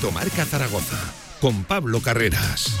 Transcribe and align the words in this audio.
Directo 0.00 0.12
Marca 0.12 0.46
Zaragoza 0.46 0.96
con 1.42 1.64
Pablo 1.64 2.00
Carreras. 2.00 2.74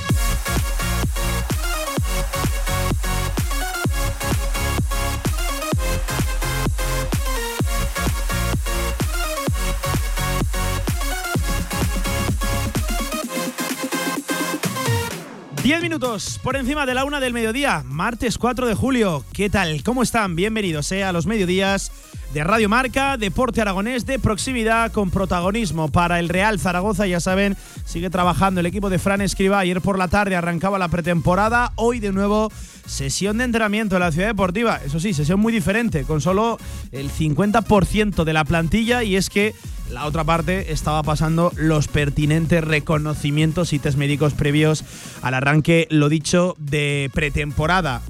Diez 15.62 15.82
minutos 15.82 16.40
por 16.42 16.56
encima 16.56 16.86
de 16.86 16.94
la 16.94 17.04
una 17.04 17.20
del 17.20 17.34
mediodía, 17.34 17.82
martes 17.84 18.38
4 18.38 18.66
de 18.66 18.74
julio. 18.74 19.26
¿Qué 19.34 19.50
tal? 19.50 19.82
¿Cómo 19.82 20.02
están? 20.02 20.36
Bienvenidos 20.36 20.90
eh, 20.92 21.04
a 21.04 21.12
los 21.12 21.26
mediodías 21.26 21.92
de 22.32 22.44
Radio 22.44 22.68
Marca, 22.68 23.16
Deporte 23.16 23.60
Aragonés 23.60 24.06
de 24.06 24.18
proximidad 24.18 24.92
con 24.92 25.10
protagonismo 25.10 25.90
para 25.90 26.20
el 26.20 26.28
Real 26.28 26.60
Zaragoza. 26.60 27.06
Ya 27.06 27.18
saben, 27.18 27.56
sigue 27.84 28.08
trabajando 28.08 28.60
el 28.60 28.66
equipo 28.66 28.88
de 28.88 28.98
Fran 28.98 29.20
Escriba. 29.20 29.58
Ayer 29.58 29.80
por 29.80 29.98
la 29.98 30.08
tarde 30.08 30.36
arrancaba 30.36 30.78
la 30.78 30.88
pretemporada. 30.88 31.72
Hoy 31.74 31.98
de 31.98 32.12
nuevo 32.12 32.52
sesión 32.86 33.38
de 33.38 33.44
entrenamiento 33.44 33.96
en 33.96 34.00
la 34.00 34.12
ciudad 34.12 34.28
deportiva. 34.28 34.80
Eso 34.84 35.00
sí, 35.00 35.12
sesión 35.12 35.40
muy 35.40 35.52
diferente, 35.52 36.04
con 36.04 36.20
solo 36.20 36.58
el 36.92 37.10
50% 37.10 38.22
de 38.22 38.32
la 38.32 38.44
plantilla. 38.44 39.02
Y 39.02 39.16
es 39.16 39.28
que 39.28 39.54
la 39.90 40.06
otra 40.06 40.22
parte 40.22 40.72
estaba 40.72 41.02
pasando 41.02 41.52
los 41.56 41.88
pertinentes 41.88 42.62
reconocimientos 42.62 43.72
y 43.72 43.80
test 43.80 43.98
médicos 43.98 44.34
previos 44.34 44.84
al 45.22 45.34
arranque, 45.34 45.88
lo 45.90 46.08
dicho, 46.08 46.54
de 46.58 47.10
pretemporada 47.12 48.02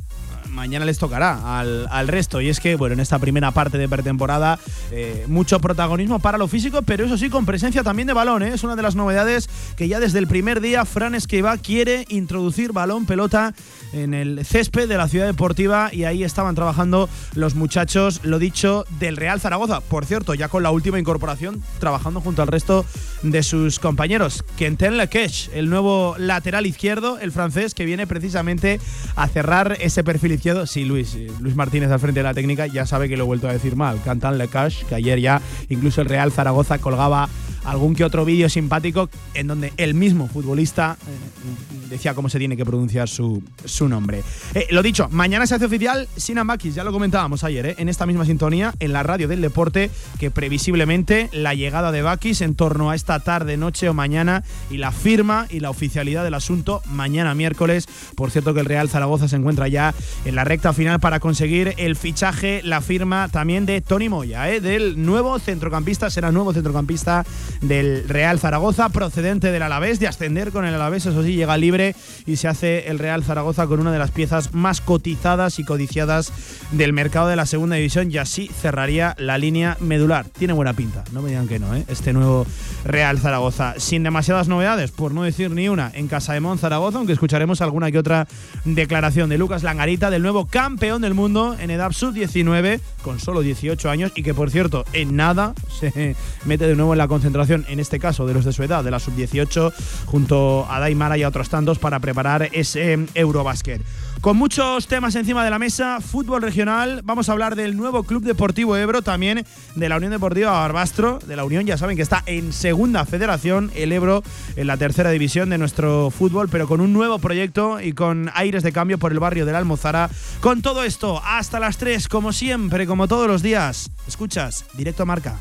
mañana 0.50 0.84
les 0.84 0.98
tocará 0.98 1.58
al, 1.58 2.08
resto. 2.08 2.40
Y 2.40 2.48
es 2.48 2.60
que, 2.60 2.76
bueno, 2.76 2.94
en 2.94 3.00
esta 3.00 3.18
primera 3.18 3.50
parte 3.50 3.78
de 3.78 3.88
pretemporada, 3.88 4.58
eh, 4.90 5.24
mucho 5.28 5.60
protagonismo 5.60 6.18
para 6.18 6.38
lo 6.38 6.48
físico, 6.48 6.82
pero 6.82 7.04
eso 7.04 7.16
sí, 7.16 7.30
con 7.30 7.46
presencia 7.46 7.82
también 7.82 8.06
de 8.06 8.14
balón. 8.14 8.42
¿eh? 8.42 8.52
Es 8.54 8.64
una 8.64 8.76
de 8.76 8.82
las 8.82 8.96
novedades 8.96 9.48
que 9.76 9.88
ya 9.88 10.00
desde 10.00 10.18
el 10.18 10.26
primer 10.26 10.60
día 10.60 10.84
Fran 10.84 11.14
Esquiva 11.14 11.56
quiere 11.58 12.04
introducir 12.08 12.72
balón, 12.72 13.06
pelota 13.06 13.54
en 13.92 14.14
el 14.14 14.44
césped 14.44 14.88
de 14.88 14.96
la 14.96 15.08
ciudad 15.08 15.26
deportiva 15.26 15.90
y 15.92 16.04
ahí 16.04 16.24
estaban 16.24 16.54
trabajando 16.54 17.08
los 17.34 17.54
muchachos, 17.54 18.20
lo 18.22 18.38
dicho, 18.38 18.84
del 18.98 19.16
Real 19.16 19.40
Zaragoza. 19.40 19.80
Por 19.80 20.06
cierto, 20.06 20.34
ya 20.34 20.48
con 20.48 20.62
la 20.62 20.70
última 20.70 20.98
incorporación, 20.98 21.62
trabajando 21.78 22.20
junto 22.20 22.42
al 22.42 22.48
resto 22.48 22.84
de 23.22 23.42
sus 23.42 23.78
compañeros. 23.78 24.44
Quentin 24.56 24.96
Lequech, 24.96 25.50
el 25.54 25.70
nuevo 25.70 26.14
lateral 26.18 26.66
izquierdo, 26.66 27.18
el 27.18 27.32
francés, 27.32 27.74
que 27.74 27.84
viene 27.84 28.06
precisamente 28.06 28.80
a 29.16 29.28
cerrar 29.28 29.76
ese 29.80 30.04
perfil 30.04 30.32
Sí, 30.66 30.84
Luis, 30.86 31.18
Luis 31.40 31.54
Martínez 31.54 31.90
al 31.90 32.00
frente 32.00 32.20
de 32.20 32.24
la 32.24 32.32
técnica 32.32 32.66
ya 32.66 32.86
sabe 32.86 33.10
que 33.10 33.16
lo 33.16 33.24
he 33.24 33.26
vuelto 33.26 33.46
a 33.48 33.52
decir 33.52 33.76
mal. 33.76 34.00
Cantan 34.02 34.38
Lecash, 34.38 34.84
que 34.84 34.94
ayer 34.94 35.20
ya 35.20 35.42
incluso 35.68 36.00
el 36.00 36.08
Real 36.08 36.32
Zaragoza 36.32 36.78
colgaba 36.78 37.28
algún 37.64 37.94
que 37.94 38.04
otro 38.04 38.24
vídeo 38.24 38.48
simpático 38.48 39.08
en 39.34 39.46
donde 39.46 39.72
el 39.76 39.94
mismo 39.94 40.28
futbolista 40.28 40.96
eh, 41.06 41.88
decía 41.88 42.14
cómo 42.14 42.28
se 42.28 42.38
tiene 42.38 42.56
que 42.56 42.64
pronunciar 42.64 43.08
su, 43.08 43.42
su 43.64 43.88
nombre. 43.88 44.22
Eh, 44.54 44.66
lo 44.70 44.82
dicho, 44.82 45.08
mañana 45.10 45.46
se 45.46 45.54
hace 45.54 45.64
oficial 45.64 46.08
Sinan 46.16 46.46
Bakis, 46.46 46.74
ya 46.74 46.84
lo 46.84 46.92
comentábamos 46.92 47.44
ayer, 47.44 47.66
eh, 47.66 47.74
en 47.78 47.88
esta 47.88 48.06
misma 48.06 48.24
sintonía, 48.24 48.74
en 48.80 48.92
la 48.92 49.02
radio 49.02 49.28
del 49.28 49.40
deporte, 49.40 49.90
que 50.18 50.30
previsiblemente 50.30 51.28
la 51.32 51.54
llegada 51.54 51.92
de 51.92 52.02
Bakis 52.02 52.40
en 52.40 52.54
torno 52.54 52.90
a 52.90 52.94
esta 52.94 53.20
tarde, 53.20 53.56
noche 53.56 53.88
o 53.88 53.94
mañana 53.94 54.44
y 54.70 54.78
la 54.78 54.92
firma 54.92 55.46
y 55.50 55.60
la 55.60 55.70
oficialidad 55.70 56.24
del 56.24 56.34
asunto 56.34 56.82
mañana 56.86 57.34
miércoles. 57.34 57.86
Por 58.14 58.30
cierto 58.30 58.54
que 58.54 58.60
el 58.60 58.66
Real 58.66 58.88
Zaragoza 58.88 59.28
se 59.28 59.36
encuentra 59.36 59.68
ya 59.68 59.94
en 60.24 60.34
la 60.34 60.44
recta 60.44 60.72
final 60.72 61.00
para 61.00 61.20
conseguir 61.20 61.74
el 61.76 61.96
fichaje, 61.96 62.60
la 62.64 62.80
firma 62.80 63.28
también 63.28 63.66
de 63.66 63.80
Tony 63.80 64.08
Moya, 64.08 64.44
del 64.44 65.04
nuevo 65.04 65.38
centrocampista, 65.38 66.10
será 66.10 66.32
nuevo 66.32 66.52
centrocampista 66.52 67.24
del 67.60 68.08
Real 68.08 68.38
Zaragoza, 68.38 68.88
procedente 68.88 69.52
del 69.52 69.62
Alavés, 69.62 70.00
de 70.00 70.08
ascender 70.08 70.50
con 70.50 70.64
el 70.64 70.74
Alavés, 70.74 71.06
eso 71.06 71.22
sí, 71.22 71.34
llega 71.34 71.56
libre 71.56 71.94
y 72.26 72.36
se 72.36 72.48
hace 72.48 72.88
el 72.88 72.98
Real 72.98 73.22
Zaragoza 73.22 73.66
con 73.66 73.80
una 73.80 73.92
de 73.92 73.98
las 73.98 74.10
piezas 74.10 74.54
más 74.54 74.80
cotizadas 74.80 75.58
y 75.58 75.64
codiciadas 75.64 76.32
del 76.72 76.92
mercado 76.92 77.28
de 77.28 77.36
la 77.36 77.46
segunda 77.46 77.76
división 77.76 78.10
y 78.10 78.18
así 78.18 78.48
cerraría 78.48 79.14
la 79.18 79.38
línea 79.38 79.76
medular. 79.80 80.26
Tiene 80.26 80.54
buena 80.54 80.72
pinta, 80.72 81.04
no 81.12 81.22
me 81.22 81.30
digan 81.30 81.48
que 81.48 81.58
no, 81.58 81.74
¿eh? 81.74 81.84
este 81.88 82.12
nuevo 82.12 82.46
Real 82.84 83.18
Zaragoza. 83.18 83.74
Sin 83.78 84.02
demasiadas 84.02 84.48
novedades, 84.48 84.90
por 84.90 85.12
no 85.12 85.22
decir 85.22 85.50
ni 85.50 85.68
una, 85.68 85.90
en 85.94 86.08
Casa 86.08 86.32
de 86.32 86.40
Mon 86.40 86.58
Zaragoza, 86.58 86.98
aunque 86.98 87.12
escucharemos 87.12 87.60
alguna 87.60 87.90
que 87.90 87.98
otra 87.98 88.26
declaración 88.64 89.28
de 89.28 89.38
Lucas 89.38 89.62
Langarita, 89.62 90.10
del 90.10 90.22
nuevo 90.22 90.46
campeón 90.46 91.02
del 91.02 91.14
mundo 91.14 91.56
en 91.58 91.70
edad 91.70 91.92
sub-19, 91.92 92.80
con 93.02 93.20
solo 93.20 93.42
18 93.42 93.90
años 93.90 94.12
y 94.14 94.22
que 94.22 94.34
por 94.34 94.50
cierto 94.50 94.84
en 94.92 95.16
nada 95.16 95.54
se 95.78 96.16
mete 96.44 96.66
de 96.66 96.76
nuevo 96.76 96.92
en 96.92 96.98
la 96.98 97.08
concentración 97.08 97.49
en 97.54 97.80
este 97.80 97.98
caso 97.98 98.26
de 98.26 98.34
los 98.34 98.44
de 98.44 98.52
su 98.52 98.62
edad, 98.62 98.84
de 98.84 98.90
la 98.90 98.98
sub-18, 98.98 99.72
junto 100.06 100.66
a 100.70 100.80
Daimara 100.80 101.18
y 101.18 101.22
a 101.22 101.28
otros 101.28 101.48
tantos 101.48 101.78
para 101.78 102.00
preparar 102.00 102.48
ese 102.52 102.98
Eurobasket. 103.14 103.82
Con 104.20 104.36
muchos 104.36 104.86
temas 104.86 105.14
encima 105.14 105.42
de 105.42 105.50
la 105.50 105.58
mesa, 105.58 105.98
fútbol 106.02 106.42
regional, 106.42 107.00
vamos 107.04 107.28
a 107.28 107.32
hablar 107.32 107.56
del 107.56 107.74
nuevo 107.74 108.02
Club 108.02 108.22
Deportivo 108.22 108.76
Ebro, 108.76 109.00
también 109.00 109.46
de 109.74 109.88
la 109.88 109.96
Unión 109.96 110.12
Deportiva 110.12 110.50
Barbastro, 110.50 111.18
de 111.26 111.36
la 111.36 111.44
Unión, 111.44 111.64
ya 111.64 111.78
saben 111.78 111.96
que 111.96 112.02
está 112.02 112.22
en 112.26 112.52
segunda 112.52 113.06
federación, 113.06 113.70
el 113.74 113.92
Ebro 113.92 114.22
en 114.56 114.66
la 114.66 114.76
tercera 114.76 115.10
división 115.10 115.48
de 115.48 115.56
nuestro 115.56 116.10
fútbol, 116.10 116.50
pero 116.50 116.68
con 116.68 116.82
un 116.82 116.92
nuevo 116.92 117.18
proyecto 117.18 117.80
y 117.80 117.94
con 117.94 118.30
aires 118.34 118.62
de 118.62 118.72
cambio 118.72 118.98
por 118.98 119.12
el 119.12 119.20
barrio 119.20 119.46
de 119.46 119.52
la 119.52 119.58
Almozara. 119.58 120.10
Con 120.40 120.60
todo 120.60 120.84
esto, 120.84 121.22
hasta 121.24 121.58
las 121.58 121.78
3, 121.78 122.06
como 122.08 122.34
siempre, 122.34 122.86
como 122.86 123.08
todos 123.08 123.26
los 123.26 123.40
días, 123.42 123.90
escuchas, 124.06 124.66
directo 124.74 125.04
a 125.04 125.06
marca. 125.06 125.40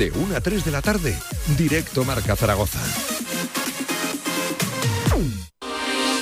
De 0.00 0.10
1 0.12 0.34
a 0.34 0.40
3 0.40 0.64
de 0.64 0.70
la 0.70 0.80
tarde, 0.80 1.14
directo 1.58 2.06
Marca 2.06 2.34
Zaragoza. 2.34 2.80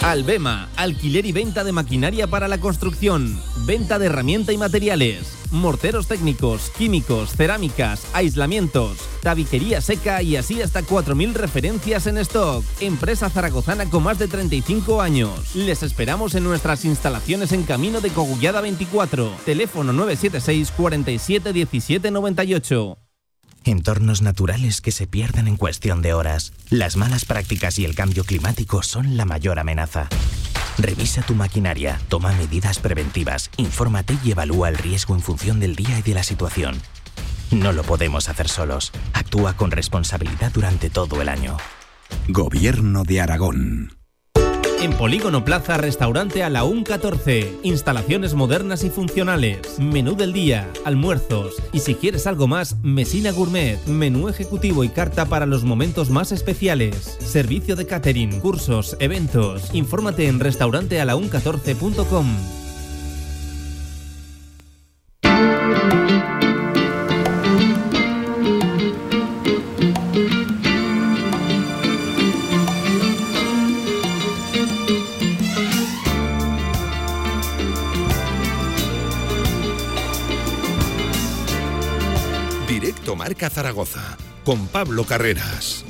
Albema, 0.03 0.69
alquiler 0.75 1.25
y 1.27 1.31
venta 1.31 1.63
de 1.63 1.71
maquinaria 1.71 2.27
para 2.27 2.49
la 2.49 2.59
construcción, 2.59 3.41
venta 3.67 4.01
de 4.01 4.07
herramienta 4.07 4.53
y 4.53 4.59
materiales, 4.59 5.33
morteros 5.53 6.09
técnicos, 6.09 6.73
químicos, 6.77 7.37
cerámicas, 7.37 8.05
aislamientos, 8.15 8.99
tabiquería 9.23 9.81
seca 9.81 10.23
y 10.23 10.35
así 10.35 10.61
hasta 10.61 10.83
4.000 10.83 11.35
referencias 11.35 12.09
en 12.09 12.19
stock. 12.19 12.65
Empresa 12.81 13.31
zaragozana 13.31 13.89
con 13.89 14.03
más 14.03 14.19
de 14.19 14.27
35 14.27 15.01
años. 15.01 15.55
Les 15.55 15.85
esperamos 15.85 16.35
en 16.35 16.43
nuestras 16.43 16.85
instalaciones 16.85 17.53
en 17.53 17.63
Camino 17.63 18.01
de 18.01 18.11
Cogullada 18.11 18.61
24, 18.61 19.37
teléfono 19.45 19.93
976 19.93 20.73
47 20.73 21.53
17 21.53 22.11
98. 22.11 22.99
Entornos 23.69 24.23
naturales 24.23 24.81
que 24.81 24.93
se 24.93 25.07
pierden 25.07 25.47
en 25.47 25.59
cuestión 25.59 26.01
de 26.01 26.15
horas. 26.15 26.55
Las 26.71 26.97
malas 26.97 27.27
prácticas 27.27 27.79
y 27.79 27.85
el 27.85 27.95
cambio 27.95 28.25
climático 28.25 28.83
son 28.83 29.19
la 29.19 29.27
mayor 29.27 29.59
amenaza. 29.59 30.09
Revisa 30.79 31.21
tu 31.21 31.35
maquinaria, 31.35 32.01
toma 32.09 32.33
medidas 32.33 32.79
preventivas, 32.79 33.51
infórmate 33.59 34.17
y 34.25 34.31
evalúa 34.31 34.71
el 34.71 34.79
riesgo 34.79 35.15
en 35.15 35.21
función 35.21 35.61
del 35.61 35.77
día 35.77 35.99
y 35.99 36.03
de 36.03 36.15
la 36.15 36.23
situación. 36.23 36.81
No 37.51 37.73
lo 37.73 37.83
podemos 37.83 38.31
hacer 38.31 38.49
solos. 38.49 38.91
Actúa 39.13 39.55
con 39.55 39.71
responsabilidad 39.71 40.51
durante 40.51 40.89
todo 40.89 41.21
el 41.21 41.29
año. 41.29 41.59
Gobierno 42.27 43.05
de 43.05 43.21
Aragón. 43.21 43.98
En 44.81 44.93
Polígono 44.93 45.45
Plaza, 45.45 45.77
restaurante 45.77 46.45
a 46.45 46.51
la 46.51 46.63
14. 46.85 47.59
Instalaciones 47.65 48.35
modernas 48.35 48.85
y 48.85 48.91
funcionales. 48.91 49.81
Menú 49.81 50.15
del 50.15 50.33
día, 50.33 50.71
almuerzos. 50.85 51.57
Y 51.73 51.81
si 51.81 51.97
quieres 51.97 52.29
algo 52.29 52.47
más, 52.47 52.77
Mesina 52.83 53.33
Gourmet. 53.33 53.85
Menú 53.87 54.29
ejecutivo 54.29 54.85
y 54.85 54.89
carta 54.89 55.27
para 55.27 55.47
los 55.47 55.65
momentos 55.65 56.11
más 56.11 56.31
especiales. 56.31 57.17
Servicio 57.19 57.75
de 57.75 57.87
catering, 57.87 58.39
cursos, 58.39 58.97
eventos. 59.01 59.75
Infórmate 59.75 60.29
en 60.29 60.39
restaurantealaun14.com. 60.39 62.68
Marca 83.39 83.55
Zaragoza 83.55 84.17
con 84.45 84.67
Pablo 84.67 85.05
Carreras. 85.05 85.88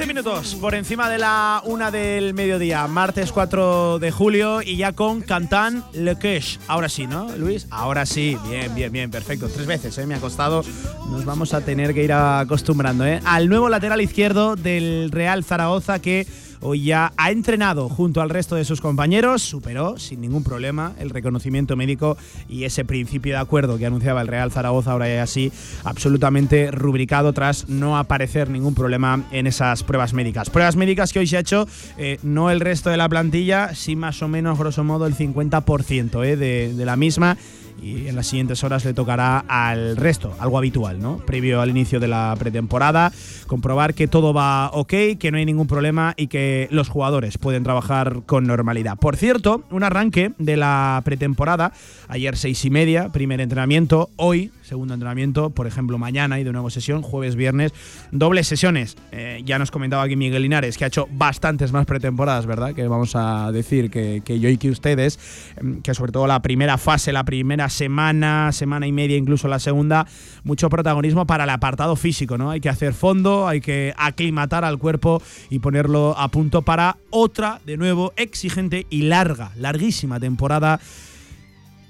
15 0.00 0.14
minutos 0.14 0.54
por 0.54 0.74
encima 0.74 1.10
de 1.10 1.18
la 1.18 1.60
una 1.66 1.90
del 1.90 2.32
mediodía, 2.32 2.86
martes 2.86 3.32
4 3.32 3.98
de 3.98 4.10
julio 4.10 4.62
y 4.62 4.78
ya 4.78 4.94
con 4.94 5.20
Cantan 5.20 5.84
Le 5.92 6.16
Queix. 6.16 6.58
Ahora 6.68 6.88
sí, 6.88 7.06
¿no, 7.06 7.28
Luis? 7.36 7.66
Ahora 7.68 8.06
sí, 8.06 8.38
bien, 8.48 8.74
bien, 8.74 8.90
bien, 8.90 9.10
perfecto. 9.10 9.50
Tres 9.50 9.66
veces, 9.66 9.98
¿eh? 9.98 10.06
Me 10.06 10.14
ha 10.14 10.18
costado. 10.18 10.64
Nos 11.10 11.26
vamos 11.26 11.52
a 11.52 11.60
tener 11.60 11.92
que 11.92 12.02
ir 12.02 12.14
acostumbrando, 12.14 13.04
¿eh? 13.04 13.20
Al 13.26 13.50
nuevo 13.50 13.68
lateral 13.68 14.00
izquierdo 14.00 14.56
del 14.56 15.10
Real 15.10 15.44
Zaragoza 15.44 15.98
que 15.98 16.26
Hoy 16.62 16.82
ya 16.84 17.12
ha 17.16 17.30
entrenado 17.30 17.88
junto 17.88 18.20
al 18.20 18.28
resto 18.28 18.54
de 18.54 18.66
sus 18.66 18.82
compañeros, 18.82 19.40
superó 19.40 19.98
sin 19.98 20.20
ningún 20.20 20.44
problema 20.44 20.92
el 20.98 21.08
reconocimiento 21.08 21.74
médico 21.74 22.18
y 22.50 22.64
ese 22.64 22.84
principio 22.84 23.32
de 23.32 23.40
acuerdo 23.40 23.78
que 23.78 23.86
anunciaba 23.86 24.20
el 24.20 24.28
Real 24.28 24.52
Zaragoza 24.52 24.92
ahora 24.92 25.08
ya 25.08 25.22
así 25.22 25.50
absolutamente 25.84 26.70
rubricado 26.70 27.32
tras 27.32 27.68
no 27.70 27.96
aparecer 27.96 28.50
ningún 28.50 28.74
problema 28.74 29.24
en 29.30 29.46
esas 29.46 29.82
pruebas 29.84 30.12
médicas. 30.12 30.50
Pruebas 30.50 30.76
médicas 30.76 31.14
que 31.14 31.20
hoy 31.20 31.26
se 31.26 31.38
ha 31.38 31.40
hecho 31.40 31.66
eh, 31.96 32.18
no 32.22 32.50
el 32.50 32.60
resto 32.60 32.90
de 32.90 32.98
la 32.98 33.08
plantilla, 33.08 33.74
sí 33.74 33.96
más 33.96 34.22
o 34.22 34.28
menos 34.28 34.58
grosso 34.58 34.84
modo 34.84 35.06
el 35.06 35.16
50% 35.16 36.24
eh, 36.24 36.36
de, 36.36 36.74
de 36.74 36.84
la 36.84 36.96
misma 36.96 37.38
y 37.82 38.08
en 38.08 38.16
las 38.16 38.26
siguientes 38.26 38.62
horas 38.64 38.84
le 38.84 38.94
tocará 38.94 39.44
al 39.48 39.96
resto, 39.96 40.34
algo 40.38 40.58
habitual, 40.58 41.00
¿no? 41.00 41.18
Previo 41.18 41.60
al 41.60 41.70
inicio 41.70 42.00
de 42.00 42.08
la 42.08 42.34
pretemporada, 42.38 43.12
comprobar 43.46 43.94
que 43.94 44.08
todo 44.08 44.32
va 44.32 44.70
ok, 44.72 44.94
que 45.18 45.30
no 45.30 45.38
hay 45.38 45.46
ningún 45.46 45.66
problema 45.66 46.14
y 46.16 46.26
que 46.26 46.68
los 46.70 46.88
jugadores 46.88 47.38
pueden 47.38 47.64
trabajar 47.64 48.22
con 48.26 48.44
normalidad. 48.46 48.96
Por 48.96 49.16
cierto, 49.16 49.64
un 49.70 49.82
arranque 49.82 50.32
de 50.38 50.56
la 50.56 51.00
pretemporada, 51.04 51.72
ayer 52.08 52.36
seis 52.36 52.64
y 52.64 52.70
media, 52.70 53.10
primer 53.10 53.40
entrenamiento, 53.40 54.10
hoy 54.16 54.50
segundo 54.70 54.94
entrenamiento, 54.94 55.50
por 55.50 55.66
ejemplo, 55.66 55.98
mañana 55.98 56.38
y 56.38 56.44
de 56.44 56.52
nuevo 56.52 56.70
sesión, 56.70 57.02
jueves, 57.02 57.34
viernes, 57.34 57.72
dobles 58.12 58.46
sesiones. 58.46 58.96
Eh, 59.10 59.42
ya 59.44 59.58
nos 59.58 59.72
comentaba 59.72 60.04
aquí 60.04 60.14
Miguel 60.14 60.42
Linares, 60.42 60.78
que 60.78 60.84
ha 60.84 60.86
hecho 60.86 61.08
bastantes 61.10 61.72
más 61.72 61.86
pretemporadas, 61.86 62.46
¿verdad? 62.46 62.72
Que 62.72 62.86
vamos 62.86 63.16
a 63.16 63.50
decir 63.50 63.90
que, 63.90 64.22
yo 64.24 64.48
y 64.48 64.58
que 64.58 64.70
ustedes, 64.70 65.18
em, 65.56 65.82
que 65.82 65.92
sobre 65.92 66.12
todo 66.12 66.28
la 66.28 66.40
primera 66.40 66.78
fase, 66.78 67.12
la 67.12 67.24
primera 67.24 67.68
semana, 67.68 68.52
semana 68.52 68.86
y 68.86 68.92
media, 68.92 69.16
incluso 69.16 69.48
la 69.48 69.58
segunda, 69.58 70.06
mucho 70.44 70.68
protagonismo 70.68 71.26
para 71.26 71.42
el 71.42 71.50
apartado 71.50 71.96
físico, 71.96 72.38
¿no? 72.38 72.52
Hay 72.52 72.60
que 72.60 72.68
hacer 72.68 72.94
fondo, 72.94 73.48
hay 73.48 73.60
que 73.60 73.92
aclimatar 73.96 74.64
al 74.64 74.78
cuerpo 74.78 75.20
y 75.50 75.58
ponerlo 75.58 76.16
a 76.16 76.28
punto 76.28 76.62
para 76.62 76.96
otra, 77.10 77.60
de 77.66 77.76
nuevo, 77.76 78.12
exigente 78.14 78.86
y 78.88 79.02
larga, 79.02 79.50
larguísima 79.56 80.20
temporada 80.20 80.78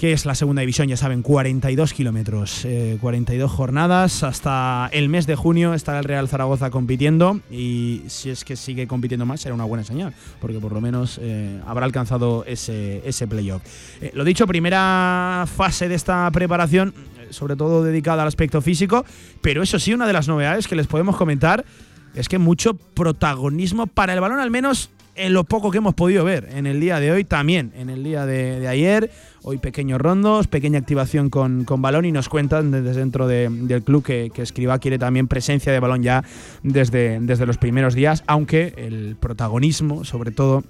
que 0.00 0.14
es 0.14 0.24
la 0.24 0.34
segunda 0.34 0.60
división, 0.60 0.88
ya 0.88 0.96
saben, 0.96 1.20
42 1.20 1.92
kilómetros, 1.92 2.64
eh, 2.64 2.96
42 3.02 3.50
jornadas. 3.50 4.22
Hasta 4.22 4.88
el 4.92 5.10
mes 5.10 5.26
de 5.26 5.34
junio 5.34 5.74
estará 5.74 5.98
el 5.98 6.06
Real 6.06 6.26
Zaragoza 6.26 6.70
compitiendo 6.70 7.40
y 7.50 8.00
si 8.06 8.30
es 8.30 8.42
que 8.42 8.56
sigue 8.56 8.86
compitiendo 8.86 9.26
más 9.26 9.42
será 9.42 9.54
una 9.54 9.64
buena 9.64 9.84
señal, 9.84 10.14
porque 10.40 10.58
por 10.58 10.72
lo 10.72 10.80
menos 10.80 11.20
eh, 11.20 11.60
habrá 11.66 11.84
alcanzado 11.84 12.46
ese, 12.46 13.02
ese 13.06 13.28
playoff. 13.28 13.60
Eh, 14.00 14.10
lo 14.14 14.24
dicho, 14.24 14.46
primera 14.46 15.44
fase 15.54 15.86
de 15.86 15.96
esta 15.96 16.30
preparación, 16.30 16.94
eh, 17.18 17.26
sobre 17.28 17.54
todo 17.54 17.84
dedicada 17.84 18.22
al 18.22 18.28
aspecto 18.28 18.62
físico, 18.62 19.04
pero 19.42 19.62
eso 19.62 19.78
sí, 19.78 19.92
una 19.92 20.06
de 20.06 20.14
las 20.14 20.28
novedades 20.28 20.66
que 20.66 20.76
les 20.76 20.86
podemos 20.86 21.14
comentar 21.14 21.66
es 22.14 22.26
que 22.30 22.38
mucho 22.38 22.72
protagonismo 22.72 23.86
para 23.86 24.14
el 24.14 24.20
balón, 24.20 24.40
al 24.40 24.50
menos 24.50 24.88
en 25.14 25.32
lo 25.32 25.44
poco 25.44 25.70
que 25.70 25.78
hemos 25.78 25.94
podido 25.94 26.24
ver 26.24 26.48
en 26.52 26.66
el 26.66 26.80
día 26.80 27.00
de 27.00 27.12
hoy, 27.12 27.24
también 27.24 27.72
en 27.76 27.90
el 27.90 28.02
día 28.02 28.26
de, 28.26 28.66
ayer. 28.66 29.10
Hoy 29.42 29.58
pequeños 29.58 30.00
rondos, 30.00 30.48
pequeña 30.48 30.78
activación 30.78 31.30
con, 31.30 31.64
balón 31.66 32.04
y 32.04 32.12
nos 32.12 32.28
cuentan 32.28 32.70
desde 32.70 32.92
dentro 32.92 33.26
de, 33.26 33.48
del 33.48 33.82
club 33.82 34.04
que, 34.04 34.30
que 34.34 34.42
Escriba 34.42 34.78
quiere 34.78 34.98
también 34.98 35.28
presencia 35.28 35.72
de 35.72 35.80
balón 35.80 36.02
ya 36.02 36.24
desde, 36.62 37.18
desde 37.20 37.46
los 37.46 37.56
primeros 37.56 37.94
días, 37.94 38.22
aunque 38.26 38.74
el 38.76 39.16
protagonismo, 39.18 40.04
sobre 40.04 40.30
todo, 40.30 40.62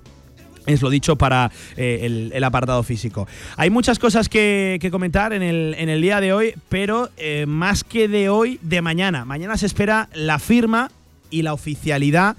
es 0.67 0.83
lo 0.83 0.91
dicho 0.91 1.17
para 1.17 1.51
eh, 1.77 2.31
el, 2.33 2.45
apartado 2.45 2.83
físico. 2.83 3.27
Hay 3.57 3.71
muchas 3.71 3.99
cosas 3.99 4.29
que, 4.29 4.79
que 4.81 4.91
comentar 4.91 5.33
en 5.33 5.43
el, 5.43 5.75
en 5.79 5.89
el, 5.89 6.01
día 6.01 6.21
de 6.21 6.33
hoy, 6.33 6.55
pero 6.69 7.11
eh, 7.17 7.47
más 7.47 7.85
que 7.85 8.09
de 8.09 8.29
hoy, 8.29 8.59
de 8.63 8.83
mañana. 8.83 9.25
Mañana 9.25 9.57
se 9.57 9.67
espera 9.67 10.09
la 10.15 10.39
firma 10.39 10.91
y 11.31 11.43
la 11.43 11.55
oficialidad 11.55 12.37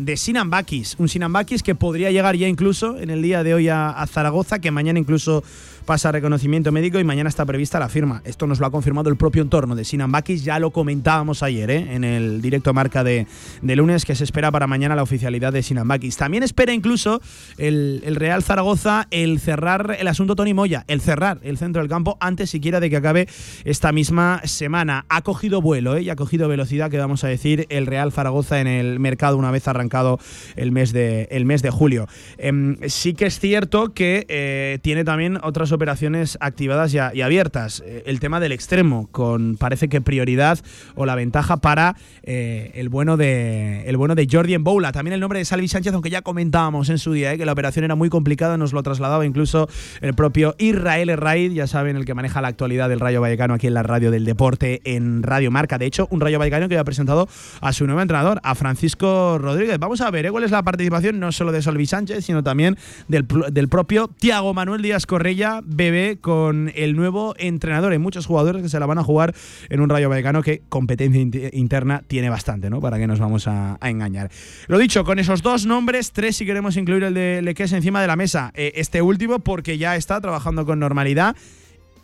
de 0.00 0.16
Sinan 0.16 0.48
Bakis. 0.48 0.96
Un 0.98 1.08
Sinan 1.08 1.32
Bakis 1.32 1.62
que 1.62 1.74
podría 1.74 2.10
llegar 2.10 2.34
ya 2.34 2.48
incluso 2.48 2.98
en 2.98 3.10
el 3.10 3.20
día 3.20 3.44
de 3.44 3.52
hoy 3.52 3.68
a, 3.68 3.90
a 3.90 4.06
Zaragoza, 4.06 4.58
que 4.58 4.70
mañana 4.70 4.98
incluso 4.98 5.44
pasa 5.84 6.12
reconocimiento 6.12 6.72
médico 6.72 6.98
y 6.98 7.04
mañana 7.04 7.28
está 7.28 7.44
prevista 7.44 7.78
la 7.78 7.88
firma. 7.88 8.22
Esto 8.24 8.46
nos 8.46 8.60
lo 8.60 8.66
ha 8.66 8.70
confirmado 8.70 9.08
el 9.10 9.16
propio 9.16 9.42
entorno 9.42 9.74
de 9.74 9.84
Sinan 9.84 10.12
Bakis, 10.12 10.44
ya 10.44 10.58
lo 10.58 10.70
comentábamos 10.70 11.42
ayer 11.42 11.70
¿eh? 11.70 11.94
en 11.94 12.04
el 12.04 12.42
directo 12.42 12.72
marca 12.72 13.04
de, 13.04 13.26
de, 13.62 13.76
lunes 13.76 14.04
que 14.04 14.14
se 14.14 14.24
espera 14.24 14.50
para 14.50 14.66
mañana 14.66 14.94
la 14.94 15.02
oficialidad 15.02 15.52
de 15.52 15.62
Sinan 15.62 15.88
Bakis. 15.88 16.16
También 16.16 16.42
espera 16.42 16.72
incluso 16.72 17.20
el, 17.58 18.02
Real 18.16 18.42
Zaragoza 18.42 19.06
el 19.10 19.40
cerrar 19.40 19.96
el 19.98 20.08
asunto 20.08 20.36
Tony 20.36 20.54
Moya, 20.54 20.84
el 20.88 21.00
cerrar 21.00 21.38
el 21.42 21.58
centro 21.58 21.82
del 21.82 21.88
campo 21.88 22.16
antes 22.20 22.50
siquiera 22.50 22.80
de 22.80 22.90
que 22.90 22.96
acabe 22.96 23.28
esta 23.64 23.92
misma 23.92 24.42
semana. 24.44 25.06
Ha 25.08 25.22
cogido 25.22 25.60
vuelo 25.62 25.96
¿eh? 25.96 26.02
y 26.02 26.10
ha 26.10 26.16
cogido 26.16 26.48
velocidad, 26.48 26.90
que 26.90 26.98
vamos 26.98 27.24
a 27.24 27.28
decir, 27.28 27.66
el 27.70 27.86
Real 27.86 28.12
Zaragoza 28.12 28.60
en 28.60 28.66
el 28.66 29.00
mercado 29.00 29.36
una 29.36 29.50
vez 29.50 29.66
arrancado 29.68 30.18
el 30.56 30.72
mes 30.72 30.92
de, 30.92 31.28
el 31.30 31.44
mes 31.44 31.62
de 31.62 31.70
julio. 31.70 32.06
Eh, 32.38 32.76
sí 32.88 33.14
que 33.14 33.26
es 33.26 33.38
cierto 33.38 33.92
que 33.94 34.26
eh, 34.28 34.78
tiene 34.82 35.04
también 35.04 35.38
otras 35.42 35.69
operaciones 35.72 36.38
activadas 36.40 36.94
y, 36.94 36.98
y 36.98 37.22
abiertas. 37.22 37.82
Eh, 37.86 38.02
el 38.06 38.20
tema 38.20 38.40
del 38.40 38.52
extremo, 38.52 39.08
con 39.10 39.56
parece 39.56 39.88
que 39.88 40.00
prioridad 40.00 40.58
o 40.94 41.06
la 41.06 41.14
ventaja 41.14 41.58
para 41.58 41.96
eh, 42.22 42.72
el 42.74 42.88
bueno 42.88 43.16
de 43.16 43.84
el 43.86 43.96
bueno 43.96 44.14
de 44.14 44.26
Jordi 44.30 44.56
Boula. 44.56 44.92
También 44.92 45.14
el 45.14 45.20
nombre 45.20 45.38
de 45.38 45.44
Salvi 45.44 45.68
Sánchez, 45.68 45.92
aunque 45.94 46.10
ya 46.10 46.22
comentábamos 46.22 46.88
en 46.88 46.98
su 46.98 47.12
día 47.12 47.32
eh, 47.32 47.38
que 47.38 47.44
la 47.44 47.52
operación 47.52 47.84
era 47.84 47.94
muy 47.94 48.08
complicada, 48.08 48.56
nos 48.56 48.72
lo 48.72 48.82
trasladaba 48.82 49.24
incluso 49.24 49.68
el 50.00 50.14
propio 50.14 50.54
Israel 50.58 51.16
Raid, 51.16 51.52
ya 51.52 51.66
saben, 51.66 51.96
el 51.96 52.04
que 52.04 52.14
maneja 52.14 52.40
la 52.40 52.48
actualidad 52.48 52.88
del 52.88 53.00
Rayo 53.00 53.20
Vallecano 53.20 53.54
aquí 53.54 53.66
en 53.66 53.74
la 53.74 53.82
radio 53.82 54.10
del 54.10 54.24
deporte 54.24 54.80
en 54.84 55.22
Radio 55.22 55.50
Marca. 55.50 55.78
De 55.78 55.86
hecho, 55.86 56.08
un 56.10 56.20
Rayo 56.20 56.38
Vallecano 56.38 56.68
que 56.68 56.78
ha 56.78 56.84
presentado 56.84 57.28
a 57.60 57.72
su 57.72 57.86
nuevo 57.86 58.00
entrenador, 58.00 58.40
a 58.42 58.54
Francisco 58.54 59.38
Rodríguez. 59.38 59.78
Vamos 59.78 60.00
a 60.00 60.10
ver 60.10 60.30
cuál 60.30 60.44
es 60.44 60.50
la 60.50 60.62
participación 60.62 61.20
no 61.20 61.32
solo 61.32 61.52
de 61.52 61.62
Salvi 61.62 61.86
Sánchez, 61.86 62.24
sino 62.24 62.42
también 62.42 62.76
del, 63.08 63.26
del 63.52 63.68
propio 63.68 64.08
Tiago 64.08 64.54
Manuel 64.54 64.82
Díaz 64.82 65.06
Correia, 65.06 65.59
bebé 65.64 66.18
con 66.20 66.72
el 66.74 66.96
nuevo 66.96 67.34
entrenador. 67.38 67.92
Hay 67.92 67.98
muchos 67.98 68.26
jugadores 68.26 68.62
que 68.62 68.68
se 68.68 68.80
la 68.80 68.86
van 68.86 68.98
a 68.98 69.04
jugar 69.04 69.34
en 69.68 69.80
un 69.80 69.88
Rayo 69.88 70.08
Vallecano 70.08 70.42
que 70.42 70.62
competencia 70.68 71.50
interna 71.52 72.02
tiene 72.06 72.30
bastante, 72.30 72.70
¿no? 72.70 72.80
Para 72.80 72.98
que 72.98 73.06
nos 73.06 73.18
vamos 73.18 73.48
a, 73.48 73.78
a 73.80 73.90
engañar. 73.90 74.30
Lo 74.68 74.78
dicho, 74.78 75.04
con 75.04 75.18
esos 75.18 75.42
dos 75.42 75.66
nombres, 75.66 76.12
tres 76.12 76.36
si 76.36 76.46
queremos 76.46 76.76
incluir 76.76 77.04
el 77.04 77.14
de 77.14 77.42
Leques 77.42 77.72
encima 77.72 78.00
de 78.00 78.06
la 78.06 78.16
mesa. 78.16 78.52
Eh, 78.54 78.72
este 78.76 79.02
último 79.02 79.40
porque 79.40 79.78
ya 79.78 79.96
está 79.96 80.20
trabajando 80.20 80.64
con 80.64 80.78
normalidad 80.78 81.36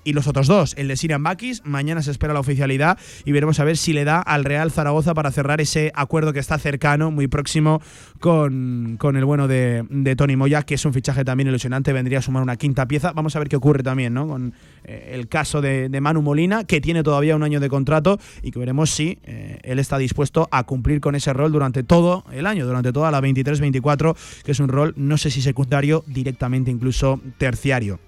y 0.07 0.13
los 0.13 0.29
otros 0.29 0.47
dos, 0.47 0.75
el 0.79 0.87
de 0.87 0.97
Sirian 0.97 1.25
Bakis, 1.25 1.63
mañana 1.65 2.01
se 2.01 2.13
espera 2.13 2.33
la 2.33 2.39
oficialidad 2.39 2.97
y 3.25 3.33
veremos 3.33 3.59
a 3.59 3.65
ver 3.65 3.77
si 3.77 3.93
le 3.93 4.05
da 4.05 4.21
al 4.21 4.45
Real 4.45 4.71
Zaragoza 4.71 5.15
para 5.15 5.33
cerrar 5.33 5.61
ese 5.61 5.91
acuerdo 5.97 6.33
que 6.33 6.39
está 6.39 6.59
cercano, 6.59 7.11
muy 7.11 7.27
próximo, 7.27 7.83
con, 8.21 8.99
con 9.01 9.17
el 9.17 9.25
bueno 9.25 9.49
de, 9.49 9.85
de, 9.91 10.15
Tony 10.15 10.37
Moya, 10.37 10.63
que 10.63 10.75
es 10.75 10.85
un 10.85 10.93
fichaje 10.93 11.25
también 11.25 11.49
ilusionante, 11.49 11.93
vendría 11.93 12.21
a 12.21 12.23
sumar 12.23 12.45
una 12.45 12.55
quinta 12.55 12.87
pieza. 12.87 13.13
Vamos 13.13 13.35
a 13.35 13.41
ver 13.41 13.49
qué 13.49 13.57
ocurre 13.57 13.83
también 13.83 14.15
¿no? 14.15 14.29
con 14.29 14.55
eh, 14.85 15.11
el 15.15 15.27
caso 15.27 15.61
de, 15.61 15.89
de, 15.89 16.01
Manu 16.01 16.23
Molina, 16.23 16.63
que 16.63 16.81
tiene 16.81 17.03
todavía 17.03 17.35
un 17.35 17.43
año 17.43 17.59
de 17.59 17.69
contrato 17.69 18.21
y 18.43 18.53
que 18.53 18.61
veremos 18.61 18.91
si 18.91 19.19
eh, 19.25 19.59
él 19.65 19.81
está 19.81 19.99
dispuesto 19.99 20.49
a 20.53 20.63
cumplir 20.63 21.01
con 21.01 21.17
ese 21.17 21.33
rol 21.33 21.51
durante 21.51 21.83
todo 21.83 22.25
el 22.31 22.47
año, 22.47 22.65
durante 22.65 22.93
toda 22.93 23.11
la 23.11 23.21
23-24, 23.21 24.17
que 24.45 24.53
es 24.53 24.61
un 24.61 24.69
rol, 24.69 24.95
no 24.97 25.19
sé 25.19 25.33
si 25.33 25.43
secundario, 25.43 26.05
directamente 26.07 26.71
incluso 26.71 27.21
terciario 27.39 27.99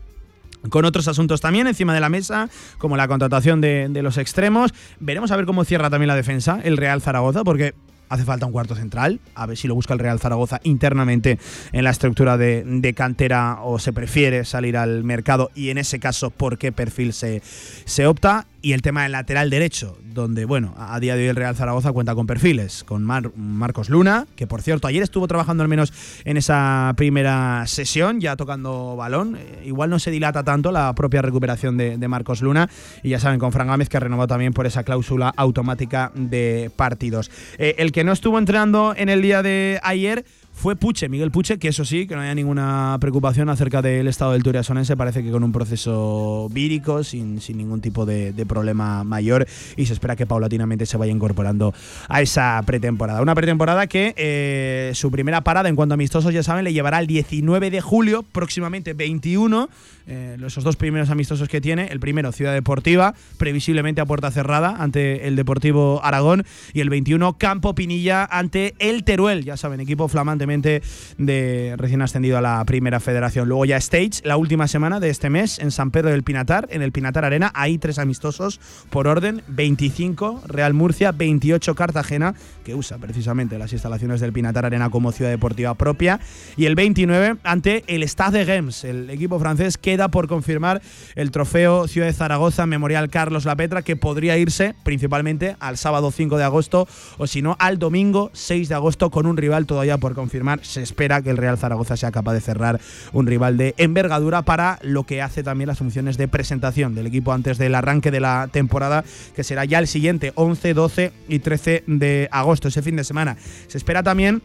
con 0.71 0.85
otros 0.85 1.09
asuntos 1.09 1.41
también 1.41 1.67
encima 1.67 1.95
de 1.95 2.01
la 2.01 2.09
mesa, 2.09 2.49
como 2.79 2.97
la 2.97 3.09
contratación 3.09 3.61
de, 3.61 3.89
los 4.03 4.19
extremos. 4.19 4.73
Veremos 5.01 5.31
a 5.31 5.37
ver 5.37 5.47
cómo 5.47 5.65
cierra 5.65 5.91
también 5.91 6.09
la 6.09 6.17
defensa 6.17 6.61
el 6.63 6.77
Real 6.77 7.01
Zaragoza, 7.01 7.45
porque 7.45 7.75
hace 8.09 8.25
falta 8.25 8.47
un 8.47 8.53
cuarto 8.53 8.75
central, 8.75 9.21
a 9.35 9.47
ver 9.47 9.57
si 9.57 9.69
lo 9.69 9.75
busca 9.75 9.93
el 9.93 10.01
Real 10.01 10.19
Zaragoza 10.19 10.61
internamente 10.63 11.39
en 11.73 11.85
la 11.85 11.91
estructura 11.91 12.39
de, 12.39 12.65
de, 12.65 12.95
cantera 12.95 13.59
o 13.63 13.79
se 13.79 13.93
prefiere 13.93 14.45
salir 14.45 14.77
al 14.77 15.05
mercado 15.05 15.51
y 15.55 15.69
en 15.71 15.79
ese 15.79 15.99
caso 15.99 16.31
por 16.31 16.57
qué 16.59 16.73
perfil 16.73 17.13
se, 17.13 17.43
se 17.43 18.07
opta. 18.07 18.47
Y 18.69 18.75
el 18.75 18.83
tema 18.83 19.05
del 19.05 19.13
lateral 19.13 19.49
derecho, 19.49 19.97
donde, 20.05 20.45
bueno, 20.45 20.75
a 20.77 21.01
día 21.01 21.17
de 21.17 21.23
hoy 21.23 21.29
el 21.29 21.37
Real 21.37 21.57
Zaragoza 21.57 21.91
cuenta 21.93 22.15
con 22.15 22.27
perfiles, 22.27 22.85
con 22.85 23.03
Mar 23.03 23.33
Marcos 23.35 23.89
Luna, 23.89 24.27
que 24.37 24.47
por 24.47 24.61
cierto 24.61 24.87
ayer 24.87 25.03
estuvo 25.03 25.27
trabajando 25.27 25.63
al 25.63 25.71
menos 25.71 25.91
en 26.27 26.37
esa 26.37 26.93
primera 26.95 27.67
sesión, 27.67 28.21
ya 28.21 28.37
tocando 28.37 28.95
balón. 28.95 29.37
Eh, 29.37 29.63
igual 29.65 29.89
no 29.89 29.99
se 29.99 30.11
dilata 30.11 30.45
tanto 30.45 30.71
la 30.71 30.95
propia 30.95 31.23
recuperación 31.23 31.79
de, 31.79 32.09
Marcos 32.09 32.43
Luna. 32.43 32.69
Y 33.03 33.09
ya 33.09 33.19
saben, 33.19 33.41
con 33.41 33.53
Fran 33.53 33.69
Gámez 33.69 33.89
que 33.89 33.97
ha 33.97 34.01
renovado 34.01 34.27
también 34.27 34.53
por 34.53 34.67
esa 34.67 34.85
cláusula 34.85 35.33
automática 35.35 36.13
de 36.15 36.71
partidos. 36.77 37.31
Eh, 37.57 37.77
el 37.79 37.91
que 37.91 38.05
no 38.05 38.13
estuvo 38.13 38.39
entrenando 38.39 38.93
en 38.95 39.09
el 39.09 39.23
día 39.23 39.43
de 39.43 39.81
ayer 39.83 40.27
fue 40.59 40.75
Puche, 40.75 41.09
Miguel 41.09 41.31
Puche, 41.31 41.59
que 41.61 41.69
eso 41.69 41.85
sí, 41.85 42.09
que 42.09 42.17
no 42.17 42.21
haya 42.21 42.35
ninguna 42.35 42.99
preocupación 43.01 43.49
acerca 43.49 43.81
del 43.81 44.09
estado 44.09 44.33
del 44.33 44.43
Turiasonense, 44.43 44.97
parece 44.97 45.23
que 45.23 45.31
con 45.31 45.45
un 45.45 45.53
proceso 45.53 46.49
vírico, 46.51 47.05
sin, 47.05 47.41
sin 47.41 47.59
ningún 47.59 47.81
tipo 47.81 48.05
de, 48.05 48.33
problema 48.49 49.05
mayor, 49.05 49.47
y 49.77 49.87
se 49.87 49.93
espera 49.93 50.17
que 50.17 50.27
paulatinamente 50.27 50.85
se 50.85 50.97
vaya 50.97 51.13
incorporando 51.13 51.73
a 52.09 52.23
esa 52.23 52.61
pretemporada. 52.67 53.23
Una 53.23 53.37
pretemporada 53.37 53.87
que 53.87 54.15
eh, 54.17 54.91
su 54.95 55.13
primera 55.13 55.43
parada 55.43 55.69
en 55.69 55.77
cuanto 55.77 55.93
a 55.93 55.95
amistosos, 55.95 56.35
ya 56.35 56.43
saben, 56.43 56.65
le 56.65 56.73
llevará 56.73 56.99
el 56.99 57.07
19 57.07 57.71
de 57.71 57.81
julio, 57.81 58.25
próximamente 58.25 58.95
21, 58.95 59.69
eh, 60.09 60.39
esos 60.45 60.65
dos 60.65 60.75
primeros 60.75 61.11
amistosos 61.11 61.49
que 61.49 61.61
tiene, 61.61 61.87
el 61.87 62.01
primero 62.01 62.33
Ciudad 62.33 62.53
Deportiva, 62.53 63.15
previsiblemente 63.37 64.01
a 64.01 64.07
puerta 64.07 64.33
cerrada 64.33 64.75
ante 64.81 65.29
el 65.29 65.37
Deportivo 65.37 66.01
Aragón, 66.03 66.45
y 66.73 66.81
el 66.81 66.91
21 66.91 67.39
Campo 67.39 67.77
Pinilla 67.77 68.25
ante 68.25 68.75
el 68.81 69.05
Teruel, 69.05 69.45
ya 69.45 69.57
saben, 69.57 69.79
equipo 69.79 70.09
de 70.49 71.75
recién 71.77 72.01
ascendido 72.01 72.39
a 72.39 72.41
la 72.41 72.65
primera 72.65 73.01
federación. 73.01 73.49
Luego 73.49 73.67
ya 73.67 73.77
Stage, 73.77 74.23
la 74.25 74.39
última 74.39 74.67
semana 74.67 74.99
de 74.99 75.11
este 75.11 75.29
mes 75.29 75.59
en 75.59 75.71
San 75.71 75.91
Pedro 75.91 76.11
del 76.11 76.23
Pinatar, 76.23 76.69
en 76.71 76.81
el 76.81 76.91
Pinatar 76.91 77.27
Arena, 77.27 77.53
hay 77.55 77.77
tres 77.77 77.99
amistosos 77.99 78.61
por 78.89 79.07
orden, 79.07 79.43
25 79.49 80.45
Real 80.47 80.73
Murcia, 80.73 81.13
28 81.13 81.75
Cartagena, 81.75 82.35
que 82.65 82.75
usa 82.75 82.97
precisamente 82.97 83.59
las 83.59 83.73
instalaciones 83.73 84.21
del 84.21 84.33
Pinatar 84.33 84.65
Arena 84.65 84.89
como 84.89 85.13
ciudad 85.13 85.31
deportiva 85.31 85.75
propia, 85.75 86.19
y 86.57 86.65
el 86.65 86.75
29 86.75 87.37
ante 87.45 87.85
el 87.87 88.03
Stade 88.09 88.39
de 88.39 88.45
Reims, 88.45 88.85
el 88.85 89.11
equipo 89.11 89.39
francés 89.39 89.77
que 89.77 89.99
por 90.07 90.29
confirmar 90.29 90.81
el 91.17 91.33
trofeo 91.33 91.89
Ciudad 91.89 92.07
de 92.07 92.13
Zaragoza 92.13 92.67
Memorial 92.67 93.11
Carlos 93.11 93.45
La 93.45 93.57
Petra, 93.57 93.83
que 93.83 93.97
podría 93.97 94.39
irse 94.39 94.77
principalmente 94.85 95.57
al 95.59 95.77
sábado 95.77 96.13
5 96.13 96.39
de 96.39 96.45
agosto 96.45 96.87
o 97.17 97.27
si 97.27 97.43
no 97.43 97.57
al 97.59 97.81
domingo 97.81 98.31
6 98.35 98.69
de 98.69 98.75
agosto 98.77 99.11
con 99.11 99.27
un 99.27 99.37
rival 99.37 99.67
todavía 99.67 99.99
por 99.99 100.15
confirmar. 100.15 100.38
Se 100.63 100.83
espera 100.83 101.23
que 101.23 101.31
el 101.31 101.37
Real 101.37 101.59
Zaragoza 101.59 101.97
sea 101.97 102.11
capaz 102.11 102.35
de 102.35 102.41
cerrar 102.41 102.81
un 103.13 103.27
rival 103.27 103.57
de 103.57 103.75
envergadura 103.79 104.43
para 104.43 104.79
lo 104.83 105.05
que 105.05 105.23
hace 105.23 105.43
también 105.43 105.69
las 105.69 105.79
funciones 105.79 106.17
de 106.17 106.29
presentación 106.29 106.95
del 106.95 107.07
equipo 107.07 107.33
antes 107.33 107.59
del 107.59 107.75
arranque 107.75 108.11
de 108.11 108.21
la 108.21 108.49
temporada, 108.51 109.05
que 109.35 109.45
será 109.45 109.65
ya 109.65 109.79
el 109.79 109.87
siguiente 109.87 110.33
11, 110.35 110.75
12 110.75 111.13
y 111.29 111.39
13 111.39 111.85
de 111.87 112.29
agosto, 112.31 112.69
ese 112.69 112.83
fin 112.83 112.97
de 112.97 113.05
semana. 113.05 113.37
Se 113.67 113.79
espera 113.79 114.03
también 114.03 114.43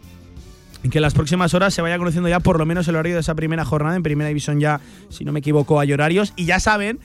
que 0.90 0.98
en 0.98 1.02
las 1.02 1.14
próximas 1.14 1.54
horas 1.54 1.72
se 1.72 1.82
vaya 1.82 1.98
conociendo 1.98 2.28
ya 2.28 2.40
por 2.40 2.58
lo 2.58 2.66
menos 2.66 2.86
el 2.88 2.96
horario 2.96 3.14
de 3.14 3.20
esa 3.20 3.34
primera 3.34 3.64
jornada. 3.64 3.96
En 3.96 4.02
primera 4.02 4.28
división 4.28 4.60
ya, 4.60 4.80
si 5.08 5.24
no 5.24 5.32
me 5.32 5.38
equivoco, 5.38 5.80
hay 5.80 5.92
horarios. 5.92 6.32
Y 6.36 6.44
ya 6.44 6.60
saben 6.60 6.98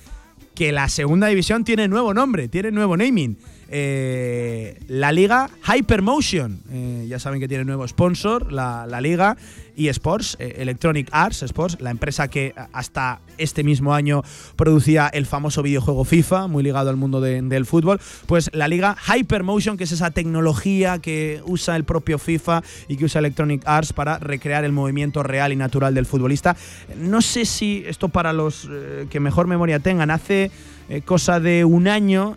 que 0.56 0.72
la 0.72 0.90
segunda 0.90 1.28
división 1.28 1.64
tiene 1.64 1.88
nuevo 1.88 2.14
nombre, 2.14 2.48
tiene 2.50 2.72
nuevo 2.72 2.98
naming. 2.98 3.38
Eh, 3.72 4.80
la 4.88 5.12
liga 5.12 5.50
Hypermotion. 5.64 6.62
Eh, 6.72 7.06
ya 7.08 7.20
saben 7.20 7.40
que 7.40 7.48
tiene 7.48 7.66
nuevo 7.66 7.88
sponsor, 7.88 8.52
la, 8.52 8.88
liga 9.00 9.38
eSports, 9.78 10.38
eh, 10.40 10.56
Electronic 10.58 11.08
Arts 11.12 11.44
Sports, 11.44 11.78
la 11.80 11.92
empresa 11.92 12.28
que 12.30 12.54
hasta 12.74 13.22
este 13.38 13.64
mismo 13.64 13.94
año 13.94 14.24
producía 14.56 15.08
el 15.08 15.26
famoso 15.26 15.62
videojuego 15.62 16.04
FIFA, 16.04 16.48
muy 16.48 16.64
ligado 16.64 16.90
al 16.90 16.96
mundo 16.96 17.22
del 17.22 17.66
fútbol. 17.66 18.02
Pues 18.26 18.50
la 18.54 18.68
liga 18.68 18.98
Hypermotion, 19.08 19.78
que 19.78 19.84
es 19.84 19.92
esa 19.92 20.10
tecnología 20.10 20.98
que 20.98 21.42
usa 21.46 21.76
el 21.76 21.84
propio 21.84 22.18
FIFA 22.18 22.64
y 22.88 22.98
que 22.98 23.06
usa 23.06 23.20
Electronic 23.20 23.62
Arts 23.66 23.94
para 23.94 24.18
recrear 24.18 24.66
el 24.66 24.72
movimiento 24.72 25.22
real 25.22 25.54
y 25.54 25.56
natural 25.56 25.94
del 25.94 26.08
futbolista. 26.08 26.58
No 26.98 27.22
sé 27.22 27.46
si 27.46 27.84
esto 27.86 28.10
para 28.10 28.34
los 28.34 28.68
que 29.10 29.20
mejor 29.20 29.46
memoria 29.48 29.80
tengan, 29.80 30.10
hace 30.10 30.52
cosa 31.06 31.40
de 31.40 31.66
un 31.66 31.88
año 31.88 32.36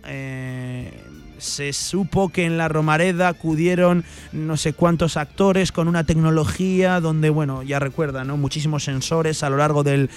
se 1.43 1.73
supo 1.73 2.29
que 2.29 2.45
en 2.45 2.57
la 2.57 2.67
Romareda 2.67 3.27
acudieron 3.27 4.03
no 4.31 4.57
sé 4.57 4.73
cuántos 4.73 5.17
actores 5.17 5.71
con 5.71 5.87
una 5.87 6.05
tecnología 6.05 6.99
donde, 6.99 7.29
bueno, 7.29 7.63
ya 7.63 7.79
recuerda, 7.79 8.23
¿no? 8.23 8.37
Muchísimos 8.37 8.85
sensores 8.85 9.43
a 9.43 9.49
lo 9.49 9.57
largo 9.57 9.83
del, 9.83 10.09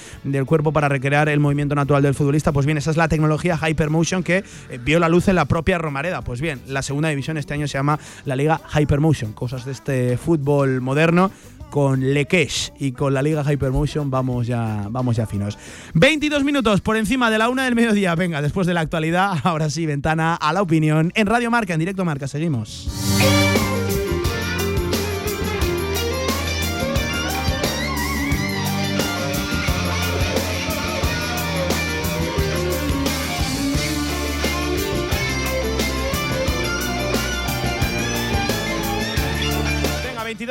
cuerpo 0.47 0.73
para 0.73 0.89
recrear 0.89 1.29
el 1.29 1.41
movimiento 1.41 1.75
natural 1.75 2.03
del 2.03 2.15
futbolista. 2.15 2.53
Pues 2.53 2.67
bien, 2.67 2.79
esa 2.79 2.91
es 2.91 2.97
la 2.97 3.09
tecnología 3.09 3.59
Hypermotion 3.59 4.23
que 4.23 4.45
eh, 4.71 4.79
vio 4.83 5.01
la 5.01 5.09
luz 5.09 5.29
en 5.29 5.35
la 5.35 5.47
propia 5.47 5.79
Romareda. 5.79 6.23
Pues 6.23 6.41
bien, 6.41 6.61
la 6.69 6.83
segunda 6.83 7.09
división 7.09 7.37
este 7.37 7.55
año 7.55 7.67
se 7.67 7.79
llama 7.79 7.99
la 8.25 8.37
Liga 8.37 8.61
Hypermotion. 8.75 9.33
Cosas 9.33 9.65
de 9.65 9.73
este 9.73 10.17
fútbol 10.17 10.81
moderno 10.81 11.31
con 11.71 12.15
Lekesh 12.15 12.73
y 12.79 12.93
con 12.93 13.15
la 13.15 13.23
Liga 13.23 13.43
Hypermotion 13.43 14.11
vamos 14.11 14.47
ya, 14.47 14.87
vamos 14.91 15.17
ya 15.17 15.27
finos. 15.27 15.59
22 15.95 16.45
minutos 16.45 16.81
por 16.81 16.97
encima 16.97 17.31
de 17.31 17.39
la 17.39 17.49
una 17.49 17.65
del 17.65 17.75
mediodía. 17.75 18.15
Venga, 18.15 18.43
después 18.43 18.67
de 18.67 18.75
la 18.75 18.81
actualidad, 18.81 19.39
ahora 19.45 19.71
sí, 19.71 19.87
ventana 19.87 20.35
a 20.35 20.53
la 20.53 20.63
opinión 20.63 21.13
en 21.15 21.27
Radio 21.27 21.51
Marca, 21.51 21.75
en 21.75 21.81
directo 21.81 22.05
Marca. 22.05 22.29
Seguimos. 22.29 22.89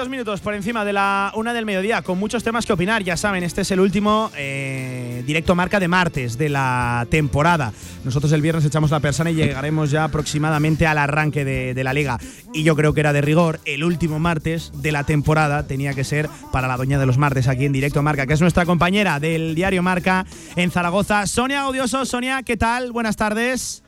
Minutos 0.10 0.42
por 0.42 0.54
encima 0.54 0.86
de 0.86 0.94
la 0.94 1.32
una 1.36 1.54
del 1.54 1.66
mediodía, 1.66 2.02
con 2.02 2.20
muchos 2.20 2.44
temas 2.44 2.66
que 2.66 2.74
opinar. 2.74 3.04
Ya 3.04 3.18
saben, 3.18 3.44
este 3.44 3.62
es 3.62 3.72
el 3.72 3.80
último 3.80 4.32
eh, 4.36 5.24
directo 5.26 5.56
marca 5.56 5.80
de 5.80 5.88
martes 5.88 6.38
de 6.38 6.50
la 6.50 7.08
temporada. 7.10 7.74
Nosotros 8.04 8.32
el 8.32 8.42
viernes 8.42 8.66
echamos 8.66 8.92
la 8.92 9.00
persona 9.00 9.32
y 9.32 9.36
llegaremos 9.36 9.92
ya 9.92 10.04
aproximadamente 10.04 10.88
al 10.88 10.98
arranque 10.98 11.46
de, 11.46 11.84
la 11.84 11.94
liga. 11.94 12.20
Y 12.54 12.64
yo 12.64 12.76
creo 12.76 12.94
que 12.94 13.00
era 13.00 13.14
de 13.14 13.22
rigor 13.22 13.60
el 13.66 13.84
último 13.84 14.20
martes 14.20 14.72
de 14.76 14.92
la 14.92 15.04
temporada 15.04 15.68
tenía 15.68 15.94
que 15.94 16.04
ser 16.04 16.30
para 16.52 16.68
la 16.68 16.78
doña 16.78 17.00
de 17.00 17.06
los 17.06 17.18
martes 17.18 17.48
aquí 17.48 17.66
en 17.66 17.74
directo 17.74 18.02
marca, 18.02 18.28
que 18.28 18.34
es 18.34 18.42
nuestra 18.42 18.66
compañera 18.66 19.20
del 19.20 19.56
diario 19.56 19.84
Marca 19.84 20.26
en 20.56 20.72
Zaragoza. 20.72 21.28
Sonia 21.28 21.68
Odioso, 21.68 22.06
Sonia, 22.06 22.44
¿qué 22.44 22.58
tal? 22.58 22.92
Buenas 22.92 23.16
tardes. 23.16 23.85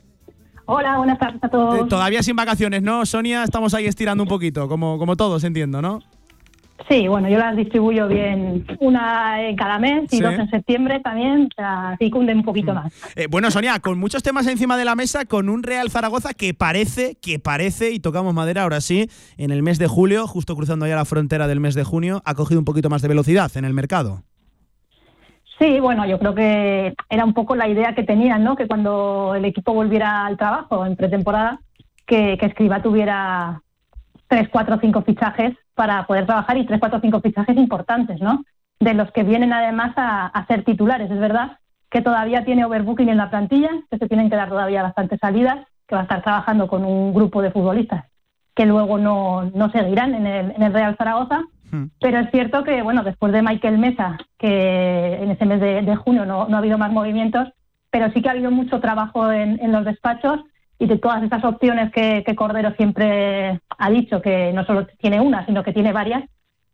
Hola, 0.70 0.98
buenas 0.98 1.18
tardes 1.18 1.42
a 1.42 1.48
todos. 1.48 1.80
Eh, 1.80 1.84
todavía 1.88 2.22
sin 2.22 2.36
vacaciones, 2.36 2.82
¿no, 2.82 3.06
Sonia? 3.06 3.42
Estamos 3.42 3.72
ahí 3.72 3.86
estirando 3.86 4.22
un 4.22 4.28
poquito, 4.28 4.68
como, 4.68 4.98
como 4.98 5.16
todos, 5.16 5.42
entiendo, 5.44 5.80
¿no? 5.80 6.00
Sí, 6.90 7.08
bueno, 7.08 7.30
yo 7.30 7.38
las 7.38 7.56
distribuyo 7.56 8.06
bien, 8.06 8.66
una 8.78 9.48
en 9.48 9.56
cada 9.56 9.78
mes 9.78 10.12
y 10.12 10.20
dos 10.20 10.34
en 10.34 10.50
septiembre 10.50 11.00
también, 11.00 11.44
o 11.50 11.54
sea, 11.56 11.88
así 11.92 12.10
cunden 12.10 12.38
un 12.38 12.44
poquito 12.44 12.72
mm. 12.72 12.74
más. 12.74 12.92
Eh, 13.16 13.28
bueno, 13.30 13.50
Sonia, 13.50 13.80
con 13.80 13.98
muchos 13.98 14.22
temas 14.22 14.46
encima 14.46 14.76
de 14.76 14.84
la 14.84 14.94
mesa, 14.94 15.24
con 15.24 15.48
un 15.48 15.62
Real 15.62 15.90
Zaragoza 15.90 16.34
que 16.34 16.52
parece, 16.52 17.14
que 17.14 17.38
parece, 17.38 17.92
y 17.92 17.98
tocamos 17.98 18.34
madera 18.34 18.64
ahora 18.64 18.82
sí, 18.82 19.08
en 19.38 19.52
el 19.52 19.62
mes 19.62 19.78
de 19.78 19.86
julio, 19.86 20.26
justo 20.26 20.54
cruzando 20.54 20.86
ya 20.86 20.96
la 20.96 21.06
frontera 21.06 21.48
del 21.48 21.60
mes 21.60 21.76
de 21.76 21.84
junio, 21.84 22.20
ha 22.26 22.34
cogido 22.34 22.60
un 22.60 22.66
poquito 22.66 22.90
más 22.90 23.00
de 23.00 23.08
velocidad 23.08 23.50
en 23.56 23.64
el 23.64 23.72
mercado. 23.72 24.22
Sí, 25.58 25.80
bueno, 25.80 26.06
yo 26.06 26.18
creo 26.18 26.34
que 26.34 26.94
era 27.08 27.24
un 27.24 27.34
poco 27.34 27.56
la 27.56 27.68
idea 27.68 27.94
que 27.94 28.04
tenían, 28.04 28.44
¿no? 28.44 28.54
Que 28.54 28.68
cuando 28.68 29.34
el 29.34 29.44
equipo 29.44 29.74
volviera 29.74 30.24
al 30.24 30.36
trabajo 30.36 30.86
en 30.86 30.94
pretemporada, 30.94 31.60
que, 32.06 32.38
Escriba 32.40 32.80
tuviera 32.80 33.62
tres, 34.28 34.48
cuatro, 34.50 34.78
cinco 34.80 35.02
fichajes 35.02 35.56
para 35.74 36.06
poder 36.06 36.26
trabajar 36.26 36.56
y 36.56 36.66
tres, 36.66 36.78
cuatro, 36.78 37.00
cinco 37.00 37.20
fichajes 37.20 37.56
importantes, 37.56 38.20
¿no? 38.20 38.44
De 38.78 38.94
los 38.94 39.10
que 39.10 39.24
vienen 39.24 39.52
además 39.52 39.94
a, 39.96 40.44
ser 40.46 40.64
titulares. 40.64 41.10
Es 41.10 41.18
verdad 41.18 41.58
que 41.90 42.02
todavía 42.02 42.44
tiene 42.44 42.64
overbooking 42.64 43.08
en 43.08 43.16
la 43.16 43.30
plantilla, 43.30 43.70
que 43.90 43.98
se 43.98 44.06
tienen 44.06 44.30
que 44.30 44.36
dar 44.36 44.48
todavía 44.48 44.82
bastantes 44.82 45.18
salidas, 45.20 45.66
que 45.88 45.96
va 45.96 46.02
a 46.02 46.04
estar 46.04 46.22
trabajando 46.22 46.68
con 46.68 46.84
un 46.84 47.12
grupo 47.12 47.42
de 47.42 47.50
futbolistas 47.50 48.04
que 48.58 48.66
luego 48.66 48.98
no, 48.98 49.44
no 49.54 49.70
seguirán 49.70 50.16
en 50.16 50.26
el, 50.26 50.50
en 50.50 50.62
el 50.64 50.72
Real 50.72 50.96
Zaragoza. 50.96 51.42
Pero 52.00 52.18
es 52.18 52.30
cierto 52.30 52.64
que, 52.64 52.82
bueno, 52.82 53.02
después 53.02 53.32
de 53.32 53.42
Michael 53.42 53.78
Mesa, 53.78 54.18
que 54.38 55.14
en 55.20 55.30
ese 55.30 55.44
mes 55.44 55.60
de, 55.60 55.96
junio 55.96 56.24
no, 56.24 56.42
ha 56.42 56.58
habido 56.58 56.78
más 56.78 56.92
movimientos, 56.92 57.48
pero 57.90 58.10
sí 58.12 58.22
que 58.22 58.28
ha 58.28 58.32
habido 58.32 58.50
mucho 58.50 58.80
trabajo 58.80 59.30
en, 59.30 59.72
los 59.72 59.84
despachos 59.84 60.40
y 60.78 60.86
de 60.86 60.98
todas 60.98 61.22
estas 61.22 61.44
opciones 61.44 61.90
que, 61.92 62.24
Cordero 62.36 62.72
siempre 62.76 63.60
ha 63.78 63.90
dicho, 63.90 64.22
que 64.22 64.52
no 64.52 64.64
solo 64.64 64.86
tiene 64.98 65.20
una, 65.20 65.44
sino 65.46 65.62
que 65.62 65.72
tiene 65.72 65.92
varias, 65.92 66.24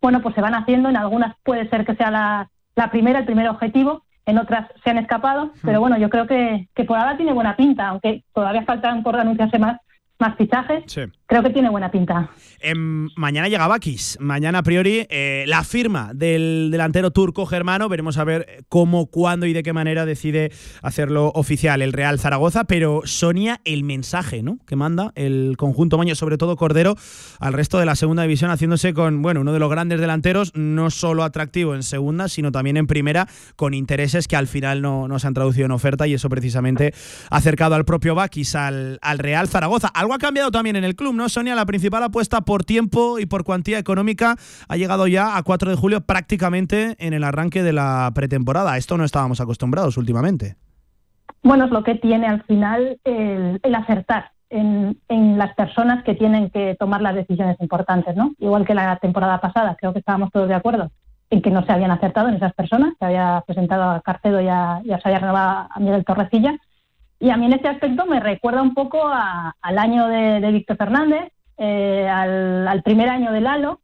bueno, 0.00 0.20
pues 0.20 0.34
se 0.34 0.40
van 0.40 0.54
haciendo. 0.54 0.88
En 0.88 0.96
algunas 0.96 1.34
puede 1.42 1.68
ser 1.68 1.84
que 1.84 1.94
sea 1.94 2.10
la, 2.10 2.90
primera, 2.90 3.20
el 3.20 3.24
primer 3.24 3.48
objetivo, 3.48 4.02
en 4.26 4.38
otras 4.38 4.68
se 4.82 4.90
han 4.90 4.98
escapado, 4.98 5.46
hmm. 5.46 5.58
pero 5.64 5.80
bueno, 5.80 5.98
yo 5.98 6.10
creo 6.10 6.26
que, 6.26 6.68
que 6.74 6.84
por 6.84 6.98
ahora 6.98 7.16
tiene 7.16 7.32
buena 7.32 7.56
pinta, 7.56 7.88
aunque 7.88 8.24
todavía 8.32 8.62
faltan 8.64 9.02
por 9.02 9.16
anunciarse 9.16 9.58
más 9.58 9.80
más 10.18 10.37
fichajes. 10.37 10.85
Creo 11.26 11.42
que 11.42 11.50
tiene 11.50 11.71
buena 11.71 11.90
pinta. 11.90 12.30
Em, 12.61 13.09
mañana 13.16 13.49
llega 13.49 13.66
Bakis. 13.66 14.18
Mañana, 14.21 14.59
a 14.59 14.62
priori, 14.62 15.06
eh, 15.09 15.44
la 15.47 15.64
firma 15.64 16.12
del 16.14 16.68
delantero 16.71 17.11
turco 17.11 17.47
germano. 17.47 17.88
Veremos 17.88 18.18
a 18.18 18.25
ver 18.25 18.64
cómo, 18.68 19.06
cuándo 19.06 19.47
y 19.47 19.52
de 19.52 19.62
qué 19.62 19.73
manera 19.73 20.06
decide 20.06 20.52
hacerlo 20.83 21.33
oficial 21.35 21.83
el 21.83 21.92
Real 21.92 22.21
Zaragoza. 22.21 22.64
Pero 22.64 23.00
Sonia, 23.04 23.61
el 23.64 23.85
mensaje 23.85 24.42
¿no? 24.42 24.59
que 24.66 24.76
manda 24.76 25.12
el 25.14 25.56
conjunto 25.56 25.99
Maño, 25.99 26.14
sobre 26.14 26.38
todo 26.38 26.56
Cordero, 26.56 26.94
al 27.40 27.52
resto 27.52 27.78
de 27.78 27.87
la 27.87 27.97
segunda 27.97 28.23
división, 28.23 28.50
haciéndose 28.50 28.94
con 28.94 29.23
bueno, 29.23 29.40
uno 29.40 29.52
de 29.52 29.59
los 29.59 29.71
grandes 29.71 30.00
delanteros, 30.00 30.52
no 30.54 30.90
solo 30.90 31.25
atractivo 31.25 31.75
en 31.75 31.83
segunda, 31.83 32.28
sino 32.28 32.52
también 32.52 32.76
en 32.76 32.87
primera, 32.87 33.26
con 33.56 33.75
intereses 33.75 34.28
que 34.28 34.37
al 34.37 34.47
final 34.47 34.83
no, 34.83 35.09
no 35.09 35.18
se 35.18 35.26
han 35.26 35.35
traducido 35.35 35.66
en 35.66 35.73
oferta. 35.73 36.06
Y 36.06 36.14
eso 36.14 36.28
precisamente 36.28 36.92
ha 37.30 37.37
acercado 37.37 37.75
al 37.75 37.85
propio 37.85 38.14
Bakis 38.14 38.54
al, 38.54 38.99
al 39.02 39.18
Real 39.18 39.49
Zaragoza 39.49 39.88
algo 40.04 40.14
ha 40.14 40.18
cambiado 40.18 40.50
también 40.50 40.76
en 40.76 40.84
el 40.84 40.94
club, 40.94 41.14
¿no? 41.14 41.25
¿no, 41.25 41.28
Sonia? 41.30 41.54
La 41.54 41.64
principal 41.64 42.02
apuesta 42.02 42.42
por 42.42 42.64
tiempo 42.64 43.18
y 43.18 43.25
por 43.25 43.44
cuantía 43.44 43.78
económica 43.78 44.37
ha 44.68 44.76
llegado 44.76 45.06
ya 45.06 45.38
a 45.38 45.42
4 45.42 45.70
de 45.70 45.76
julio 45.76 46.02
prácticamente 46.02 46.96
en 46.99 47.14
el 47.14 47.25
arranque 47.25 47.62
de 47.62 47.73
la 47.73 48.12
pretemporada. 48.14 48.76
Esto 48.76 48.99
no 48.99 49.04
estábamos 49.04 49.40
acostumbrados 49.40 49.96
últimamente. 49.96 50.56
Bueno, 51.42 51.64
es 51.64 51.70
lo 51.70 51.82
que 51.82 51.94
tiene 51.94 52.26
al 52.26 52.42
final 52.42 52.99
el, 53.04 53.75
acertar 53.75 54.32
en, 54.50 54.99
las 55.38 55.54
personas 55.54 56.04
que 56.04 56.14
tienen 56.14 56.50
que 56.50 56.76
tomar 56.78 57.00
las 57.00 57.14
decisiones 57.14 57.56
importantes, 57.61 58.14
¿no? 58.14 58.34
Igual 58.38 58.66
que 58.66 58.75
la 58.75 58.96
temporada 58.96 59.40
pasada, 59.40 59.75
creo 59.80 59.94
que 59.94 60.00
estábamos 60.00 60.30
todos 60.30 60.49
de 60.49 60.54
acuerdo 60.54 60.90
en 61.30 61.40
que 61.40 61.50
no 61.50 61.64
se 61.64 61.73
habían 61.73 61.90
acertado 61.90 62.28
en 62.28 62.34
esas 62.34 62.52
personas, 62.52 62.92
se 62.99 63.04
había 63.06 63.42
presentado 63.46 63.84
a 63.84 64.02
Carcedo 64.02 64.42
y 64.42 64.44
ya 64.44 64.82
se 64.84 65.08
había 65.08 65.20
renovado 65.20 65.68
a 65.70 65.80
Miguel 65.80 66.04
Torrecilla. 66.04 66.58
Y 67.25 67.31
a 67.31 67.38
mí 67.38 67.47
en 67.47 67.54
este 67.54 67.69
aspecto 67.69 68.04
me 68.04 68.21
recuerda 68.21 68.61
un 68.61 68.75
poco 68.75 69.00
al 69.09 69.78
año 69.78 70.09
de, 70.09 70.52
Víctor 70.52 70.76
Fernández, 70.76 71.33
eh, 71.57 72.07
al, 72.07 72.83
primer 72.83 73.09
año 73.09 73.33
de 73.33 73.40
Lalo 73.40 73.81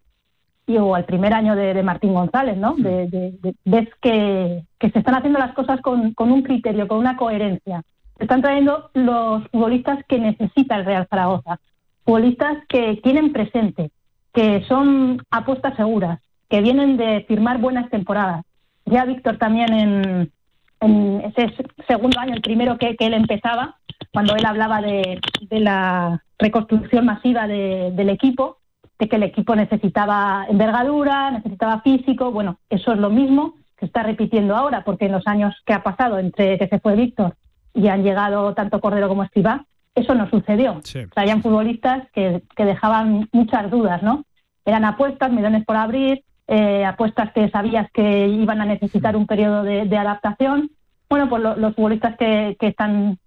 y, 0.66 0.76
o 0.76 0.94
al 0.94 1.06
primer 1.06 1.32
año 1.32 1.56
de, 1.56 1.82
Martín 1.82 2.12
González, 2.12 2.58
¿no? 2.58 2.74
De, 2.74 3.32
ves 3.64 3.88
que, 4.02 4.64
que, 4.78 4.90
se 4.90 4.98
están 4.98 5.14
haciendo 5.14 5.38
las 5.38 5.54
cosas 5.54 5.80
con, 5.80 6.12
con 6.12 6.30
un 6.30 6.42
criterio, 6.42 6.86
con 6.86 6.98
una 6.98 7.16
coherencia. 7.16 7.82
Se 8.18 8.24
están 8.24 8.42
trayendo 8.42 8.90
los 8.92 9.48
futbolistas 9.48 10.04
que 10.06 10.18
necesita 10.18 10.76
el 10.76 10.84
Real 10.84 11.06
Zaragoza, 11.08 11.58
futbolistas 12.04 12.58
que 12.68 13.00
tienen 13.02 13.32
presente, 13.32 13.90
que 14.34 14.64
son 14.68 15.22
apuestas 15.30 15.76
seguras, 15.76 16.20
que 16.50 16.60
vienen 16.60 16.98
de 16.98 17.24
firmar 17.26 17.56
buenas 17.56 17.88
temporadas. 17.88 18.44
Ya 18.84 19.06
Víctor 19.06 19.38
también 19.38 19.72
en, 19.72 20.32
ese 20.80 21.54
segundo 21.86 22.18
año, 22.18 22.34
el 22.34 22.40
primero 22.40 22.78
que, 22.78 22.96
él 22.98 23.14
empezaba, 23.14 23.76
cuando 24.12 24.34
él 24.34 24.44
hablaba 24.46 24.80
de, 24.80 25.20
la 25.50 26.22
reconstrucción 26.38 27.04
masiva 27.04 27.46
del 27.46 28.08
equipo, 28.08 28.58
de 28.98 29.08
que 29.08 29.16
el 29.16 29.22
equipo 29.22 29.54
necesitaba 29.54 30.46
envergadura, 30.48 31.30
necesitaba 31.30 31.80
físico, 31.80 32.32
bueno, 32.32 32.58
eso 32.68 32.92
es 32.92 32.98
lo 32.98 33.10
mismo 33.10 33.54
que 33.76 33.86
está 33.86 34.02
repitiendo 34.02 34.56
ahora, 34.56 34.84
porque 34.84 35.06
en 35.06 35.12
los 35.12 35.26
años 35.26 35.54
que 35.64 35.72
ha 35.72 35.82
pasado 35.82 36.18
entre 36.18 36.58
que 36.58 36.68
se 36.68 36.80
fue 36.80 36.96
Víctor 36.96 37.34
y 37.72 37.88
han 37.88 38.02
llegado 38.02 38.54
tanto 38.54 38.80
Cordero 38.80 39.08
como 39.08 39.22
Estivá, 39.22 39.64
eso 39.94 40.14
no 40.14 40.28
sucedió. 40.28 40.72
O 40.72 40.82
sea, 40.82 41.06
habían 41.16 41.42
futbolistas 41.42 42.08
que, 42.12 42.42
que 42.54 42.64
dejaban 42.64 43.28
muchas 43.32 43.70
dudas, 43.70 44.02
¿no? 44.02 44.24
Eran 44.64 44.84
apuestas, 44.84 45.32
millones 45.32 45.64
por 45.64 45.76
abrir, 45.76 46.22
eh, 46.52 46.84
apuestas 46.84 47.32
que 47.32 47.48
sabías 47.48 47.88
que 47.92 48.26
iban 48.26 48.60
a 48.60 48.64
necesitar 48.64 49.16
un 49.16 49.28
periodo 49.28 49.62
de, 49.62 49.96
adaptación. 49.96 50.72
Bueno, 51.08 51.28
pues 51.28 51.42
los 51.42 51.74
futbolistas 51.76 52.16
que, 52.16 52.56
están 52.60 53.18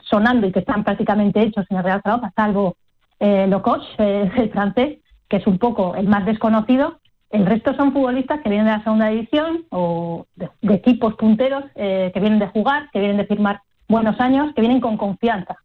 sonando 0.00 0.46
y 0.46 0.52
que 0.52 0.60
están 0.60 0.82
prácticamente 0.82 1.42
hechos 1.42 1.66
en 1.68 1.76
el 1.76 1.84
Real 1.84 2.00
Zaragoza, 2.02 2.32
salvo 2.34 2.76
eh, 3.20 3.46
eh, 3.98 4.30
el 4.34 4.50
francés, 4.50 4.98
que 5.28 5.36
es 5.36 5.46
un 5.46 5.58
poco 5.58 5.94
el 5.94 6.08
más 6.08 6.24
desconocido, 6.24 6.98
el 7.28 7.44
resto 7.44 7.74
son 7.74 7.92
futbolistas 7.92 8.40
que 8.40 8.48
vienen 8.48 8.66
de 8.66 8.72
la 8.72 8.82
segunda 8.82 9.08
división 9.08 9.66
o 9.68 10.24
de, 10.34 10.48
equipos 10.74 11.16
punteros 11.16 11.64
eh, 11.74 12.10
que 12.14 12.20
vienen 12.20 12.38
de 12.38 12.48
jugar, 12.48 12.88
que 12.92 12.98
vienen 12.98 13.18
de 13.18 13.26
firmar 13.26 13.60
buenos 13.88 14.18
años, 14.20 14.54
que 14.54 14.62
vienen 14.62 14.80
con 14.80 14.96
confianza. 14.96 15.56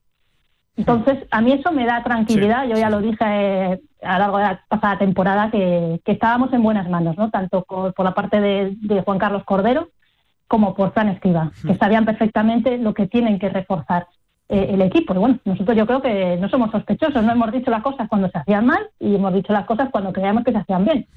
Entonces, 0.77 1.25
a 1.31 1.41
mí 1.41 1.53
eso 1.53 1.71
me 1.71 1.85
da 1.85 2.03
tranquilidad. 2.03 2.67
Yo 2.67 2.75
ya 2.75 2.89
lo 2.89 2.99
dije 2.99 3.23
eh, 3.23 3.81
a 4.01 4.13
lo 4.13 4.19
largo 4.19 4.37
de 4.37 4.43
la 4.43 4.61
pasada 4.67 4.97
temporada 4.97 5.49
que, 5.49 6.01
estábamos 6.05 6.51
en 6.53 6.63
buenas 6.63 6.89
manos, 6.89 7.17
¿no? 7.17 7.29
Tanto 7.29 7.63
por, 7.63 7.93
la 8.03 8.13
parte 8.13 8.41
de, 8.41 9.01
Juan 9.03 9.19
Carlos 9.19 9.43
Cordero 9.45 9.89
como 10.47 10.75
por 10.75 10.93
Fran 10.93 11.09
Escriba, 11.09 11.51
que 11.65 11.75
sabían 11.75 12.05
perfectamente 12.05 12.77
lo 12.77 12.93
que 12.93 13.07
tienen 13.07 13.39
que 13.39 13.49
reforzar 13.49 14.05
eh, 14.47 14.67
el 14.71 14.81
equipo. 14.83 15.15
Y 15.15 15.17
bueno, 15.17 15.39
nosotros 15.43 15.75
yo 15.75 15.87
creo 15.87 16.01
que 16.03 16.37
no 16.37 16.49
somos 16.49 16.69
sospechosos, 16.69 17.23
no 17.23 17.31
hemos 17.31 17.51
dicho 17.51 17.71
las 17.71 17.81
cosas 17.81 18.07
cuando 18.07 18.29
se 18.29 18.37
hacían 18.37 18.65
mal 18.65 18.89
y 18.99 19.15
hemos 19.15 19.33
dicho 19.33 19.53
las 19.53 19.65
cosas 19.65 19.89
cuando 19.91 20.13
creíamos 20.13 20.43
que 20.43 20.51
se 20.51 20.59
hacían 20.59 20.85
bien. 20.85 21.07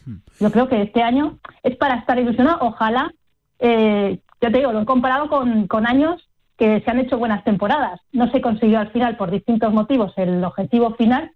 Yo 0.40 0.50
creo 0.50 0.68
que 0.68 0.80
este 0.80 1.02
año 1.02 1.38
es 1.62 1.76
para 1.76 1.96
estar 1.96 2.18
ilusionado. 2.18 2.58
Ojalá, 2.62 3.12
eh, 3.58 4.20
yo 4.40 4.50
te 4.50 4.58
digo, 4.58 4.72
lo 4.72 4.80
he 4.80 4.86
comparado 4.86 5.28
con, 5.28 5.66
con 5.66 5.86
años 5.86 6.27
que 6.58 6.80
se 6.80 6.90
han 6.90 6.98
hecho 6.98 7.16
buenas 7.16 7.44
temporadas. 7.44 8.00
No 8.12 8.30
se 8.30 8.40
consiguió 8.40 8.80
al 8.80 8.90
final 8.90 9.16
por 9.16 9.30
distintos 9.30 9.72
motivos 9.72 10.12
el 10.16 10.44
objetivo 10.44 10.94
final, 10.96 11.30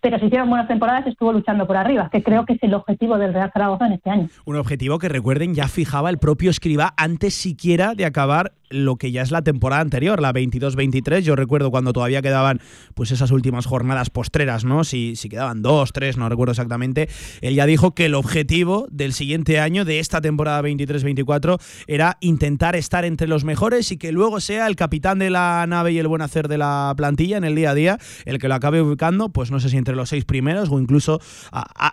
pero 0.00 0.18
si 0.18 0.26
hicieron 0.26 0.50
buenas 0.50 0.68
temporadas 0.68 1.06
estuvo 1.06 1.32
luchando 1.32 1.66
por 1.66 1.78
arriba, 1.78 2.10
que 2.12 2.22
creo 2.22 2.44
que 2.44 2.54
es 2.54 2.62
el 2.62 2.74
objetivo 2.74 3.16
del 3.16 3.32
Real 3.32 3.50
Zaragoza 3.52 3.86
en 3.86 3.92
este 3.94 4.10
año. 4.10 4.28
Un 4.44 4.56
objetivo 4.56 4.98
que 4.98 5.08
recuerden 5.08 5.54
ya 5.54 5.66
fijaba 5.68 6.10
el 6.10 6.18
propio 6.18 6.50
Escriba 6.50 6.92
antes 6.98 7.34
siquiera 7.34 7.94
de 7.94 8.04
acabar 8.04 8.52
lo 8.74 8.96
que 8.96 9.12
ya 9.12 9.22
es 9.22 9.30
la 9.30 9.42
temporada 9.42 9.80
anterior, 9.80 10.20
la 10.20 10.32
22-23. 10.32 11.20
Yo 11.20 11.36
recuerdo 11.36 11.70
cuando 11.70 11.92
todavía 11.92 12.22
quedaban 12.22 12.60
pues 12.94 13.10
esas 13.10 13.30
últimas 13.30 13.66
jornadas 13.66 14.10
postreras, 14.10 14.64
¿no? 14.64 14.84
Si, 14.84 15.16
si 15.16 15.28
quedaban 15.28 15.62
dos, 15.62 15.92
tres, 15.92 16.16
no 16.16 16.28
recuerdo 16.28 16.52
exactamente. 16.52 17.08
Él 17.40 17.54
ya 17.54 17.66
dijo 17.66 17.94
que 17.94 18.06
el 18.06 18.14
objetivo 18.14 18.86
del 18.90 19.12
siguiente 19.12 19.60
año, 19.60 19.84
de 19.84 20.00
esta 20.00 20.20
temporada 20.20 20.62
23-24, 20.62 21.60
era 21.86 22.18
intentar 22.20 22.76
estar 22.76 23.04
entre 23.04 23.28
los 23.28 23.44
mejores 23.44 23.90
y 23.92 23.96
que 23.96 24.12
luego 24.12 24.40
sea 24.40 24.66
el 24.66 24.76
capitán 24.76 25.18
de 25.18 25.30
la 25.30 25.64
nave 25.66 25.92
y 25.92 25.98
el 25.98 26.08
buen 26.08 26.22
hacer 26.22 26.48
de 26.48 26.58
la 26.58 26.92
plantilla 26.96 27.36
en 27.36 27.44
el 27.44 27.54
día 27.54 27.70
a 27.70 27.74
día 27.74 27.98
el 28.24 28.38
que 28.38 28.48
lo 28.48 28.54
acabe 28.54 28.82
ubicando, 28.82 29.28
pues 29.28 29.50
no 29.50 29.60
sé 29.60 29.68
si 29.68 29.76
entre 29.76 29.94
los 29.94 30.08
seis 30.08 30.24
primeros 30.24 30.70
o 30.70 30.78
incluso 30.78 31.20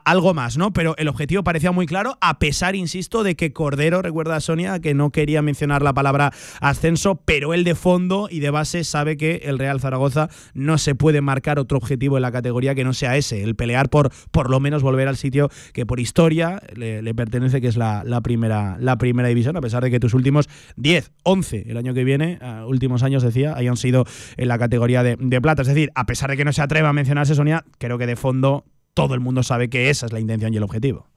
algo 0.06 0.34
más, 0.34 0.58
¿no? 0.58 0.72
Pero 0.74 0.96
el 0.98 1.08
objetivo 1.08 1.44
parecía 1.44 1.72
muy 1.72 1.86
claro, 1.86 2.18
a 2.22 2.40
pesar, 2.40 2.76
insisto, 2.76 3.24
de 3.24 3.36
que 3.36 3.54
Cordero, 3.54 4.02
recuerda 4.02 4.36
a 4.36 4.42
Sonia, 4.42 4.80
que 4.80 4.94
no 4.94 5.12
quería 5.12 5.42
mencionar 5.42 5.82
la 5.82 5.94
palabra 5.94 6.32
ascenso, 6.72 7.22
pero 7.24 7.54
él 7.54 7.64
de 7.64 7.76
fondo 7.76 8.28
y 8.30 8.40
de 8.40 8.50
base 8.50 8.84
sabe 8.84 9.18
que 9.18 9.42
el 9.46 9.60
Real 9.60 9.80
Zaragoza 9.80 10.30
no 10.54 10.78
se 10.78 10.96
puede 10.96 11.22
marcar 11.22 11.60
otro 11.60 11.78
objetivo 11.78 12.18
en 12.18 12.24
la 12.24 12.32
categoría 12.32 12.76
que 12.76 12.84
no 12.84 12.94
sea 12.94 13.18
ese, 13.18 13.44
el 13.44 13.56
pelear 13.56 13.90
por 13.90 14.12
por 14.32 14.50
lo 14.50 14.60
menos 14.60 14.82
volver 14.82 15.08
al 15.08 15.18
sitio 15.18 15.50
que 15.74 15.86
por 15.86 16.00
historia 16.00 16.62
le, 16.74 17.14
pertenece, 17.14 17.62
que 17.62 17.68
es 17.68 17.78
la, 17.78 18.04
primera, 18.24 18.78
la 18.80 18.98
primera 18.98 19.28
división, 19.28 19.58
a 19.58 19.62
pesar 19.62 19.84
de 19.84 19.92
que 19.92 20.00
tus 20.00 20.14
últimos 20.14 20.50
10, 20.78 21.12
11 21.24 21.66
el 21.68 21.78
año 21.78 21.94
que 21.94 22.04
viene, 22.04 22.40
últimos 22.66 23.04
años 23.04 23.24
decía, 23.24 23.54
hayan 23.56 23.78
sido 23.78 24.06
en 24.38 24.48
la 24.48 24.58
categoría 24.58 25.04
de, 25.04 25.18
de 25.20 25.42
plata. 25.42 25.62
Es 25.62 25.68
decir, 25.68 25.92
a 25.96 26.06
pesar 26.06 26.30
de 26.32 26.38
que 26.38 26.46
no 26.46 26.54
se 26.54 26.62
atreva 26.62 26.90
a 26.90 26.94
mencionarse 26.94 27.36
Sonia, 27.36 27.66
creo 27.78 27.98
que 27.98 28.08
de 28.08 28.16
fondo 28.16 28.66
todo 28.94 29.14
el 29.14 29.20
mundo 29.20 29.44
sabe 29.44 29.70
que 29.70 29.90
esa 29.90 30.06
es 30.06 30.14
la 30.14 30.20
intención 30.20 30.54
y 30.54 30.58
el 30.58 30.64
objetivo. 30.64 31.11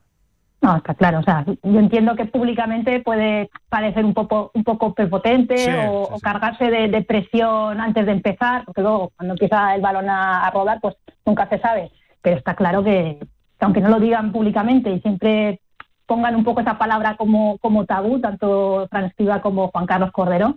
No, 0.64 0.77
está 0.79 0.94
claro. 0.94 1.18
O 1.18 1.22
sea, 1.22 1.44
yo 1.44 1.79
entiendo 1.79 2.16
que 2.16 2.24
públicamente 2.24 3.00
puede 3.00 3.50
parecer 3.68 4.03
un 4.03 4.14
poco, 4.14 4.50
un 4.55 4.64
poco 4.64 4.94
prepotente 4.94 5.57
o, 5.87 6.18
cargarse 6.22 6.70
de, 6.70 7.03
presión 7.03 7.83
antes 7.83 8.07
de 8.07 8.12
empezar, 8.12 8.64
porque 8.64 8.81
luego 8.81 9.12
cuando 9.14 9.35
empieza 9.35 9.74
el 9.74 9.83
balón 9.83 10.09
a, 10.09 10.50
rodar, 10.53 10.81
pues 10.81 10.96
nunca 11.27 11.46
se 11.50 11.59
sabe. 11.59 11.90
Pero 12.22 12.38
está 12.38 12.55
claro 12.55 12.83
que, 12.83 13.18
aunque 13.61 13.83
no 13.83 13.90
lo 13.90 14.00
digan 14.00 14.33
públicamente 14.33 14.90
y 14.90 15.00
siempre 15.00 15.61
pongan 16.07 16.35
un 16.35 16.44
poco 16.44 16.62
esa 16.62 16.79
palabra 16.79 17.16
como, 17.16 17.59
como 17.59 17.85
tabú, 17.85 18.18
tanto 18.20 18.87
Fran 18.88 19.05
Escriba 19.05 19.42
como 19.42 19.68
Juan 19.68 19.85
Carlos 19.85 20.12
Cordero, 20.12 20.57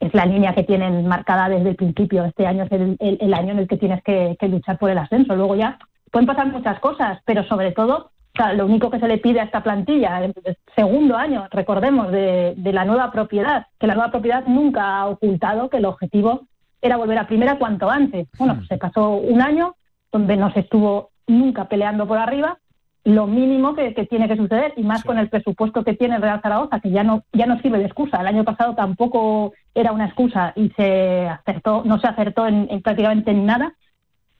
es 0.00 0.12
la 0.12 0.26
línea 0.26 0.54
que 0.54 0.64
tienen 0.64 1.06
marcada 1.06 1.48
desde 1.48 1.70
el 1.70 1.76
principio. 1.76 2.26
Este 2.26 2.46
año 2.46 2.64
es 2.64 2.72
el, 2.72 3.32
año 3.32 3.52
en 3.52 3.60
el 3.60 3.68
que 3.68 3.78
tienes 3.78 4.02
que, 4.02 4.36
que 4.38 4.48
luchar 4.48 4.76
por 4.76 4.90
el 4.90 4.98
ascenso. 4.98 5.34
Luego 5.34 5.56
ya 5.56 5.78
pueden 6.10 6.26
pasar 6.26 6.52
muchas 6.52 6.78
cosas, 6.80 7.20
pero 7.24 7.42
sobre 7.44 7.72
todo 7.72 8.10
lo 8.54 8.66
único 8.66 8.90
que 8.90 9.00
se 9.00 9.08
le 9.08 9.18
pide 9.18 9.40
a 9.40 9.44
esta 9.44 9.62
plantilla, 9.62 10.22
el 10.22 10.34
segundo 10.74 11.16
año, 11.16 11.46
recordemos, 11.50 12.10
de, 12.10 12.54
la 12.56 12.84
nueva 12.84 13.10
propiedad, 13.10 13.66
que 13.78 13.86
la 13.86 13.94
nueva 13.94 14.10
propiedad 14.10 14.44
nunca 14.46 14.98
ha 14.98 15.06
ocultado 15.06 15.70
que 15.70 15.78
el 15.78 15.86
objetivo 15.86 16.42
era 16.80 16.96
volver 16.96 17.18
a 17.18 17.26
primera 17.26 17.58
cuanto 17.58 17.90
antes. 17.90 18.28
Bueno, 18.38 18.54
hmm. 18.54 18.66
se 18.66 18.78
pasó 18.78 19.10
un 19.10 19.40
año 19.40 19.74
donde 20.12 20.36
no 20.36 20.52
se 20.52 20.60
estuvo 20.60 21.10
nunca 21.26 21.68
peleando 21.68 22.06
por 22.06 22.18
arriba, 22.18 22.58
lo 23.04 23.26
mínimo 23.26 23.74
que, 23.74 23.92
tiene 24.10 24.28
que 24.28 24.36
suceder, 24.36 24.74
y 24.76 24.82
más 24.82 25.04
con 25.04 25.18
el 25.18 25.28
presupuesto 25.28 25.84
que 25.84 25.94
tiene 25.94 26.16
el 26.16 26.22
Real 26.22 26.40
Zaragoza, 26.42 26.80
que 26.80 26.90
ya 26.90 27.04
no, 27.04 27.22
ya 27.32 27.46
no 27.46 27.60
sirve 27.60 27.78
de 27.78 27.84
excusa. 27.84 28.20
El 28.20 28.26
año 28.26 28.44
pasado 28.44 28.74
tampoco 28.74 29.52
era 29.74 29.92
una 29.92 30.06
excusa 30.06 30.52
y 30.56 30.70
se 30.70 31.28
acertó, 31.28 31.82
no 31.84 32.00
se 32.00 32.08
acertó 32.08 32.46
en, 32.48 32.66
en 32.68 32.82
prácticamente 32.82 33.30
en 33.30 33.46
nada 33.46 33.74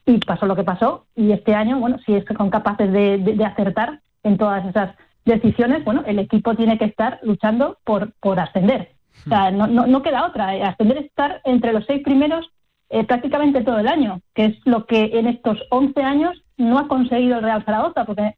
y 0.07 0.19
pasó 0.19 0.47
lo 0.47 0.57
que 0.57 0.65
pasó. 0.65 1.07
Y 1.15 1.33
este 1.33 1.55
año, 1.55 1.79
bueno, 1.79 1.99
si 2.07 2.15
es 2.15 2.25
que 2.25 2.35
son 2.35 2.49
capaces 2.49 2.91
de, 2.93 3.45
acertar 3.45 4.01
en 4.23 4.39
todas 4.39 4.65
esas 4.65 4.95
decisiones, 5.25 5.85
bueno, 5.85 6.05
el 6.07 6.21
equipo 6.21 6.55
tiene 6.55 6.79
que 6.79 6.85
estar 6.85 7.19
luchando 7.23 7.79
por, 7.85 8.13
por 8.21 8.39
ascender. 8.41 8.93
O 9.27 9.29
sea, 9.29 9.51
no, 9.51 9.67
no, 9.67 10.03
queda 10.03 10.27
otra. 10.27 10.57
Eh, 10.57 10.63
ascender 10.63 10.99
es 10.99 11.07
estar 11.07 11.41
entre 11.45 11.73
los 11.73 11.85
seis 11.87 12.03
primeros 12.05 12.49
eh, 12.89 13.05
prácticamente 13.05 13.65
todo 13.65 13.81
el 13.81 13.89
año, 13.89 14.21
que 14.33 14.45
es 14.45 14.57
lo 14.65 14.87
que 14.87 15.19
en 15.19 15.27
estos 15.27 15.59
11 15.71 16.01
años 16.03 16.43
no 16.57 16.79
ha 16.79 16.87
conseguido 16.87 17.39
el 17.39 17.43
Real 17.43 17.65
Zaragoza, 17.65 18.05
porque 18.05 18.37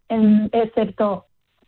excepto 0.52 1.26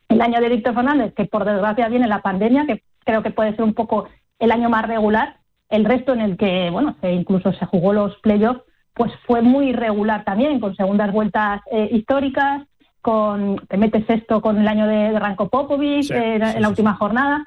el 0.08 0.22
año 0.22 0.40
de 0.40 0.48
Víctor 0.48 0.74
Fernández, 0.74 1.12
que 1.14 1.26
por 1.26 1.44
desgracia 1.44 1.88
viene 1.88 2.08
la 2.08 2.22
pandemia, 2.22 2.66
que 2.66 2.82
creo 3.04 3.22
que 3.22 3.30
puede 3.30 3.54
ser 3.54 3.64
un 3.64 3.74
poco 3.74 4.08
el 4.38 4.50
año 4.50 4.70
más 4.70 4.86
regular, 4.86 5.36
el 5.68 5.84
resto 5.84 6.14
en 6.14 6.20
el 6.22 6.36
que, 6.38 6.70
bueno, 6.70 6.96
incluso 7.02 7.52
se 7.52 7.66
jugó 7.66 7.92
los 7.92 8.16
playoffs, 8.18 8.62
pues 8.94 9.12
fue 9.26 9.42
muy 9.42 9.70
irregular 9.70 10.24
también, 10.24 10.60
con 10.60 10.74
segundas 10.76 11.12
vueltas 11.12 11.60
eh, 11.70 11.88
históricas, 11.92 12.66
con 13.00 13.56
te 13.68 13.76
metes 13.76 14.04
esto 14.08 14.42
con 14.42 14.58
el 14.58 14.68
año 14.68 14.86
de, 14.86 15.18
Ranko 15.18 15.48
Popovic 15.48 16.10
eh, 16.10 16.34
en 16.34 16.62
la 16.62 16.68
última 16.68 16.94
jornada, 16.94 17.44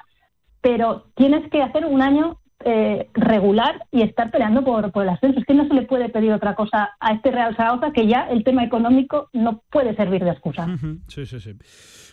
pero 0.60 1.06
tienes 1.14 1.48
que 1.50 1.62
hacer 1.62 1.86
un 1.86 2.02
año 2.02 2.38
eh, 2.64 3.08
regular 3.12 3.84
y 3.90 4.02
estar 4.02 4.30
peleando 4.30 4.64
por, 4.64 4.90
por 4.90 5.02
el 5.02 5.10
ascenso. 5.10 5.38
Es 5.38 5.44
que 5.44 5.54
no 5.54 5.68
se 5.68 5.74
le 5.74 5.82
puede 5.82 6.08
pedir 6.08 6.32
otra 6.32 6.54
cosa 6.54 6.96
a 6.98 7.12
este 7.12 7.30
Real 7.30 7.54
Zaragoza 7.56 7.92
que 7.92 8.06
ya 8.06 8.26
el 8.30 8.42
tema 8.42 8.64
económico 8.64 9.28
no 9.32 9.62
puede 9.70 9.94
servir 9.94 10.24
de 10.24 10.30
excusa. 10.30 10.66
Sí, 11.08 11.26
sí, 11.26 11.40
sí. 11.40 11.52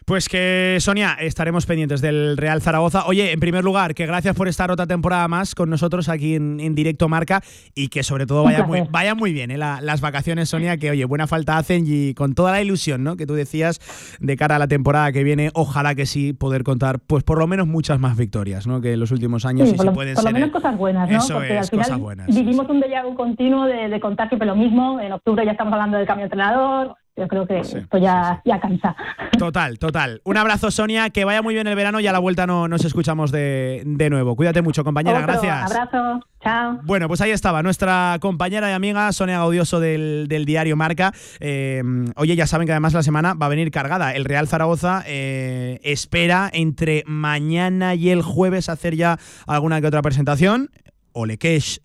Pues 0.06 0.28
que, 0.28 0.78
Sonia, 0.80 1.16
estaremos 1.20 1.66
pendientes 1.66 2.02
del 2.02 2.36
Real 2.38 2.62
Zaragoza. 2.62 3.06
Oye, 3.06 3.32
en 3.32 3.40
primer 3.40 3.64
lugar, 3.64 3.94
que 3.94 4.06
gracias 4.06 4.36
por 4.36 4.48
estar 4.48 4.72
otra 4.72 4.88
temporada 4.88 5.28
más 5.28 5.56
con 5.56 5.70
nosotros 5.70 6.10
aquí 6.10 6.36
en, 6.36 6.76
directo 6.76 7.08
Marca 7.08 7.42
y 7.76 7.90
que 7.90 8.04
sobre 8.04 8.26
todo 8.26 8.44
vaya 8.44 8.66
muy, 8.66 8.84
vaya 8.90 9.14
muy 9.14 9.34
bien 9.34 9.52
¿eh? 9.52 9.58
las 9.58 10.02
vacaciones, 10.02 10.50
Sonia, 10.50 10.78
que 10.78 10.90
oye, 10.90 11.06
buena 11.06 11.28
falta 11.28 11.58
hacen 11.58 11.84
y 11.86 12.14
con 12.14 12.34
toda 12.34 12.52
la 12.52 12.62
ilusión 12.62 13.04
¿no? 13.04 13.16
que 13.16 13.26
tú 13.26 13.34
decías 13.34 13.80
de 14.20 14.38
cara 14.38 14.56
a 14.56 14.60
la 14.60 14.68
temporada 14.68 15.12
que 15.12 15.24
viene, 15.24 15.52
ojalá 15.54 15.96
que 15.96 16.06
sí 16.06 16.34
poder 16.34 16.64
contar 16.64 17.00
pues 17.00 17.24
por 17.24 17.38
lo 17.38 17.48
menos 17.48 17.68
muchas 17.68 18.00
más 18.00 18.18
victorias 18.18 18.68
¿no? 18.68 18.82
que 18.82 18.94
en 18.94 19.00
los 19.00 19.12
últimos 19.12 19.46
años 19.46 19.70
y 19.70 19.74
por, 19.74 19.86
lo, 19.86 19.94
por 19.94 20.24
lo 20.24 20.32
menos 20.32 20.52
cosas 20.52 20.78
buenas, 20.78 21.10
¿no? 21.10 21.36
Porque 21.36 21.58
al 21.58 21.66
final 21.66 22.26
vivimos 22.28 22.70
un 22.70 22.82
déjà 22.82 23.04
continuo 23.16 23.66
de, 23.66 23.90
de 23.90 24.00
contar 24.00 24.28
siempre 24.30 24.48
lo 24.48 24.56
mismo. 24.56 25.00
En 25.00 25.12
octubre 25.12 25.46
ya 25.46 25.52
estamos 25.52 25.74
hablando 25.74 25.98
del 25.98 26.08
cambio 26.08 26.24
de 26.24 26.28
entrenador, 26.28 26.96
yo 27.17 27.28
creo 27.28 27.45
que 27.45 27.60
esto 27.60 27.97
ya, 27.97 28.41
ya 28.45 28.60
cansa. 28.60 28.95
Total, 29.38 29.78
total. 29.80 30.21
Un 30.24 30.38
abrazo, 30.38 30.71
Sonia, 30.71 31.10
que 31.10 31.26
vaya 31.26 31.41
muy 31.41 31.54
bien 31.54 31.67
el 31.67 31.76
verano 31.76 32.00
y 32.00 32.08
a 32.08 32.12
la 32.12 32.19
vuelta 32.19 32.47
no 32.47 32.67
nos 32.67 32.86
escuchamos 32.86 33.32
de, 33.32 33.84
nuevo. 34.10 34.36
Cuídate 34.36 34.62
mucho, 34.62 34.84
compañera, 34.84 35.21
gracias. 35.21 35.71
Abrazo, 35.71 36.26
chao. 36.41 36.80
Bueno, 36.84 37.08
pues 37.08 37.19
ahí 37.21 37.32
estaba 37.32 37.62
nuestra 37.63 38.17
compañera 38.21 38.69
y 38.69 38.74
amiga 38.74 39.12
Sonia 39.12 39.39
Gaudioso 39.39 39.80
del, 39.80 40.28
diario 40.45 40.76
Marca. 40.76 41.12
Eh, 41.39 41.84
oye, 42.15 42.36
ya 42.36 42.47
saben 42.47 42.65
que 42.65 42.71
además 42.74 42.93
la 42.93 43.04
semana 43.04 43.34
va 43.34 43.47
a 43.47 43.50
venir 43.50 43.71
cargada. 43.71 44.15
El 44.15 44.26
Real 44.26 44.47
Zaragoza 44.47 45.04
eh, 45.06 45.80
espera 45.84 46.50
entre 46.54 47.04
mañana 47.06 47.93
y 47.93 48.10
el 48.10 48.21
jueves 48.21 48.69
hacer 48.69 48.95
ya 48.95 49.19
alguna 49.47 49.82
que 49.82 49.88
otra 49.88 50.02
presentación. 50.02 50.69
O 51.12 51.26
Lekesh 51.26 51.82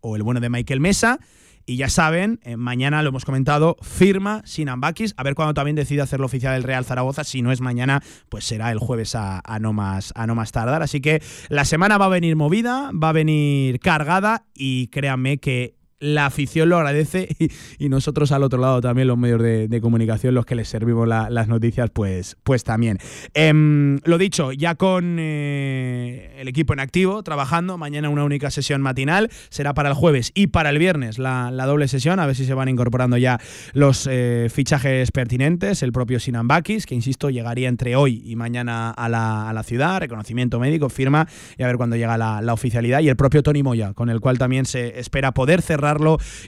o 0.00 0.16
el 0.16 0.22
bueno 0.22 0.40
de 0.40 0.48
Michael 0.48 0.80
Mesa. 0.80 1.18
Y 1.70 1.76
ya 1.76 1.88
saben, 1.88 2.40
eh, 2.42 2.56
mañana 2.56 3.00
lo 3.00 3.10
hemos 3.10 3.24
comentado, 3.24 3.76
firma 3.80 4.42
Sinan 4.44 4.80
Bakis. 4.80 5.14
A 5.16 5.22
ver 5.22 5.36
cuándo 5.36 5.54
también 5.54 5.76
decide 5.76 6.02
hacerlo 6.02 6.26
oficial 6.26 6.56
el 6.56 6.64
Real 6.64 6.84
Zaragoza. 6.84 7.22
Si 7.22 7.42
no 7.42 7.52
es 7.52 7.60
mañana, 7.60 8.02
pues 8.28 8.44
será 8.44 8.72
el 8.72 8.80
jueves 8.80 9.14
a, 9.14 9.40
no 9.60 9.72
más, 9.72 10.12
a 10.16 10.26
no 10.26 10.34
más 10.34 10.50
tardar. 10.50 10.82
Así 10.82 11.00
que 11.00 11.22
la 11.48 11.64
semana 11.64 11.96
va 11.96 12.06
a 12.06 12.08
venir 12.08 12.34
movida, 12.34 12.90
va 12.92 13.10
a 13.10 13.12
venir 13.12 13.78
cargada 13.78 14.46
y 14.52 14.88
créanme 14.88 15.38
que 15.38 15.76
la 16.00 16.26
afición 16.26 16.68
lo 16.70 16.78
agradece 16.78 17.28
y, 17.78 17.88
nosotros 17.90 18.32
al 18.32 18.42
otro 18.42 18.60
lado 18.60 18.80
también 18.80 19.08
los 19.08 19.18
medios 19.18 19.42
de, 19.42 19.80
comunicación, 19.80 20.34
los 20.34 20.46
que 20.46 20.54
les 20.54 20.68
servimos 20.68 21.06
las 21.08 21.48
noticias, 21.48 21.90
pues, 21.90 22.36
pues 22.42 22.64
también. 22.64 22.98
Em, 23.34 23.98
lo 24.04 24.18
dicho, 24.18 24.52
ya 24.52 24.74
con 24.74 25.16
eh, 25.18 26.36
el 26.38 26.48
equipo 26.48 26.72
en 26.72 26.80
activo, 26.80 27.22
trabajando, 27.22 27.78
mañana 27.78 28.08
una 28.08 28.24
única 28.24 28.50
sesión 28.50 28.80
matinal, 28.80 29.30
será 29.48 29.74
para 29.74 29.88
el 29.88 29.94
jueves 29.94 30.32
y 30.34 30.48
para 30.48 30.70
el 30.70 30.78
viernes 30.78 31.18
la, 31.18 31.50
doble 31.66 31.88
sesión, 31.88 32.20
a 32.20 32.26
ver 32.26 32.36
si 32.36 32.44
se 32.44 32.54
van 32.54 32.68
incorporando 32.68 33.16
ya 33.16 33.40
los 33.72 34.08
eh, 34.10 34.48
fichajes 34.52 35.10
pertinentes, 35.10 35.82
el 35.82 35.92
propio 35.92 36.20
Sinan 36.20 36.48
Bakis, 36.48 36.86
que 36.86 36.94
insisto, 36.94 37.30
llegaría 37.30 37.68
entre 37.68 37.96
hoy 37.96 38.22
y 38.24 38.36
mañana 38.36 38.90
a 38.90 39.08
la, 39.08 39.62
ciudad, 39.64 40.00
reconocimiento 40.00 40.58
médico, 40.60 40.88
firma, 40.88 41.26
y 41.58 41.62
a 41.62 41.66
ver 41.66 41.76
cuándo 41.76 41.96
llega 41.96 42.16
la, 42.16 42.40
la 42.40 42.52
oficialidad, 42.52 43.00
y 43.00 43.08
el 43.08 43.16
propio 43.16 43.42
Tony 43.42 43.62
Moya, 43.62 43.94
con 43.94 44.10
el 44.10 44.20
cual 44.20 44.38
también 44.38 44.64
se 44.64 44.98
espera 44.98 45.32
poder 45.32 45.62
cerrar 45.62 45.89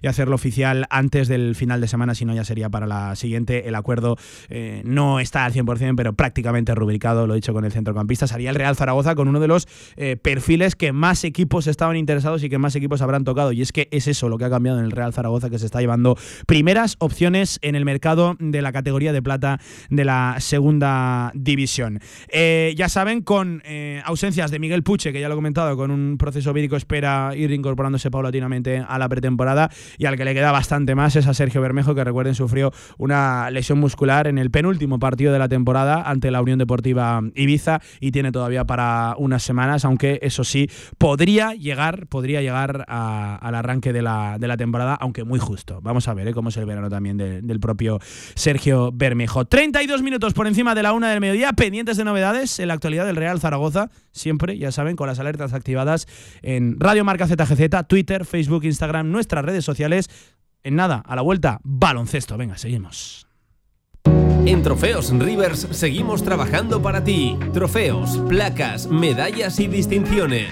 y 0.01 0.07
hacerlo 0.07 0.35
oficial 0.35 0.87
antes 0.91 1.29
del 1.29 1.55
final 1.55 1.81
de 1.81 1.89
semana, 1.89 2.15
si 2.15 2.25
no 2.25 2.35
ya 2.35 2.45
sería 2.45 2.71
para 2.71 2.87
la 2.87 3.17
siguiente. 3.17 3.69
El 3.69 3.75
acuerdo 3.75 4.17
eh, 4.49 4.83
no 4.85 5.21
está 5.21 5.45
al 5.45 5.53
100%, 5.53 5.95
pero 5.97 6.13
prácticamente 6.13 6.75
rubricado, 6.75 7.27
lo 7.27 7.35
he 7.35 7.37
dicho 7.37 7.53
con 7.53 7.65
el 7.65 7.73
centrocampista. 7.73 8.27
Sería 8.27 8.51
el 8.51 8.57
Real 8.57 8.77
Zaragoza 8.77 9.15
con 9.15 9.29
uno 9.29 9.41
de 9.41 9.49
los 9.49 9.67
eh, 9.97 10.17
perfiles 10.17 10.77
que 10.77 10.93
más 10.93 11.25
equipos 11.25 11.67
estaban 11.67 11.97
interesados 11.97 12.43
y 12.45 12.49
que 12.49 12.59
más 12.59 12.75
equipos 12.77 13.03
habrán 13.03 13.25
tocado. 13.25 13.53
Y 13.53 13.63
es 13.63 13.73
que 13.73 13.89
es 13.91 14.09
eso 14.09 14.29
lo 14.29 14.39
que 14.39 14.45
ha 14.45 14.51
cambiado 14.51 14.79
en 14.79 14.85
el 14.85 14.91
Real 14.91 15.13
Zaragoza, 15.13 15.51
que 15.51 15.59
se 15.59 15.67
está 15.67 15.81
llevando 15.81 16.17
primeras 16.47 16.97
opciones 16.99 17.59
en 17.63 17.75
el 17.75 17.85
mercado 17.85 18.37
de 18.39 18.63
la 18.63 18.73
categoría 18.73 19.13
de 19.13 19.23
plata 19.23 19.61
de 19.91 20.05
la 20.05 20.37
segunda 20.39 21.33
división. 21.35 22.01
Eh, 22.29 22.75
ya 22.77 22.89
saben, 22.89 23.23
con 23.23 23.63
ausencias 24.05 24.51
de 24.51 24.59
Miguel 24.59 24.83
Puche, 24.83 25.13
que 25.13 25.21
ya 25.21 25.29
lo 25.29 25.35
he 25.35 25.37
comentado, 25.37 25.77
con 25.77 25.91
un 25.91 26.17
proceso 26.19 26.53
vírico 26.53 26.77
espera 26.77 27.33
ir 27.37 27.51
incorporándose 27.53 28.11
paulatinamente 28.11 28.85
a 28.87 28.99
la 28.99 29.09
pretemporada 29.09 29.32
temporada 29.33 29.71
y 29.99 30.07
al 30.07 30.17
que 30.17 30.25
le 30.25 30.35
queda 30.35 30.53
bastante 30.53 30.95
más 30.95 31.17
es 31.17 31.27
a 31.27 31.35
Sergio 31.35 31.61
Bermejo, 31.61 31.95
que 31.95 32.05
recuerden 32.05 32.35
sufrió 32.35 32.73
una 32.99 33.51
lesión 33.51 33.81
muscular 33.81 34.27
en 34.27 34.39
el 34.39 34.51
penúltimo 34.51 34.99
partido 34.99 35.33
de 35.33 35.39
la 35.39 35.49
temporada 35.49 36.03
ante 36.03 36.31
la 36.31 36.43
Unión 36.43 36.59
Deportiva 36.59 37.21
Ibiza 37.35 37.81
y 38.01 38.13
tiene 38.13 38.33
todavía 38.33 38.65
para 38.65 39.15
unas 39.19 39.43
semanas, 39.43 39.85
aunque 39.85 40.19
eso 40.23 40.45
sí, 40.45 40.69
podría 40.99 41.55
llegar, 41.55 42.07
podría 42.09 42.43
llegar 42.43 42.85
al 42.89 43.55
arranque 43.55 43.93
de 43.93 44.03
la, 44.03 44.37
de 44.39 44.49
la, 44.49 44.57
temporada, 44.57 44.95
aunque 45.01 45.25
muy 45.25 45.39
justo. 45.39 45.81
Vamos 45.83 46.09
a 46.09 46.15
ver 46.15 46.29
¿eh? 46.29 46.35
cómo 46.35 46.51
es 46.51 46.57
el 46.57 46.67
verano 46.67 46.91
también 46.91 47.17
del 47.17 47.61
propio 47.61 47.99
Sergio 48.35 48.93
Bermejo. 48.93 49.47
32 49.47 50.03
minutos 50.03 50.35
por 50.35 50.47
encima 50.47 50.75
de 50.75 50.83
la 50.83 50.93
una 50.93 51.11
del 51.11 51.21
mediodía, 51.21 51.53
pendientes 51.55 51.97
de 51.97 52.05
novedades 52.05 52.59
en 52.61 52.69
la 52.69 52.75
actualidad 52.75 53.07
del 53.07 53.17
Real 53.17 53.41
Zaragoza, 53.41 53.89
siempre, 54.13 54.59
ya 54.59 54.71
saben, 54.73 54.97
con 54.97 55.07
las 55.07 55.19
alertas 55.19 55.55
activadas 55.55 56.07
en 56.43 56.79
Radio 56.79 57.05
Marca 57.05 57.27
ZGZ, 57.27 57.87
Twitter, 57.89 58.25
Facebook, 58.25 58.65
Instagram, 58.65 59.11
nuestras 59.23 59.45
redes 59.45 59.65
sociales. 59.65 60.11
En 60.65 60.77
nada, 60.77 61.03
a 61.07 61.17
la 61.17 61.23
vuelta, 61.23 61.61
baloncesto. 61.63 62.37
Venga, 62.37 62.59
seguimos. 62.59 63.27
En 64.45 64.65
Trofeos 64.65 65.17
Rivers 65.17 65.69
seguimos 65.71 66.25
trabajando 66.25 66.83
para 66.83 67.05
ti. 67.05 67.39
Trofeos, 67.53 68.19
placas, 68.29 68.89
medallas 68.89 69.61
y 69.61 69.69
distinciones. 69.69 70.49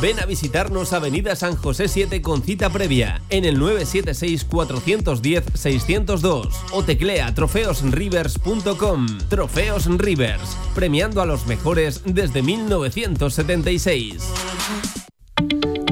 Ven 0.00 0.20
a 0.20 0.26
visitarnos 0.26 0.92
Avenida 0.92 1.34
San 1.34 1.56
José 1.56 1.88
7 1.88 2.22
con 2.22 2.42
cita 2.42 2.70
previa 2.70 3.20
en 3.28 3.44
el 3.44 3.60
976-410-602 3.60 6.48
o 6.72 6.84
teclea 6.84 7.34
trofeosrivers.com. 7.34 9.06
Trofeos 9.28 9.86
Rivers, 9.98 10.56
premiando 10.74 11.20
a 11.20 11.26
los 11.26 11.46
mejores 11.46 12.02
desde 12.06 12.42
1976. 12.42 14.99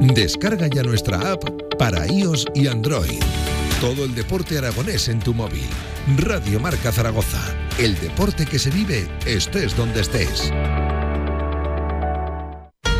Descarga 0.01 0.67
ya 0.67 0.81
nuestra 0.81 1.33
app 1.33 1.43
para 1.77 2.07
iOS 2.07 2.45
y 2.55 2.67
Android. 2.67 3.19
Todo 3.81 4.05
el 4.05 4.15
deporte 4.15 4.57
aragonés 4.57 5.09
en 5.09 5.19
tu 5.19 5.33
móvil. 5.33 5.67
Radio 6.17 6.59
Marca 6.61 6.93
Zaragoza. 6.93 7.41
El 7.77 7.99
deporte 7.99 8.45
que 8.45 8.59
se 8.59 8.69
vive 8.69 9.09
estés 9.25 9.75
donde 9.75 9.99
estés. 9.99 10.53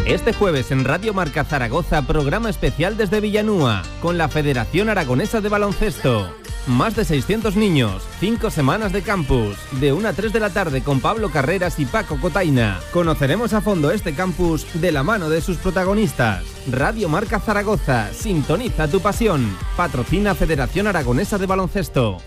Este 0.06 0.34
jueves 0.34 0.72
en 0.72 0.84
Radio 0.84 1.14
Marca 1.14 1.46
Zaragoza, 1.46 2.02
programa 2.02 2.50
especial 2.50 2.98
desde 2.98 3.22
Villanúa, 3.22 3.84
con 4.02 4.18
la 4.18 4.28
Federación 4.28 4.90
Aragonesa 4.90 5.40
de 5.40 5.50
Baloncesto. 5.50 6.39
Más 6.68 6.96
de 6.96 7.04
600 7.06 7.56
niños, 7.56 8.04
5 8.20 8.52
semanas 8.52 8.92
de 8.92 9.02
campus, 9.02 9.58
de 9.80 9.92
1 9.94 10.08
a 10.08 10.14
3 10.14 10.32
de 10.32 10.40
la 10.40 10.50
tarde 10.52 10.82
con 10.82 11.00
Pablo 11.00 11.30
Carreras 11.32 11.80
y 11.80 11.86
Paco 11.86 12.20
Cotaina. 12.20 12.80
Conoceremos 12.92 13.54
a 13.54 13.62
fondo 13.62 13.92
este 13.92 14.14
campus 14.14 14.68
de 14.76 14.92
la 14.92 15.04
mano 15.04 15.30
de 15.30 15.42
sus 15.42 15.58
protagonistas. 15.58 16.44
Radio 16.70 17.10
Marca 17.10 17.40
Zaragoza, 17.40 18.14
sintoniza 18.14 18.88
tu 18.88 19.00
pasión. 19.00 19.58
Patrocina 19.76 20.36
Federación 20.36 20.88
Aragonesa 20.88 21.38
de 21.38 21.48
Baloncesto. 21.48 22.18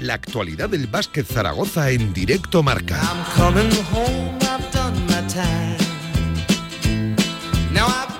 La 0.00 0.14
actualidad 0.14 0.68
del 0.68 0.86
básquet 0.86 1.26
Zaragoza 1.26 1.90
en 1.90 2.12
directo 2.12 2.62
marca. 2.62 3.00
Now 7.86 8.02
I've 8.02 8.15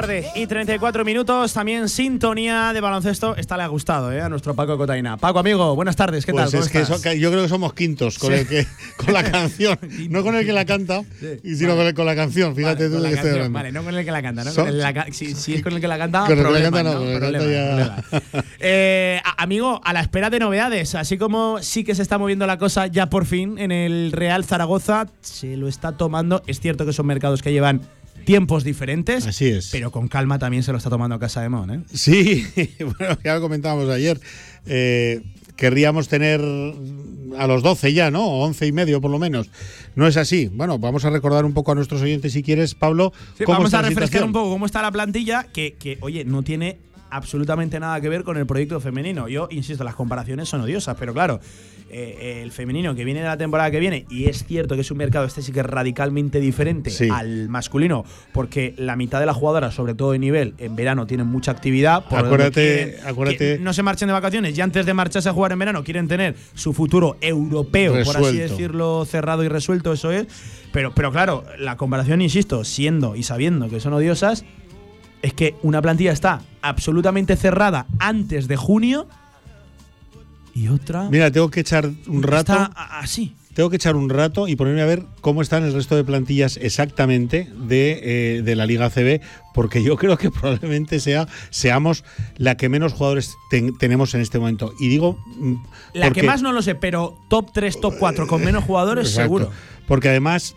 tarde 0.00 0.30
y 0.34 0.46
34 0.46 1.06
minutos. 1.06 1.54
También 1.54 1.88
sintonía 1.88 2.74
de 2.74 2.82
baloncesto. 2.82 3.34
Esta 3.34 3.56
le 3.56 3.62
ha 3.62 3.66
gustado 3.66 4.12
¿eh? 4.12 4.20
a 4.20 4.28
nuestro 4.28 4.54
Paco 4.54 4.76
Cotaina. 4.76 5.16
Paco, 5.16 5.38
amigo, 5.38 5.74
buenas 5.74 5.96
tardes. 5.96 6.26
¿Qué 6.26 6.32
pues 6.32 6.50
tal? 6.50 6.60
Es 6.60 7.00
que 7.00 7.18
yo 7.18 7.30
creo 7.30 7.44
que 7.44 7.48
somos 7.48 7.72
quintos 7.72 8.18
con, 8.18 8.34
el 8.34 8.46
que, 8.46 8.66
con 8.98 9.14
la 9.14 9.24
canción. 9.30 9.78
no 10.10 10.22
con 10.22 10.34
el 10.34 10.44
que 10.44 10.52
la 10.52 10.66
canta, 10.66 11.02
sino 11.42 11.74
con, 11.94 12.04
la 12.04 12.14
canción. 12.14 12.54
Fíjate 12.54 12.90
tú 12.90 13.00
de 13.00 13.08
que 13.08 13.14
estoy 13.14 13.30
hablando. 13.30 13.54
Vale, 13.54 13.72
no 13.72 13.82
con 13.84 13.94
el 13.94 14.04
que 14.04 14.10
la 14.10 14.20
canta. 14.20 14.44
¿no? 14.44 14.50
si, 15.12 15.54
es 15.54 15.62
con 15.62 15.72
el 15.72 15.80
que 15.80 15.88
la 15.88 15.96
canta, 15.96 16.26
con 16.26 16.38
problema, 16.40 16.82
no, 16.82 16.92
problema, 16.92 18.04
eh, 18.58 19.22
amigo, 19.38 19.80
a 19.82 19.94
la 19.94 20.00
espera 20.00 20.28
de 20.28 20.40
novedades. 20.40 20.94
Así 20.94 21.16
como 21.16 21.62
sí 21.62 21.84
que 21.84 21.94
se 21.94 22.02
está 22.02 22.18
moviendo 22.18 22.46
la 22.46 22.58
cosa 22.58 22.86
ya 22.86 23.08
por 23.08 23.24
fin 23.24 23.58
en 23.58 23.72
el 23.72 24.12
Real 24.12 24.44
Zaragoza, 24.44 25.06
se 25.22 25.56
lo 25.56 25.68
está 25.68 25.92
tomando. 25.92 26.42
Es 26.46 26.60
cierto 26.60 26.84
que 26.84 26.92
son 26.92 27.06
mercados 27.06 27.40
que 27.40 27.50
llevan 27.50 27.80
tiempos 28.26 28.64
diferentes. 28.64 29.26
Así 29.26 29.46
es. 29.46 29.70
Pero 29.72 29.90
con 29.90 30.08
calma 30.08 30.38
también 30.38 30.62
se 30.62 30.72
lo 30.72 30.78
está 30.78 30.90
tomando 30.90 31.18
Casa 31.18 31.40
de 31.40 31.48
Mon, 31.48 31.70
¿eh? 31.70 31.82
Sí, 31.94 32.46
bueno, 32.98 33.16
ya 33.24 33.36
lo 33.36 33.40
comentábamos 33.40 33.88
ayer. 33.88 34.20
Eh, 34.66 35.22
querríamos 35.56 36.08
tener 36.08 36.40
a 37.38 37.46
los 37.46 37.62
12 37.62 37.94
ya, 37.94 38.10
¿no? 38.10 38.26
O 38.26 38.44
11 38.44 38.66
y 38.66 38.72
medio 38.72 39.00
por 39.00 39.10
lo 39.10 39.18
menos. 39.18 39.48
No 39.94 40.06
es 40.06 40.18
así. 40.18 40.50
Bueno, 40.52 40.78
vamos 40.78 41.06
a 41.06 41.10
recordar 41.10 41.46
un 41.46 41.54
poco 41.54 41.72
a 41.72 41.74
nuestros 41.74 42.02
oyentes 42.02 42.34
si 42.34 42.42
quieres, 42.42 42.74
Pablo. 42.74 43.12
Sí, 43.38 43.44
cómo 43.44 43.58
vamos 43.58 43.68
está 43.68 43.78
a 43.78 43.88
refrescar 43.88 44.24
un 44.24 44.32
poco 44.32 44.50
cómo 44.50 44.66
está 44.66 44.82
la 44.82 44.92
plantilla, 44.92 45.44
que, 45.44 45.74
que, 45.74 45.96
oye, 46.02 46.24
no 46.24 46.42
tiene 46.42 46.78
absolutamente 47.10 47.78
nada 47.80 48.00
que 48.00 48.08
ver 48.08 48.24
con 48.24 48.36
el 48.36 48.46
proyecto 48.46 48.80
femenino. 48.80 49.28
Yo 49.28 49.48
insisto, 49.50 49.84
las 49.84 49.94
comparaciones 49.94 50.48
son 50.48 50.60
odiosas, 50.62 50.96
pero 50.98 51.12
claro, 51.14 51.40
eh, 51.88 52.40
el 52.42 52.50
femenino 52.50 52.94
que 52.96 53.04
viene 53.04 53.20
de 53.20 53.26
la 53.26 53.36
temporada 53.36 53.70
que 53.70 53.78
viene, 53.78 54.06
y 54.10 54.24
es 54.26 54.44
cierto 54.44 54.74
que 54.74 54.80
es 54.80 54.90
un 54.90 54.98
mercado 54.98 55.24
este 55.24 55.40
sí 55.40 55.52
que 55.52 55.60
es 55.60 55.66
radicalmente 55.66 56.40
diferente 56.40 56.90
Sí. 56.90 57.08
al 57.12 57.48
masculino, 57.48 58.04
porque 58.32 58.74
la 58.76 58.96
mitad 58.96 59.20
de 59.20 59.26
las 59.26 59.36
jugadoras, 59.36 59.72
sobre 59.74 59.94
todo 59.94 60.12
de 60.12 60.18
nivel, 60.18 60.54
en 60.58 60.74
verano 60.74 61.06
tienen 61.06 61.26
mucha 61.28 61.52
actividad. 61.52 62.04
por 62.08 62.18
Acuérdate- 62.26 62.52
quieren- 62.96 63.06
acuérdate- 63.06 63.58
no 63.60 63.72
se 63.72 63.82
marchen 63.84 64.08
de 64.08 64.12
vacaciones 64.12 64.56
y 64.58 64.60
antes 64.60 64.84
de 64.84 64.94
marcharse 64.94 65.28
a 65.28 65.32
jugar 65.32 65.52
en 65.52 65.58
verano 65.60 65.84
quieren 65.84 66.08
tener 66.08 66.34
su 66.54 66.72
futuro 66.72 67.16
europeo, 67.20 67.92
por 68.04 68.16
así 68.16 68.36
decirlo, 68.36 69.04
cerrado 69.04 69.44
y 69.44 69.48
resuelto, 69.48 69.92
eso 69.92 70.10
es. 70.10 70.26
Pero, 70.72 70.92
pero 70.94 71.12
claro, 71.12 71.44
la 71.58 71.76
comparación, 71.76 72.20
insisto, 72.20 72.64
siendo 72.64 73.14
y 73.16 73.22
sabiendo 73.22 73.68
que 73.68 73.78
son 73.80 73.92
odiosas, 73.94 74.44
es 75.22 75.32
que 75.34 75.54
una 75.62 75.80
plantilla 75.82 76.12
está 76.12 76.42
absolutamente 76.62 77.36
cerrada 77.36 77.86
antes 77.98 78.48
de 78.48 78.56
junio 78.56 79.08
y 80.54 80.68
otra 80.68 81.08
Mira, 81.10 81.30
tengo 81.30 81.50
que 81.50 81.60
echar 81.60 81.90
un 82.06 82.22
rato. 82.22 82.52
está 82.52 82.66
así. 82.98 83.34
Tengo 83.54 83.70
que 83.70 83.76
echar 83.76 83.96
un 83.96 84.10
rato 84.10 84.48
y 84.48 84.56
ponerme 84.56 84.82
a 84.82 84.86
ver 84.86 85.02
cómo 85.22 85.40
están 85.40 85.64
el 85.64 85.72
resto 85.72 85.96
de 85.96 86.04
plantillas 86.04 86.58
exactamente 86.58 87.50
de, 87.56 88.00
eh, 88.38 88.42
de 88.42 88.54
la 88.54 88.66
Liga 88.66 88.90
CB, 88.90 89.22
porque 89.54 89.82
yo 89.82 89.96
creo 89.96 90.18
que 90.18 90.30
probablemente 90.30 91.00
sea 91.00 91.26
seamos 91.48 92.04
la 92.36 92.58
que 92.58 92.68
menos 92.68 92.92
jugadores 92.92 93.34
ten- 93.50 93.76
tenemos 93.78 94.14
en 94.14 94.20
este 94.20 94.38
momento. 94.38 94.72
Y 94.78 94.88
digo. 94.88 95.18
mm, 95.38 95.54
La 95.94 96.06
porque- 96.06 96.20
que 96.20 96.26
más 96.26 96.42
no 96.42 96.52
lo 96.52 96.60
sé, 96.60 96.74
pero 96.74 97.18
top 97.28 97.50
3, 97.54 97.80
top 97.80 97.94
4 97.98 98.26
con 98.26 98.44
menos 98.44 98.62
jugadores, 98.64 99.06
Exacto. 99.08 99.22
seguro. 99.24 99.50
Porque 99.86 100.08
además. 100.10 100.54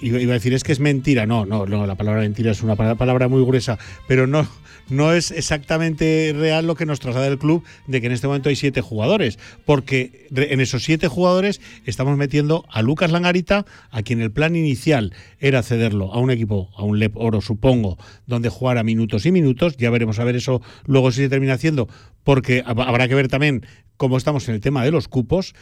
Iba 0.00 0.18
a 0.32 0.34
decir, 0.34 0.54
es 0.54 0.62
que 0.62 0.72
es 0.72 0.80
mentira. 0.80 1.26
No, 1.26 1.44
no, 1.44 1.66
no, 1.66 1.86
la 1.86 1.96
palabra 1.96 2.20
mentira 2.20 2.52
es 2.52 2.62
una 2.62 2.76
pa- 2.76 2.94
palabra 2.94 3.26
muy 3.28 3.42
gruesa, 3.44 3.78
pero 4.06 4.26
no, 4.26 4.48
no 4.88 5.12
es 5.12 5.30
exactamente 5.32 6.32
real 6.36 6.66
lo 6.66 6.76
que 6.76 6.86
nos 6.86 7.00
traslada 7.00 7.26
el 7.26 7.38
club 7.38 7.64
de 7.86 8.00
que 8.00 8.06
en 8.06 8.12
este 8.12 8.26
momento 8.28 8.48
hay 8.48 8.56
siete 8.56 8.80
jugadores. 8.80 9.38
Porque 9.64 10.28
en 10.30 10.60
esos 10.60 10.84
siete 10.84 11.08
jugadores 11.08 11.60
estamos 11.84 12.16
metiendo 12.16 12.64
a 12.70 12.82
Lucas 12.82 13.10
Langarita, 13.10 13.66
a 13.90 14.02
quien 14.02 14.20
el 14.20 14.30
plan 14.30 14.54
inicial 14.56 15.12
era 15.40 15.62
cederlo 15.62 16.12
a 16.14 16.18
un 16.20 16.30
equipo, 16.30 16.70
a 16.76 16.84
un 16.84 16.98
Lep 17.00 17.16
Oro, 17.16 17.40
supongo, 17.40 17.98
donde 18.26 18.48
jugara 18.50 18.84
minutos 18.84 19.26
y 19.26 19.32
minutos. 19.32 19.76
Ya 19.78 19.90
veremos 19.90 20.18
a 20.20 20.24
ver 20.24 20.36
eso 20.36 20.62
luego 20.86 21.10
si 21.10 21.22
se 21.22 21.28
termina 21.28 21.54
haciendo, 21.54 21.88
porque 22.24 22.64
hab- 22.64 22.86
habrá 22.86 23.08
que 23.08 23.14
ver 23.16 23.28
también 23.28 23.66
cómo 23.96 24.16
estamos 24.16 24.48
en 24.48 24.54
el 24.54 24.60
tema 24.60 24.84
de 24.84 24.92
los 24.92 25.08
cupos 25.08 25.54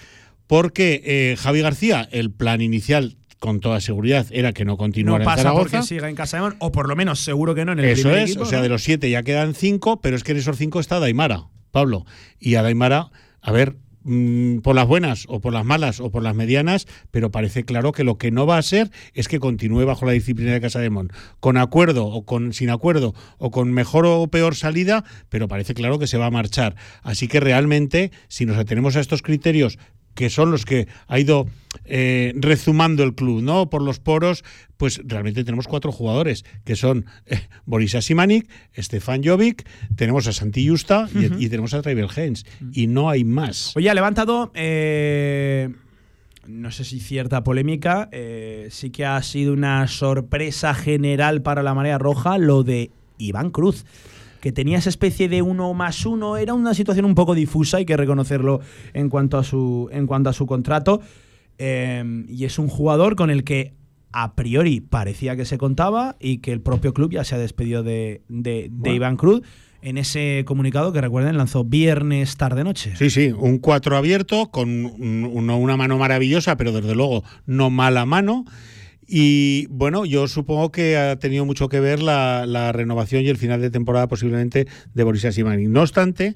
porque 0.46 1.02
eh, 1.04 1.36
Javi 1.38 1.60
García, 1.60 2.06
el 2.12 2.30
plan 2.30 2.60
inicial 2.60 3.16
con 3.46 3.60
toda 3.60 3.80
seguridad 3.80 4.26
era 4.32 4.52
que 4.52 4.64
no 4.64 4.72
No 4.72 4.76
continuara 4.76 5.22
en 5.22 5.24
pasa 5.24 5.42
Zaragoza. 5.44 5.70
porque 5.78 5.86
siga 5.86 6.08
en 6.08 6.16
Casa 6.16 6.36
de 6.38 6.42
Mon, 6.42 6.56
o 6.58 6.72
por 6.72 6.88
lo 6.88 6.96
menos 6.96 7.20
seguro 7.20 7.54
que 7.54 7.64
no 7.64 7.72
en 7.72 7.78
el 7.78 7.84
Eso 7.86 8.02
primer 8.02 8.18
es, 8.18 8.30
equipo, 8.30 8.42
o 8.42 8.46
sea, 8.46 8.58
¿no? 8.58 8.62
de 8.64 8.68
los 8.68 8.82
siete 8.82 9.08
ya 9.08 9.22
quedan 9.22 9.54
cinco, 9.54 10.00
pero 10.00 10.16
es 10.16 10.24
que 10.24 10.32
en 10.32 10.38
esos 10.38 10.56
cinco 10.56 10.80
está 10.80 10.98
Daimara, 11.00 11.44
Pablo. 11.70 12.04
Y 12.40 12.56
a 12.56 12.62
Daimara, 12.62 13.10
a 13.40 13.52
ver, 13.52 13.76
mm, 14.02 14.58
por 14.58 14.74
las 14.74 14.86
buenas 14.86 15.24
o 15.28 15.40
por 15.40 15.52
las 15.52 15.64
malas 15.64 16.00
o 16.00 16.10
por 16.10 16.22
las 16.22 16.34
medianas, 16.34 16.86
pero 17.10 17.30
parece 17.30 17.64
claro 17.64 17.92
que 17.92 18.04
lo 18.04 18.18
que 18.18 18.30
no 18.30 18.46
va 18.46 18.58
a 18.58 18.62
ser 18.62 18.90
es 19.14 19.28
que 19.28 19.38
continúe 19.40 19.84
bajo 19.84 20.06
la 20.06 20.12
disciplina 20.12 20.52
de 20.52 20.60
Casa 20.60 20.80
de 20.80 20.90
Mon, 20.90 21.10
con 21.40 21.56
acuerdo 21.56 22.06
o 22.06 22.24
con 22.24 22.52
sin 22.52 22.70
acuerdo 22.70 23.14
o 23.38 23.50
con 23.50 23.72
mejor 23.72 24.06
o 24.06 24.26
peor 24.28 24.54
salida, 24.56 25.04
pero 25.28 25.48
parece 25.48 25.74
claro 25.74 25.98
que 25.98 26.06
se 26.06 26.18
va 26.18 26.26
a 26.26 26.30
marchar. 26.30 26.74
Así 27.02 27.28
que 27.28 27.40
realmente, 27.40 28.10
si 28.28 28.44
nos 28.46 28.56
atenemos 28.58 28.96
a 28.96 29.00
estos 29.00 29.22
criterios 29.22 29.78
que 30.16 30.30
son 30.30 30.50
los 30.50 30.64
que 30.64 30.88
ha 31.06 31.20
ido 31.20 31.46
eh, 31.84 32.32
rezumando 32.34 33.04
el 33.04 33.14
club, 33.14 33.42
¿no? 33.42 33.70
Por 33.70 33.82
los 33.82 34.00
poros, 34.00 34.42
pues 34.76 35.00
realmente 35.04 35.44
tenemos 35.44 35.68
cuatro 35.68 35.92
jugadores, 35.92 36.44
que 36.64 36.74
son 36.74 37.06
eh, 37.26 37.38
Boris 37.66 37.94
Asimanik, 37.94 38.48
Stefan 38.76 39.22
Jovic, 39.22 39.64
tenemos 39.94 40.26
a 40.26 40.32
Santi 40.32 40.66
Justa 40.66 41.08
y, 41.14 41.44
y 41.44 41.48
tenemos 41.48 41.74
a 41.74 41.82
Tribal 41.82 42.08
Hens. 42.16 42.44
Y 42.72 42.88
no 42.88 43.08
hay 43.08 43.22
más. 43.24 43.76
Oye, 43.76 43.90
ha 43.90 43.94
levantado, 43.94 44.50
eh, 44.54 45.68
no 46.46 46.70
sé 46.70 46.84
si 46.84 46.98
cierta 46.98 47.44
polémica, 47.44 48.08
eh, 48.10 48.68
sí 48.70 48.90
que 48.90 49.04
ha 49.04 49.22
sido 49.22 49.52
una 49.52 49.86
sorpresa 49.86 50.74
general 50.74 51.42
para 51.42 51.62
la 51.62 51.74
marea 51.74 51.98
roja 51.98 52.38
lo 52.38 52.62
de 52.62 52.90
Iván 53.18 53.50
Cruz. 53.50 53.84
Que 54.46 54.52
tenía 54.52 54.78
esa 54.78 54.90
especie 54.90 55.28
de 55.28 55.42
uno 55.42 55.74
más 55.74 56.06
uno, 56.06 56.36
era 56.36 56.54
una 56.54 56.72
situación 56.72 57.04
un 57.04 57.16
poco 57.16 57.34
difusa, 57.34 57.78
hay 57.78 57.84
que 57.84 57.96
reconocerlo 57.96 58.60
en 58.94 59.08
cuanto 59.08 59.38
a 59.38 59.42
su, 59.42 59.88
en 59.90 60.06
cuanto 60.06 60.30
a 60.30 60.32
su 60.32 60.46
contrato. 60.46 61.00
Eh, 61.58 62.24
y 62.28 62.44
es 62.44 62.60
un 62.60 62.68
jugador 62.68 63.16
con 63.16 63.30
el 63.30 63.42
que 63.42 63.74
a 64.12 64.36
priori 64.36 64.80
parecía 64.80 65.34
que 65.34 65.44
se 65.44 65.58
contaba 65.58 66.14
y 66.20 66.38
que 66.38 66.52
el 66.52 66.60
propio 66.60 66.94
club 66.94 67.10
ya 67.10 67.24
se 67.24 67.34
ha 67.34 67.38
despedido 67.38 67.82
de, 67.82 68.22
de-. 68.28 68.70
Iván 68.94 69.16
Cruz 69.16 69.42
en 69.82 69.98
ese 69.98 70.44
comunicado 70.46 70.92
que 70.92 71.00
recuerden 71.00 71.36
lanzó 71.36 71.64
viernes 71.64 72.36
tarde-noche. 72.36 72.94
Sí, 72.94 73.10
sí, 73.10 73.32
un 73.36 73.58
4 73.58 73.96
abierto 73.96 74.52
con 74.52 74.68
un- 74.68 75.24
un- 75.24 75.50
una 75.50 75.76
mano 75.76 75.98
maravillosa, 75.98 76.56
pero 76.56 76.70
desde 76.70 76.94
luego 76.94 77.24
no 77.46 77.68
mala 77.70 78.06
mano. 78.06 78.44
Y 79.06 79.66
bueno, 79.68 80.04
yo 80.04 80.26
supongo 80.28 80.72
que 80.72 80.96
ha 80.96 81.16
tenido 81.16 81.44
mucho 81.44 81.68
que 81.68 81.80
ver 81.80 82.02
la, 82.02 82.44
la 82.46 82.72
renovación 82.72 83.22
y 83.22 83.28
el 83.28 83.36
final 83.36 83.60
de 83.60 83.70
temporada 83.70 84.08
posiblemente 84.08 84.66
de 84.94 85.04
Boris 85.04 85.24
Asimani. 85.24 85.68
No 85.68 85.82
obstante, 85.82 86.34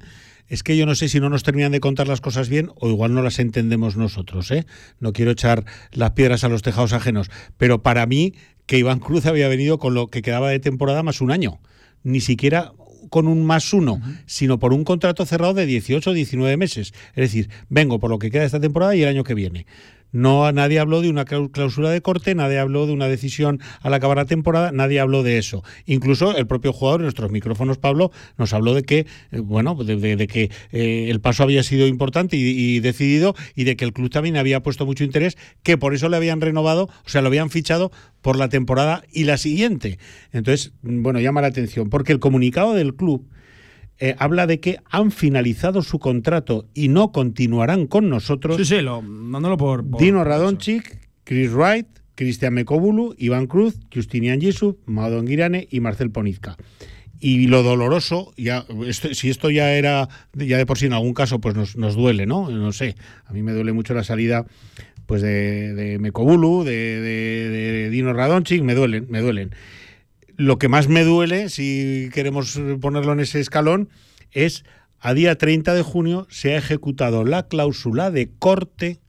es 0.50 0.64
que 0.64 0.76
yo 0.76 0.84
no 0.84 0.94
sé 0.94 1.08
si 1.08 1.20
no 1.20 1.30
nos 1.30 1.44
terminan 1.44 1.72
de 1.72 1.80
contar 1.80 2.08
las 2.08 2.20
cosas 2.20 2.48
bien 2.48 2.70
o 2.74 2.88
igual 2.88 3.14
no 3.14 3.22
las 3.22 3.38
entendemos 3.38 3.96
nosotros. 3.96 4.50
¿eh? 4.50 4.66
No 4.98 5.12
quiero 5.12 5.30
echar 5.30 5.64
las 5.92 6.10
piedras 6.10 6.44
a 6.44 6.48
los 6.48 6.62
tejados 6.62 6.92
ajenos, 6.92 7.30
pero 7.56 7.82
para 7.82 8.04
mí 8.06 8.34
que 8.66 8.76
Iván 8.76 8.98
Cruz 8.98 9.26
había 9.26 9.48
venido 9.48 9.78
con 9.78 9.94
lo 9.94 10.08
que 10.08 10.22
quedaba 10.22 10.50
de 10.50 10.58
temporada 10.58 11.02
más 11.02 11.20
un 11.20 11.30
año. 11.30 11.60
Ni 12.02 12.20
siquiera 12.20 12.72
con 13.10 13.28
un 13.28 13.44
más 13.44 13.72
uno, 13.72 14.00
sino 14.26 14.58
por 14.58 14.72
un 14.72 14.84
contrato 14.84 15.24
cerrado 15.24 15.54
de 15.54 15.66
18 15.66 16.10
o 16.10 16.12
19 16.12 16.56
meses. 16.56 16.92
Es 17.10 17.22
decir, 17.22 17.48
vengo 17.68 17.98
por 17.98 18.10
lo 18.10 18.18
que 18.18 18.30
queda 18.30 18.42
de 18.42 18.46
esta 18.46 18.60
temporada 18.60 18.94
y 18.94 19.02
el 19.02 19.08
año 19.08 19.24
que 19.24 19.34
viene. 19.34 19.66
No, 20.12 20.50
nadie 20.52 20.78
habló 20.78 21.00
de 21.00 21.10
una 21.10 21.24
clau- 21.24 21.50
cláusula 21.50 21.90
de 21.90 22.00
corte, 22.00 22.34
nadie 22.34 22.58
habló 22.58 22.86
de 22.86 22.92
una 22.92 23.06
decisión 23.08 23.60
al 23.80 23.94
acabar 23.94 24.16
la 24.16 24.24
temporada, 24.24 24.72
nadie 24.72 25.00
habló 25.00 25.22
de 25.22 25.38
eso. 25.38 25.62
Incluso 25.86 26.36
el 26.36 26.46
propio 26.46 26.72
jugador 26.72 27.00
en 27.00 27.04
nuestros 27.04 27.30
micrófonos, 27.30 27.78
Pablo, 27.78 28.10
nos 28.38 28.52
habló 28.52 28.74
de 28.74 28.82
que, 28.82 29.06
eh, 29.30 29.38
bueno, 29.40 29.74
de, 29.74 30.26
que 30.26 30.50
eh, 30.72 31.06
el 31.10 31.20
paso 31.20 31.42
había 31.42 31.62
sido 31.62 31.86
importante 31.86 32.36
y, 32.36 32.40
y 32.40 32.80
decidido 32.80 33.34
y 33.54 33.64
de 33.64 33.76
que 33.76 33.84
el 33.84 33.92
club 33.92 34.10
también 34.10 34.36
había 34.36 34.60
puesto 34.62 34.86
mucho 34.86 35.04
interés, 35.04 35.36
que 35.62 35.78
por 35.78 35.94
eso 35.94 36.08
le 36.08 36.16
habían 36.16 36.40
renovado, 36.40 36.84
o 36.84 37.08
sea, 37.08 37.22
lo 37.22 37.28
habían 37.28 37.50
fichado 37.50 37.92
por 38.20 38.36
la 38.36 38.48
temporada 38.48 39.02
y 39.12 39.24
la 39.24 39.36
siguiente. 39.38 39.98
Entonces, 40.32 40.72
bueno, 40.82 41.20
llama 41.20 41.40
la 41.40 41.48
atención, 41.48 41.88
porque 41.88 42.12
el 42.12 42.18
comunicado 42.18 42.74
del 42.74 42.94
club 42.94 43.28
eh, 44.00 44.16
habla 44.18 44.46
de 44.46 44.60
que 44.60 44.78
han 44.90 45.10
finalizado 45.12 45.82
su 45.82 45.98
contrato 45.98 46.66
y 46.74 46.88
no 46.88 47.12
continuarán 47.12 47.86
con 47.86 48.08
nosotros. 48.08 48.56
Sí, 48.56 48.64
sí, 48.64 48.80
lo, 48.80 49.02
dándolo 49.02 49.56
por. 49.56 49.88
por- 49.88 50.00
Dino 50.00 50.24
Radonchik, 50.24 50.98
Chris 51.24 51.52
Wright, 51.52 51.86
Cristian 52.14 52.54
Mekobulu, 52.54 53.14
Iván 53.18 53.46
Cruz, 53.46 53.78
Justinian 53.94 54.40
Yusuf, 54.40 54.76
Madon 54.86 55.26
Girane 55.26 55.68
y 55.70 55.80
Marcel 55.80 56.10
Ponizca. 56.10 56.56
Y 57.22 57.48
lo 57.48 57.62
doloroso, 57.62 58.32
ya, 58.38 58.64
esto- 58.86 59.12
si 59.12 59.28
esto 59.28 59.50
ya 59.50 59.72
era, 59.74 60.08
ya 60.34 60.56
de 60.56 60.64
por 60.64 60.78
sí 60.78 60.86
en 60.86 60.94
algún 60.94 61.12
caso, 61.12 61.38
pues 61.38 61.54
nos, 61.54 61.76
nos 61.76 61.94
duele, 61.94 62.24
¿no? 62.24 62.50
No 62.50 62.72
sé, 62.72 62.96
a 63.26 63.32
mí 63.34 63.42
me 63.42 63.52
duele 63.52 63.72
mucho 63.74 63.92
la 63.94 64.04
salida 64.04 64.46
pues 65.04 65.20
de, 65.22 65.74
de 65.74 65.98
Mekobulu, 65.98 66.62
de, 66.64 66.72
de- 67.00 67.48
de 67.50 67.90
Dino 67.90 68.12
Radonchik, 68.12 68.62
me 68.62 68.74
duelen, 68.74 69.06
me 69.10 69.20
duelen. 69.20 69.50
Lo 70.40 70.58
que 70.58 70.68
más 70.68 70.88
me 70.88 71.04
duele, 71.04 71.50
si 71.50 72.08
queremos 72.14 72.58
ponerlo 72.80 73.12
en 73.12 73.20
ese 73.20 73.40
escalón, 73.40 73.90
es 74.30 74.64
a 74.98 75.12
día 75.12 75.36
30 75.36 75.74
de 75.74 75.82
junio 75.82 76.26
se 76.30 76.54
ha 76.54 76.56
ejecutado 76.56 77.24
la 77.24 77.46
cláusula 77.46 78.10
de 78.10 78.30
corte 78.38 79.00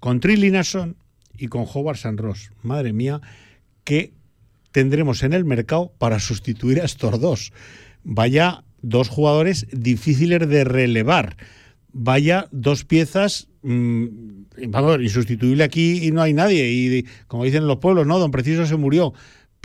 con 0.00 0.18
Trilly 0.18 0.50
Nason 0.50 0.96
y 1.36 1.48
con 1.48 1.66
Howard 1.70 1.98
San 1.98 2.16
Ross. 2.16 2.52
Madre 2.62 2.94
mía, 2.94 3.20
¿qué 3.84 4.14
tendremos 4.72 5.22
en 5.24 5.34
el 5.34 5.44
mercado 5.44 5.92
para 5.98 6.20
sustituir 6.20 6.80
a 6.80 6.86
estos 6.86 7.20
dos? 7.20 7.52
Vaya 8.02 8.64
dos 8.80 9.10
jugadores 9.10 9.66
difíciles 9.72 10.48
de 10.48 10.64
relevar. 10.64 11.36
Vaya 11.92 12.48
dos 12.50 12.86
piezas, 12.86 13.48
mm, 13.60 14.06
vamos, 14.68 15.02
insustituible 15.02 15.64
aquí 15.64 16.06
y 16.06 16.12
no 16.12 16.22
hay 16.22 16.32
nadie. 16.32 16.70
Y 16.70 17.06
como 17.26 17.44
dicen 17.44 17.66
los 17.66 17.76
pueblos, 17.76 18.06
¿no? 18.06 18.18
Don 18.18 18.30
Preciso 18.30 18.64
se 18.64 18.76
murió. 18.76 19.12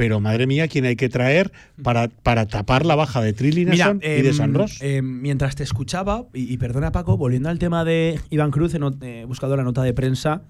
Pero 0.01 0.19
madre 0.19 0.47
mía, 0.47 0.67
¿quién 0.67 0.85
hay 0.85 0.95
que 0.95 1.09
traer 1.09 1.51
para, 1.83 2.07
para 2.07 2.47
tapar 2.47 2.87
la 2.87 2.95
baja 2.95 3.21
de 3.21 3.33
Nason 3.65 3.99
y 4.01 4.21
de 4.23 4.29
em, 4.29 4.33
San 4.33 4.55
Ross? 4.55 4.81
em, 4.81 5.21
mientras 5.21 5.55
te 5.55 5.61
escuchaba, 5.61 6.25
y, 6.33 6.51
y 6.51 6.57
perdona 6.57 6.91
Paco, 6.91 7.17
volviendo 7.17 7.49
al 7.49 7.59
tema 7.59 7.85
de 7.85 8.19
Iván 8.31 8.49
Cruz, 8.49 8.73
he, 8.73 9.25
buscado 9.25 9.55
la 9.55 9.61
nota 9.61 9.83
de 9.83 9.93
prensa 9.93 10.41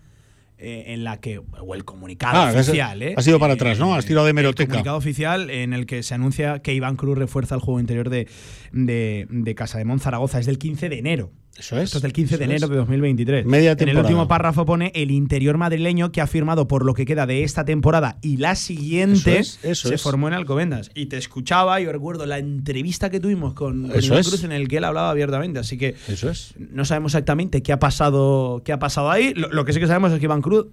eh, 0.57 0.93
en 0.93 1.03
la 1.03 1.19
que, 1.19 1.41
o 1.59 1.75
el 1.75 1.83
comunicado 1.83 2.37
Ah, 2.41 2.51
oficial, 2.53 3.01
¿eh? 3.03 3.13
has 3.17 3.27
ido 3.27 3.39
para 3.39 3.55
atrás, 3.55 3.77
¿no? 3.77 3.93
Has 3.93 4.05
tirado 4.05 4.25
de 4.25 4.29
El 4.31 4.37
hemeroteca. 4.37 4.69
comunicado 4.69 4.95
oficial 4.95 5.49
en 5.49 5.73
el 5.73 5.85
que 5.85 6.01
se 6.01 6.13
anuncia 6.13 6.59
que 6.59 6.73
Iván 6.73 6.95
Cruz 6.95 7.17
refuerza 7.17 7.53
el 7.55 7.59
juego 7.59 7.81
interior 7.81 8.09
de, 8.09 8.29
de, 8.71 9.27
de 9.29 9.55
Casa 9.55 9.79
de 9.79 9.99
Zaragoza. 9.99 10.39
Es 10.39 10.45
del 10.45 10.59
15 10.59 10.87
de 10.87 10.97
enero. 10.97 11.31
Eso 11.57 11.77
es. 11.77 11.83
Esto 11.85 11.97
es 11.97 12.01
del 12.03 12.13
15 12.13 12.37
de 12.37 12.45
enero 12.45 12.65
es. 12.65 12.69
de 12.69 12.75
2023. 12.77 13.45
Media 13.45 13.71
En 13.71 13.71
el 13.71 13.77
temporada. 13.77 14.07
último 14.07 14.27
párrafo 14.27 14.65
pone 14.65 14.91
el 14.95 15.11
interior 15.11 15.57
madrileño 15.57 16.11
que 16.11 16.21
ha 16.21 16.25
firmado 16.27 16.67
por 16.67 16.85
lo 16.85 16.93
que 16.93 17.05
queda 17.05 17.25
de 17.27 17.43
esta 17.43 17.65
temporada 17.65 18.17
y 18.21 18.37
la 18.37 18.55
siguiente 18.55 19.39
Eso 19.39 19.59
es, 19.63 19.65
eso 19.65 19.87
se 19.89 19.95
es. 19.95 20.01
formó 20.01 20.27
en 20.29 20.33
Alcobendas. 20.33 20.89
Y 20.95 21.07
te 21.07 21.17
escuchaba, 21.17 21.79
yo 21.81 21.91
recuerdo 21.91 22.25
la 22.25 22.39
entrevista 22.39 23.09
que 23.09 23.19
tuvimos 23.19 23.53
con, 23.53 23.91
Eso. 23.91 24.13
Cruz 24.15 24.43
en 24.43 24.53
el 24.53 24.67
que 24.69 24.77
él 24.77 24.85
hablaba 24.85 25.09
abiertamente. 25.11 25.59
Así 25.59 25.77
que 25.77 25.95
Eso 26.07 26.29
es. 26.29 26.53
no 26.57 26.85
sabemos 26.85 27.13
exactamente 27.13 27.61
qué 27.61 27.73
ha 27.73 27.79
pasado, 27.79 28.61
qué 28.65 28.71
ha 28.71 28.79
pasado 28.79 29.11
ahí. 29.11 29.33
Lo, 29.35 29.49
lo 29.49 29.65
que 29.65 29.73
sí 29.73 29.79
que 29.79 29.87
sabemos 29.87 30.11
es 30.13 30.19
que 30.19 30.25
Iván 30.25 30.41
Cruz 30.41 30.67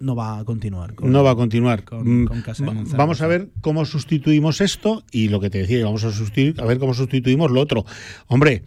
no 0.00 0.14
va 0.16 0.40
a 0.40 0.44
continuar. 0.44 0.94
con- 0.94 1.10
No 1.10 1.22
va 1.24 1.30
a 1.30 1.34
continuar. 1.36 1.84
con- 1.84 2.22
Mm, 2.24 2.26
con 2.26 2.42
Casa 2.42 2.62
de 2.64 2.68
va- 2.68 2.74
Monzaragoza. 2.74 2.96
vamos 2.98 3.22
a 3.22 3.26
ver 3.28 3.48
cómo 3.62 3.84
sustituimos 3.86 4.60
esto 4.60 5.02
y 5.12 5.28
lo 5.28 5.40
que 5.40 5.48
te 5.50 5.58
decía, 5.58 5.84
vamos 5.84 6.04
a 6.04 6.10
sustituir, 6.12 6.60
a 6.60 6.66
ver 6.66 6.78
cómo 6.78 6.92
sustituimos 6.92 7.50
lo 7.50 7.60
otro. 7.60 7.86
Hombre, 8.26 8.64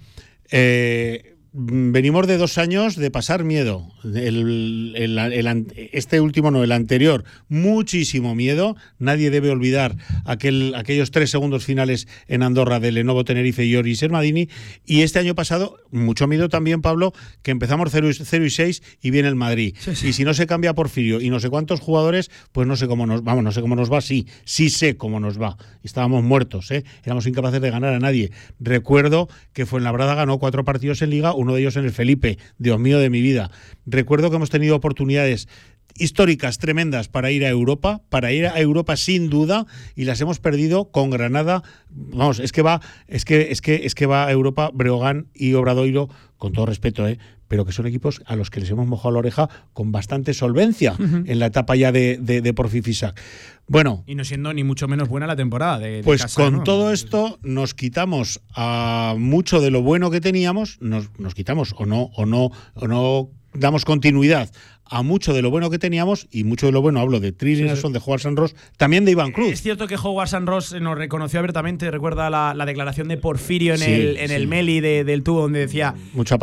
eh, 0.52 1.36
venimos 1.51 2.27
de 2.27 2.38
dos 2.38 2.57
años 2.57 2.95
de 2.95 3.12
pasar 3.12 3.43
miedo. 3.43 3.88
El- 4.03 4.93
el- 4.95 5.17
el 5.17 5.47
an- 5.47 5.67
este 5.75 6.21
último 6.21 6.51
no, 6.51 6.63
el 6.63 6.71
anterior, 6.71 7.23
muchísimo 7.47 8.35
miedo. 8.35 8.75
Nadie 8.97 9.29
debe 9.31 9.49
olvidar 9.49 9.95
aquel, 10.25 10.73
aquellos 10.75 11.12
tres 11.12 11.29
segundos 11.31 11.65
finales 11.65 12.07
en 12.27 12.43
Andorra 12.43 12.79
de 12.79 12.91
Lenovo 12.91 13.23
Tenerife 13.25 13.65
y 13.65 13.75
Ori 13.75 13.95
Sermadini. 13.95 14.49
Y 14.85 15.01
este 15.01 15.19
año 15.19 15.35
pasado, 15.35 15.77
mucho 15.91 16.27
miedo 16.27 16.49
también, 16.49 16.81
Pablo, 16.81 17.13
que 17.41 17.51
empezamos 17.51 17.89
0 17.91 18.09
y, 18.09 18.13
0 18.13 18.45
y 18.45 18.49
6 18.49 18.83
y 19.01 19.12
viene 19.12 19.27
el 19.27 19.35
Madrid. 19.35 19.75
Y 20.03 20.13
si 20.13 20.23
no 20.23 20.33
se 20.33 20.47
cambia 20.47 20.73
Porfirio 20.73 21.21
y 21.21 21.29
no 21.29 21.39
sé 21.39 21.49
cuántos 21.49 21.79
jugadores, 21.79 22.29
pues 22.51 22.67
no 22.67 22.75
sé 22.75 22.88
cómo 22.88 23.05
nos 23.05 23.23
vamos, 23.23 23.43
no 23.43 23.51
sé 23.51 23.62
cómo 23.62 23.75
nos 23.75 23.91
va, 23.91 24.01
sí, 24.01 24.27
sí 24.45 24.69
sé 24.69 24.97
cómo 24.97 25.19
nos 25.19 25.41
va. 25.41 25.57
Estábamos 25.83 26.23
muertos, 26.23 26.71
¿eh? 26.71 26.83
éramos 27.03 27.25
incapaces 27.27 27.62
de 27.62 27.71
ganar 27.71 27.93
a 27.93 27.99
nadie. 27.99 28.31
Recuerdo 28.59 29.27
que 29.53 29.65
Fuenlabrada 29.65 30.15
ganó 30.15 30.38
cuatro 30.39 30.63
partidos 30.63 31.01
en 31.01 31.09
Liga, 31.09 31.33
uno 31.39 31.54
de 31.54 31.62
ellos 31.62 31.78
en 31.78 31.86
el 31.86 31.91
Felipe, 31.91 32.38
Dios 32.58 32.80
mío 32.80 32.99
de 32.99 33.10
mi 33.10 33.21
vida. 33.21 33.49
Recuerdo 33.86 34.30
que 34.30 34.36
hemos 34.36 34.49
tenido 34.49 34.75
oportunidades 34.75 35.47
históricas 35.95 36.58
tremendas 36.58 37.08
para 37.08 37.32
ir 37.32 37.45
a 37.45 37.49
Europa, 37.49 38.02
para 38.10 38.32
ir 38.32 38.45
a 38.45 38.60
Europa 38.60 38.95
sin 38.95 39.30
duda 39.30 39.65
y 39.95 40.06
las 40.06 40.19
hemos 40.21 40.39
perdido 40.39 40.91
con 40.91 41.10
Granada. 41.10 41.63
Vamos, 41.89 42.39
es 42.39 42.52
que 42.52 42.62
va, 42.62 42.82
es 43.08 43.25
que 43.25 43.52
es 43.52 43.62
que 43.62 43.86
es 43.86 43.95
que 43.95 44.06
va 44.06 44.25
a 44.25 44.32
Europa 44.32 44.69
Breogán 44.73 45.28
y 45.34 45.54
Obradoiro 45.54 46.10
con 46.38 46.54
todo 46.54 46.65
respeto, 46.65 47.08
¿eh? 47.08 47.19
Pero 47.49 47.65
que 47.65 47.73
son 47.73 47.85
equipos 47.88 48.21
a 48.25 48.38
los 48.38 48.49
que 48.49 48.62
les 48.62 48.69
hemos 48.69 48.88
mojado 48.88 49.12
la 49.12 49.19
oreja 49.19 49.49
con 49.73 49.91
bastante 49.91 50.33
solvencia 50.33 50.95
en 50.97 51.39
la 51.39 51.47
etapa 51.47 51.75
ya 51.75 51.91
de, 51.91 52.17
de, 52.21 52.39
de 52.39 52.53
Porfi 52.53 52.81
Fisac. 52.81 53.19
Bueno, 53.67 54.03
Y 54.07 54.15
no 54.15 54.23
siendo 54.23 54.53
ni 54.53 54.63
mucho 54.63 54.88
menos 54.88 55.09
buena 55.09 55.27
la 55.27 55.35
temporada. 55.35 55.79
De, 55.79 55.97
de 55.97 56.03
pues 56.03 56.21
Casa, 56.21 56.41
con 56.43 56.53
¿no? 56.57 56.63
todo 56.63 56.93
esto 56.93 57.38
nos 57.43 57.73
quitamos 57.73 58.41
a 58.55 59.15
mucho 59.17 59.59
de 59.59 59.69
lo 59.71 59.81
bueno 59.81 60.09
que 60.09 60.21
teníamos, 60.21 60.77
nos, 60.79 61.09
nos 61.19 61.35
quitamos 61.35 61.75
o 61.77 61.85
no, 61.85 62.09
o 62.15 62.25
no, 62.25 62.51
o 62.75 62.88
no 62.88 63.29
damos 63.53 63.85
continuidad 63.85 64.49
a 64.91 65.03
mucho 65.03 65.33
de 65.35 65.43
lo 65.43 65.51
bueno 65.51 65.69
que 65.69 65.77
teníamos, 65.77 66.27
y 66.31 66.43
mucho 66.45 66.65
de 66.65 66.71
lo 66.71 66.81
bueno 66.81 66.99
hablo 66.99 67.19
de 67.19 67.31
Trilly 67.31 67.62
Nelson, 67.62 67.93
de 67.93 67.99
Juan 67.99 68.17
San 68.17 68.35
Ross, 68.35 68.55
también 68.75 69.05
de 69.05 69.12
Iván 69.12 69.31
Cruz. 69.31 69.51
Es 69.51 69.62
cierto 69.62 69.85
que 69.85 69.95
Howard 69.95 70.29
San 70.29 70.47
Ross 70.47 70.73
nos 70.81 70.97
reconoció 70.97 71.38
abiertamente, 71.38 71.91
recuerda 71.91 72.31
la, 72.31 72.55
la 72.55 72.65
declaración 72.65 73.07
de 73.07 73.17
Porfirio 73.17 73.73
en 73.75 73.79
Sí, 73.81 73.91
el, 73.91 74.17
en 74.17 74.29
sí. 74.29 74.33
el 74.33 74.47
Meli 74.47 74.79
de- 74.79 75.03
del 75.03 75.21
tubo, 75.21 75.41
donde 75.41 75.59
decía 75.59 75.93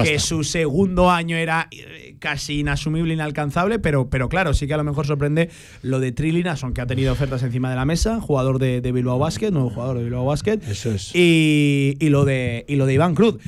que 0.04 0.20
su 0.20 0.44
segundo 0.44 1.10
año 1.10 1.36
era 1.36 1.66
eh, 1.72 2.14
casi 2.20 2.60
inasumible, 2.60 3.14
inalcanzable, 3.14 3.80
pero, 3.80 4.08
pero 4.10 4.28
claro, 4.28 4.54
sí 4.54 4.68
que 4.68 4.74
a 4.74 4.76
lo 4.76 4.84
mejor 4.84 5.08
sorprende 5.08 5.50
lo 5.82 5.98
de 5.98 6.12
Trilinason, 6.12 6.72
que 6.72 6.82
ha 6.82 6.86
tenido 6.86 7.12
ofertas 7.14 7.42
encima 7.42 7.68
de 7.70 7.74
la 7.74 7.84
mesa, 7.84 8.20
jugador 8.20 8.60
de, 8.60 8.80
de 8.80 8.92
Bilbao 8.92 9.18
Basket, 9.18 9.50
nuevo 9.50 9.70
jugador 9.70 9.98
de 9.98 10.04
Bilbao 10.04 10.24
Basket. 10.24 10.60
Eso 10.70 10.92
es. 10.92 11.10
Y, 11.16 11.96
y 11.98 12.10
lo 12.10 12.24
de, 12.24 12.64
y 12.68 12.76
lo 12.76 12.86
de 12.86 12.94
Iván 12.94 13.16
Cruz. 13.16 13.38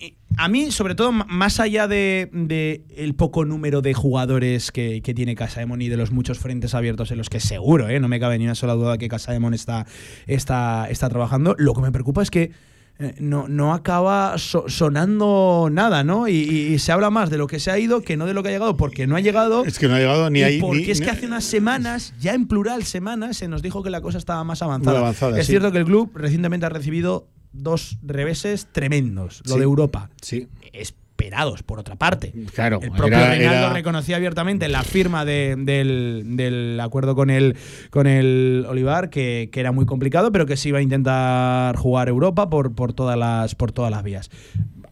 Y 0.00 0.14
A 0.38 0.48
mí, 0.48 0.70
sobre 0.70 0.94
todo, 0.94 1.10
más 1.10 1.58
allá 1.58 1.88
de, 1.88 2.30
de 2.32 2.84
el 2.96 3.14
poco 3.16 3.44
número 3.44 3.82
de 3.82 3.92
jugadores 3.92 4.70
que, 4.70 5.02
que 5.02 5.12
tiene 5.12 5.34
Casa 5.34 5.62
y 5.62 5.88
de 5.88 5.96
los 5.96 6.12
muchos 6.12 6.38
frentes 6.38 6.74
abiertos 6.74 7.10
en 7.10 7.18
los 7.18 7.28
que 7.28 7.40
seguro, 7.40 7.88
¿eh? 7.88 7.98
no 7.98 8.06
me 8.06 8.20
cabe 8.20 8.38
ni 8.38 8.44
una 8.44 8.54
sola 8.54 8.74
duda 8.74 8.98
que 8.98 9.08
Casa 9.08 9.36
está, 9.52 9.86
está, 10.28 10.88
está 10.88 11.08
trabajando, 11.08 11.56
lo 11.58 11.74
que 11.74 11.80
me 11.80 11.90
preocupa 11.90 12.22
es 12.22 12.30
que 12.30 12.52
eh, 13.00 13.14
no, 13.18 13.48
no 13.48 13.74
acaba 13.74 14.38
so- 14.38 14.68
sonando 14.68 15.68
nada, 15.72 16.04
¿no? 16.04 16.28
Y, 16.28 16.78
se 16.78 16.92
habla 16.92 17.10
más 17.10 17.30
de 17.30 17.38
lo 17.38 17.46
que 17.46 17.58
se 17.58 17.70
ha 17.70 17.78
ido 17.78 18.02
que 18.02 18.16
no 18.16 18.26
de 18.26 18.34
lo 18.34 18.42
que 18.42 18.48
ha 18.50 18.52
llegado, 18.52 18.76
porque 18.76 19.06
no 19.06 19.16
ha 19.16 19.20
llegado. 19.20 19.64
Es 19.64 19.78
que 19.78 19.88
no 19.88 19.94
ha 19.94 19.98
llegado 19.98 20.30
ni 20.30 20.42
ahí. 20.42 20.60
Porque 20.60 20.78
ni- 20.86 20.90
es 20.90 21.00
que 21.00 21.10
hace 21.10 21.26
unas 21.26 21.44
semanas, 21.44 22.14
ya 22.20 22.34
en 22.34 22.46
plural 22.46 22.84
semanas, 22.84 23.36
se 23.38 23.48
nos 23.48 23.62
dijo 23.62 23.82
que 23.82 23.90
la 23.90 24.00
cosa 24.00 24.18
estaba 24.18 24.42
más 24.44 24.62
avanzada. 24.62 24.98
Avanzada, 24.98 25.38
es 25.38 25.46
sí. 25.46 25.52
cierto 25.52 25.70
que 25.72 25.78
el 25.78 25.84
club 25.84 26.10
recientemente 26.14 26.66
ha 26.66 26.70
recibido 26.70 27.28
dos 27.52 27.98
reveses 28.02 28.66
tremendos. 28.72 29.42
Lo 29.46 29.54
Sí. 29.54 29.58
de 29.58 29.64
Europa. 29.64 30.10
Sí, 30.22 30.48
Esperados, 30.72 31.64
por 31.64 31.80
otra 31.80 31.96
parte. 31.96 32.32
claro. 32.54 32.78
El 32.80 32.90
propio 32.92 33.16
era- 33.18 33.30
Reinaldo 33.30 33.58
era- 33.66 33.72
reconocía 33.72 34.14
abiertamente 34.16 34.68
la 34.68 34.84
firma 34.84 35.24
de- 35.24 35.56
del, 35.58 36.22
del 36.36 36.78
acuerdo 36.80 37.16
con 37.16 37.28
el, 37.30 37.56
con 37.90 38.06
el 38.06 38.64
Olivar, 38.68 39.10
que, 39.10 39.48
que 39.52 39.58
era 39.58 39.72
muy 39.72 39.84
complicado, 39.84 40.30
pero 40.30 40.46
que 40.46 40.56
sí 40.56 40.68
iba 40.68 40.78
a 40.78 40.82
intentar 40.82 41.76
jugar 41.76 42.08
Europa 42.08 42.48
por, 42.48 42.72
por, 42.72 42.92
todas, 42.92 43.18
las, 43.18 43.56
por 43.56 43.72
todas 43.72 43.90
las 43.90 44.04
vías. 44.04 44.30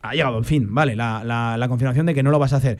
Ha 0.02 0.14
llegado, 0.14 0.38
en 0.38 0.44
fin, 0.44 0.74
vale, 0.74 0.96
la, 0.96 1.22
la- 1.24 1.56
la 1.56 1.68
confirmación 1.68 2.06
de 2.06 2.14
que 2.14 2.24
no 2.24 2.30
lo 2.32 2.38
vas 2.40 2.52
a 2.52 2.56
hacer. 2.56 2.78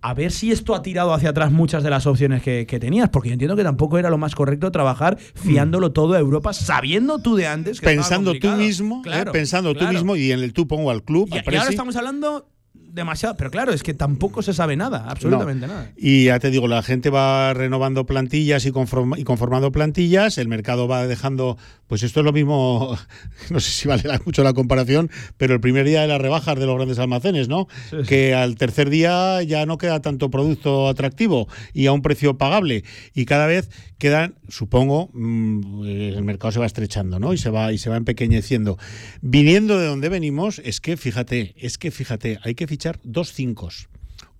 A 0.00 0.14
ver 0.14 0.30
si 0.30 0.52
esto 0.52 0.74
ha 0.74 0.82
tirado 0.82 1.12
hacia 1.12 1.30
atrás 1.30 1.50
muchas 1.50 1.82
de 1.82 1.90
las 1.90 2.06
opciones 2.06 2.42
que, 2.42 2.66
que 2.66 2.78
tenías, 2.78 3.08
porque 3.08 3.30
yo 3.30 3.32
entiendo 3.32 3.56
que 3.56 3.64
tampoco 3.64 3.98
era 3.98 4.10
lo 4.10 4.18
más 4.18 4.34
correcto 4.34 4.70
trabajar 4.70 5.18
fiándolo 5.18 5.92
todo 5.92 6.14
a 6.14 6.18
Europa, 6.18 6.52
sabiendo 6.52 7.18
tú 7.18 7.36
de 7.36 7.46
antes 7.48 7.80
que 7.80 7.86
pensando 7.86 8.34
tú 8.38 8.48
mismo, 8.50 8.98
¿eh? 8.98 9.02
Claro, 9.04 9.32
pensando 9.32 9.74
tú 9.74 9.86
mismo 9.86 10.16
y 10.16 10.32
en 10.32 10.40
el 10.40 10.52
tú 10.52 10.66
pongo 10.68 10.90
al 10.90 11.02
club. 11.02 11.28
Y, 11.32 11.38
al 11.38 11.44
y 11.52 11.56
ahora 11.56 11.70
estamos 11.70 11.96
hablando 11.96 12.48
demasiado. 12.92 13.36
Pero 13.36 13.50
claro, 13.50 13.72
es 13.72 13.82
que 13.82 13.94
tampoco 13.94 14.42
se 14.42 14.52
sabe 14.52 14.76
nada, 14.76 15.06
absolutamente 15.08 15.66
No. 15.66 15.74
nada. 15.74 15.92
Y 15.96 16.24
ya 16.26 16.38
te 16.38 16.50
digo, 16.50 16.68
la 16.68 16.82
gente 16.82 17.10
va 17.10 17.54
renovando 17.54 18.06
plantillas 18.06 18.64
y, 18.66 18.70
conforma- 18.72 19.18
y 19.18 19.24
conformando 19.24 19.70
plantillas, 19.72 20.38
el 20.38 20.48
mercado 20.48 20.88
va 20.88 21.06
dejando, 21.06 21.56
pues 21.86 22.02
esto 22.02 22.20
es 22.20 22.24
lo 22.26 22.32
mismo, 22.32 22.96
no 23.50 23.60
sé 23.60 23.70
si 23.70 23.88
vale 23.88 24.02
mucho 24.24 24.42
la 24.42 24.52
comparación, 24.52 25.10
pero 25.36 25.54
el 25.54 25.60
primer 25.60 25.86
día 25.86 26.02
de 26.02 26.08
las 26.08 26.20
rebajas 26.20 26.58
de 26.58 26.66
los 26.66 26.76
grandes 26.76 26.98
almacenes, 26.98 27.48
¿no? 27.48 27.68
Sí, 27.90 27.96
sí. 28.02 28.08
Que 28.08 28.34
al 28.34 28.56
tercer 28.56 28.90
día 28.90 29.42
ya 29.42 29.66
no 29.66 29.78
queda 29.78 30.00
tanto 30.00 30.30
producto 30.30 30.88
atractivo 30.88 31.48
y 31.72 31.86
a 31.86 31.92
un 31.92 32.02
precio 32.02 32.38
pagable. 32.38 32.84
Y 33.14 33.24
cada 33.26 33.46
vez 33.46 33.70
quedan, 33.98 34.36
supongo, 34.48 35.10
mm, 35.12 35.84
eh, 35.86 36.14
el 36.16 36.22
mercado 36.24 36.52
se 36.52 36.58
va 36.60 36.66
estrechando, 36.66 37.18
¿no? 37.18 37.32
Y 37.32 37.38
se 37.38 37.50
va, 37.50 37.72
y 37.72 37.78
se 37.78 37.90
va 37.90 37.96
empequeñeciendo. 37.96 38.78
Viniendo 39.20 39.78
de 39.78 39.86
donde 39.86 40.08
venimos, 40.08 40.60
es 40.64 40.80
que 40.80 40.96
fíjate, 40.96 41.54
es 41.58 41.78
que 41.78 41.90
fíjate, 41.90 42.38
hay 42.42 42.54
que 42.54 42.66
fichar 42.66 42.98
dos 43.02 43.32
cinco, 43.32 43.68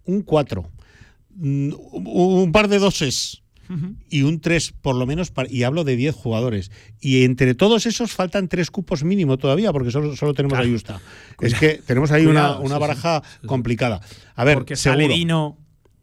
un 0.05 0.23
cuatro, 0.23 0.71
mm, 1.37 1.73
un 1.93 2.53
par 2.53 2.69
de 2.69 2.79
doses 2.79 3.43
y 4.09 4.23
un 4.23 4.41
3 4.41 4.73
por 4.81 4.97
lo 4.97 5.05
menos, 5.05 5.31
y 5.51 5.65
hablo 5.65 5.85
de 5.85 5.95
10 5.95 6.15
jugadores. 6.15 6.71
Y 7.01 7.25
entre 7.25 7.55
todos 7.55 7.85
esos 7.85 8.13
faltan 8.13 8.49
tres 8.49 8.71
cupos 8.71 9.05
mínimo 9.05 9.37
todavía, 9.37 9.73
porque 9.75 9.91
solo, 9.91 10.17
solo 10.17 10.33
tenemos 10.33 10.57
Claro. 10.57 10.71
a 10.71 10.73
Justa. 10.73 11.01
Es 11.43 11.53
que 11.55 11.83
tenemos 11.87 12.11
ahí 12.11 12.25
Cuidado, 12.25 12.61
una, 12.61 12.65
una 12.65 12.75
sí, 12.77 12.81
baraja 12.81 13.23
complicada. 13.45 14.01
A 14.37 14.45
ver, 14.45 14.55
Porque 14.57 14.75
seguro. 14.75 15.03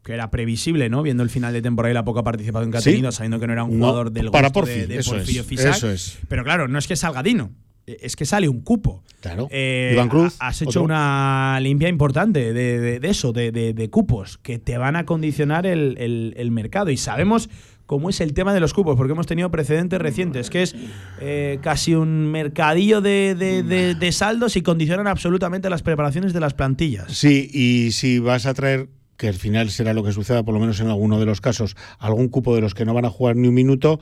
Que 0.06 0.12
era 0.14 0.30
previsible, 0.30 0.88
¿no? 0.88 1.02
Viendo 1.02 1.22
el 1.24 1.30
final 1.30 1.52
de 1.52 1.60
temporada 1.60 1.90
y 1.90 1.94
la 1.94 2.04
poca 2.04 2.22
participación 2.22 2.70
que 2.70 2.78
ha 2.78 2.80
Sí. 2.80 2.90
tenido, 2.92 3.10
sabiendo 3.10 3.40
que 3.40 3.46
no 3.48 3.52
era 3.52 3.64
un 3.64 3.78
No, 3.78 3.86
jugador 3.86 4.12
del 4.12 4.30
para 4.30 4.48
gusto 4.48 4.60
Porfi, 4.60 4.80
de, 4.80 4.86
de 4.86 4.98
eso 4.98 5.16
es, 5.16 5.44
Fisac. 5.44 5.74
eso 5.76 5.90
es. 5.90 6.18
Pero 6.28 6.44
claro, 6.44 6.68
no 6.68 6.78
es 6.78 6.86
que 6.86 6.94
salga 6.94 7.22
Dino, 7.24 7.50
es 7.86 8.14
que 8.16 8.24
sale 8.24 8.48
un 8.48 8.60
cupo. 8.60 9.02
Claro. 9.20 9.48
Eh, 9.50 9.90
Iván 9.94 10.08
Cruz. 10.08 10.36
ha- 10.38 10.48
Has 10.48 10.62
hecho 10.62 10.68
otro. 10.70 10.82
una 10.84 11.58
limpia 11.60 11.88
importante 11.88 12.52
de, 12.52 12.78
de- 12.78 13.00
de 13.00 13.08
eso, 13.08 13.32
de, 13.32 13.88
cupos, 13.90 14.38
que 14.38 14.58
te 14.60 14.78
van 14.78 14.94
a 14.94 15.04
condicionar 15.04 15.66
el, 15.66 15.96
el- 15.98 16.34
el 16.36 16.50
mercado. 16.52 16.90
Y 16.90 16.96
sabemos 16.96 17.48
cómo 17.86 18.08
es 18.10 18.20
el 18.20 18.32
tema 18.32 18.52
de 18.54 18.60
los 18.60 18.74
cupos, 18.74 18.96
porque 18.96 19.12
hemos 19.12 19.26
tenido 19.26 19.50
precedentes 19.50 20.00
recientes, 20.00 20.50
que 20.50 20.62
es 20.62 20.74
eh, 21.20 21.58
casi 21.62 21.94
un 21.94 22.30
mercadillo 22.30 23.00
de, 23.00 23.34
de- 23.36 23.62
de- 23.64 23.94
de 23.96 24.12
saldos 24.12 24.56
y 24.56 24.62
condicionan 24.62 25.06
absolutamente 25.08 25.68
las 25.70 25.82
preparaciones 25.82 26.32
de 26.32 26.40
las 26.40 26.54
plantillas. 26.54 27.12
Sí, 27.12 27.48
y 27.52 27.90
si 27.92 28.18
vas 28.20 28.46
a 28.46 28.54
traer, 28.54 28.88
que 29.16 29.28
al 29.28 29.34
final 29.34 29.70
será 29.70 29.92
lo 29.94 30.02
que 30.04 30.12
suceda, 30.12 30.42
por 30.42 30.54
lo 30.54 30.60
menos 30.60 30.80
en 30.80 30.88
alguno 30.88 31.18
de 31.18 31.26
los 31.26 31.40
casos, 31.40 31.76
algún 31.98 32.28
cupo 32.28 32.54
de 32.54 32.60
los 32.60 32.74
que 32.74 32.84
no 32.84 32.94
van 32.94 33.04
a 33.04 33.10
jugar 33.10 33.36
ni 33.36 33.48
un 33.48 33.54
minuto, 33.54 33.98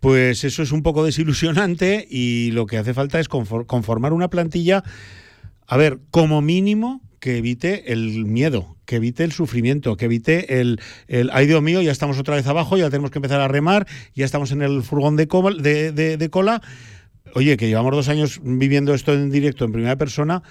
pues 0.00 0.44
eso 0.44 0.62
es 0.62 0.72
un 0.72 0.82
poco 0.82 1.04
desilusionante 1.04 2.06
y 2.10 2.50
lo 2.52 2.66
que 2.66 2.78
hace 2.78 2.92
falta 2.94 3.20
es 3.20 3.28
confor- 3.30 3.66
conformar 3.66 4.12
una 4.12 4.28
plantilla, 4.28 4.82
a 5.66 5.76
ver, 5.76 6.00
como 6.10 6.42
mínimo 6.42 7.00
que 7.20 7.36
evite 7.38 7.92
el 7.92 8.24
miedo, 8.24 8.76
que 8.84 8.96
evite 8.96 9.22
el 9.22 9.30
sufrimiento, 9.30 9.96
que 9.96 10.06
evite 10.06 10.60
el, 10.60 10.80
el 11.06 11.30
ay 11.32 11.46
Dios 11.46 11.62
mío, 11.62 11.80
ya 11.80 11.92
estamos 11.92 12.18
otra 12.18 12.34
vez 12.34 12.46
abajo, 12.48 12.76
ya 12.76 12.90
tenemos 12.90 13.12
que 13.12 13.18
empezar 13.18 13.40
a 13.40 13.46
remar, 13.46 13.86
ya 14.14 14.24
estamos 14.24 14.50
en 14.50 14.62
el 14.62 14.82
furgón 14.82 15.14
de- 15.16 15.26
de 16.16 16.30
cola. 16.30 16.62
Oye, 17.34 17.56
que 17.56 17.68
llevamos 17.68 17.92
dos 17.92 18.08
años 18.08 18.40
viviendo 18.42 18.92
esto 18.92 19.14
en 19.14 19.30
directo, 19.30 19.64
en 19.64 19.72
primera 19.72 19.96
persona, 19.96 20.42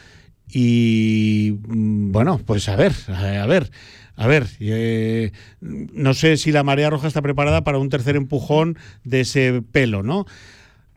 Y 0.51 1.57
mm, 1.67 2.11
bueno, 2.11 2.39
pues 2.45 2.67
a 2.69 2.75
ver, 2.75 2.93
a 3.07 3.45
ver. 3.45 3.71
A 4.17 4.27
ver, 4.27 4.45
eh, 4.59 5.31
no 5.61 6.13
sé 6.13 6.37
si 6.37 6.51
la 6.51 6.63
marea 6.63 6.91
roja 6.91 7.07
está 7.07 7.23
preparada 7.23 7.63
para 7.63 7.79
un 7.79 7.89
tercer 7.89 8.15
empujón 8.15 8.77
de 9.03 9.21
ese 9.21 9.63
pelo, 9.71 10.03
¿no? 10.03 10.25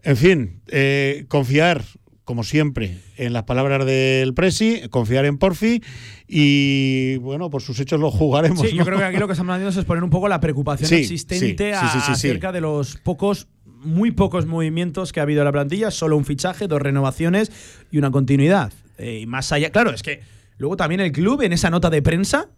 En 0.03 0.19
fin, 0.19 0.61
eh, 0.67 1.25
confiar, 1.29 1.83
como 2.25 2.45
siempre, 2.45 2.99
en 3.17 3.33
las 3.33 3.45
palabras 3.45 3.87
del 3.87 4.35
Presi, 4.35 4.83
confiar 4.91 5.25
en 5.25 5.39
Porfi 5.39 5.83
y, 6.29 7.17
bueno, 7.19 7.49
por 7.49 7.63
sus 7.63 7.81
hechos 7.81 7.99
lo 7.99 8.11
jugaremos. 8.11 8.61
Sí, 8.61 8.77
yo 8.77 8.85
creo 8.85 8.99
que 8.99 9.05
aquí 9.05 9.17
lo 9.17 9.27
que 9.27 9.33
estamos 9.33 9.55
haciendo 9.55 9.81
es 9.81 9.87
poner 9.87 10.05
un 10.05 10.11
poco 10.11 10.29
la 10.29 10.41
preocupación 10.41 10.89
Sí, 10.91 10.97
existente 10.97 11.73
sí, 11.73 11.87
sí. 12.05 12.13
acerca 12.13 12.53
de 12.53 12.61
los 12.61 12.97
pocos, 12.97 13.49
muy 13.83 14.11
pocos 14.11 14.45
movimientos 14.45 15.13
que 15.13 15.21
ha 15.21 15.23
habido 15.23 15.41
en 15.41 15.47
la 15.47 15.53
plantilla, 15.53 15.91
solo 15.91 16.19
un 16.19 16.27
fichaje, 16.27 16.67
dos 16.67 16.83
renovaciones 16.83 17.51
y 17.91 17.97
una 17.97 18.11
continuidad. 18.11 18.73
Eh, 18.99 19.21
y 19.23 19.27
más 19.27 19.51
allá, 19.53 19.71
claro, 19.71 19.91
es 19.91 20.03
que 20.03 20.21
luego 20.59 20.77
también 20.77 21.01
el 21.01 21.13
club 21.13 21.43
en 21.43 21.53
esa 21.53 21.71
nota 21.71 21.91
de 21.91 22.01
prensa 22.03 22.49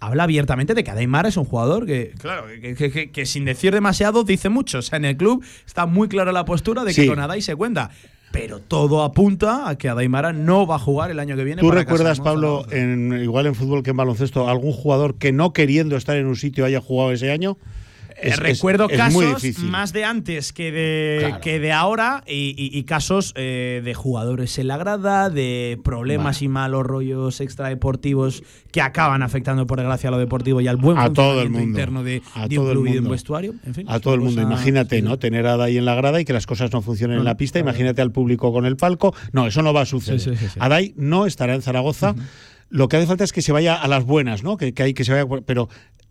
habla 0.00 0.24
abiertamente 0.24 0.74
de 0.74 0.82
que 0.82 0.90
Adaimar 0.90 1.26
es 1.26 1.36
un 1.36 1.44
jugador 1.44 1.86
que, 1.86 2.12
claro, 2.18 2.46
que, 2.60 2.74
que- 2.74 2.90
que- 2.90 3.10
que 3.12 3.26
sin 3.26 3.44
decir 3.44 3.72
demasiado 3.72 4.24
dice 4.24 4.48
mucho. 4.48 4.78
O 4.78 4.82
sea, 4.82 4.96
en 4.96 5.04
el 5.04 5.16
club 5.16 5.44
está 5.64 5.86
muy 5.86 6.08
clara 6.08 6.32
la 6.32 6.44
postura 6.44 6.82
de 6.82 6.92
que 6.92 7.02
Sí. 7.02 7.06
con 7.08 7.20
Adai 7.20 7.40
se 7.40 7.54
cuenta. 7.54 7.90
Pero 8.32 8.60
todo 8.60 9.02
apunta 9.04 9.68
a 9.68 9.76
que 9.76 9.90
Adaimara 9.90 10.32
no 10.32 10.66
va 10.66 10.76
a 10.76 10.78
jugar 10.78 11.10
el 11.10 11.20
año 11.20 11.36
que 11.36 11.44
viene. 11.44 11.60
¿Tú 11.60 11.68
para 11.68 11.80
recuerdas, 11.82 12.18
Pablo, 12.18 12.66
en, 12.70 13.12
igual 13.22 13.46
en 13.46 13.54
fútbol 13.54 13.82
que 13.82 13.90
en 13.90 13.96
baloncesto, 13.98 14.48
algún 14.48 14.72
jugador 14.72 15.16
que 15.18 15.32
no 15.32 15.52
queriendo 15.52 15.96
estar 15.96 16.16
en 16.16 16.26
un 16.26 16.34
sitio 16.36 16.64
haya 16.64 16.80
jugado 16.80 17.12
ese 17.12 17.30
año? 17.30 17.58
Eh, 18.22 18.28
Es- 18.30 18.38
recuerdo 18.38 18.88
es 18.88 18.96
casos 18.96 19.58
más 19.58 19.92
de 19.92 20.04
antes 20.04 20.52
que 20.52 20.70
de, 20.72 21.16
Claro. 21.20 21.40
que 21.40 21.58
de 21.58 21.72
ahora 21.72 22.22
y, 22.26 22.54
y- 22.56 22.78
y 22.78 22.84
casos 22.84 23.32
eh, 23.36 23.82
de 23.84 23.94
jugadores 23.94 24.58
en 24.58 24.68
la 24.68 24.76
grada, 24.76 25.28
de 25.30 25.78
problemas 25.84 26.36
Vale. 26.36 26.44
y 26.44 26.48
malos 26.48 26.84
rollos 26.84 27.40
extradeportivos 27.40 28.42
que 28.70 28.80
acaban 28.80 29.22
afectando 29.22 29.66
por 29.66 29.78
desgracia 29.78 30.08
a 30.08 30.12
lo 30.12 30.18
deportivo 30.18 30.60
y 30.60 30.68
al 30.68 30.76
buen 30.76 30.98
A 30.98 31.12
todo 31.12 31.42
el 31.42 31.50
mundo. 31.50 31.66
interno 31.68 32.02
de, 32.04 32.22
A 32.34 32.48
de 32.48 32.58
un 32.58 32.64
todo 32.64 32.72
el 32.72 32.78
mundo. 32.78 33.10
vestuario. 33.10 33.54
En 33.64 33.74
fin, 33.74 33.86
A 33.88 34.00
todo 34.00 34.14
el 34.14 34.20
mundo, 34.20 34.40
imagínate, 34.42 34.96
sí. 34.96 35.02
¿no? 35.02 35.18
Tener 35.18 35.46
a 35.46 35.54
Adai 35.54 35.76
en 35.76 35.84
la 35.84 35.94
grada 35.94 36.20
y 36.20 36.24
que 36.24 36.32
las 36.32 36.46
cosas 36.46 36.72
no 36.72 36.82
funcionen 36.82 37.18
en 37.18 37.24
la 37.24 37.36
pista. 37.36 37.58
Imagínate 37.58 38.02
al 38.02 38.12
público 38.12 38.52
con 38.52 38.66
el 38.66 38.76
palco. 38.76 39.14
No, 39.32 39.46
eso 39.46 39.62
no 39.62 39.72
va 39.72 39.82
a 39.82 39.86
suceder. 39.86 40.20
Sí, 40.20 40.30
sí, 40.30 40.36
sí, 40.36 40.46
sí. 40.52 40.58
Adai 40.60 40.94
no 40.96 41.26
estará 41.26 41.54
en 41.54 41.62
Zaragoza. 41.62 42.14
Lo 42.72 42.88
que 42.88 42.96
hace 42.96 43.06
falta 43.06 43.22
es 43.24 43.32
que 43.32 43.42
se 43.42 43.52
vaya 43.52 43.74
a 43.74 43.86
las 43.86 44.04
buenas, 44.04 44.42
¿no? 44.42 44.56
Que, 44.56 44.72
que 44.72 44.82
hay 44.82 44.94
que 44.94 45.04
se 45.04 45.12
vaya, 45.12 45.26
pero 45.46 45.68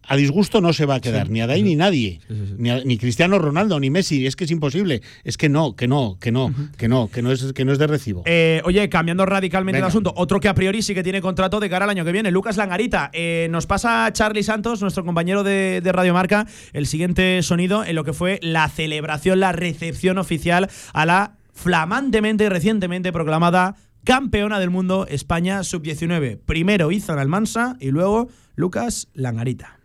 a 0.08 0.16
disgusto 0.16 0.62
no 0.62 0.74
se 0.74 0.86
va 0.88 0.96
a 0.96 1.00
quedar 1.00 1.30
ni 1.30 1.42
Adai 1.42 1.62
ni 1.64 1.76
nadie, 1.76 2.20
Ni, 2.58 2.70
a- 2.72 2.84
ni 2.84 2.98
Cristiano 2.98 3.38
Ronaldo 3.40 3.80
ni 3.80 3.90
Messi. 3.92 4.26
Es 4.26 4.36
que 4.36 4.46
es 4.46 4.52
imposible. 4.52 5.02
Es 5.24 5.38
que 5.38 5.48
no, 5.50 5.76
que 5.76 5.88
no, 5.88 6.18
que 6.20 6.32
no, 6.32 6.54
que 6.78 6.88
no, 6.88 7.08
que 7.10 7.22
no 7.22 7.32
es 7.32 7.54
que 7.54 7.66
no 7.66 7.72
es 7.72 7.78
de 7.80 7.88
recibo. 7.88 8.24
Eh, 8.26 8.62
oye, 8.66 8.90
cambiando 8.90 9.26
radicalmente 9.26 9.78
Venga. 9.78 9.88
el 9.88 9.90
asunto, 9.92 10.14
otro 10.16 10.40
que 10.40 10.50
a 10.50 10.56
priori 10.56 10.82
sí 10.82 10.94
que 10.96 11.04
tiene 11.04 11.22
contrato 11.22 11.60
de 11.60 11.70
cara 11.70 11.86
al 11.86 11.92
año 11.92 12.04
que 12.06 12.12
viene, 12.12 12.32
Lucas 12.32 12.58
Langarita. 12.58 13.10
Eh, 13.14 13.48
nos 13.52 13.68
pasa 13.68 14.10
Charlie 14.12 14.44
Santos, 14.44 14.82
nuestro 14.82 15.06
compañero 15.06 15.44
de, 15.44 15.82
de 15.82 15.92
Radio 15.92 16.14
Marca, 16.14 16.48
el 16.74 16.88
siguiente 16.88 17.42
sonido 17.44 17.84
en 17.86 17.96
lo 17.96 18.04
que 18.04 18.14
fue 18.14 18.40
la 18.42 18.70
celebración, 18.70 19.40
la 19.40 19.52
recepción 19.52 20.18
oficial 20.18 20.68
a 20.94 21.06
la 21.06 21.38
flamantemente 21.54 22.46
y 22.46 22.50
recientemente 22.50 23.12
proclamada 23.12 23.76
campeona 24.04 24.60
del 24.60 24.70
mundo 24.70 25.06
España 25.08 25.64
sub-19. 25.64 26.40
Primero 26.46 26.92
Izan 26.92 27.20
Almansa 27.20 27.78
y 27.80 27.92
luego 27.92 28.30
Lucas 28.56 29.08
Langarita. 29.14 29.80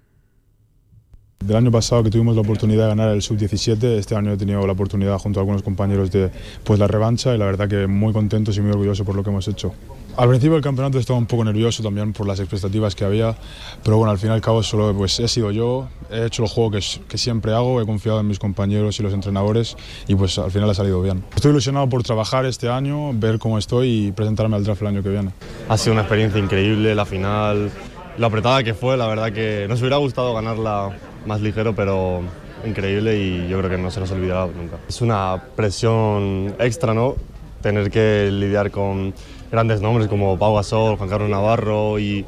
Del 1.45 1.57
año 1.57 1.71
pasado 1.71 2.03
que 2.03 2.11
tuvimos 2.11 2.35
la 2.35 2.41
oportunidad 2.41 2.85
de 2.85 2.89
ganar 2.89 3.11
el 3.11 3.23
sub-17, 3.23 3.99
este 3.99 4.17
año 4.17 4.33
he 4.33 4.37
tenido 4.37 4.67
la 4.67 4.73
oportunidad 4.73 5.19
junto 5.19 5.39
a 5.39 5.43
algunos 5.43 5.63
compañeros 5.63 6.11
de 6.11 6.31
pues, 6.65 6.79
la 6.79 6.87
revancha 6.89 7.35
y 7.35 7.39
la 7.39 7.45
verdad 7.45 7.69
que 7.69 7.87
muy 7.87 8.13
contentos 8.13 8.57
y 8.57 8.63
muy 8.63 8.71
orgullosos 8.71 9.07
por 9.07 9.15
lo 9.15 9.23
que 9.23 9.31
hemos 9.31 9.47
hecho. 9.47 9.73
Al 10.17 10.31
principio 10.31 10.55
del 10.55 10.63
campeonato 10.63 10.99
estaba 10.99 11.19
un 11.19 11.27
poco 11.27 11.45
nervioso 11.45 11.83
también 11.83 12.15
por 12.15 12.27
las 12.27 12.41
expectativas 12.41 12.95
que 12.95 13.05
había, 13.05 13.37
pero 13.85 13.99
bueno, 13.99 14.11
al 14.11 14.19
fin 14.19 14.31
y 14.31 14.33
al 14.33 14.41
cabo 14.41 14.63
solo 14.63 14.95
pues, 14.97 15.21
he 15.21 15.29
sido 15.29 15.51
yo, 15.51 15.89
he 16.11 16.25
hecho 16.25 16.43
el 16.43 16.49
juego 16.49 16.71
que, 16.71 16.81
que 17.07 17.19
siempre 17.19 17.53
hago, 17.53 17.83
he 17.83 17.85
confiado 17.87 18.21
en 18.21 18.27
mis 18.27 18.39
compañeros 18.39 18.99
y 18.99 19.03
los 19.03 19.13
entrenadores 19.13 19.77
y 20.09 20.15
pues 20.15 20.39
al 20.39 20.51
final 20.51 20.71
ha 20.71 20.75
salido 20.75 21.03
bien. 21.03 21.23
Estoy 21.35 21.51
ilusionado 21.51 21.87
por 21.91 22.03
trabajar 22.03 22.47
este 22.47 22.71
año, 22.71 23.13
ver 23.13 23.39
cómo 23.39 23.59
estoy 23.59 24.07
y 24.07 24.13
presentarme 24.13 24.57
al 24.57 24.65
draft 24.65 24.81
el 24.81 24.89
año 24.89 25.03
que 25.03 25.11
viene. 25.11 25.33
Ha 25.69 25.77
sido 25.77 25.93
una 25.93 26.03
experiencia 26.03 26.41
increíble, 26.41 26.95
la 26.95 27.05
final, 27.05 27.71
lo 28.17 28.27
apretada 28.27 28.65
que 28.65 28.73
fue, 28.73 28.97
la 28.97 29.09
verdad 29.09 29.33
que 29.33 29.67
nos 29.69 29.81
hubiera 29.81 29.99
gustado 29.99 30.33
ganarla 30.33 30.97
más 31.27 31.43
ligero, 31.43 31.75
pero 31.75 32.23
increíble 32.65 33.19
y 33.19 33.49
yo 33.49 33.59
creo 33.59 33.71
que 33.71 33.77
no 33.77 33.91
se 33.91 34.01
nos 34.01 34.11
olvidará 34.13 34.47
nunca. 34.47 34.79
Es 34.89 35.03
una 35.03 35.43
presión 35.55 36.55
extra, 36.59 36.95
¿no? 36.95 37.17
Tener 37.61 37.91
que 37.91 38.31
lidiar 38.33 38.71
con 38.71 39.13
grandes 39.51 39.81
nombres 39.81 40.09
como 40.09 40.39
Pau 40.39 40.55
Gasol, 40.55 40.97
Juan 40.97 41.09
Carlos 41.09 41.31
Navarro 41.31 41.99
y 41.99 42.25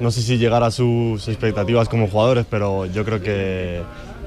no 0.00 0.10
sé 0.10 0.22
si 0.22 0.38
llegar 0.38 0.62
a 0.62 0.70
sus 0.70 1.28
expectativas 1.28 1.88
como 1.88 2.08
jugadores, 2.08 2.46
pero 2.48 2.86
yo 2.86 3.04
creo 3.04 3.20
que, 3.22 3.82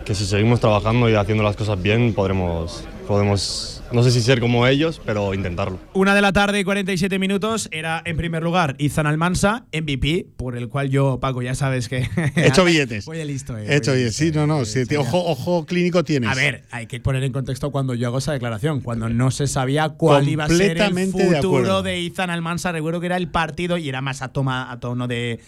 que 0.06 0.16
si 0.16 0.26
seguimos 0.26 0.60
trabajando 0.60 1.10
y 1.10 1.16
haciendo 1.16 1.44
las 1.44 1.56
cosas 1.56 1.82
bien 1.82 2.14
podremos, 2.14 2.84
podemos, 3.08 3.77
no 3.92 4.04
sé 4.04 4.12
si 4.12 4.22
ser 4.22 4.40
como 4.40 4.68
ellos, 4.68 5.02
pero 5.06 5.34
intentarlo. 5.34 5.80
Una 5.94 6.14
de 6.16 6.22
la 6.22 6.34
tarde 6.34 6.60
y 6.60 6.64
47 6.64 7.20
minutos 7.20 7.70
era, 7.72 8.02
en 8.06 8.18
primer 8.18 8.44
lugar, 8.44 8.76
Izan 8.80 9.08
Almansa, 9.08 9.66
MVP, 9.74 10.28
por 10.38 10.58
el 10.58 10.70
cual 10.70 10.90
yo, 10.90 11.20
Paco, 11.20 11.42
ya 11.42 11.56
sabes 11.56 11.88
que. 11.90 12.08
He 12.36 12.48
hecho 12.48 12.66
billetes. 12.66 13.06
Voy 13.06 13.18
de 13.18 13.26
listo, 13.26 13.58
eh, 13.58 13.66
He 13.68 13.76
hecho 13.78 13.92
de 13.92 13.98
billetes. 13.98 14.16
Sí, 14.16 14.32
no, 14.32 14.48
no. 14.48 14.62
eh, 14.62 14.66
sí, 14.66 14.86
tío, 14.86 15.02
ojo, 15.02 15.24
ojo 15.26 15.66
clínico 15.66 16.04
tienes. 16.04 16.30
A 16.30 16.36
ver, 16.36 16.64
hay 16.72 16.88
que 16.88 17.00
poner 17.00 17.24
en 17.24 17.32
contexto 17.32 17.72
cuando 17.72 17.94
yo 17.94 18.08
hago 18.08 18.18
esa 18.18 18.34
declaración, 18.34 18.82
cuando 18.82 19.10
no 19.10 19.32
se 19.32 19.48
sabía 19.48 19.90
cuál 19.90 20.28
iba 20.28 20.46
a 20.46 20.50
ser 20.50 20.80
el 20.82 20.96
de 20.96 21.06
futuro 21.08 21.38
acuerdo. 21.38 21.84
de, 21.84 22.00
Izan 22.00 22.30
Almansa. 22.30 22.72
Recuerdo 22.72 23.00
que 23.00 23.08
era 23.08 23.18
el 23.18 23.30
partido 23.30 23.78
y 23.78 23.90
era 23.90 24.02
más 24.02 24.22
a, 24.22 24.30
toma, 24.30 24.72
a 24.72 24.80
tono 24.80 25.08
de, 25.08 25.40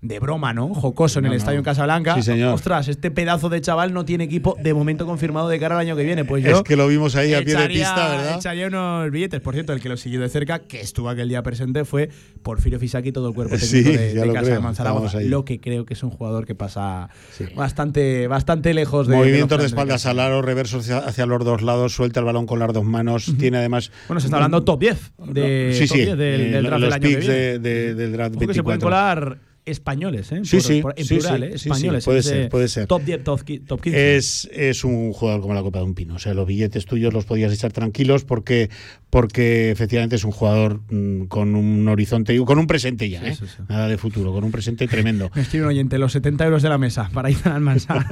de 0.00 0.20
broma, 0.20 0.54
¿no? 0.54 0.72
Jocoso 0.74 1.18
en 1.18 1.24
el 1.24 1.32
no. 1.32 1.36
estadio 1.36 1.58
en 1.58 1.64
Casablanca. 1.64 2.14
Sí, 2.14 2.22
señor. 2.22 2.54
Ostras, 2.54 2.86
este 2.86 3.10
pedazo 3.10 3.48
de 3.48 3.60
chaval 3.60 3.92
no 3.92 4.04
tiene 4.04 4.24
equipo 4.24 4.56
de 4.62 4.72
momento 4.72 5.06
confirmado 5.06 5.48
de 5.48 5.58
cara 5.58 5.74
al 5.74 5.80
año 5.80 5.96
que 5.96 6.04
viene. 6.04 6.24
Pues 6.24 6.44
yo 6.44 6.58
Es 6.58 6.62
que 6.62 6.76
lo 6.76 6.86
vimos 6.86 7.16
ahí 7.16 7.34
a 7.34 7.42
pie 7.42 7.56
de 7.56 7.66
pista, 7.68 8.08
¿verdad? 8.16 8.36
Echaría 8.36 8.68
unos 8.68 9.10
billetes. 9.10 9.40
Por 9.40 9.54
cierto, 9.54 9.72
el 9.72 9.80
que 9.80 9.88
lo 9.88 9.96
siguió 9.96 10.20
de 10.20 10.28
cerca, 10.28 10.60
que 10.60 10.80
estuvo 10.80 11.08
aquel 11.08 11.28
día 11.28 11.42
presente, 11.42 11.84
fue 11.84 12.10
Porfirio 12.42 12.78
Fisaki, 12.78 13.10
todo 13.10 13.28
el 13.28 13.34
cuerpo 13.34 13.56
Sí, 13.58 13.82
técnico 13.82 13.98
de, 14.00 14.14
ya 14.14 14.20
de 14.20 14.26
lo 14.26 14.32
Casa 14.34 14.44
creo, 14.84 15.00
de 15.10 15.18
ahí. 15.18 15.28
Lo 15.28 15.44
que 15.44 15.60
creo 15.60 15.84
que 15.84 15.94
es 15.94 16.02
un 16.04 16.10
jugador 16.10 16.46
que 16.46 16.54
pasa 16.54 17.08
Sí. 17.32 17.46
bastante, 17.56 18.28
bastante 18.28 18.74
lejos 18.74 19.08
de. 19.08 19.16
Movimientos 19.16 19.48
de 19.50 19.56
planes 19.56 19.72
espaldas 19.72 20.06
al 20.06 20.20
aro, 20.20 20.42
reversos 20.42 20.84
hacia, 20.84 20.98
hacia 20.98 21.26
los 21.26 21.44
dos 21.44 21.60
lados, 21.62 21.92
suelta 21.94 22.20
el 22.20 22.26
balón 22.26 22.46
con 22.46 22.60
las 22.60 22.72
dos 22.72 22.84
manos. 22.84 23.32
Tiene 23.38 23.58
además. 23.58 23.90
Bueno, 24.06 24.20
se 24.20 24.28
está 24.28 24.36
hablando 24.36 24.62
top 24.62 24.78
10 24.80 25.12
de 25.26 25.70
sí, 25.74 25.88
top 25.88 25.96
sí. 25.96 26.04
10 26.04 26.16
del, 26.18 26.52
del 26.52 26.62
draft 26.64 26.70
los 26.70 26.80
del 26.82 26.92
año 26.92 27.02
que 27.08 27.16
viene. 27.16 27.34
de- 27.34 27.58
de- 27.58 27.94
del 27.94 28.12
draft 28.12 28.36
Ojo 28.36 28.46
que 28.46 28.54
se 28.54 28.62
pueden 28.62 28.78
24. 28.80 28.80
colar 28.80 29.38
españoles, 29.70 30.32
¿eh? 30.32 30.40
Sí, 30.44 30.56
Por- 30.56 30.62
sí, 30.62 30.82
por- 30.82 30.94
en 30.96 31.04
sí, 31.04 31.14
plural, 31.16 31.42
¿eh? 31.42 31.50
Españoles. 31.54 32.04
puede 32.04 32.22
ser, 32.22 32.48
puede 32.48 32.68
ser. 32.68 32.86
Top 32.86 33.02
10, 33.04 33.24
top, 33.24 33.40
top 33.66 33.80
15. 33.80 34.16
Es, 34.16 34.48
es 34.52 34.84
un 34.84 35.12
jugador 35.12 35.40
como 35.42 35.54
la 35.54 35.62
copa 35.62 35.78
de 35.78 35.84
un 35.84 35.94
pino. 35.94 36.14
O 36.14 36.18
sea, 36.18 36.34
los 36.34 36.46
billetes 36.46 36.84
tuyos 36.86 37.12
los 37.12 37.24
podías 37.24 37.52
echar 37.52 37.72
tranquilos 37.72 38.24
porque, 38.24 38.70
porque 39.10 39.70
efectivamente 39.70 40.16
es 40.16 40.24
un 40.24 40.32
jugador 40.32 40.80
mm, 40.90 41.26
con 41.26 41.54
un 41.56 41.88
horizonte 41.88 42.34
y 42.34 42.44
con 42.44 42.58
un 42.58 42.66
presente 42.66 43.08
ya, 43.08 43.20
Sí, 43.20 43.26
¿eh? 43.26 43.34
sí, 43.34 43.44
sí. 43.46 43.62
Nada 43.68 43.88
de 43.88 43.96
futuro, 43.96 44.32
con 44.32 44.44
un 44.44 44.50
presente 44.50 44.86
tremendo. 44.86 45.30
Me 45.34 45.42
escribe 45.42 45.64
un 45.64 45.70
oyente, 45.70 45.98
los 45.98 46.12
70 46.12 46.44
euros 46.44 46.62
de 46.62 46.68
la 46.68 46.78
mesa 46.78 47.08
para 47.12 47.30
Izan 47.30 47.52
Almansa. 47.52 48.06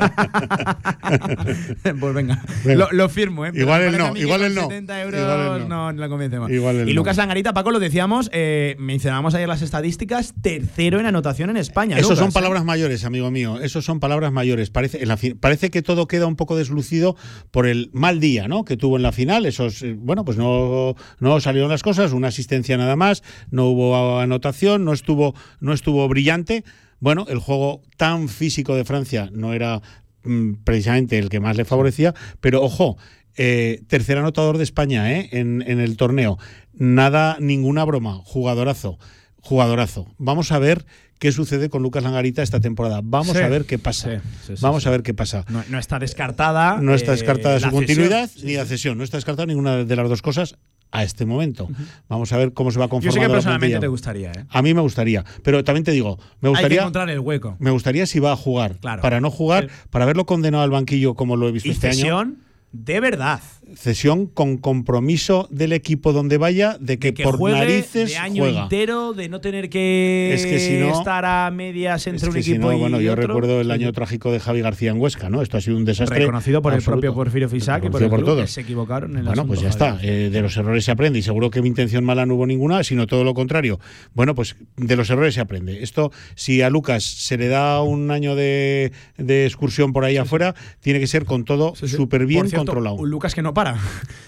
pues 2.00 2.14
venga. 2.14 2.42
Lo, 2.64 2.88
lo 2.92 3.08
firmo, 3.08 3.44
¿eh? 3.46 3.52
Igual 3.54 3.82
él 3.82 3.98
no, 3.98 4.16
igual 4.16 4.42
él 4.42 4.54
no. 4.54 4.62
70 4.62 5.02
euros 5.02 5.20
Igual 5.20 5.62
él 5.62 5.68
no. 5.68 5.68
no, 5.68 5.92
no 5.92 6.00
la 6.00 6.08
convencemos. 6.08 6.50
Igual 6.50 6.76
él 6.76 6.88
y 6.88 6.92
no. 6.92 6.96
Lucas 6.96 7.16
Langarita, 7.18 7.52
Paco, 7.52 7.70
lo 7.70 7.78
decíamos, 7.78 8.30
eh, 8.32 8.76
mencionábamos 8.78 9.34
ayer 9.34 9.48
las 9.48 9.62
estadísticas, 9.62 10.34
tercero 10.40 10.98
en 10.98 11.06
anotación 11.06 11.50
en 11.50 11.58
España. 11.58 11.96
Esos 11.96 12.18
son 12.18 12.28
Lucas, 12.28 12.30
¿eh? 12.30 12.34
palabras 12.34 12.64
mayores, 12.64 13.04
amigo 13.04 13.30
mío. 13.30 13.60
Esos 13.60 13.84
son 13.84 14.00
palabras 14.00 14.32
mayores. 14.32 14.70
Parece, 14.70 15.02
en 15.02 15.08
la 15.08 15.18
parece 15.40 15.70
que 15.70 15.82
todo 15.82 16.06
queda 16.06 16.26
un 16.26 16.36
poco 16.36 16.56
deslucido 16.56 17.16
por 17.50 17.66
el 17.66 17.90
mal 17.92 18.20
día 18.20 18.48
¿no? 18.48 18.64
que 18.64 18.76
tuvo 18.76 18.96
en 18.96 19.02
la 19.02 19.12
final. 19.12 19.46
Esos, 19.46 19.82
eh, 19.82 19.94
bueno, 19.98 20.24
pues 20.24 20.38
no, 20.38 20.85
no 21.18 21.40
salieron 21.40 21.70
las 21.70 21.82
cosas, 21.82 22.12
una 22.12 22.28
asistencia 22.28 22.76
nada 22.76 22.94
más, 22.94 23.22
no 23.50 23.66
hubo 23.66 24.20
anotación, 24.20 24.84
no 24.84 24.92
estuvo, 24.92 25.34
no 25.60 25.72
estuvo 25.72 26.06
brillante. 26.08 26.62
Bueno, 27.00 27.26
el 27.28 27.38
juego 27.40 27.82
tan 27.96 28.28
físico 28.28 28.74
de 28.76 28.84
Francia 28.84 29.28
no 29.32 29.52
era 29.54 29.82
mm, 30.24 30.52
precisamente 30.64 31.18
el 31.18 31.28
que 31.28 31.40
más 31.40 31.56
le 31.56 31.64
favorecía, 31.64 32.14
pero 32.40 32.62
ojo. 32.62 32.96
eh, 33.38 33.82
tercer 33.88 34.16
anotador 34.16 34.56
de 34.56 34.64
España 34.64 35.12
¿eh? 35.12 35.28
en, 35.32 35.62
en 35.66 35.78
el 35.80 35.96
torneo. 35.98 36.38
Nada, 36.72 37.36
ninguna 37.40 37.84
broma. 37.84 38.20
Jugadorazo. 38.24 38.98
Jugadorazo. 39.42 40.06
Vamos 40.18 40.52
a 40.52 40.58
ver 40.58 40.86
qué 41.18 41.32
sucede 41.32 41.68
con 41.68 41.82
Lucas 41.82 42.02
Langarita 42.02 42.42
esta 42.42 42.60
temporada. 42.60 43.00
Vamos 43.04 43.36
Sí, 43.36 43.42
a 43.42 43.48
ver 43.48 43.64
qué 43.66 43.78
pasa. 43.78 44.10
sí, 44.10 44.16
sí, 44.46 44.56
sí, 44.56 44.62
Vamos 44.62 44.86
a 44.86 44.90
ver 44.90 45.02
qué 45.02 45.12
pasa. 45.14 45.44
No, 45.50 45.62
no 45.68 45.78
está 45.78 45.98
descartada. 45.98 46.80
No 46.80 46.94
está 46.94 47.12
eh, 47.12 47.16
descartada 47.16 47.58
su 47.60 47.66
la 47.66 47.72
continuidad 47.72 48.30
ni 48.42 48.54
la 48.54 48.64
cesión. 48.64 48.96
No 48.98 49.04
está 49.04 49.18
descartada 49.18 49.44
ninguna 49.46 49.84
de 49.84 49.96
las 49.96 50.08
dos 50.08 50.22
cosas 50.22 50.56
a 50.92 51.02
este 51.02 51.26
momento. 51.26 51.68
Vamos 52.08 52.32
a 52.32 52.36
ver 52.38 52.52
cómo 52.52 52.70
se 52.70 52.78
va 52.78 52.86
Yo 52.86 52.90
conformando 52.90 53.20
sé 53.22 53.26
que 53.28 53.32
personalmente 53.32 53.78
te 53.80 53.86
gustaría, 53.88 54.32
¿eh? 54.32 54.44
A 54.48 54.62
mí 54.62 54.72
me 54.74 54.80
gustaría, 54.80 55.24
pero 55.42 55.62
también 55.64 55.84
te 55.84 55.90
digo, 55.92 56.16
me 56.40 56.48
Hay 56.48 56.54
que 56.54 56.60
gustaría 56.60 56.80
encontrar 56.80 57.10
el 57.10 57.20
hueco. 57.20 57.56
me 57.58 57.70
gustaría 57.70 58.06
si 58.06 58.18
va 58.18 58.32
a 58.32 58.36
jugar. 58.36 58.78
Claro. 58.78 59.02
Para 59.02 59.20
no 59.20 59.30
jugar, 59.30 59.68
para 59.90 60.04
verlo 60.06 60.26
condenado 60.26 60.62
al 60.64 60.70
banquillo 60.70 61.14
como 61.14 61.36
lo 61.36 61.48
he 61.48 61.52
visto 61.52 61.68
Y 61.68 61.72
este 61.72 61.88
año. 61.88 62.32
de 62.72 63.00
verdad. 63.00 63.40
Cesión 63.74 64.26
con 64.26 64.58
compromiso 64.58 65.48
del 65.50 65.72
equipo 65.72 66.12
donde 66.12 66.38
vaya 66.38 66.76
de 66.80 66.98
que, 66.98 67.12
Que 67.14 67.24
por 67.24 67.36
juegue 67.36 67.58
narices 67.58 68.10
de 68.10 68.16
año 68.16 68.44
juega. 68.44 68.62
entero, 68.62 69.12
de 69.12 69.28
no 69.28 69.40
tener 69.40 69.68
que 69.68 70.30
Es 70.34 70.46
que 70.46 70.60
si 70.60 70.74
no- 70.74 70.96
estar 70.96 71.24
a 71.24 71.50
medias 71.50 72.06
entre 72.06 72.18
Es 72.18 72.28
un 72.28 72.34
que 72.34 72.42
si 72.44 72.52
equipo 72.52 72.68
no, 72.68 72.72
y 72.76 72.78
bueno, 72.78 73.00
yo 73.00 73.12
otro. 73.12 73.26
recuerdo 73.26 73.60
el 73.60 73.66
Sí, 73.66 73.72
año 73.72 73.88
sí. 73.88 73.92
trágico 73.92 74.30
de 74.30 74.38
Javi 74.38 74.60
García 74.60 74.92
en 74.92 75.00
Huesca, 75.00 75.30
¿no? 75.30 75.42
Esto 75.42 75.56
ha 75.56 75.60
sido 75.60 75.76
un 75.76 75.84
desastre. 75.84 76.20
Reconocido 76.20 76.62
por 76.62 76.72
el 76.72 76.76
absoluto. 76.76 77.00
propio 77.00 77.14
Porfirio 77.14 77.48
Fisac 77.48 77.84
y 77.84 77.90
por 77.90 78.02
el 78.02 78.08
por 78.08 78.20
club, 78.20 78.28
que 78.30 78.34
todos. 78.36 78.50
se 78.52 78.60
equivocaron 78.60 79.10
en 79.12 79.16
el 79.18 79.22
Bueno, 79.24 79.42
asunto, 79.42 79.48
pues 79.48 79.60
ya 79.62 79.68
está. 79.68 79.98
Eh, 80.00 80.30
de 80.30 80.42
los 80.42 80.56
errores 80.56 80.84
se 80.84 80.92
aprende 80.92 81.18
y 81.18 81.22
seguro 81.22 81.50
que 81.50 81.60
mi 81.60 81.68
intención 81.68 82.04
mala 82.04 82.24
no 82.24 82.36
hubo 82.36 82.46
ninguna, 82.46 82.84
sino 82.84 83.06
todo 83.08 83.24
lo 83.24 83.34
contrario. 83.34 83.80
Bueno, 84.14 84.34
pues 84.36 84.54
de 84.76 84.94
los 84.96 85.10
errores 85.10 85.34
se 85.34 85.40
aprende. 85.40 85.82
Esto, 85.82 86.12
si 86.36 86.62
a 86.62 86.70
Lucas 86.70 87.02
se 87.04 87.36
le 87.36 87.48
da 87.48 87.82
un 87.82 88.12
año 88.12 88.36
de, 88.36 88.92
de 89.18 89.44
excursión 89.44 89.92
por 89.92 90.04
ahí 90.04 90.16
afuera, 90.18 90.54
tiene 90.80 91.00
que 91.00 91.08
ser 91.08 91.24
con 91.24 91.44
todo 91.44 91.74
Sí, 91.74 91.88
sí. 91.88 91.96
súper 91.96 92.26
bien 92.26 92.48
cierto, 92.48 92.58
controlado. 92.64 92.94
Un 92.96 93.10
Lucas 93.10 93.34
que 93.34 93.42
no 93.42 93.54
para. 93.56 93.76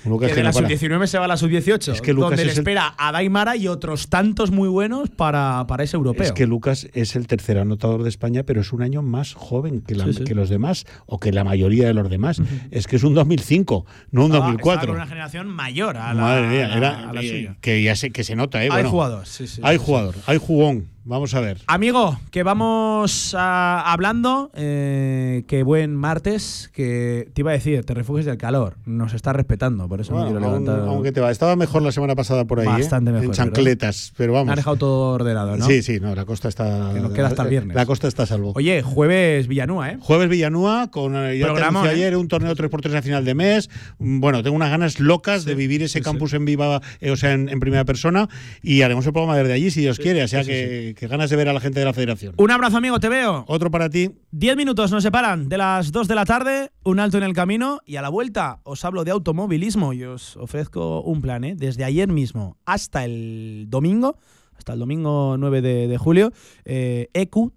Lucas 0.04 0.28
que 0.30 0.34
que 0.34 0.40
de 0.40 0.42
no 0.42 0.48
la 0.48 0.52
para. 0.54 0.68
sub-19 0.68 1.06
se 1.06 1.18
va 1.18 1.26
a 1.26 1.28
la 1.28 1.36
sub-18. 1.36 1.92
Es 1.92 2.00
que 2.00 2.12
Lucas 2.14 2.30
donde 2.30 2.44
le 2.46 2.50
es 2.52 2.56
el- 2.58 2.62
espera 2.62 2.94
a 2.96 3.12
Daimara 3.12 3.56
y 3.56 3.68
otros 3.68 4.08
tantos 4.08 4.50
muy 4.50 4.68
buenos 4.68 5.10
para, 5.10 5.66
para 5.68 5.84
ese 5.84 5.96
europeo. 5.96 6.24
Es 6.24 6.32
que 6.32 6.46
Lucas 6.46 6.88
es 6.94 7.14
el 7.14 7.26
tercer 7.26 7.58
anotador 7.58 8.02
de 8.02 8.08
España, 8.08 8.42
pero 8.44 8.62
es 8.62 8.72
un 8.72 8.82
año 8.82 9.02
más 9.02 9.34
joven 9.34 9.82
que, 9.82 9.94
la- 9.94 10.06
Sí, 10.06 10.14
sí. 10.14 10.24
que 10.24 10.34
los 10.34 10.48
demás, 10.48 10.86
o 11.06 11.20
que 11.20 11.30
la 11.30 11.44
mayoría 11.44 11.86
de 11.86 11.94
los 11.94 12.08
demás. 12.10 12.40
Es 12.70 12.86
que 12.86 12.96
es 12.96 13.02
un 13.04 13.14
2005, 13.14 13.84
no 14.10 14.22
un 14.22 14.26
estaba 14.32 14.46
2004. 14.46 14.86
con 14.88 14.96
una 14.96 15.06
generación 15.06 15.48
mayor 15.48 15.96
a 15.98 16.14
la, 16.14 16.20
Madre 16.22 16.48
mía, 16.48 16.64
a 16.64 16.68
la- 16.68 16.76
era, 16.76 17.08
a 17.10 17.12
la 17.12 17.20
eh, 17.22 17.28
suya. 17.28 17.56
que 17.60 17.82
ya 17.82 17.94
se, 17.94 18.10
que 18.10 18.24
se 18.24 18.34
nota, 18.34 18.58
¿eh? 18.62 18.64
Hay 18.64 18.70
Bueno, 18.70 18.90
jugador, 18.90 19.26
sí, 19.26 19.46
sí, 19.46 19.60
hay 19.62 19.76
jugador, 19.76 20.14
hay 20.26 20.38
jugón. 20.38 20.86
Vamos 21.08 21.32
a 21.34 21.40
ver. 21.40 21.56
Amigo, 21.68 22.20
que 22.30 22.42
vamos 22.42 23.34
a- 23.34 23.80
hablando, 23.90 24.50
eh, 24.54 25.42
que 25.46 25.62
buen 25.62 25.96
martes, 25.96 26.70
que 26.74 27.30
te 27.32 27.40
iba 27.40 27.50
a 27.50 27.54
decir, 27.54 27.82
te 27.86 27.94
refugies 27.94 28.26
del 28.26 28.36
calor, 28.36 28.76
nos 28.84 29.14
está 29.14 29.32
respetando, 29.32 29.88
por 29.88 30.02
eso 30.02 30.12
Bueno, 30.12 30.26
me 30.26 30.32
quiero 30.38 30.52
aún- 30.52 30.64
levantar. 30.66 30.86
aunque 30.86 31.10
te 31.10 31.22
va. 31.22 31.30
Estaba 31.30 31.56
mejor 31.56 31.80
la 31.80 31.92
semana 31.92 32.14
pasada 32.14 32.44
por 32.44 32.60
ahí. 32.60 32.66
¿eh? 32.66 32.72
Bastante 32.72 33.10
mejor, 33.10 33.24
En 33.24 33.32
chancletas, 33.32 34.12
pero 34.18 34.34
Me 34.34 34.38
vamos. 34.40 34.52
ha 34.52 34.56
dejado 34.56 34.76
todo 34.76 35.14
ordenado, 35.14 35.56
¿no? 35.56 35.64
Sí, 35.64 35.82
sí, 35.82 35.98
no, 35.98 36.14
la 36.14 36.26
costa 36.26 36.48
está. 36.48 36.90
Que 36.92 37.00
nos 37.00 37.12
queda 37.12 37.28
hasta 37.28 37.42
el 37.44 37.48
viernes. 37.48 37.74
La 37.74 37.86
costa 37.86 38.06
está 38.06 38.24
a 38.24 38.26
salvo. 38.26 38.52
Oye, 38.54 38.82
jueves 38.82 39.48
Villanúa, 39.48 39.92
¿eh? 39.92 39.96
Jueves 40.00 40.28
Villanúa, 40.28 40.90
con 40.90 41.16
eh, 41.16 41.38
ya 41.38 41.54
te 41.54 41.60
¿eh? 41.60 41.88
ayer, 41.90 42.16
un 42.18 42.28
torneo 42.28 42.54
3x3 42.54 42.94
a 42.96 43.00
final 43.00 43.24
de 43.24 43.34
mes. 43.34 43.70
Mm, 43.98 44.20
Bueno, 44.20 44.42
tengo 44.42 44.56
unas 44.56 44.68
ganas 44.70 45.00
locas 45.00 45.46
de 45.46 45.54
vivir 45.54 45.82
ese 45.82 46.00
sí, 46.00 46.04
campus 46.04 46.34
en 46.34 46.44
viva, 46.44 46.82
eh, 47.00 47.10
o 47.12 47.16
sea, 47.16 47.32
en, 47.32 47.48
en 47.48 47.60
primera 47.60 47.86
persona. 47.86 48.28
Y 48.60 48.82
haremos 48.82 49.06
el 49.06 49.14
programa 49.14 49.38
desde 49.38 49.54
allí, 49.54 49.70
si 49.70 49.80
Dios 49.80 49.98
quiere. 49.98 50.22
O 50.22 50.28
sea, 50.28 50.44
sí, 50.44 50.50
que, 50.50 50.94
que 50.98 51.06
ganas 51.06 51.30
de 51.30 51.36
ver 51.36 51.48
a 51.48 51.52
la 51.52 51.60
gente 51.60 51.78
de 51.78 51.84
la 51.84 51.92
federación. 51.92 52.34
Un 52.38 52.50
abrazo, 52.50 52.76
amigo, 52.76 52.98
te 52.98 53.08
veo. 53.08 53.44
Otro 53.46 53.70
para 53.70 53.88
ti. 53.88 54.10
Diez 54.32 54.56
minutos 54.56 54.90
nos 54.90 55.04
separan 55.04 55.48
de 55.48 55.56
las 55.56 55.92
2 55.92 56.08
de 56.08 56.14
la 56.16 56.24
tarde, 56.24 56.72
un 56.82 56.98
alto 56.98 57.18
en 57.18 57.22
el 57.22 57.34
camino 57.34 57.78
y 57.86 57.96
a 57.96 58.02
la 58.02 58.08
vuelta 58.08 58.60
os 58.64 58.84
hablo 58.84 59.04
de 59.04 59.12
automovilismo 59.12 59.92
y 59.92 60.02
os 60.02 60.36
ofrezco 60.36 61.00
un 61.02 61.22
plan, 61.22 61.44
¿eh? 61.44 61.54
Desde 61.56 61.84
ayer 61.84 62.08
mismo 62.08 62.56
hasta 62.66 63.04
el 63.04 63.66
domingo, 63.68 64.16
hasta 64.56 64.72
el 64.72 64.80
domingo 64.80 65.36
9 65.38 65.62
de, 65.62 65.86
de 65.86 65.98
julio, 65.98 66.32
eh, 66.64 67.08
EQ, 67.14 67.52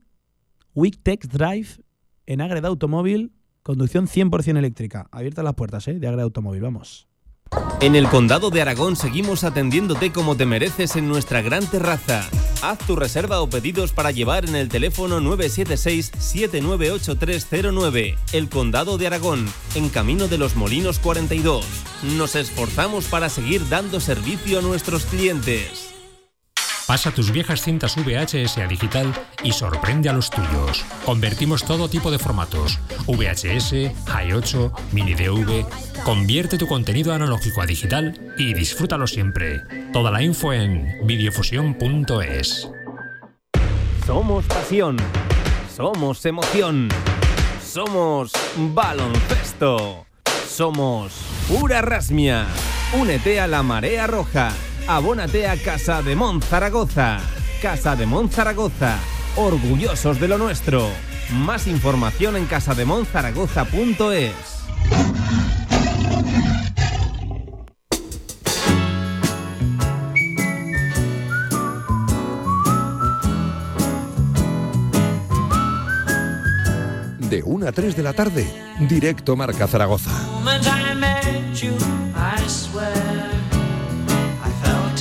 Week 0.75 0.99
Tech 1.01 1.25
Drive 1.25 1.81
en 2.27 2.41
Agreda 2.41 2.67
Automóvil, 2.67 3.33
conducción 3.63 4.05
100% 4.05 4.55
eléctrica. 4.55 5.07
Abiertas 5.11 5.43
las 5.43 5.55
puertas, 5.55 5.87
¿eh? 5.87 5.95
De 5.95 6.07
Agreda 6.07 6.23
Automóvil, 6.23 6.61
vamos. 6.61 7.10
En 7.81 7.95
el 7.95 8.07
Condado 8.07 8.51
de 8.51 8.61
Aragón 8.61 8.95
seguimos 8.95 9.43
atendiéndote 9.43 10.11
como 10.11 10.37
te 10.37 10.45
mereces 10.45 10.95
en 10.95 11.09
nuestra 11.09 11.41
gran 11.41 11.65
terraza. 11.65 12.29
Haz 12.61 12.77
tu 12.85 12.95
reserva 12.95 13.41
o 13.41 13.49
pedidos 13.49 13.91
para 13.91 14.11
llevar 14.11 14.45
en 14.45 14.55
el 14.55 14.69
teléfono 14.69 15.19
976-798309. 15.19 18.17
El 18.33 18.49
Condado 18.49 18.99
de 18.99 19.07
Aragón, 19.07 19.51
en 19.73 19.89
Camino 19.89 20.27
de 20.27 20.37
los 20.37 20.55
Molinos 20.55 20.99
42. 20.99 21.65
Nos 22.15 22.35
esforzamos 22.35 23.05
para 23.05 23.29
seguir 23.29 23.67
dando 23.67 23.99
servicio 23.99 24.59
a 24.59 24.61
nuestros 24.61 25.05
clientes. 25.05 25.90
Pasa 26.91 27.09
tus 27.09 27.31
viejas 27.31 27.61
cintas 27.61 27.95
VHS 27.95 28.57
a 28.57 28.67
digital 28.67 29.13
y 29.43 29.53
sorprende 29.53 30.09
a 30.09 30.13
los 30.13 30.29
tuyos. 30.29 30.83
Convertimos 31.05 31.63
todo 31.63 31.87
tipo 31.87 32.11
de 32.11 32.19
formatos: 32.19 32.79
VHS, 33.07 33.93
i8, 34.07 34.73
mini 34.91 35.13
DV. 35.13 35.65
Convierte 36.03 36.57
tu 36.57 36.67
contenido 36.67 37.13
analógico 37.13 37.61
a 37.61 37.65
digital 37.65 38.33
y 38.37 38.53
disfrútalo 38.53 39.07
siempre. 39.07 39.61
Toda 39.93 40.11
la 40.11 40.21
info 40.21 40.51
en 40.51 40.85
videofusión.es. 41.07 42.69
Somos 44.05 44.45
pasión. 44.47 44.97
Somos 45.73 46.25
emoción. 46.25 46.89
Somos 47.63 48.33
baloncesto. 48.57 50.07
Somos 50.45 51.13
pura 51.47 51.81
rasmia. 51.81 52.47
Únete 52.99 53.39
a 53.39 53.47
la 53.47 53.63
marea 53.63 54.07
roja. 54.07 54.51
Abónate 54.87 55.47
a 55.47 55.55
Casa 55.57 56.01
de 56.01 56.15
Mon 56.15 56.41
Zaragoza. 56.41 57.19
Casa 57.61 57.95
de 57.95 58.05
Mon 58.05 58.29
Zaragoza. 58.29 58.97
Orgullosos 59.35 60.19
de 60.19 60.27
lo 60.27 60.37
nuestro. 60.37 60.89
Más 61.31 61.67
información 61.67 62.35
en 62.35 62.45
casademonzaragoza.es. 62.45 64.31
De 77.29 77.43
1 77.43 77.67
a 77.67 77.71
3 77.71 77.95
de 77.95 78.03
la 78.03 78.11
tarde, 78.11 78.45
directo 78.89 79.37
Marca 79.37 79.65
Zaragoza. 79.65 80.11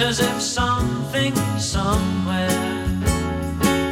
If 0.01 0.41
something 0.41 1.35
somewhere 1.59 2.49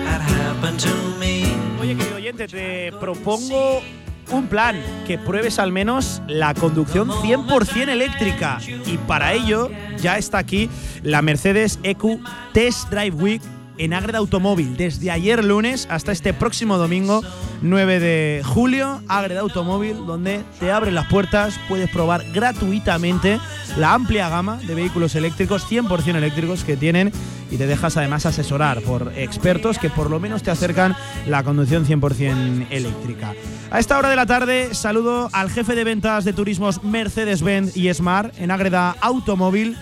had 0.06 0.22
happened 0.22 0.80
to 0.80 0.88
me. 1.20 1.44
Oye, 1.80 1.94
querido 1.96 2.16
oyente, 2.16 2.48
te 2.48 2.92
propongo 2.98 3.82
un 4.30 4.46
plan, 4.46 4.76
que 5.06 5.18
pruebes 5.18 5.58
al 5.58 5.70
menos 5.70 6.22
la 6.26 6.54
conducción 6.54 7.10
100% 7.10 7.88
eléctrica. 7.90 8.58
Y 8.86 8.96
para 9.06 9.34
ello 9.34 9.70
ya 9.98 10.16
está 10.16 10.38
aquí 10.38 10.70
la 11.02 11.20
Mercedes 11.20 11.78
EQ 11.82 12.20
Test 12.54 12.88
Drive 12.90 13.14
Week 13.14 13.42
en 13.78 13.94
Agreda 13.94 14.18
Automóvil, 14.18 14.76
desde 14.76 15.10
ayer 15.10 15.44
lunes 15.44 15.86
hasta 15.90 16.12
este 16.12 16.34
próximo 16.34 16.78
domingo 16.78 17.22
9 17.62 18.00
de 18.00 18.42
julio, 18.44 19.00
Agreda 19.08 19.40
Automóvil, 19.40 20.06
donde 20.06 20.42
te 20.60 20.70
abren 20.70 20.94
las 20.94 21.06
puertas, 21.06 21.58
puedes 21.68 21.88
probar 21.88 22.24
gratuitamente 22.32 23.40
la 23.76 23.94
amplia 23.94 24.28
gama 24.28 24.56
de 24.66 24.74
vehículos 24.74 25.14
eléctricos, 25.14 25.64
100% 25.70 26.16
eléctricos 26.16 26.64
que 26.64 26.76
tienen 26.76 27.12
y 27.50 27.56
te 27.56 27.66
dejas 27.66 27.96
además 27.96 28.26
asesorar 28.26 28.82
por 28.82 29.12
expertos 29.16 29.78
que 29.78 29.90
por 29.90 30.10
lo 30.10 30.20
menos 30.20 30.42
te 30.42 30.50
acercan 30.50 30.94
la 31.26 31.42
conducción 31.42 31.86
100% 31.86 32.66
eléctrica. 32.70 33.34
A 33.70 33.78
esta 33.78 33.98
hora 33.98 34.10
de 34.10 34.16
la 34.16 34.26
tarde 34.26 34.74
saludo 34.74 35.30
al 35.32 35.50
jefe 35.50 35.74
de 35.74 35.84
ventas 35.84 36.24
de 36.24 36.32
turismos 36.32 36.82
Mercedes-Benz 36.82 37.76
y 37.76 37.92
Smart 37.92 38.34
en 38.38 38.50
Agreda 38.50 38.96
Automóvil, 39.00 39.76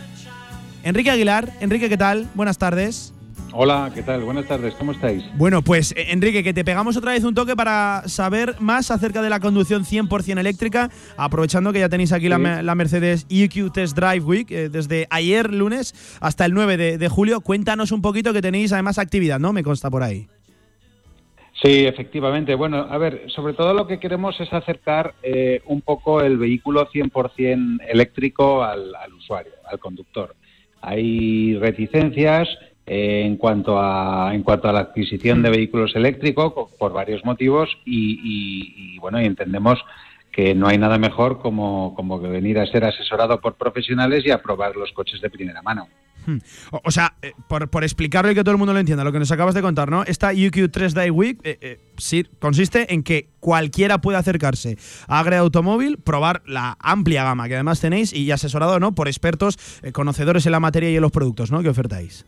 Enrique 0.83 1.11
Aguilar. 1.11 1.53
Enrique, 1.61 1.89
¿qué 1.89 1.97
tal? 1.97 2.29
Buenas 2.35 2.59
tardes. 2.59 3.16
Hola, 3.53 3.91
¿qué 3.95 4.03
tal? 4.03 4.23
Buenas 4.23 4.47
tardes, 4.47 4.75
¿cómo 4.75 4.93
estáis? 4.93 5.25
Bueno, 5.35 5.63
pues 5.63 5.93
eh, 5.93 6.09
Enrique, 6.11 6.43
que 6.45 6.53
te 6.53 6.63
pegamos 6.65 6.97
otra 6.99 7.13
vez 7.13 7.25
un 7.25 7.35
toque 7.35 7.57
para 7.57 8.03
saber 8.07 8.55
más 8.61 8.91
acerca 8.91 9.23
de 9.23 9.31
la 9.31 9.41
conducción 9.41 9.85
100% 9.85 10.39
eléctrica, 10.39 10.91
aprovechando 11.17 11.73
que 11.73 11.79
ya 11.79 11.89
tenéis 11.89 12.13
aquí 12.13 12.29
la, 12.29 12.37
Sí. 12.37 12.43
me- 12.43 12.63
la 12.63 12.75
Mercedes 12.75 13.27
EQ 13.31 13.71
Test 13.73 13.97
Drive 13.97 14.21
Week, 14.25 14.51
eh, 14.51 14.69
desde 14.69 15.07
ayer 15.09 15.51
lunes 15.55 15.95
hasta 16.21 16.45
el 16.45 16.53
9 16.53 16.77
de, 16.77 16.99
de 16.99 17.09
julio. 17.09 17.41
Cuéntanos 17.41 17.93
un 17.93 18.03
poquito 18.03 18.35
que 18.35 18.43
tenéis 18.43 18.73
además 18.75 18.99
actividad, 18.99 19.39
¿no? 19.41 19.55
Me 19.55 19.63
consta 19.63 19.89
por 19.91 20.03
ahí. 20.03 20.29
Sí, 21.63 21.87
efectivamente. 21.87 22.55
Bueno, 22.55 22.87
a 22.91 22.99
ver, 22.99 23.23
sobre 23.35 23.55
todo 23.55 23.73
lo 23.73 23.87
que 23.87 23.99
queremos 23.99 24.39
es 24.39 24.53
acercar 24.53 25.15
eh, 25.23 25.63
un 25.65 25.81
poco 25.81 26.21
el 26.21 26.37
vehículo 26.37 26.87
100% 26.91 27.79
eléctrico 27.89 28.63
al, 28.63 28.95
al 28.95 29.15
usuario, 29.15 29.53
al 29.71 29.79
conductor. 29.79 30.35
Hay 30.83 31.57
reticencias 31.59 32.47
eh, 32.87 33.23
en 33.27 33.37
cuanto 33.37 33.81
a 33.81 34.33
en 34.35 34.43
cuanto 34.43 34.69
a 34.69 34.73
la 34.73 34.81
adquisición 34.81 35.43
de 35.43 35.51
vehículos 35.51 35.95
eléctricos 35.97 36.53
co- 36.53 36.71
por 36.79 36.93
varios 36.93 37.25
motivos 37.25 37.69
y, 37.85 38.13
y- 38.23 38.95
y, 38.95 38.99
bueno 38.99 39.21
y 39.21 39.25
entendemos 39.27 39.79
que 40.33 40.55
no 40.55 40.69
hay 40.69 40.77
nada 40.79 40.99
mejor 40.99 41.39
como, 41.41 41.95
como 41.95 42.21
que 42.21 42.29
venir 42.29 42.59
a 42.59 42.67
ser 42.67 42.85
asesorado 42.85 43.41
por 43.41 43.55
profesionales 43.55 44.23
y 44.27 44.31
a 44.31 44.43
probar 44.43 44.77
los 44.77 44.93
coches 44.93 45.21
de 45.23 45.31
primera 45.31 45.63
mano. 45.63 45.89
Hmm. 46.27 46.39
O, 46.85 46.91
sea, 46.91 47.15
eh, 47.23 47.33
por, 47.49 47.71
por 47.71 47.85
explicarlo 47.85 48.31
y 48.31 48.35
que 48.35 48.43
todo 48.43 48.51
el 48.53 48.59
mundo 48.59 48.75
lo 48.75 48.79
entienda, 48.81 49.03
lo 49.03 49.13
que 49.13 49.19
nos 49.19 49.31
acabas 49.33 49.55
de 49.55 49.63
contar, 49.63 49.91
¿no? 49.91 50.03
Esta 50.03 50.33
UQ 50.33 50.71
3 50.71 50.93
Day 50.93 51.09
Week 51.09 51.39
eh, 51.43 51.57
eh, 51.63 51.81
sí, 51.97 52.27
consiste 52.39 52.93
en 52.93 53.03
que 53.03 53.31
cualquiera 53.41 54.03
puede 54.03 54.19
acercarse 54.19 54.77
a 55.09 55.21
Agre 55.21 55.37
Automóvil, 55.37 55.97
probar 55.99 56.43
la 56.47 56.77
amplia 56.81 57.25
gama 57.25 57.49
que 57.49 57.55
además 57.55 57.81
tenéis 57.81 58.13
y 58.13 58.31
asesorado, 58.31 58.79
¿no? 58.79 58.95
Por 58.95 59.09
expertos 59.09 59.57
eh, 59.83 59.93
conocedores 59.93 60.45
en 60.45 60.53
la 60.53 60.61
materia 60.61 60.91
y 60.91 60.97
en 60.97 61.03
los 61.03 61.13
productos, 61.13 61.51
¿no? 61.51 61.63
Que 61.63 61.71
ofertáis. 61.71 62.27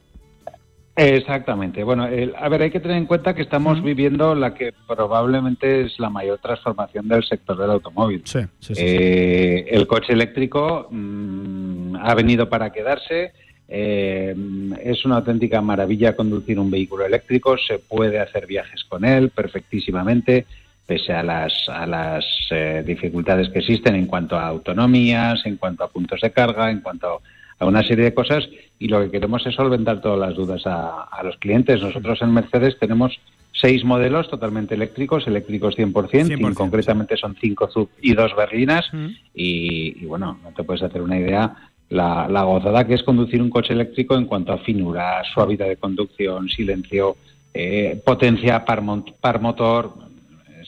Exactamente. 1.00 1.84
Bueno, 1.84 2.06
el- 2.08 2.34
a 2.36 2.48
ver, 2.48 2.62
hay 2.62 2.70
que 2.72 2.80
tener 2.80 2.96
en 2.96 3.06
cuenta 3.06 3.32
que 3.32 3.42
estamos 3.42 3.80
viviendo 3.84 4.34
la 4.34 4.52
que 4.52 4.72
probablemente 4.86 5.82
es 5.82 5.96
la 6.00 6.10
mayor 6.10 6.38
transformación 6.40 7.06
del 7.06 7.22
sector 7.22 7.56
del 7.56 7.70
automóvil. 7.70 8.22
Sí, 8.24 8.40
sí, 8.58 8.74
sí. 8.74 8.82
Eh, 8.84 9.66
el 9.70 9.86
coche 9.86 10.12
eléctrico 10.12 10.88
mm, 10.90 11.96
ha 12.02 12.14
venido 12.16 12.48
para 12.48 12.72
quedarse. 12.72 13.30
Eh, 13.68 14.34
es 14.82 15.04
una 15.04 15.16
auténtica 15.18 15.60
maravilla 15.60 16.16
conducir 16.16 16.58
un 16.58 16.68
vehículo 16.68 17.06
eléctrico. 17.06 17.56
Se 17.58 17.78
puede 17.78 18.18
hacer 18.18 18.48
viajes 18.48 18.82
con 18.82 19.04
él 19.04 19.30
perfectísimamente, 19.30 20.46
pese 20.84 21.12
a 21.12 21.22
las, 21.22 21.52
a 21.68 21.86
las 21.86 22.24
eh, 22.50 22.82
dificultades 22.84 23.50
que 23.50 23.60
existen 23.60 23.94
en 23.94 24.06
cuanto 24.06 24.36
a 24.36 24.48
autonomías, 24.48 25.46
en 25.46 25.58
cuanto 25.58 25.84
a 25.84 25.88
puntos 25.90 26.20
de 26.22 26.32
carga, 26.32 26.72
en 26.72 26.80
cuanto 26.80 27.06
a 27.06 27.18
una 27.66 27.82
serie 27.82 28.04
de 28.04 28.14
cosas. 28.14 28.48
Y 28.78 28.88
lo 28.88 29.00
que 29.02 29.10
queremos 29.10 29.46
es 29.46 29.54
solventar 29.54 30.00
todas 30.00 30.18
las 30.18 30.36
dudas 30.36 30.66
a, 30.66 31.02
a 31.02 31.22
los 31.22 31.36
clientes. 31.38 31.80
Nosotros 31.80 32.20
en 32.22 32.32
Mercedes 32.32 32.78
tenemos 32.78 33.18
seis 33.52 33.84
modelos 33.84 34.28
totalmente 34.28 34.74
eléctricos, 34.74 35.26
eléctricos 35.26 35.76
100%, 35.76 35.92
100%, 36.10 36.50
y 36.50 36.54
concretamente 36.54 37.16
son 37.16 37.36
cinco 37.40 37.68
sub 37.68 37.88
y 38.00 38.14
dos 38.14 38.34
berlinas. 38.36 38.86
Y, 39.34 40.02
y, 40.02 40.06
bueno, 40.06 40.38
no 40.42 40.50
te 40.52 40.62
puedes 40.62 40.82
hacer 40.82 41.02
una 41.02 41.18
idea 41.18 41.56
la, 41.90 42.28
la 42.28 42.42
gozada 42.42 42.86
que 42.86 42.94
es 42.94 43.02
conducir 43.02 43.40
un 43.40 43.50
coche 43.50 43.72
eléctrico 43.72 44.16
en 44.16 44.26
cuanto 44.26 44.52
a 44.52 44.58
finura, 44.58 45.22
suavidad 45.32 45.68
de 45.68 45.76
conducción, 45.76 46.48
silencio, 46.48 47.16
eh, 47.54 48.00
potencia 48.04 48.64
par, 48.64 48.82
par 49.20 49.40
motor. 49.40 50.07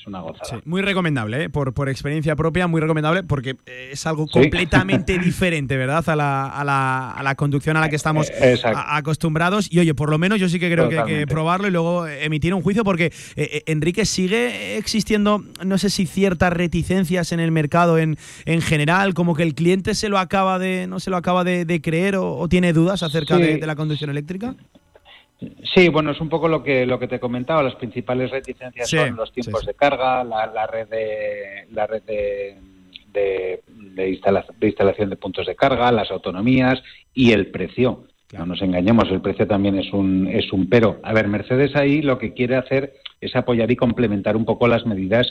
Es 0.00 0.06
una 0.06 0.20
gozada. 0.20 0.48
Sí, 0.48 0.56
muy 0.64 0.80
recomendable, 0.80 1.44
¿eh? 1.44 1.50
por, 1.50 1.74
por 1.74 1.88
experiencia 1.90 2.34
propia, 2.36 2.66
muy 2.66 2.80
recomendable 2.80 3.22
porque 3.22 3.56
eh, 3.66 3.90
es 3.92 4.06
algo 4.06 4.26
Sí. 4.26 4.32
completamente 4.32 5.18
diferente, 5.24 5.76
¿verdad? 5.76 6.08
A 6.08 6.16
la, 6.16 6.46
a, 6.46 6.64
la, 6.64 7.10
a 7.12 7.22
la 7.22 7.34
conducción 7.34 7.76
a 7.76 7.80
la 7.80 7.88
que 7.90 7.96
estamos 7.96 8.30
Eh, 8.30 8.56
a- 8.64 8.96
acostumbrados. 8.96 9.68
Y 9.70 9.78
oye, 9.78 9.94
por 9.94 10.08
lo 10.10 10.16
menos 10.18 10.40
yo 10.40 10.48
sí 10.48 10.58
que 10.58 10.70
creo 10.70 10.88
que 10.88 10.98
hay 10.98 11.06
que 11.06 11.26
probarlo 11.26 11.68
y 11.68 11.70
luego 11.70 12.06
emitir 12.06 12.54
un 12.54 12.62
juicio 12.62 12.82
porque, 12.84 13.12
eh, 13.36 13.62
Enrique, 13.66 14.06
sigue 14.06 14.76
existiendo, 14.78 15.44
no 15.64 15.76
sé 15.78 15.90
si 15.90 16.06
ciertas 16.06 16.52
reticencias 16.52 17.32
en 17.32 17.40
el 17.40 17.50
mercado 17.52 17.98
en, 17.98 18.16
en 18.46 18.62
general, 18.62 19.12
como 19.14 19.34
que 19.34 19.42
el 19.42 19.54
cliente 19.54 19.94
se 19.94 20.08
lo 20.08 20.18
acaba 20.18 20.58
de, 20.58 20.86
no 20.86 21.00
se 21.00 21.10
lo 21.10 21.16
acaba 21.18 21.44
de, 21.44 21.64
de 21.66 21.80
creer 21.82 22.16
o, 22.16 22.36
o 22.38 22.48
tiene 22.48 22.72
dudas 22.72 23.02
acerca 23.02 23.36
Sí. 23.36 23.42
de, 23.42 23.56
de 23.58 23.66
la 23.66 23.76
conducción 23.76 24.08
eléctrica. 24.10 24.54
Sí, 25.74 25.88
bueno, 25.88 26.10
es 26.10 26.20
un 26.20 26.28
poco 26.28 26.48
lo 26.48 26.62
que 26.62 26.84
lo 26.84 26.98
que 26.98 27.08
te 27.08 27.16
he 27.16 27.20
comentado. 27.20 27.62
Las 27.62 27.74
principales 27.76 28.30
reticencias 28.30 28.88
Sí, 28.88 28.96
son 28.98 29.16
los 29.16 29.32
tiempos 29.32 29.60
sí, 29.60 29.66
sí. 29.66 29.66
de 29.68 29.74
carga, 29.74 30.22
la, 30.24 30.46
la 30.46 30.66
red 30.66 30.88
de 30.88 31.66
la 31.72 31.86
red 31.86 32.02
de, 32.02 32.56
de, 33.12 33.62
de 33.66 34.08
instala- 34.10 34.44
de 34.58 34.66
instalación 34.66 35.08
de 35.10 35.16
puntos 35.16 35.46
de 35.46 35.56
carga, 35.56 35.90
las 35.92 36.10
autonomías 36.10 36.82
y 37.14 37.32
el 37.32 37.46
precio. 37.48 38.04
No 38.36 38.46
nos 38.46 38.62
engañemos, 38.62 39.10
el 39.10 39.20
precio 39.20 39.46
también 39.48 39.76
es 39.78 39.92
un 39.92 40.28
es 40.28 40.52
un 40.52 40.68
pero. 40.68 41.00
A 41.02 41.12
ver, 41.12 41.26
Mercedes 41.26 41.74
ahí 41.74 42.00
lo 42.02 42.18
que 42.18 42.32
quiere 42.32 42.56
hacer 42.56 42.94
es 43.20 43.34
apoyar 43.34 43.70
y 43.70 43.76
complementar 43.76 44.36
un 44.36 44.44
poco 44.44 44.68
las 44.68 44.86
medidas 44.86 45.26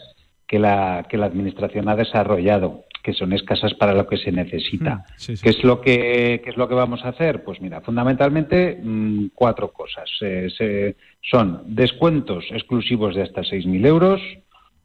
que 0.49 0.57
la 0.59 1.05
que 1.07 1.15
la 1.17 1.27
administración 1.27 1.87
ha 1.89 1.95
desarrollado, 1.95 2.83
que 3.03 3.13
son 3.13 3.33
escasas 3.33 3.75
para 3.75 3.93
lo 3.93 4.07
que 4.07 4.17
se 4.17 4.31
necesita. 4.31 5.05
Sí, 5.15 5.37
sí. 5.37 5.43
¿Qué 5.43 5.49
es 5.51 5.63
lo 5.63 5.79
que 5.79 6.41
qué 6.43 6.49
es 6.49 6.57
lo 6.57 6.67
que 6.67 6.73
vamos 6.73 7.05
a 7.05 7.09
hacer? 7.09 7.43
Pues 7.43 7.61
mira, 7.61 7.81
fundamentalmente 7.81 8.79
mm, 8.83 9.27
cuatro 9.35 9.71
cosas. 9.71 10.09
Eh, 10.21 10.49
se- 10.57 10.95
son 11.21 11.61
descuentos 11.67 12.45
exclusivos 12.49 13.13
de 13.15 13.21
hasta 13.21 13.41
6.000 13.43 13.85
euros, 13.85 14.19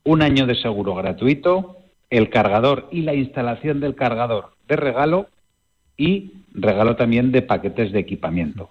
un 0.05 0.21
año 0.21 0.45
de 0.47 0.55
seguro 0.55 0.95
gratuito, 0.95 1.79
el 2.11 2.29
cargador 2.29 2.89
y 2.93 3.01
la 3.01 3.15
instalación 3.15 3.81
del 3.81 3.95
cargador 3.95 4.51
de 4.69 4.77
regalo 4.77 5.29
y 5.97 6.33
regalo 6.53 6.95
también 6.97 7.33
de 7.33 7.41
paquetes 7.41 7.91
de 7.91 8.01
equipamiento. 8.01 8.71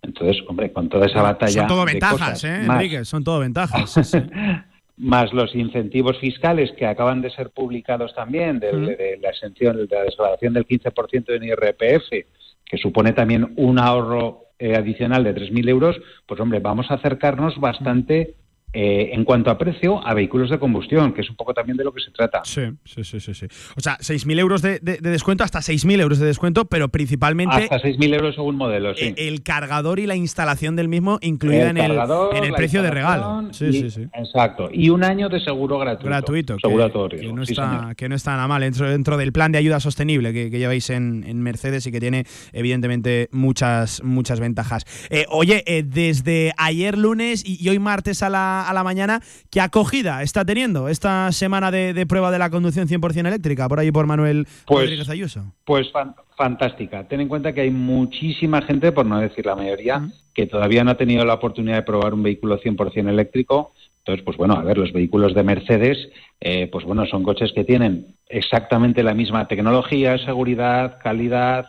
Entonces, 0.00 0.42
hombre, 0.48 0.72
con 0.72 0.88
toda 0.88 1.04
esa 1.06 1.20
batalla 1.20 1.52
Son 1.52 1.66
todo 1.68 1.84
de 1.84 1.92
ventajas, 1.92 2.18
cosas, 2.18 2.44
¿eh, 2.44 2.62
más- 2.66 2.76
Enrique? 2.82 3.04
Son 3.04 3.22
todo 3.22 3.40
ventajas. 3.40 4.14
más 5.00 5.32
los 5.32 5.54
incentivos 5.54 6.18
fiscales 6.18 6.72
que 6.72 6.86
acaban 6.86 7.22
de 7.22 7.30
ser 7.30 7.50
publicados 7.50 8.14
también, 8.14 8.60
de, 8.60 9.18
la 9.20 9.30
exención, 9.30 9.76
de 9.76 9.96
la 9.96 10.04
desgradación 10.04 10.52
del 10.52 10.66
15% 10.66 11.34
en 11.34 11.44
IRPF, 11.44 12.26
que 12.64 12.78
supone 12.78 13.12
también 13.12 13.52
un 13.56 13.78
ahorro 13.78 14.44
eh, 14.58 14.76
adicional 14.76 15.24
de 15.24 15.34
3.000 15.34 15.68
euros, 15.70 15.96
pues 16.26 16.38
hombre, 16.38 16.60
vamos 16.60 16.90
a 16.90 16.94
acercarnos 16.94 17.58
bastante 17.58 18.34
eh, 18.72 19.10
en 19.12 19.24
cuanto 19.24 19.50
a 19.50 19.58
precio 19.58 20.06
a 20.06 20.14
vehículos 20.14 20.50
de 20.50 20.58
combustión, 20.58 21.12
que 21.12 21.22
es 21.22 21.30
un 21.30 21.36
poco 21.36 21.52
también 21.54 21.76
de 21.76 21.84
lo 21.84 21.92
que 21.92 22.00
se 22.00 22.10
trata. 22.10 22.42
Sí, 22.44 22.62
sí, 22.84 23.02
sí, 23.04 23.20
sí. 23.20 23.34
sí. 23.34 23.46
O 23.76 23.80
sea, 23.80 23.98
6.000 23.98 24.38
euros 24.38 24.62
de, 24.62 24.78
de- 24.80 24.98
de 24.98 25.10
descuento, 25.10 25.42
hasta 25.44 25.58
6.000 25.60 26.00
euros 26.00 26.18
de 26.18 26.26
descuento, 26.26 26.64
pero 26.66 26.88
principalmente 26.88 27.56
Hasta 27.56 27.80
6.000 27.80 28.14
euros 28.14 28.34
según 28.34 28.56
modelo, 28.56 28.94
sí. 28.94 29.06
eh, 29.06 29.14
el 29.28 29.42
cargador 29.42 29.98
y 29.98 30.06
la 30.06 30.14
instalación 30.16 30.76
del 30.76 30.88
mismo 30.88 31.18
incluida 31.22 31.70
en 31.70 31.76
el, 31.78 31.88
cargador, 31.88 32.36
en 32.36 32.44
el 32.44 32.52
precio 32.52 32.82
de 32.82 32.90
regalo. 32.90 33.48
Sí, 33.52 33.66
y- 33.66 33.72
sí, 33.72 33.90
sí. 33.90 34.02
Exacto. 34.14 34.68
Y 34.72 34.90
un 34.90 35.04
año 35.04 35.28
de 35.28 35.40
seguro 35.40 35.78
gratuito. 35.78 36.06
Gratuito, 36.08 36.56
Seguro 36.60 37.08
que, 37.08 37.32
no 37.32 37.44
sí, 37.44 37.52
está, 37.52 37.78
señor. 37.78 37.96
que 37.96 38.08
no 38.08 38.14
está 38.14 38.32
nada 38.36 38.46
mal 38.48 38.60
dentro, 38.62 38.88
dentro 38.88 39.16
del 39.16 39.32
plan 39.32 39.52
de 39.52 39.58
ayuda 39.58 39.80
sostenible 39.80 40.32
que, 40.32 40.50
que 40.50 40.58
lleváis 40.58 40.90
en, 40.90 41.24
en 41.26 41.40
Mercedes 41.42 41.86
y 41.86 41.92
que 41.92 42.00
tiene 42.00 42.24
evidentemente 42.52 43.28
muchas, 43.32 44.02
muchas 44.04 44.40
ventajas. 44.40 44.84
Eh, 45.10 45.24
oye, 45.30 45.64
eh, 45.66 45.82
desde 45.82 46.52
ayer 46.56 46.96
lunes 46.98 47.42
y, 47.44 47.56
y 47.64 47.68
hoy 47.68 47.78
martes 47.78 48.22
a 48.22 48.28
la, 48.30 48.59
a 48.68 48.72
la 48.74 48.84
mañana, 48.84 49.20
¿qué 49.50 49.60
acogida 49.60 50.22
está 50.22 50.44
teniendo 50.44 50.88
esta 50.88 51.30
semana 51.32 51.70
de, 51.70 51.92
de 51.94 52.06
prueba 52.06 52.30
de 52.30 52.38
la 52.38 52.50
conducción 52.50 52.88
100% 52.88 53.26
eléctrica 53.28 53.68
por 53.68 53.78
ahí 53.80 53.90
por 53.92 54.06
Manuel 54.06 54.46
Pues- 54.66 54.84
Rodríguez 54.84 55.08
Ayuso? 55.08 55.52
Pues 55.64 55.90
fan- 55.92 56.14
fantástica. 56.36 57.06
Ten 57.06 57.20
en 57.20 57.28
cuenta 57.28 57.52
que 57.52 57.60
hay 57.62 57.70
muchísima 57.70 58.62
gente, 58.62 58.92
por 58.92 59.06
no 59.06 59.18
decir 59.20 59.46
la 59.46 59.54
mayoría, 59.56 60.08
que 60.34 60.46
todavía 60.46 60.84
no 60.84 60.90
ha 60.92 60.96
tenido 60.96 61.24
la 61.24 61.34
oportunidad 61.34 61.76
de 61.76 61.82
probar 61.82 62.14
un 62.14 62.22
vehículo 62.22 62.58
100% 62.60 63.08
eléctrico. 63.08 63.72
Entonces, 63.98 64.24
pues 64.24 64.36
bueno, 64.38 64.54
a 64.54 64.62
ver, 64.62 64.78
los 64.78 64.92
vehículos 64.92 65.34
de 65.34 65.42
Mercedes, 65.42 65.98
eh, 66.40 66.68
pues 66.72 66.84
bueno, 66.86 67.04
son 67.06 67.22
coches 67.22 67.52
que 67.54 67.64
tienen 67.64 68.16
exactamente 68.28 69.02
la 69.02 69.12
misma 69.14 69.46
tecnología, 69.48 70.16
seguridad, 70.24 70.98
calidad 71.02 71.66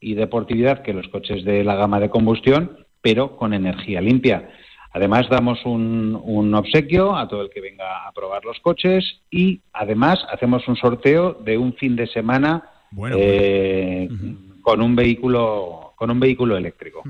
y 0.00 0.14
deportividad 0.14 0.82
que 0.82 0.92
los 0.92 1.08
coches 1.08 1.44
de 1.44 1.64
la 1.64 1.74
gama 1.74 1.98
de 2.00 2.10
combustión, 2.10 2.78
pero 3.00 3.36
con 3.36 3.52
energía 3.52 4.00
limpia. 4.00 4.48
Además, 4.94 5.26
damos 5.30 5.58
un, 5.64 6.20
un 6.22 6.54
obsequio 6.54 7.16
a 7.16 7.26
todo 7.28 7.42
el 7.42 7.50
que 7.50 7.60
venga 7.60 8.06
a 8.06 8.12
probar 8.12 8.44
los 8.44 8.58
coches 8.60 9.20
y 9.30 9.60
además 9.72 10.18
hacemos 10.32 10.66
un 10.68 10.76
sorteo 10.76 11.32
de 11.44 11.56
un 11.56 11.72
fin 11.74 11.96
de 11.96 12.06
semana 12.06 12.62
Bueno, 12.90 13.16
eh, 13.18 14.08
con 14.60 14.80
un 14.82 14.94
vehículo 14.94 15.88
con 15.96 16.10
un 16.10 16.18
vehículo 16.18 16.56
eléctrico. 16.56 17.04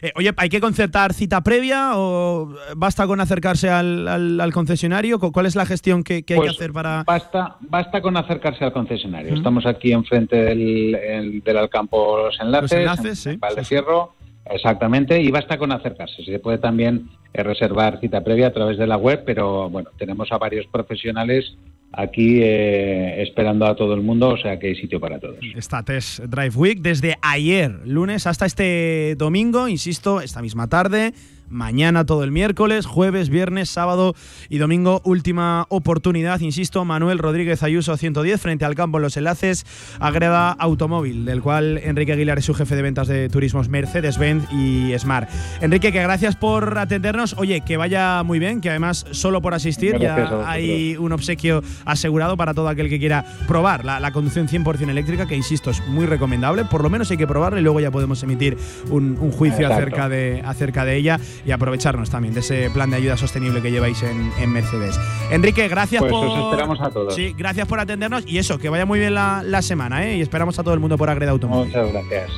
Eh, 0.00 0.12
oye, 0.14 0.30
¿hay 0.36 0.48
que 0.48 0.60
concertar 0.60 1.12
cita 1.12 1.40
previa 1.40 1.94
o 1.96 2.54
basta 2.76 3.04
con 3.08 3.20
acercarse 3.20 3.68
al, 3.68 4.06
al- 4.06 4.40
al 4.40 4.52
concesionario? 4.52 5.18
¿Cu- 5.18 5.32
¿Cuál 5.32 5.46
es 5.46 5.56
la 5.56 5.66
gestión 5.66 6.04
que, 6.04 6.22
que 6.22 6.34
hay 6.34 6.38
Pues 6.38 6.52
que 6.52 6.56
hacer 6.56 6.72
para...? 6.72 7.02
Basta, 7.04 7.56
basta 7.62 8.00
con 8.00 8.16
acercarse 8.16 8.64
al 8.64 8.72
concesionario. 8.72 9.34
Estamos 9.34 9.66
aquí 9.66 9.90
enfrente 9.90 10.36
del, 10.36 10.94
el- 10.94 11.42
del 11.42 11.56
Alcampo 11.56 12.18
Los 12.18 12.38
Enlaces, 12.40 12.70
Los 12.70 12.80
Enlaces, 12.80 13.26
en 13.26 13.32
sí, 13.32 13.38
Valdefierro, 13.38 14.14
exactamente, 14.50 15.20
y 15.20 15.30
basta 15.30 15.58
con 15.58 15.72
acercarse. 15.72 16.24
Se 16.24 16.38
puede 16.38 16.58
también 16.58 17.08
eh, 17.32 17.42
reservar 17.42 18.00
cita 18.00 18.22
previa 18.22 18.48
a 18.48 18.52
través 18.52 18.78
de 18.78 18.86
la 18.86 18.96
web, 18.96 19.22
pero 19.24 19.68
bueno, 19.70 19.90
tenemos 19.98 20.30
a 20.32 20.38
varios 20.38 20.66
profesionales 20.66 21.56
aquí 21.92 22.40
eh, 22.42 23.22
esperando 23.22 23.66
a 23.66 23.74
todo 23.74 23.94
el 23.94 24.02
mundo, 24.02 24.30
o 24.30 24.36
sea 24.36 24.58
que 24.58 24.68
hay 24.68 24.76
sitio 24.76 25.00
para 25.00 25.18
todos. 25.18 25.38
Esta 25.54 25.82
Test 25.82 26.20
Drive 26.20 26.56
Week 26.56 26.80
desde 26.80 27.16
ayer, 27.22 27.70
lunes, 27.84 28.26
hasta 28.26 28.46
este 28.46 29.14
domingo, 29.16 29.68
insisto, 29.68 30.20
esta 30.20 30.42
misma 30.42 30.68
tarde. 30.68 31.12
Mañana 31.48 32.04
todo 32.04 32.24
el 32.24 32.32
miércoles, 32.32 32.86
jueves, 32.86 33.28
viernes, 33.28 33.70
sábado 33.70 34.14
y 34.48 34.58
domingo, 34.58 35.00
última 35.04 35.66
oportunidad, 35.68 36.40
insisto, 36.40 36.84
Manuel 36.84 37.18
Rodríguez 37.18 37.62
Ayuso 37.62 37.96
110 37.96 38.40
frente 38.40 38.64
al 38.64 38.74
campo 38.74 38.98
en 38.98 39.02
los 39.02 39.16
enlaces, 39.16 39.64
Agreda 40.00 40.50
Automóvil, 40.50 41.24
del 41.24 41.42
cual 41.42 41.78
Enrique 41.78 42.12
Aguilar 42.12 42.38
es 42.38 42.46
su 42.46 42.54
jefe 42.54 42.74
de 42.74 42.82
ventas 42.82 43.06
de 43.06 43.28
turismos 43.28 43.68
Mercedes-Benz 43.68 44.52
y 44.52 44.92
Smart. 44.98 45.28
Enrique, 45.60 45.92
que 45.92 46.02
gracias 46.02 46.34
por 46.34 46.78
atendernos. 46.78 47.34
Oye, 47.38 47.60
que 47.60 47.76
vaya 47.76 48.22
muy 48.24 48.40
bien, 48.40 48.60
que 48.60 48.70
además 48.70 49.06
solo 49.12 49.40
por 49.40 49.54
asistir 49.54 49.98
ya 49.98 50.42
hay 50.46 50.96
un 50.96 51.12
obsequio 51.12 51.62
asegurado 51.84 52.36
para 52.36 52.54
todo 52.54 52.68
aquel 52.68 52.88
que 52.88 52.98
quiera 52.98 53.24
probar 53.46 53.84
la, 53.84 54.00
la 54.00 54.10
conducción 54.10 54.48
100% 54.48 54.88
eléctrica, 54.88 55.26
que 55.26 55.36
insisto, 55.36 55.70
es 55.70 55.86
muy 55.86 56.06
recomendable. 56.06 56.64
Por 56.64 56.82
lo 56.82 56.90
menos 56.90 57.10
hay 57.12 57.16
que 57.16 57.26
probarla 57.26 57.60
y 57.60 57.62
luego 57.62 57.78
ya 57.78 57.92
podemos 57.92 58.20
emitir 58.24 58.56
un, 58.90 59.16
un 59.20 59.30
juicio 59.30 59.66
Exacto. 59.66 59.76
acerca 59.76 60.08
de, 60.08 60.42
acerca 60.44 60.84
de 60.84 60.96
ella 60.96 61.20
y 61.44 61.50
aprovecharnos 61.52 62.10
también 62.10 62.34
de 62.34 62.40
ese 62.40 62.70
plan 62.70 62.90
de 62.90 62.96
ayuda 62.96 63.16
sostenible 63.16 63.60
que 63.62 63.70
lleváis 63.70 64.02
en, 64.02 64.32
en 64.38 64.50
Mercedes. 64.52 64.98
Enrique, 65.30 65.68
gracias 65.68 66.00
Pues 66.00 66.12
por. 66.12 66.26
os 66.28 66.44
esperamos 66.50 66.80
a 66.80 66.90
todos. 66.90 67.14
Sí, 67.14 67.34
gracias 67.36 67.66
por 67.68 67.80
atendernos 67.80 68.24
y 68.26 68.38
eso, 68.38 68.58
que 68.58 68.68
vaya 68.68 68.86
muy 68.86 68.98
bien 68.98 69.14
la, 69.14 69.42
la 69.44 69.62
semana, 69.62 70.06
¿eh? 70.06 70.16
Y 70.16 70.20
esperamos 70.20 70.58
a 70.58 70.62
todo 70.62 70.74
el 70.74 70.80
mundo 70.80 70.96
por 70.96 71.10
Agreda 71.10 71.32
Automóvil. 71.32 71.68
Muchas 71.68 71.92
gracias. 71.92 72.30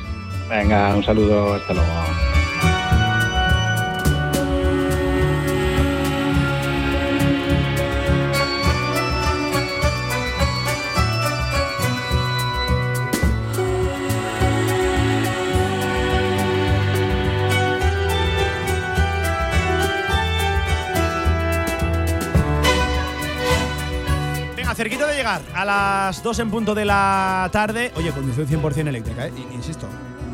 Venga, 0.49 0.95
un 0.95 1.03
saludo, 1.03 1.53
hasta 1.53 1.73
luego. 1.73 1.89
Cerquita 24.79 25.07
de 25.07 25.15
llegar 25.17 25.41
a 25.53 25.65
las 25.65 26.23
2 26.23 26.39
en 26.39 26.49
punto 26.49 26.73
de 26.73 26.85
la 26.85 27.49
tarde. 27.51 27.91
Oye, 27.97 28.13
conducción 28.13 28.47
100% 28.47 28.87
eléctrica, 28.87 29.27
¿eh? 29.27 29.33
insisto. 29.51 29.89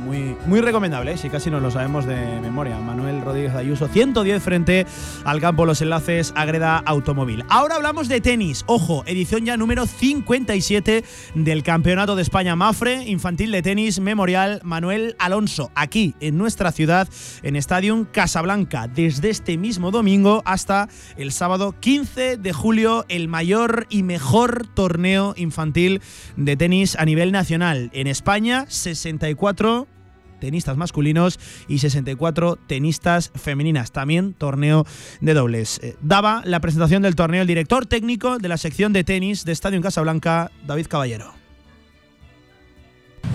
Muy, 0.06 0.38
muy 0.46 0.62
recomendable, 0.62 1.14
¿eh? 1.14 1.18
si 1.18 1.32
casi 1.32 1.50
nos 1.50 1.64
lo 1.64 1.72
sabemos 1.72 2.06
de 2.06 2.40
memoria. 2.40 2.78
Manuel 2.78 3.22
Rodríguez 3.22 3.56
Ayuso, 3.56 3.88
110 3.88 4.44
frente 4.44 4.86
al 5.24 5.42
campo 5.42 5.66
Los 5.66 5.82
Enlaces 5.82 6.32
Agreda 6.36 6.78
Automóvil. 6.78 7.44
Ahora 7.50 7.78
hablamos 7.78 8.08
de 8.08 8.22
tenis. 8.22 8.64
Ojo, 8.68 9.04
edición 9.08 9.46
ya 9.46 9.58
número 9.58 9.88
57 9.88 11.04
del 11.34 11.64
Campeonato 11.64 12.16
de 12.16 12.22
España 12.22 12.56
Mafre, 12.56 13.02
infantil 13.10 13.52
de 13.52 13.64
tenis 13.64 14.00
Memorial 14.00 14.62
Manuel 14.64 15.16
Alonso, 15.18 15.72
aquí 15.74 16.14
en 16.20 16.38
nuestra 16.38 16.72
ciudad, 16.72 17.08
en 17.42 17.56
Stadium 17.56 18.06
Casablanca, 18.06 18.88
desde 18.88 19.32
este 19.32 19.58
mismo 19.58 19.90
domingo 19.90 20.44
hasta 20.46 20.88
el 21.18 21.32
sábado 21.32 21.74
15 21.80 22.38
de 22.38 22.54
julio, 22.54 23.06
el 23.10 23.28
mayor 23.28 23.88
y 23.90 24.04
mejor 24.04 24.68
torneo 24.68 25.34
infantil 25.36 26.04
de 26.38 26.56
tenis 26.56 26.96
a 26.96 27.06
nivel 27.06 27.32
nacional. 27.32 27.90
En 27.92 28.06
España, 28.06 28.66
64 28.68 29.95
tenistas 30.40 30.78
masculinos 30.78 31.40
y 31.68 31.80
64 31.80 32.58
tenistas 32.68 33.32
femeninas. 33.36 33.92
También 33.92 34.34
torneo 34.34 34.86
de 35.22 35.34
dobles. 35.34 35.80
Eh, 35.84 35.96
daba 36.02 36.42
la 36.46 36.60
presentación 36.60 37.04
del 37.04 37.16
torneo 37.16 37.42
el 37.42 37.48
director 37.48 37.86
técnico 37.86 38.38
de 38.38 38.48
la 38.48 38.58
sección 38.58 38.94
de 38.94 39.04
tenis 39.04 39.46
de 39.46 39.52
Estadio 39.52 39.78
en 39.78 39.84
Casablanca, 39.84 40.52
David 40.66 40.88
Caballero. 40.88 41.34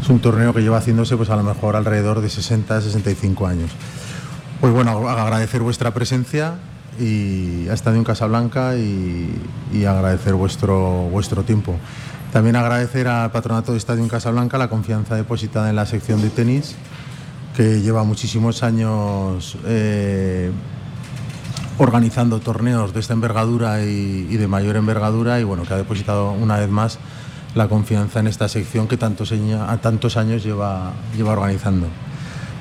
Es 0.01 0.09
un 0.09 0.21
torneo 0.21 0.55
que 0.55 0.61
lleva 0.61 0.79
haciéndose 0.79 1.17
pues 1.17 1.31
a 1.31 1.37
lo 1.37 1.43
mejor 1.43 1.77
alrededor 1.77 2.21
de 2.21 2.31
60, 2.31 2.81
65 2.81 3.47
años. 3.47 3.71
Pues 4.61 4.73
bueno, 4.73 5.09
agradecer 5.09 5.63
vuestra 5.63 5.93
presencia 5.93 6.55
y 6.99 7.69
a 7.69 7.75
Estadio 7.75 7.99
en 7.99 8.05
Casablanca 8.05 8.77
y, 8.77 9.31
y 9.73 9.85
agradecer 9.85 10.35
vuestro, 10.35 11.09
vuestro 11.11 11.45
tiempo. 11.45 11.77
También 12.33 12.55
agradecer 12.55 13.09
al 13.09 13.33
patronato 13.33 13.73
de 13.73 13.79
Estadio 13.79 14.05
en 14.05 14.09
Casablanca 14.09 14.57
la 14.57 14.69
confianza 14.69 15.17
depositada 15.17 15.69
en 15.69 15.75
la 15.75 15.85
sección 15.85 16.23
de 16.23 16.31
tenis, 16.31 16.77
que 17.57 17.81
lleva 17.81 18.05
muchísimos 18.05 18.63
años 18.63 19.59
eh, 19.67 20.53
organizando 21.79 22.39
torneos 22.39 22.95
de 22.95 23.01
esta 23.01 23.15
envergadura 23.15 23.83
y, 23.83 24.37
de 24.37 24.47
mayor 24.47 24.77
envergadura 24.77 25.41
y 25.41 25.45
bueno, 25.45 25.65
que 25.65 25.75
ha 25.75 25.77
depositado 25.77 26.31
una 26.31 26.57
vez 26.59 26.69
más 26.69 26.99
la 27.57 27.67
confianza 27.67 28.21
en 28.21 28.29
esta 28.29 28.49
sección 28.49 28.87
que 28.87 28.97
tantos 28.97 29.33
años 30.17 30.45
lleva, 30.45 30.93
lleva 31.17 31.33
organizando. 31.33 31.89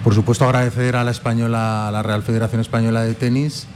Por 0.04 0.16
supuesto 0.16 0.46
agradecer 0.46 0.96
a 0.96 1.04
la 1.04 1.12
española, 1.12 1.88
a 1.90 1.92
la 1.92 2.02
Real 2.02 2.24
Federación 2.24 2.62
Española 2.62 3.02
de 3.04 3.14
Tenis, 3.14 3.68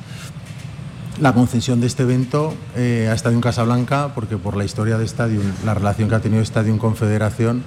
la 1.20 1.34
concesión 1.34 1.80
de 1.80 1.88
este 1.88 2.04
evento 2.04 2.54
eh, 2.76 3.08
a 3.12 3.14
Stadium 3.14 3.42
Casablanca, 3.42 4.12
porque 4.16 4.38
por 4.38 4.58
la 4.58 4.64
historia 4.64 4.98
de 4.98 5.06
Stadium, 5.06 5.44
la 5.66 5.74
relación 5.74 6.10
que 6.10 6.16
ha 6.16 6.20
tenido 6.20 6.42
Stadium 6.42 6.78
con 6.78 6.96
Federación 6.96 7.64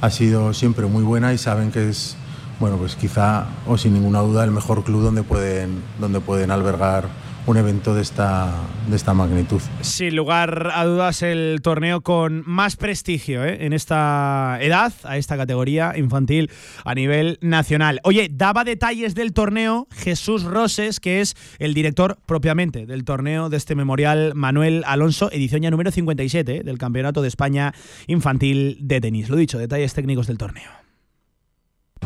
ha 0.00 0.10
sido 0.10 0.54
siempre 0.54 0.86
muy 0.86 1.02
buena 1.02 1.32
y 1.32 1.38
saben 1.38 1.70
que 1.70 1.88
es, 1.88 2.16
bueno, 2.60 2.76
pues 2.76 2.94
quizá 2.96 3.46
o 3.66 3.76
sin 3.76 3.94
ninguna 3.94 4.20
duda 4.20 4.44
el 4.44 4.50
mejor 4.50 4.84
club 4.84 5.02
donde 5.02 5.22
pueden, 5.22 5.82
donde 6.00 6.20
pueden 6.20 6.50
albergar 6.50 7.08
un 7.48 7.56
evento 7.56 7.94
de 7.94 8.02
esta, 8.02 8.52
de 8.90 8.94
esta 8.94 9.14
magnitud. 9.14 9.62
Sin 9.80 10.14
lugar 10.14 10.70
a 10.74 10.84
dudas, 10.84 11.22
el 11.22 11.60
torneo 11.62 12.02
con 12.02 12.42
más 12.46 12.76
prestigio 12.76 13.42
¿eh? 13.42 13.64
en 13.64 13.72
esta 13.72 14.58
edad, 14.60 14.92
a 15.04 15.16
esta 15.16 15.38
categoría 15.38 15.94
infantil 15.96 16.50
a 16.84 16.94
nivel 16.94 17.38
nacional. 17.40 18.00
Oye, 18.04 18.28
daba 18.30 18.64
detalles 18.64 19.14
del 19.14 19.32
torneo 19.32 19.88
Jesús 19.96 20.44
Roses, 20.44 21.00
que 21.00 21.22
es 21.22 21.36
el 21.58 21.72
director 21.72 22.18
propiamente 22.26 22.84
del 22.84 23.04
torneo 23.04 23.48
de 23.48 23.56
este 23.56 23.74
memorial 23.74 24.34
Manuel 24.34 24.84
Alonso, 24.86 25.32
edición 25.32 25.62
ya 25.62 25.70
número 25.70 25.90
57 25.90 26.54
¿eh? 26.54 26.62
del 26.62 26.76
Campeonato 26.76 27.22
de 27.22 27.28
España 27.28 27.72
Infantil 28.08 28.76
de 28.82 29.00
Tenis. 29.00 29.30
Lo 29.30 29.36
dicho, 29.36 29.56
detalles 29.56 29.94
técnicos 29.94 30.26
del 30.26 30.36
torneo. 30.36 30.70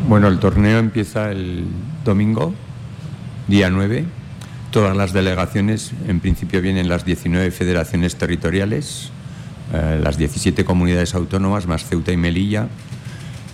Bueno, 0.06 0.28
el 0.28 0.38
torneo 0.38 0.78
empieza 0.78 1.32
el 1.32 1.66
domingo, 2.04 2.54
día 3.48 3.70
9 3.70 4.21
Todas 4.72 4.96
las 4.96 5.12
delegaciones, 5.12 5.92
en 6.08 6.20
principio 6.20 6.62
vienen 6.62 6.88
las 6.88 7.04
19 7.04 7.50
federaciones 7.50 8.16
territoriales, 8.16 9.10
eh, 9.70 10.00
las 10.02 10.16
17 10.16 10.64
comunidades 10.64 11.14
autónomas, 11.14 11.66
más 11.66 11.84
Ceuta 11.84 12.10
y 12.10 12.16
Melilla. 12.16 12.68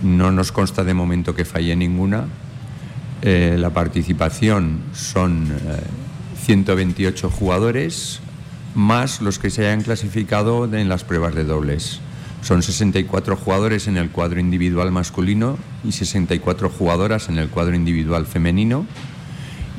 No 0.00 0.30
nos 0.30 0.52
consta 0.52 0.84
de 0.84 0.94
momento 0.94 1.34
que 1.34 1.44
falle 1.44 1.74
ninguna. 1.74 2.26
Eh, 3.22 3.56
la 3.58 3.70
participación 3.70 4.78
son 4.92 5.48
eh, 5.50 5.80
128 6.44 7.30
jugadores, 7.30 8.20
más 8.76 9.20
los 9.20 9.40
que 9.40 9.50
se 9.50 9.66
hayan 9.66 9.82
clasificado 9.82 10.72
en 10.72 10.88
las 10.88 11.02
pruebas 11.02 11.34
de 11.34 11.42
dobles. 11.42 11.98
Son 12.42 12.62
64 12.62 13.34
jugadores 13.34 13.88
en 13.88 13.96
el 13.96 14.10
cuadro 14.10 14.38
individual 14.38 14.92
masculino 14.92 15.58
y 15.82 15.90
64 15.90 16.70
jugadoras 16.70 17.28
en 17.28 17.38
el 17.38 17.48
cuadro 17.48 17.74
individual 17.74 18.24
femenino 18.24 18.86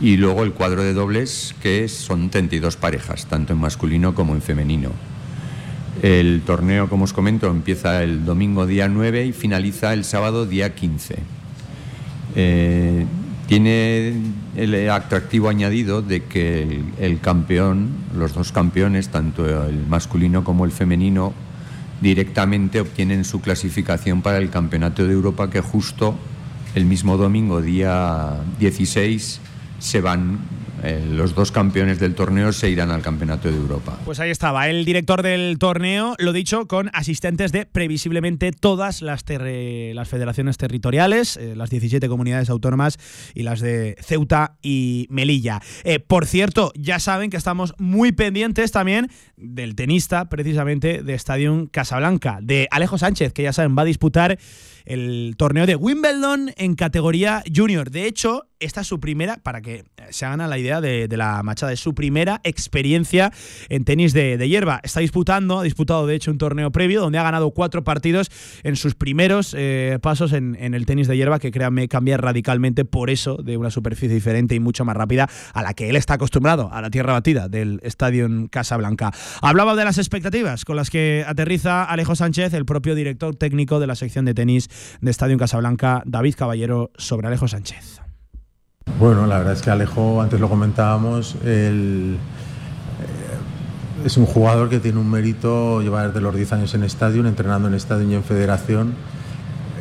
y 0.01 0.17
luego 0.17 0.43
el 0.43 0.53
cuadro 0.53 0.83
de 0.83 0.93
dobles 0.93 1.55
que 1.61 1.87
son 1.87 2.29
32 2.29 2.77
parejas, 2.77 3.25
tanto 3.25 3.53
en 3.53 3.59
masculino 3.59 4.15
como 4.15 4.33
en 4.33 4.41
femenino. 4.41 4.91
El 6.01 6.41
torneo, 6.45 6.87
como 6.89 7.03
os 7.03 7.13
comento, 7.13 7.47
empieza 7.47 8.03
el 8.03 8.25
domingo 8.25 8.65
día 8.65 8.87
9 8.87 9.25
y 9.25 9.33
finaliza 9.33 9.93
el 9.93 10.05
sábado 10.05 10.45
día 10.45 10.73
15. 10.73 11.15
Eh, 12.35 13.05
tiene 13.47 14.13
el 14.55 14.89
atractivo 14.89 15.49
añadido 15.49 16.01
de 16.01 16.23
que 16.23 16.61
el, 16.61 16.85
el, 16.99 17.19
campeón, 17.19 17.89
los 18.15 18.33
dos 18.33 18.51
campeones, 18.51 19.09
tanto 19.09 19.67
el 19.67 19.87
masculino 19.87 20.43
como 20.43 20.63
el 20.63 20.71
femenino, 20.71 21.33
directamente 22.01 22.79
obtienen 22.79 23.25
su 23.25 23.41
clasificación 23.41 24.21
para 24.21 24.37
el 24.37 24.49
Campeonato 24.49 25.05
de 25.05 25.13
Europa 25.13 25.49
que 25.49 25.61
justo 25.61 26.15
el 26.75 26.85
mismo 26.85 27.17
domingo, 27.17 27.61
día 27.61 28.37
16, 28.59 29.41
se 29.79 30.01
van 30.01 30.39
eh, 30.83 31.05
los 31.11 31.35
dos 31.35 31.51
campeones 31.51 31.99
del 31.99 32.15
torneo 32.15 32.53
se 32.53 32.69
irán 32.69 32.91
al 32.91 33.01
Campeonato 33.01 33.49
de 33.49 33.57
Europa. 33.57 33.97
Pues 34.05 34.19
ahí 34.19 34.29
estaba, 34.29 34.69
el 34.69 34.85
director 34.85 35.21
del 35.23 35.57
torneo, 35.59 36.15
lo 36.19 36.31
dicho, 36.31 36.67
con 36.67 36.89
asistentes 36.93 37.51
de 37.51 37.65
previsiblemente 37.65 38.51
todas 38.51 39.01
las, 39.01 39.25
las 39.27 40.07
federaciones 40.07 40.57
territoriales, 40.57 41.35
eh, 41.37 41.55
las 41.55 41.69
17 41.69 42.07
comunidades 42.07 42.49
autónomas 42.49 42.97
y 43.33 43.43
las 43.43 43.59
de 43.59 43.97
Ceuta 44.01 44.57
y 44.61 45.07
Melilla. 45.09 45.61
Eh, 45.83 45.99
por 45.99 46.25
cierto, 46.25 46.71
ya 46.75 46.99
saben 46.99 47.29
que 47.29 47.37
estamos 47.37 47.73
muy 47.77 48.11
pendientes 48.13 48.71
también 48.71 49.09
del 49.35 49.75
tenista, 49.75 50.29
precisamente, 50.29 51.03
de 51.03 51.13
Stadium 51.15 51.67
Casablanca, 51.67 52.39
de 52.41 52.67
Alejo 52.71 52.97
Sánchez, 52.97 53.33
que 53.33 53.43
ya 53.43 53.53
saben, 53.53 53.77
va 53.77 53.81
a 53.81 53.85
disputar 53.85 54.39
el 54.89 55.35
torneo 55.37 55.67
de 55.67 55.75
Wimbledon 55.75 56.51
en 56.57 56.75
categoría 56.75 57.43
junior. 57.55 57.91
De 57.91 58.07
hecho, 58.07 58.47
esta 58.59 58.81
es 58.81 58.87
su 58.87 58.99
primera, 58.99 59.37
para 59.37 59.61
que 59.61 59.85
se 60.09 60.25
hagan 60.25 60.49
la 60.49 60.57
idea 60.57 60.81
de, 60.81 61.07
la 61.15 61.41
machada, 61.43 61.71
es 61.71 61.79
su 61.79 61.93
primera 61.93 62.41
experiencia 62.43 63.31
en 63.69 63.85
tenis 63.85 64.13
de, 64.13 64.37
hierba. 64.49 64.81
Está 64.83 64.99
disputando, 64.99 65.59
ha 65.59 65.63
disputado 65.63 66.07
de 66.07 66.15
hecho 66.15 66.31
un 66.31 66.39
torneo 66.39 66.71
previo 66.71 67.01
donde 67.01 67.19
ha 67.19 67.23
ganado 67.23 67.51
cuatro 67.51 67.83
partidos 67.83 68.31
en 68.63 68.75
sus 68.75 68.95
primeros 68.95 69.55
eh, 69.57 69.99
pasos 70.01 70.33
en, 70.33 70.57
en, 70.59 70.73
el 70.73 70.85
tenis 70.85 71.07
de 71.07 71.15
hierba, 71.15 71.39
que 71.39 71.51
créanme 71.51 71.87
cambia 71.87 72.17
radicalmente 72.17 72.83
por 72.83 73.11
eso 73.11 73.37
de 73.37 73.57
una 73.57 73.69
superficie 73.69 74.13
diferente 74.13 74.55
y 74.55 74.59
mucho 74.59 74.85
más 74.85 74.97
rápida 74.97 75.29
a 75.53 75.61
la 75.61 75.73
que 75.75 75.89
él 75.89 75.95
está 75.95 76.15
acostumbrado, 76.15 76.73
a 76.73 76.81
la 76.81 76.89
tierra 76.89 77.13
batida 77.13 77.47
del 77.47 77.79
Estadio 77.83 78.27
Casablanca. 78.49 79.13
Hablaba 79.41 79.75
de 79.75 79.85
las 79.85 79.99
expectativas 79.99 80.65
con 80.65 80.75
las 80.75 80.89
que 80.89 81.23
aterriza 81.27 81.83
Alejo 81.83 82.15
Sánchez, 82.15 82.53
el 82.55 82.65
propio 82.65 82.95
director 82.95 83.35
técnico 83.35 83.79
de 83.79 83.87
la 83.87 83.95
sección 83.95 84.25
de 84.25 84.33
tenis 84.33 84.67
de 85.01 85.11
Estadio 85.11 85.37
Casablanca, 85.37 86.03
David 86.05 86.35
Caballero, 86.37 86.91
sobre 86.97 87.27
Alejo 87.27 87.47
Sánchez. 87.47 88.01
Bueno, 88.99 89.27
la 89.27 89.37
verdad 89.37 89.53
es 89.53 89.61
que 89.61 89.69
Alejo, 89.69 90.21
antes 90.21 90.39
lo 90.39 90.49
comentábamos, 90.49 91.35
eh, 91.43 92.17
es 94.05 94.17
un 94.17 94.25
jugador 94.25 94.69
que 94.69 94.79
tiene 94.79 94.99
un 94.99 95.09
mérito, 95.09 95.81
lleva 95.81 96.07
desde 96.07 96.21
los 96.21 96.35
10 96.35 96.53
años 96.53 96.73
en 96.73 96.83
estadio, 96.83 97.25
entrenando 97.25 97.67
en 97.67 97.73
estadio 97.73 98.09
y 98.09 98.15
en 98.15 98.23
federación. 98.23 98.93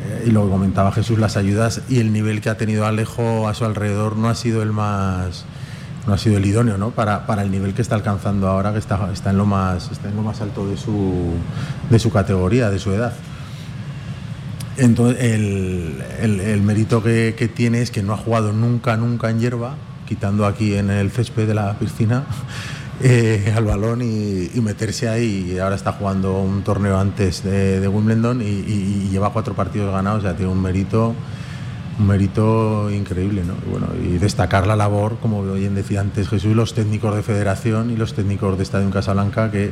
Eh, 0.05 0.25
y 0.27 0.31
lo 0.31 0.43
que 0.45 0.49
comentaba 0.49 0.91
Jesús, 0.91 1.19
las 1.19 1.37
ayudas 1.37 1.81
y 1.89 1.99
el 1.99 2.13
nivel 2.13 2.41
que 2.41 2.49
ha 2.49 2.57
tenido 2.57 2.85
Alejo 2.85 3.47
a 3.47 3.53
su 3.53 3.65
alrededor 3.65 4.17
no 4.17 4.29
ha 4.29 4.35
sido 4.35 4.61
el 4.61 4.71
más 4.71 5.45
no 6.07 6.13
ha 6.13 6.17
sido 6.17 6.37
el 6.37 6.45
idóneo 6.45 6.77
¿no? 6.77 6.91
para, 6.91 7.25
para 7.27 7.43
el 7.43 7.51
nivel 7.51 7.73
que 7.73 7.81
está 7.81 7.95
alcanzando 7.95 8.47
ahora, 8.47 8.71
que 8.71 8.79
está, 8.79 9.11
está, 9.13 9.29
en, 9.29 9.37
lo 9.37 9.45
más, 9.45 9.91
está 9.91 10.09
en 10.09 10.15
lo 10.15 10.23
más 10.23 10.41
alto 10.41 10.67
de 10.67 10.75
su, 10.75 11.33
de 11.89 11.99
su 11.99 12.11
categoría, 12.11 12.69
de 12.69 12.79
su 12.79 12.91
edad. 12.91 13.13
Entonces, 14.79 15.21
el, 15.23 16.03
el, 16.21 16.39
el 16.39 16.61
mérito 16.61 17.03
que, 17.03 17.35
que, 17.37 17.47
tiene 17.47 17.81
es 17.81 17.91
que 17.91 18.01
no 18.01 18.13
ha 18.13 18.17
jugado 18.17 18.53
nunca, 18.53 18.95
nunca 18.97 19.29
en 19.29 19.39
hierba, 19.39 19.75
quitando 20.07 20.45
aquí 20.45 20.75
en 20.75 20.89
el 20.89 21.11
césped 21.11 21.47
de 21.47 21.53
la 21.53 21.77
piscina 21.77 22.25
eh, 23.01 23.53
al 23.55 23.65
balón 23.65 24.01
y, 24.01 24.49
meterse 24.61 25.07
ahí. 25.07 25.57
Ahora 25.59 25.75
está 25.75 25.93
jugando 25.93 26.39
un 26.39 26.63
torneo 26.63 26.99
antes 26.99 27.43
de, 27.43 27.87
Wimbledon 27.87 28.41
y, 28.41 29.09
lleva 29.09 29.31
cuatro 29.31 29.53
partidos 29.53 29.93
ganados, 29.93 30.19
o 30.19 30.21
sea, 30.23 30.35
tiene 30.35 30.51
un 30.51 30.61
mérito, 30.61 31.13
un 31.99 32.07
mérito 32.07 32.89
increíble. 32.89 33.43
¿no? 33.45 33.53
Y, 33.65 33.69
bueno, 33.69 33.87
y 34.03 34.17
destacar 34.17 34.65
la 34.65 34.75
labor, 34.75 35.17
como 35.21 35.43
bien 35.53 35.75
decía 35.75 36.01
antes 36.01 36.27
Jesús, 36.27 36.55
los 36.55 36.73
técnicos 36.73 37.15
de 37.15 37.23
federación 37.23 37.91
y 37.91 37.95
los 37.95 38.13
técnicos 38.13 38.57
de 38.57 38.63
Estadio 38.63 38.89
Casablanca 38.89 39.51
que 39.51 39.71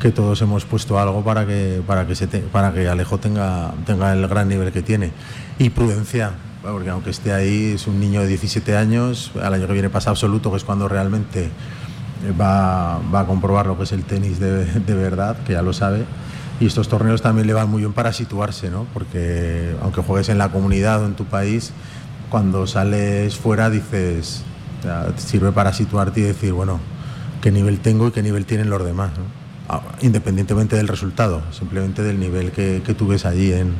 que 0.00 0.10
todos 0.10 0.40
hemos 0.42 0.64
puesto 0.64 0.98
algo 0.98 1.24
para 1.24 1.46
que, 1.46 1.82
para 1.86 2.06
que, 2.06 2.14
se 2.14 2.26
para 2.26 2.72
que 2.72 2.88
Alejo 2.88 3.18
tenga, 3.18 3.72
tenga 3.84 4.12
el 4.12 4.26
gran 4.28 4.48
nivel 4.48 4.72
que 4.72 4.82
tiene. 4.82 5.10
Y 5.58 5.70
prudencia, 5.70 6.32
porque 6.62 6.90
aunque 6.90 7.10
esté 7.10 7.32
ahí, 7.32 7.72
es 7.74 7.86
un 7.86 8.00
niño 8.00 8.20
de 8.20 8.28
17 8.28 8.76
años, 8.76 9.32
al 9.42 9.54
año 9.54 9.66
que 9.66 9.72
viene 9.72 9.90
pasa 9.90 10.10
absoluto, 10.10 10.50
que 10.50 10.58
es 10.58 10.64
cuando 10.64 10.88
realmente 10.88 11.50
va, 12.40 13.00
va 13.14 13.20
a 13.20 13.26
comprobar 13.26 13.66
lo 13.66 13.76
que 13.76 13.84
es 13.84 13.92
el 13.92 14.04
tenis 14.04 14.38
de, 14.38 14.64
de 14.64 14.94
verdad, 14.94 15.36
que 15.46 15.54
ya 15.54 15.62
lo 15.62 15.72
sabe. 15.72 16.04
Y 16.58 16.66
estos 16.66 16.88
torneos 16.88 17.20
también 17.20 17.46
le 17.46 17.52
van 17.52 17.70
muy 17.70 17.82
bien 17.82 17.92
para 17.92 18.12
situarse, 18.12 18.70
¿no? 18.70 18.86
porque 18.94 19.76
aunque 19.82 20.00
juegues 20.00 20.30
en 20.30 20.38
la 20.38 20.50
comunidad 20.50 21.02
o 21.02 21.06
en 21.06 21.14
tu 21.14 21.26
país, 21.26 21.72
cuando 22.30 22.66
sales 22.66 23.36
fuera 23.36 23.68
dices, 23.68 24.42
sea, 24.82 25.12
sirve 25.16 25.52
para 25.52 25.72
situarte 25.72 26.20
y 26.20 26.22
decir, 26.24 26.52
bueno, 26.52 26.80
qué 27.42 27.50
nivel 27.50 27.80
tengo 27.80 28.08
y 28.08 28.10
qué 28.10 28.22
nivel 28.22 28.46
tienen 28.46 28.70
los 28.70 28.84
demás. 28.84 29.10
Independientemente 30.00 30.76
del 30.76 30.88
resultado, 30.88 31.42
simplemente 31.50 32.02
del 32.02 32.20
nivel 32.20 32.52
que, 32.52 32.82
que 32.84 32.94
allí 33.26 33.52
en, 33.52 33.74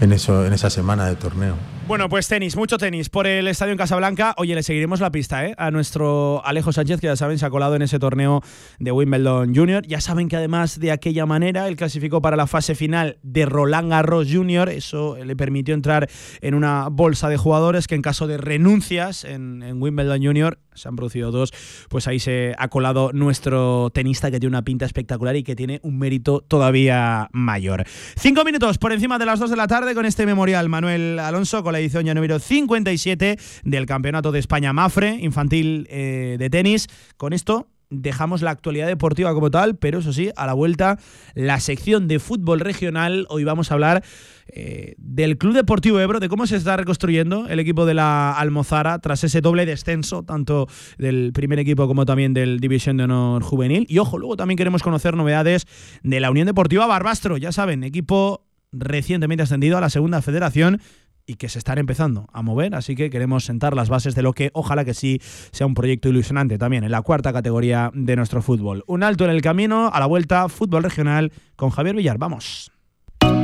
en, 0.00 0.12
eso, 0.12 0.44
en 0.44 0.52
esa 0.52 0.70
semana 0.70 1.06
de 1.06 1.16
torneo. 1.16 1.56
Bueno, 1.86 2.08
pues 2.08 2.28
tenis, 2.28 2.56
mucho 2.56 2.78
tenis 2.78 3.10
por 3.10 3.26
el 3.26 3.46
estadio 3.46 3.72
en 3.72 3.76
Casablanca. 3.76 4.34
Oye, 4.38 4.54
le 4.54 4.62
seguiremos 4.62 5.00
la 5.00 5.12
pista 5.12 5.44
¿eh? 5.44 5.54
a 5.58 5.70
nuestro 5.70 6.40
Alejo 6.42 6.72
Sánchez, 6.72 6.98
que 6.98 7.08
ya 7.08 7.16
saben, 7.16 7.38
se 7.38 7.44
ha 7.44 7.50
colado 7.50 7.76
en 7.76 7.82
ese 7.82 7.98
torneo 7.98 8.40
de 8.78 8.90
Wimbledon 8.90 9.54
Junior. 9.54 9.86
Ya 9.86 10.00
saben 10.00 10.28
que 10.28 10.36
además 10.36 10.80
de 10.80 10.92
aquella 10.92 11.26
manera, 11.26 11.68
él 11.68 11.76
clasificó 11.76 12.22
para 12.22 12.38
la 12.38 12.46
fase 12.46 12.74
final 12.74 13.18
de 13.22 13.44
Roland 13.44 13.90
Garros 13.90 14.28
Junior. 14.32 14.70
Eso 14.70 15.18
le 15.22 15.36
permitió 15.36 15.74
entrar 15.74 16.08
en 16.40 16.54
una 16.54 16.88
bolsa 16.88 17.28
de 17.28 17.36
jugadores 17.36 17.86
que 17.86 17.96
en 17.96 18.02
caso 18.02 18.26
de 18.26 18.38
renuncias 18.38 19.24
en, 19.24 19.62
en 19.62 19.82
Wimbledon 19.82 20.24
Junior, 20.24 20.58
se 20.74 20.88
han 20.88 20.96
producido 20.96 21.30
dos, 21.30 21.52
pues 21.88 22.08
ahí 22.08 22.18
se 22.18 22.54
ha 22.58 22.68
colado 22.68 23.12
nuestro 23.12 23.90
tenista 23.90 24.30
que 24.30 24.40
tiene 24.40 24.56
una 24.56 24.64
pinta 24.64 24.86
espectacular 24.86 25.36
y 25.36 25.44
que 25.44 25.54
tiene 25.54 25.80
un 25.82 25.98
mérito 25.98 26.40
todavía 26.40 27.28
mayor. 27.32 27.84
Cinco 28.16 28.42
minutos 28.44 28.78
por 28.78 28.92
encima 28.92 29.18
de 29.18 29.26
las 29.26 29.38
dos 29.38 29.50
de 29.50 29.56
la 29.56 29.68
tarde 29.68 29.94
con 29.94 30.06
este 30.06 30.26
memorial. 30.26 30.68
Manuel 30.68 31.20
Alonso 31.20 31.62
con 31.62 31.73
la 31.74 31.80
edición 31.80 32.04
ya 32.04 32.14
número 32.14 32.38
57 32.38 33.36
del 33.64 33.86
Campeonato 33.86 34.30
de 34.30 34.38
España 34.38 34.72
Mafre, 34.72 35.18
infantil 35.20 35.86
eh, 35.90 36.36
de 36.38 36.48
tenis. 36.48 36.86
Con 37.16 37.32
esto 37.32 37.68
dejamos 37.90 38.42
la 38.42 38.52
actualidad 38.52 38.86
deportiva 38.86 39.34
como 39.34 39.50
tal, 39.50 39.76
pero 39.76 39.98
eso 39.98 40.12
sí, 40.12 40.30
a 40.36 40.46
la 40.46 40.52
vuelta, 40.52 40.98
la 41.34 41.58
sección 41.58 42.06
de 42.06 42.20
fútbol 42.20 42.60
regional. 42.60 43.26
Hoy 43.28 43.42
vamos 43.42 43.70
a 43.70 43.74
hablar 43.74 44.04
eh, 44.46 44.94
del 44.98 45.36
Club 45.36 45.54
Deportivo 45.54 45.98
Ebro, 45.98 46.20
de 46.20 46.28
cómo 46.28 46.46
se 46.46 46.56
está 46.56 46.76
reconstruyendo 46.76 47.48
el 47.48 47.58
equipo 47.58 47.86
de 47.86 47.94
la 47.94 48.32
Almozara 48.32 49.00
tras 49.00 49.24
ese 49.24 49.40
doble 49.40 49.66
descenso, 49.66 50.22
tanto 50.22 50.68
del 50.96 51.32
primer 51.32 51.58
equipo 51.58 51.88
como 51.88 52.06
también 52.06 52.34
del 52.34 52.60
División 52.60 52.96
de 52.96 53.04
Honor 53.04 53.42
Juvenil. 53.42 53.84
Y 53.88 53.98
ojo, 53.98 54.16
luego 54.18 54.36
también 54.36 54.58
queremos 54.58 54.82
conocer 54.84 55.16
novedades 55.16 55.66
de 56.04 56.20
la 56.20 56.30
Unión 56.30 56.46
Deportiva 56.46 56.86
Barbastro, 56.86 57.36
ya 57.36 57.50
saben, 57.50 57.82
equipo 57.82 58.46
recientemente 58.74 59.42
ascendido 59.42 59.78
a 59.78 59.80
la 59.80 59.90
segunda 59.90 60.20
federación 60.20 60.80
y 61.26 61.36
que 61.36 61.48
se 61.48 61.58
están 61.58 61.78
empezando 61.78 62.28
a 62.32 62.42
mover, 62.42 62.74
así 62.74 62.94
que 62.94 63.10
queremos 63.10 63.44
sentar 63.44 63.74
las 63.74 63.88
bases 63.88 64.14
de 64.14 64.22
lo 64.22 64.32
que 64.32 64.50
ojalá 64.52 64.84
que 64.84 64.94
sí 64.94 65.20
sea 65.52 65.66
un 65.66 65.74
proyecto 65.74 66.08
ilusionante 66.08 66.58
también 66.58 66.84
en 66.84 66.90
la 66.90 67.02
cuarta 67.02 67.32
categoría 67.32 67.90
de 67.94 68.16
nuestro 68.16 68.42
fútbol. 68.42 68.84
Un 68.86 69.02
alto 69.02 69.24
en 69.24 69.30
el 69.30 69.42
camino, 69.42 69.90
a 69.92 70.00
la 70.00 70.06
vuelta, 70.06 70.48
fútbol 70.48 70.82
regional 70.82 71.32
con 71.56 71.70
Javier 71.70 71.96
Villar, 71.96 72.18
vamos. 72.18 72.73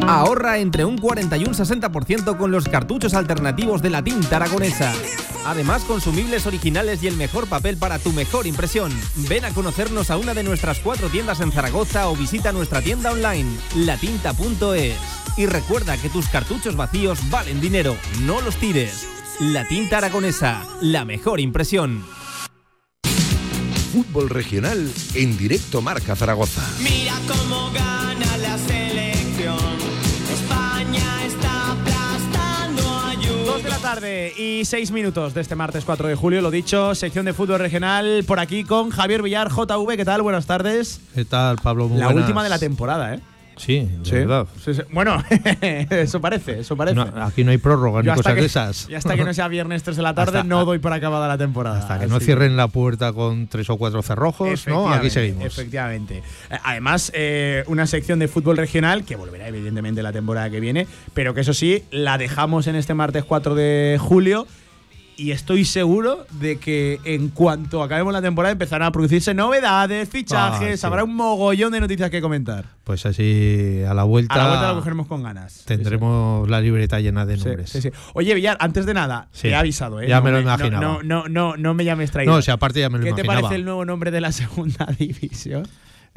Ahorra 0.07 0.59
entre 0.59 0.85
un 0.85 0.99
40 0.99 1.37
y 1.37 1.45
un 1.45 1.55
60% 1.55 2.37
con 2.37 2.51
los 2.51 2.69
cartuchos 2.69 3.15
alternativos 3.15 3.83
de 3.83 3.91
la 3.91 4.03
tinta 4.03 4.37
aragonesa. 4.37 4.93
Además, 5.47 5.83
consumibles 5.85 6.47
originales 6.47 7.03
y 7.03 7.07
el 7.07 7.17
mejor 7.17 7.47
papel 7.47 7.77
para 7.77 7.99
tu 7.99 8.13
mejor 8.13 8.47
impresión. 8.47 8.93
Ven 9.29 9.45
a 9.45 9.51
conocernos 9.51 10.11
a 10.11 10.17
una 10.17 10.35
de 10.35 10.43
nuestras 10.43 10.81
cuatro 10.81 11.09
tiendas 11.09 11.41
en 11.41 11.53
Zaragoza 11.53 12.09
o 12.09 12.17
visita 12.17 12.53
nuestra 12.53 12.83
tienda 12.83 13.13
online, 13.13 13.51
latinta.es. 13.77 14.97
Y 15.37 15.47
recuerda 15.47 15.97
que 15.97 16.11
tus 16.11 16.29
cartuchos 16.29 16.77
vacíos 16.77 17.19
valen 17.31 17.61
dinero, 17.61 17.97
no 18.23 18.41
los 18.41 18.57
tires. 18.57 19.07
La 19.39 19.67
tinta 19.67 19.99
aragonesa, 19.99 20.63
la 20.83 21.05
mejor 21.05 21.41
impresión. 21.41 22.05
Fútbol 23.93 24.29
regional 24.29 24.93
en 25.15 25.37
directo 25.37 25.81
Marca 25.81 26.15
Zaragoza. 26.15 26.63
Mira 26.81 27.15
cómo 27.27 27.71
gana 27.73 28.37
la 28.37 28.59
2 33.45 33.63
de 33.63 33.71
la 33.71 33.79
tarde 33.79 34.33
y 34.37 34.65
6 34.65 34.91
minutos 34.91 35.35
de 35.35 35.41
este 35.41 35.55
martes 35.57 35.85
4 35.85 36.09
de 36.09 36.15
julio, 36.15 36.43
lo 36.43 36.51
dicho, 36.51 36.95
sección 36.95 37.25
de 37.25 37.33
fútbol 37.33 37.59
regional 37.59 38.25
por 38.27 38.39
aquí 38.39 38.65
con 38.65 38.91
Javier 38.91 39.23
Villar, 39.23 39.51
JV, 39.51 39.97
¿qué 39.97 40.05
tal? 40.05 40.23
Buenas 40.23 40.47
tardes. 40.47 41.01
¿Qué 41.15 41.25
tal, 41.25 41.57
Pablo? 41.57 41.91
La 41.95 42.09
última 42.11 42.43
de 42.43 42.51
la 42.51 42.59
temporada, 42.59 43.15
¿eh? 43.15 43.21
Sí, 43.61 43.81
de 43.81 44.05
Sí. 44.05 44.13
verdad. 44.13 44.47
Sí, 44.65 44.73
sí. 44.73 44.81
Bueno, 44.91 45.23
eso 45.91 46.19
parece, 46.21 46.61
eso 46.61 46.77
parece. 46.77 46.97
No, 46.97 47.03
aquí 47.23 47.45
no 47.45 47.51
hay 47.51 47.59
prórroga 47.59 48.01
ni 48.01 48.07
Yo 48.07 48.15
cosas 48.15 48.35
que- 48.35 48.41
de 48.41 48.47
esas. 48.47 48.89
Y 48.89 48.95
hasta 48.95 49.15
que 49.17 49.25
no 49.25 49.35
sea 49.35 49.49
viernes 49.49 49.83
3 49.83 49.97
de 49.99 50.03
la 50.03 50.15
tarde 50.15 50.39
Hasta- 50.39 50.49
no 50.49 50.65
doy 50.65 50.79
por 50.79 50.93
acabada 50.95 51.29
la 51.29 51.37
temporada. 51.37 51.79
Hasta 51.79 51.99
que 52.01 52.07
no 52.07 52.19
cierren 52.21 52.57
la 52.57 52.69
puerta 52.69 53.13
con 53.13 53.49
tres 53.49 53.69
o 53.69 53.77
cuatro 53.77 54.03
cerrojos, 54.03 54.67
¿no? 54.67 54.91
Aquí 54.91 55.11
seguimos. 55.11 55.45
Efectivamente. 55.45 56.23
Eh, 56.51 56.57
Además, 56.65 57.13
eh, 57.15 57.65
una 57.67 57.87
sección 57.87 58.19
de 58.19 58.29
fútbol 58.29 58.57
regional 58.57 59.05
que 59.05 59.17
volverá 59.17 59.49
evidentemente 59.49 60.03
la 60.03 60.13
temporada 60.13 60.49
que 60.49 60.61
viene, 60.61 60.87
pero 61.15 61.35
que 61.35 61.43
eso 61.43 61.53
sí, 61.53 61.85
la 61.91 62.17
dejamos 62.19 62.67
en 62.67 62.77
este 62.77 62.95
martes 62.95 63.25
4 63.25 63.55
de 63.55 63.99
julio. 64.01 64.47
Y 65.21 65.33
estoy 65.33 65.67
seguro 65.67 66.25
de 66.41 66.57
que 66.59 66.99
en 67.05 67.29
cuanto 67.29 67.83
acabemos 67.83 68.11
la 68.13 68.23
temporada 68.23 68.53
empezarán 68.53 68.87
a 68.89 68.91
producirse 68.93 69.35
novedades, 69.35 70.09
fichajes, 70.09 70.73
Ah, 70.73 70.77
sí. 70.79 70.87
habrá 70.87 71.05
un 71.05 71.15
mogollón 71.15 71.73
de 71.73 71.81
noticias 71.81 72.09
que 72.11 72.23
comentar. 72.23 72.65
Pues 72.85 73.05
así, 73.05 73.83
a 73.87 73.93
la 73.93 74.05
vuelta, 74.05 74.35
A 74.35 74.39
la 74.39 74.49
vuelta 74.49 74.69
lo 74.71 74.75
cogeremos 74.77 75.07
con 75.09 75.23
ganas. 75.23 75.63
tendremos 75.67 76.49
la 76.49 76.61
libreta 76.63 77.01
llena 77.01 77.27
de 77.27 77.37
nombres. 77.37 77.69
sí. 77.71 77.91
Oye, 78.15 78.33
Villar, 78.35 78.57
antes 78.61 78.87
de 78.87 78.95
nada, 78.95 79.29
te 79.39 79.51
he 79.51 79.55
avisado, 79.55 80.01
¿eh? 80.01 80.09
Ya 80.09 80.21
No 80.21 80.25
me 80.25 80.31
lo 80.33 80.41
imaginaba. 80.41 80.83
No, 80.83 81.03
no, 81.03 81.29
no, 81.29 81.57
no 81.59 81.75
me 81.75 81.85
llames 81.85 82.11
traidor. 82.11 82.33
No, 82.35 82.39
o 82.39 82.43
sea, 82.43 82.55
aparte 82.55 82.81
ya 82.81 82.89
me 82.89 82.97
lo 82.99 83.05
¿Qué 83.05 83.13
te 83.13 83.21
imaginaba. 83.21 83.43
parece 83.49 83.57
el 83.61 83.65
nuevo 83.67 83.85
nombre 83.85 84.11
de 84.11 84.21
la 84.23 84.33
segunda 84.33 84.87
división? 84.99 85.69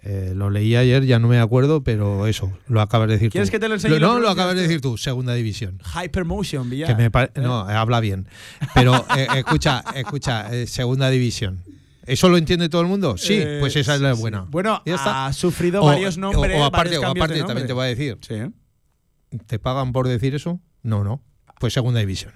Eh, 0.05 0.33
lo 0.35 0.49
leí 0.49 0.75
ayer, 0.75 1.05
ya 1.05 1.17
no 1.17 1.29
me 1.29 1.39
acuerdo, 1.39 1.81
pero 1.81 2.27
eso, 2.27 2.51
lo 2.67 2.81
acabas 2.81 3.07
de 3.07 3.13
decir 3.13 3.31
¿Quieres 3.31 3.49
tú. 3.49 3.53
que 3.53 3.59
te 3.59 3.69
lo 3.69 3.75
enseñe 3.75 3.99
No, 3.99 4.19
lo 4.19 4.29
acabas 4.29 4.53
de 4.55 4.63
decir 4.63 4.81
tú, 4.81 4.97
segunda 4.97 5.33
división. 5.33 5.79
Hypermotion, 5.95 6.69
Villar. 6.69 6.89
Que 6.89 6.95
me 6.95 7.05
¿Eh? 7.23 7.29
No, 7.41 7.59
habla 7.61 8.01
bien. 8.01 8.27
Pero 8.73 9.05
eh, 9.17 9.27
escucha, 9.37 9.81
escucha, 9.95 10.53
eh, 10.53 10.67
segunda 10.67 11.09
división. 11.09 11.63
¿Eso 12.05 12.27
lo 12.27 12.35
entiende 12.35 12.67
todo 12.67 12.81
el 12.81 12.87
mundo? 12.87 13.15
Sí, 13.17 13.35
Eh, 13.41 13.57
pues 13.61 13.77
esa 13.77 13.95
es 13.95 14.01
la 14.01 14.13
sí. 14.13 14.19
buena. 14.19 14.41
Bueno, 14.49 14.81
Ya 14.85 14.95
está. 14.95 15.25
ha 15.27 15.31
sufrido 15.31 15.81
O- 15.81 15.85
varios 15.85 16.17
nombres. 16.17 16.59
O, 16.59 16.65
aparte, 16.65 16.97
o 16.97 17.05
aparte 17.07 17.41
también 17.43 17.65
te 17.65 17.71
voy 17.71 17.85
a 17.85 17.87
decir. 17.87 18.17
Sí. 18.27 18.35
¿Te 19.47 19.57
pagan 19.57 19.93
por 19.93 20.09
decir 20.09 20.35
eso? 20.35 20.59
No, 20.81 21.05
no. 21.05 21.23
Pues 21.61 21.71
segunda 21.71 22.01
división. 22.01 22.33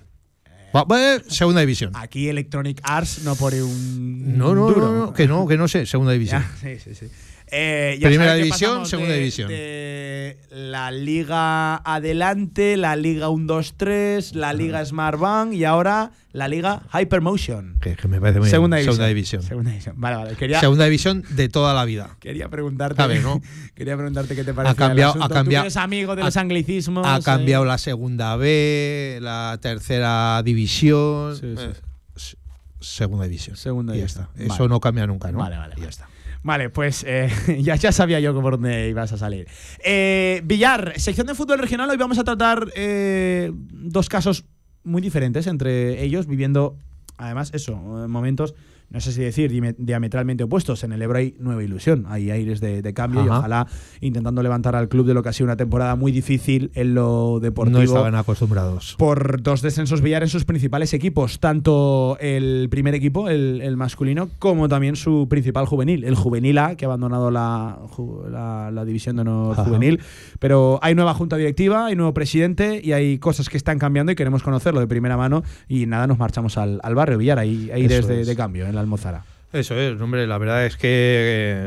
Segunda 1.28 1.62
división. 1.62 1.92
Aquí 1.96 2.30
Electronic 2.30 2.80
Arts 2.84 3.24
no 3.24 3.36
pone 3.36 3.62
un. 3.64 4.38
No, 4.38 4.54
no, 4.56 4.68
duro. 4.68 4.80
no, 4.92 5.06
no, 5.08 5.14
que 5.14 5.28
no, 5.28 5.48
que 5.48 5.58
no 5.58 5.68
sé, 5.68 5.86
segunda 5.86 6.14
división. 6.14 6.44
Ya, 6.64 6.70
sí, 6.80 6.80
sí, 6.80 6.96
sí. 6.96 7.08
Eh, 7.50 7.98
ya 8.02 8.10
Primera 8.10 8.34
división, 8.36 8.86
segunda 8.86 9.14
de- 9.14 9.20
división. 9.20 9.48
de 9.50 10.38
la 10.52 10.92
Liga 10.92 11.78
Adelante, 11.78 12.76
la 12.76 12.96
Liga 12.98 13.30
1-2-3, 13.30 14.34
la 14.34 14.52
Liga 14.54 14.84
Smart 14.84 15.18
Bank 15.18 15.54
y 15.54 15.64
ahora 15.64 16.12
la 16.34 16.50
Liga 16.50 16.82
Hypermotion. 16.94 17.78
Que, 17.80 17.96
que 17.96 18.08
me 18.10 18.20
parece 18.20 18.40
muy 18.40 18.48
bien. 18.48 18.52
Segunda 18.52 18.78
división. 18.78 18.94
Segunda 18.96 19.08
división. 19.08 19.44
Segunda 19.44 19.72
división. 19.72 19.96
Vale, 19.98 20.16
vale. 20.18 20.36
Quería, 20.36 20.60
Segunda 20.60 20.84
división 20.86 21.24
de 21.30 21.48
toda 21.48 21.74
la 21.74 21.86
vida. 21.86 22.18
quería 22.20 22.50
preguntarte. 22.50 23.02
Quería 23.76 23.96
preguntarte 23.96 24.36
qué 24.36 24.44
te 24.44 24.54
parece. 24.54 24.72
Ha 24.74 24.76
cambiado, 24.76 25.14
el 25.14 25.22
ha 25.22 25.26
asunto. 25.26 25.34
cambiado. 25.36 25.64
Tú 25.64 25.68
eres 25.68 25.78
amigo 25.78 26.16
de 26.18 26.22
ha- 26.24 26.26
los 26.26 26.38
anglicismos. 26.38 27.08
Ha 27.08 27.18
eh. 27.18 27.22
cambiado 27.24 27.64
la 27.64 27.78
segunda 27.78 28.36
B, 28.36 29.20
la 29.22 29.58
tercera 29.62 30.42
división. 30.44 31.36
Sí, 31.38 31.54
sí, 31.56 31.64
eh, 31.64 32.36
segunda 32.82 33.24
división. 33.26 33.56
Segunda 33.56 33.96
y 33.96 34.00
ya 34.00 34.06
está. 34.06 34.30
Eso 34.38 34.68
no 34.68 34.80
cambia 34.82 35.08
nunca, 35.08 35.32
¿no? 35.32 35.38
Vale, 35.40 35.56
vale, 35.58 35.76
Y 35.78 35.82
ya 35.82 35.90
está. 35.90 36.10
Vale, 36.44 36.70
pues 36.70 37.04
eh, 37.08 37.30
ya, 37.62 37.76
ya 37.76 37.92
sabía 37.92 38.20
yo 38.20 38.40
por 38.42 38.54
dónde 38.54 38.90
ibas 38.90 39.12
a 39.14 39.18
salir. 39.18 39.48
Eh, 39.84 40.42
Villar, 40.46 40.94
sección 40.98 41.28
de 41.28 41.36
fútbol 41.36 41.60
regional. 41.60 41.90
Hoy 41.90 41.98
vamos 41.98 42.20
a 42.20 42.24
tratar 42.24 42.68
eh, 42.76 43.52
dos 43.54 44.10
casos 44.10 44.46
muy 44.84 45.02
diferentes 45.02 45.48
entre 45.48 46.04
ellos, 46.04 46.28
viviendo, 46.28 46.78
además, 47.18 47.52
eso, 47.54 47.74
eh, 47.74 48.08
momentos, 48.08 48.56
no 48.90 49.02
sé 49.02 49.12
si 49.12 49.22
decir, 49.22 49.52
diametralmente 49.78 50.44
opuestos. 50.46 50.84
En 50.84 50.94
el 50.94 51.02
Ebro 51.02 51.18
hay 51.18 51.36
nueva 51.40 51.64
ilusión, 51.64 52.06
hay 52.08 52.32
aires 52.32 52.62
de, 52.62 52.82
de 52.82 52.94
cambio 52.94 53.26
y 53.26 53.28
ojalá 53.28 53.68
intentando 54.00 54.42
levantar 54.42 54.76
al 54.76 54.88
club 54.88 55.06
de 55.06 55.14
lo 55.14 55.24
que 55.24 55.30
ha 55.30 55.34
sido 55.34 55.46
una 55.46 55.58
temporada 55.58 55.96
muy 55.96 56.12
difícil 56.12 56.72
en 56.74 56.94
lo 56.94 57.40
deportivo 57.42 57.80
No 57.80 57.84
estaban 57.84 58.16
acostumbrados. 58.16 58.96
por 58.98 59.42
dos 59.42 59.62
descensos 59.62 60.02
Villar 60.02 60.24
en 60.24 60.30
sus 60.30 60.46
principales 60.46 60.94
equipos, 60.94 61.40
tanto 61.40 62.18
el 62.22 62.68
primer 62.70 62.96
equipo, 62.96 63.28
el, 63.28 63.62
el 63.62 63.76
masculino, 63.76 64.30
como 64.40 64.70
también 64.70 64.96
su 64.96 65.28
principal 65.30 65.66
juvenil, 65.66 66.06
el 66.06 66.16
juvenil 66.16 66.58
A, 66.58 66.76
que 66.76 66.86
ha 66.86 66.88
abandonado 66.88 67.30
la, 67.30 67.78
la, 68.32 68.72
la 68.72 68.86
división 68.86 69.18
de 69.18 69.24
honor 69.24 69.54
Ajá. 69.54 69.66
juvenil. 69.66 70.00
Pero 70.40 70.80
hay 70.82 70.96
nueva 70.96 71.14
junta 71.14 71.36
directiva, 71.36 71.88
hay 71.88 71.96
nuevo 71.96 72.14
presidente 72.14 72.80
y 72.84 72.94
hay 72.94 73.18
cosas 73.18 73.50
que 73.50 73.58
están 73.58 73.80
cambiando 73.80 74.12
y 74.12 74.16
queremos 74.16 74.44
conocerlo 74.44 74.80
de 74.80 74.88
primera 74.88 75.18
mano. 75.18 75.44
Y 75.68 75.88
nada, 75.88 76.08
nos 76.08 76.20
marchamos 76.20 76.58
al, 76.58 76.80
al 76.84 76.96
barrio 76.96 77.18
Villar, 77.18 77.40
hay 77.40 77.70
aires 77.72 78.08
de 78.08 78.36
cambio 78.36 78.66
en 78.66 78.77
Almozara. 78.78 79.24
Eso 79.54 79.76
es, 79.76 80.00
hombre, 80.02 80.28
la 80.28 80.38
verdad 80.38 80.66
es 80.66 80.76
que 80.76 80.88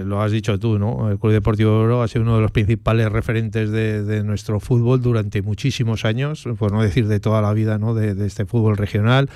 eh, 0.00 0.04
lo 0.04 0.20
has 0.20 0.30
dicho 0.30 0.58
tú, 0.58 0.78
¿no? 0.78 1.10
El 1.10 1.18
Club 1.18 1.32
Deportivo 1.32 1.82
Ebro 1.82 2.02
ha 2.02 2.08
sido 2.08 2.22
uno 2.22 2.36
de 2.36 2.42
los 2.42 2.50
principales 2.50 3.10
referentes 3.10 3.70
de, 3.70 4.22
nuestro 4.22 4.60
fútbol 4.60 5.00
durante 5.00 5.40
muchísimos 5.40 6.04
años, 6.04 6.46
por 6.58 6.72
no 6.72 6.82
decir 6.82 7.08
de 7.08 7.20
toda 7.20 7.40
la 7.40 7.54
vida, 7.54 7.78
¿no? 7.78 7.94
De, 7.94 8.26
este 8.26 8.44
fútbol 8.44 8.76
regional. 8.76 9.30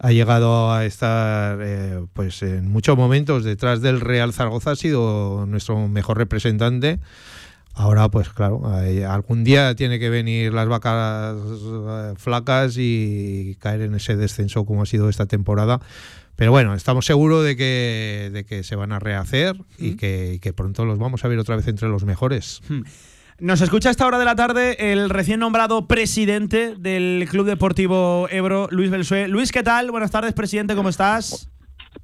Ha 0.00 0.10
llegado 0.10 0.72
a 0.72 0.84
estar, 0.84 1.60
eh, 1.62 2.04
pues, 2.14 2.42
en 2.42 2.68
muchos 2.68 2.96
momentos 2.96 3.44
detrás 3.44 3.80
del 3.80 4.00
Real 4.00 4.32
Zaragoza, 4.32 4.72
ha 4.72 4.76
sido 4.76 5.46
nuestro 5.46 5.86
mejor 5.86 6.18
representante. 6.18 6.98
Ahora, 7.76 8.08
pues 8.08 8.28
claro, 8.28 8.62
algún 9.08 9.42
día 9.42 9.74
tiene 9.74 9.98
que 9.98 10.08
venir 10.08 10.52
las 10.52 10.68
vacas 10.68 11.36
eh, 11.36 12.14
flacas 12.16 12.76
y 12.76 13.56
caer 13.60 13.82
en 13.82 13.94
ese 13.96 14.14
descenso 14.16 14.64
como 14.64 14.82
ha 14.82 14.86
sido 14.86 15.08
esta 15.08 15.26
temporada. 15.26 15.80
Pero 16.36 16.50
bueno, 16.50 16.74
estamos 16.74 17.06
seguros 17.06 17.44
de 17.44 17.56
que, 17.56 18.30
de 18.32 18.44
que 18.44 18.62
se 18.64 18.76
van 18.76 18.92
a 18.92 18.98
rehacer 18.98 19.56
y, 19.78 19.96
que, 19.96 20.34
y 20.34 20.38
que 20.40 20.52
pronto 20.52 20.84
los 20.84 20.98
vamos 20.98 21.24
a 21.24 21.28
ver 21.28 21.38
otra 21.38 21.56
vez 21.56 21.68
entre 21.68 21.88
los 21.88 22.04
mejores. 22.04 22.60
Hmm. 22.68 22.82
Nos 23.40 23.60
escucha 23.60 23.88
a 23.88 23.92
esta 23.92 24.06
hora 24.06 24.18
de 24.18 24.24
la 24.24 24.36
tarde 24.36 24.92
el 24.92 25.10
recién 25.10 25.40
nombrado 25.40 25.88
presidente 25.88 26.74
del 26.78 27.26
Club 27.28 27.46
Deportivo 27.46 28.28
Ebro, 28.30 28.68
Luis 28.70 28.90
Belsué. 28.90 29.26
Luis, 29.28 29.50
¿qué 29.50 29.62
tal? 29.64 29.90
Buenas 29.90 30.12
tardes, 30.12 30.32
presidente, 30.34 30.76
¿cómo 30.76 30.88
estás? 30.88 31.50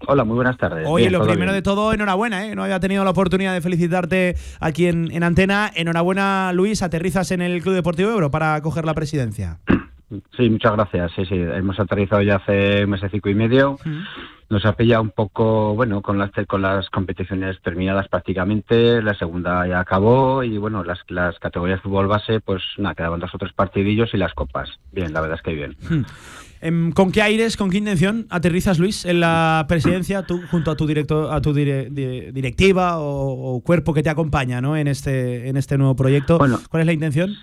Hola, 0.07 0.25
muy 0.25 0.37
buenas 0.37 0.57
tardes. 0.57 0.87
Oye, 0.89 1.09
Bien, 1.09 1.13
lo 1.13 1.25
primero 1.25 1.53
bien. 1.53 1.55
de 1.55 1.63
todo, 1.63 1.93
enhorabuena, 1.93 2.47
¿eh? 2.47 2.55
No 2.57 2.65
había 2.65 2.81
tenido 2.81 3.05
la 3.05 3.11
oportunidad 3.11 3.53
de 3.53 3.61
felicitarte 3.61 4.37
aquí 4.59 4.87
en, 4.87 5.11
en 5.13 5.23
antena. 5.23 5.71
Enhorabuena, 5.75 6.53
Luis, 6.53 6.83
aterrizas 6.83 7.31
en 7.33 7.43
el 7.43 7.63
Club 7.63 7.75
Deportivo 7.75 8.11
Ebro 8.11 8.31
para 8.31 8.61
coger 8.63 8.85
la 8.85 8.95
presidencia. 8.95 9.61
Sí, 10.37 10.51
muchas 10.51 10.73
gracias. 10.73 11.13
Sí, 11.15 11.25
sí, 11.27 11.35
hemos 11.37 11.79
aterrizado 11.79 12.23
ya 12.23 12.37
hace 12.37 12.85
un 12.85 12.91
mes 12.91 13.01
y 13.13 13.29
y 13.29 13.35
medio. 13.35 13.79
Nos 14.49 14.65
ha 14.65 14.73
pillado 14.75 15.03
un 15.03 15.11
poco, 15.11 15.75
bueno, 15.77 16.03
con 16.03 16.19
las 16.19 16.31
con 16.49 16.63
las 16.63 16.91
competiciones 16.91 17.61
terminadas 17.63 18.09
prácticamente. 18.09 19.01
La 19.01 19.15
segunda 19.15 19.65
ya 19.69 19.79
acabó 19.79 20.43
y 20.43 20.59
bueno, 20.59 20.83
las, 20.83 20.99
las 21.09 21.39
categorías 21.39 21.79
de 21.79 21.83
fútbol 21.83 22.09
base, 22.09 22.41
pues 22.41 22.61
nada, 22.79 22.97
quedaban 22.97 23.21
dos 23.21 23.33
o 23.33 23.39
tres 23.39 23.53
partidillos 23.53 24.13
y 24.13 24.17
las 24.17 24.35
copas. 24.35 24.69
Bien, 24.91 25.13
la 25.13 25.21
verdad 25.21 25.37
es 25.39 25.43
que 25.43 25.55
bien. 25.55 25.77
Em, 26.63 26.91
¿Con 26.91 27.13
qué 27.13 27.23
aires, 27.23 27.57
con 27.57 27.71
qué 27.71 27.79
intención 27.79 28.27
aterrizas, 28.29 28.79
Luis, 28.81 29.05
en 29.05 29.21
la 29.21 29.65
presidencia, 29.69 30.27
tú 30.27 30.43
junto 30.51 30.73
a 30.73 30.77
tu 30.77 30.87
directo, 30.87 31.31
a 31.31 31.41
tu 31.41 31.55
dire- 31.55 31.89
di- 31.89 32.33
directiva 32.33 32.99
o, 32.99 33.55
o 33.55 33.61
cuerpo 33.61 33.95
que 33.95 34.03
te 34.03 34.11
acompaña, 34.11 34.61
¿no? 34.61 34.77
En 34.77 34.89
este, 34.89 35.49
en 35.49 35.57
este 35.57 35.79
nuevo 35.79 35.95
proyecto. 35.95 36.39
¿Cuál 36.69 36.81
es 36.81 36.87
la 36.87 36.93
intención? 36.93 37.37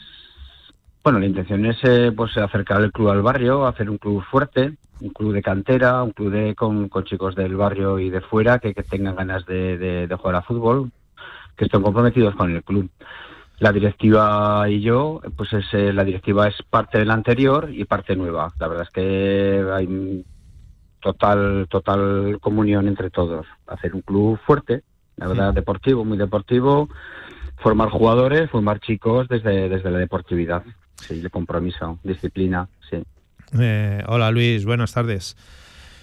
Bueno, 1.07 1.19
la 1.19 1.25
intención 1.27 1.65
es 1.65 1.77
eh, 1.83 2.11
pues 2.13 2.35
acercar 2.35 2.81
el 2.81 2.91
club 2.91 3.07
al 3.11 3.21
barrio, 3.21 3.65
hacer 3.65 3.89
un 3.89 3.97
club 3.97 4.21
fuerte, 4.29 4.75
un 4.99 5.11
club 5.11 5.31
de 5.31 5.41
cantera, 5.41 6.03
un 6.03 6.11
club 6.11 6.31
de 6.33 6.53
con, 6.53 6.89
con 6.89 7.05
chicos 7.05 7.33
del 7.33 7.55
barrio 7.55 7.97
y 7.97 8.09
de 8.09 8.19
fuera 8.19 8.59
que, 8.59 8.73
que 8.73 8.83
tengan 8.83 9.15
ganas 9.15 9.45
de, 9.45 9.77
de- 9.77 10.07
de 10.07 10.15
jugar 10.17 10.35
a 10.35 10.41
fútbol, 10.41 10.91
que 11.55 11.63
estén 11.63 11.81
comprometidos 11.81 12.35
con 12.35 12.51
el 12.53 12.61
club. 12.61 12.89
La 13.59 13.71
directiva 13.71 14.65
y 14.69 14.81
yo, 14.81 15.21
pues 15.37 15.53
es, 15.53 15.73
eh, 15.73 15.93
la 15.93 16.03
directiva 16.03 16.45
es 16.49 16.55
parte 16.69 16.97
de 16.97 17.05
la 17.05 17.13
anterior 17.13 17.69
y 17.71 17.85
parte 17.85 18.13
nueva. 18.17 18.51
La 18.59 18.67
verdad 18.67 18.83
es 18.83 18.89
que 18.89 19.65
hay 19.73 20.25
total 20.99 21.67
total 21.69 22.37
comunión 22.41 22.85
entre 22.89 23.11
todos. 23.11 23.47
Hacer 23.65 23.95
un 23.95 24.01
club 24.01 24.37
fuerte, 24.45 24.83
la 25.15 25.27
verdad, 25.29 25.53
deportivo, 25.53 26.03
muy 26.03 26.17
deportivo, 26.17 26.89
formar 27.59 27.91
jugadores, 27.91 28.49
formar 28.49 28.81
chicos 28.81 29.29
desde, 29.29 29.69
desde 29.69 29.89
la 29.89 29.99
deportividad. 29.99 30.63
Sí, 31.05 31.19
de 31.21 31.29
compromiso, 31.29 31.99
disciplina, 32.03 32.67
sí. 32.89 32.97
Eh, 33.59 34.03
hola 34.07 34.31
Luis, 34.31 34.65
buenas 34.65 34.93
tardes. 34.93 35.35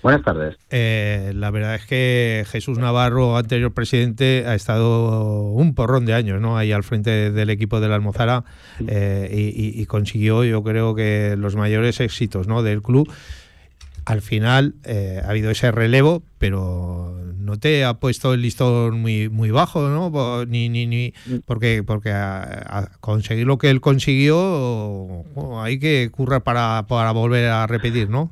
Buenas 0.03 0.23
tardes. 0.23 0.57
Eh, 0.71 1.33
la 1.35 1.51
verdad 1.51 1.77
es 1.77 1.87
que 1.87 2.45
Jesús 2.49 2.77
Navarro, 2.79 3.39
anterior 3.39 3.73
presidente, 3.73 4.45
ha 4.47 4.55
estado 4.55 5.45
un 5.45 5.75
porrón 5.75 6.05
de 6.05 6.13
años 6.13 6.43
¿no? 6.43 6.59
ahí 6.59 6.73
al 6.73 6.85
frente 6.85 7.31
del 7.33 7.49
equipo 7.49 7.81
de 7.81 7.89
la 7.89 7.95
Almozara 7.95 8.45
eh, 8.87 9.31
y, 9.33 9.41
y- 9.79 9.81
y 9.81 9.87
consiguió 9.87 10.45
yo 10.45 10.63
creo 10.63 10.95
que 10.95 11.37
los 11.39 11.57
mayores 11.57 12.01
éxitos 12.01 12.47
¿no? 12.49 12.63
del 12.63 12.83
club. 12.83 13.11
Al 14.07 14.21
final 14.21 14.75
eh, 14.85 15.21
ha 15.25 15.31
habido 15.31 15.51
ese 15.51 15.73
relevo, 15.73 16.23
pero 16.39 17.15
no 17.39 17.59
te 17.59 17.85
ha 17.85 17.95
puesto 17.95 18.35
el 18.35 18.43
listón 18.43 19.01
muy 19.01 19.29
muy 19.29 19.51
bajo, 19.51 19.89
¿no? 19.89 20.45
Ni, 20.47 20.69
ni, 20.69 20.87
ni 20.87 21.13
porque 21.47 21.83
porque 21.87 22.11
a, 22.11 22.79
a 22.79 22.89
conseguir 23.01 23.47
lo 23.47 23.59
que 23.59 23.71
él 23.71 23.81
consiguió 23.81 24.39
oh, 24.39 25.61
hay 25.63 25.79
que 25.79 26.11
currar 26.11 26.43
para, 26.43 26.87
para 26.89 27.13
volver 27.13 27.49
a 27.51 27.67
repetir, 27.67 28.09
¿no? 28.09 28.31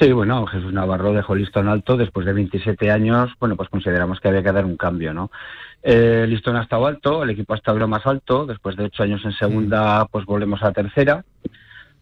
Sí, 0.00 0.12
bueno, 0.12 0.46
Jesús 0.46 0.72
Navarro 0.72 1.12
dejó 1.12 1.34
el 1.34 1.40
listón 1.40 1.68
alto 1.68 1.96
después 1.96 2.26
de 2.26 2.32
27 2.32 2.90
años. 2.90 3.30
Bueno, 3.38 3.56
pues 3.56 3.68
consideramos 3.68 4.20
que 4.20 4.28
había 4.28 4.42
que 4.42 4.52
dar 4.52 4.64
un 4.64 4.76
cambio, 4.76 5.14
¿no? 5.14 5.30
Eh, 5.82 6.22
el 6.24 6.30
listón 6.30 6.56
ha 6.56 6.62
estado 6.62 6.86
alto, 6.86 7.22
el 7.22 7.30
equipo 7.30 7.54
ha 7.54 7.56
estado 7.56 7.78
lo 7.78 7.88
más 7.88 8.04
alto. 8.04 8.46
Después 8.46 8.76
de 8.76 8.84
ocho 8.84 9.04
años 9.04 9.24
en 9.24 9.32
segunda, 9.32 10.06
pues 10.06 10.26
volvemos 10.26 10.62
a 10.62 10.72
tercera. 10.72 11.24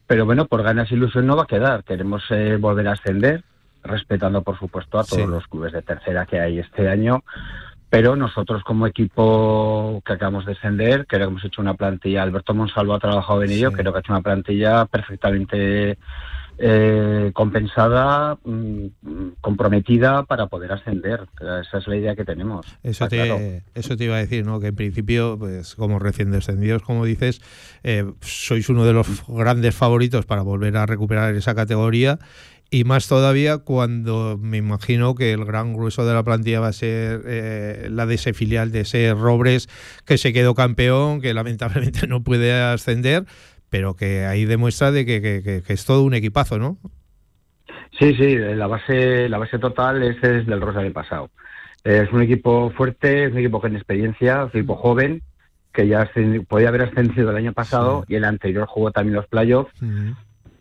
Pero 0.06 0.26
bueno, 0.26 0.46
por 0.46 0.62
ganas 0.62 0.90
y 0.90 0.94
ilusión 0.94 1.26
no 1.26 1.36
va 1.36 1.44
a 1.44 1.46
quedar. 1.46 1.84
Queremos 1.84 2.22
eh, 2.30 2.56
volver 2.60 2.88
a 2.88 2.92
ascender, 2.92 3.42
respetando, 3.82 4.42
por 4.42 4.58
supuesto, 4.58 4.98
a 4.98 5.04
todos 5.04 5.22
Sí. 5.22 5.26
los 5.28 5.46
clubes 5.46 5.72
de 5.72 5.82
tercera 5.82 6.26
que 6.26 6.40
hay 6.40 6.58
este 6.58 6.88
año. 6.88 7.22
Pero 7.90 8.16
nosotros, 8.16 8.62
como 8.64 8.86
equipo 8.86 10.02
que 10.04 10.14
acabamos 10.14 10.46
de 10.46 10.52
ascender, 10.52 11.06
creo 11.06 11.28
que 11.28 11.30
hemos 11.30 11.44
hecho 11.44 11.62
una 11.62 11.74
plantilla. 11.74 12.22
Alberto 12.22 12.52
Monsalvo 12.52 12.94
ha 12.94 12.98
trabajado 12.98 13.42
en 13.44 13.52
ello, 13.52 13.70
creo 13.72 13.92
que 13.92 13.98
ha 13.98 14.00
hecho 14.00 14.12
una 14.12 14.20
plantilla 14.22 14.84
perfectamente 14.86 15.96
eh, 16.58 17.30
compensada, 17.34 18.38
mm, 18.44 18.86
comprometida 19.40 20.24
para 20.24 20.46
poder 20.46 20.72
ascender. 20.72 21.26
Esa 21.40 21.78
es 21.78 21.86
la 21.88 21.96
idea 21.96 22.14
que 22.14 22.24
tenemos. 22.24 22.66
Eso 22.82 23.08
te, 23.08 23.16
claro. 23.16 23.38
eso 23.74 23.96
te 23.96 24.04
iba 24.04 24.16
a 24.16 24.18
decir, 24.18 24.44
¿no? 24.44 24.60
Que 24.60 24.68
en 24.68 24.76
principio, 24.76 25.36
pues 25.38 25.74
como 25.74 25.98
recién 25.98 26.30
descendidos, 26.30 26.82
como 26.82 27.04
dices, 27.04 27.40
eh, 27.82 28.04
sois 28.20 28.68
uno 28.68 28.84
de 28.84 28.92
los 28.92 29.24
grandes 29.26 29.74
favoritos 29.74 30.26
para 30.26 30.42
volver 30.42 30.76
a 30.76 30.86
recuperar 30.86 31.34
esa 31.34 31.54
categoría. 31.54 32.18
Y 32.70 32.82
más 32.82 33.06
todavía 33.06 33.58
cuando 33.58 34.36
me 34.40 34.56
imagino 34.56 35.14
que 35.14 35.32
el 35.32 35.44
gran 35.44 35.74
grueso 35.74 36.04
de 36.04 36.14
la 36.14 36.24
plantilla 36.24 36.60
va 36.60 36.68
a 36.68 36.72
ser 36.72 37.22
eh, 37.26 37.88
la 37.90 38.04
de 38.06 38.16
ese 38.16 38.32
filial 38.32 38.72
de 38.72 38.80
ese 38.80 39.14
Robres 39.14 39.68
que 40.04 40.18
se 40.18 40.32
quedó 40.32 40.54
campeón, 40.54 41.20
que 41.20 41.34
lamentablemente 41.34 42.06
no 42.08 42.24
puede 42.24 42.52
ascender, 42.52 43.26
pero 43.74 43.96
que 43.96 44.24
ahí 44.24 44.44
demuestra 44.44 44.92
de 44.92 45.04
que, 45.04 45.20
que- 45.20 45.42
que- 45.42 45.62
que 45.62 45.72
es 45.72 45.84
todo 45.84 46.04
un 46.04 46.14
equipazo, 46.14 46.60
¿no? 46.60 46.78
Sí, 47.98 48.14
sí, 48.14 48.36
la 48.36 48.68
base, 48.68 49.28
la 49.28 49.38
base 49.38 49.58
total 49.58 50.00
es, 50.04 50.16
es 50.22 50.46
del 50.46 50.60
Rosa 50.60 50.78
del 50.80 50.92
pasado. 50.92 51.28
Es 51.82 52.08
un 52.12 52.22
equipo 52.22 52.70
fuerte, 52.70 53.24
es 53.24 53.32
un 53.32 53.38
equipo 53.38 53.60
con 53.60 53.74
experiencia, 53.74 54.44
es 54.46 54.54
un 54.54 54.60
equipo 54.60 54.76
joven, 54.76 55.22
que 55.72 55.88
ya 55.88 56.08
podía 56.46 56.68
haber 56.68 56.82
ascendido 56.82 57.30
el 57.32 57.36
año 57.36 57.52
pasado 57.52 58.04
y 58.06 58.14
el 58.14 58.22
anterior 58.24 58.64
jugó 58.68 58.92
también 58.92 59.16
los 59.16 59.26
playoffs, 59.26 59.72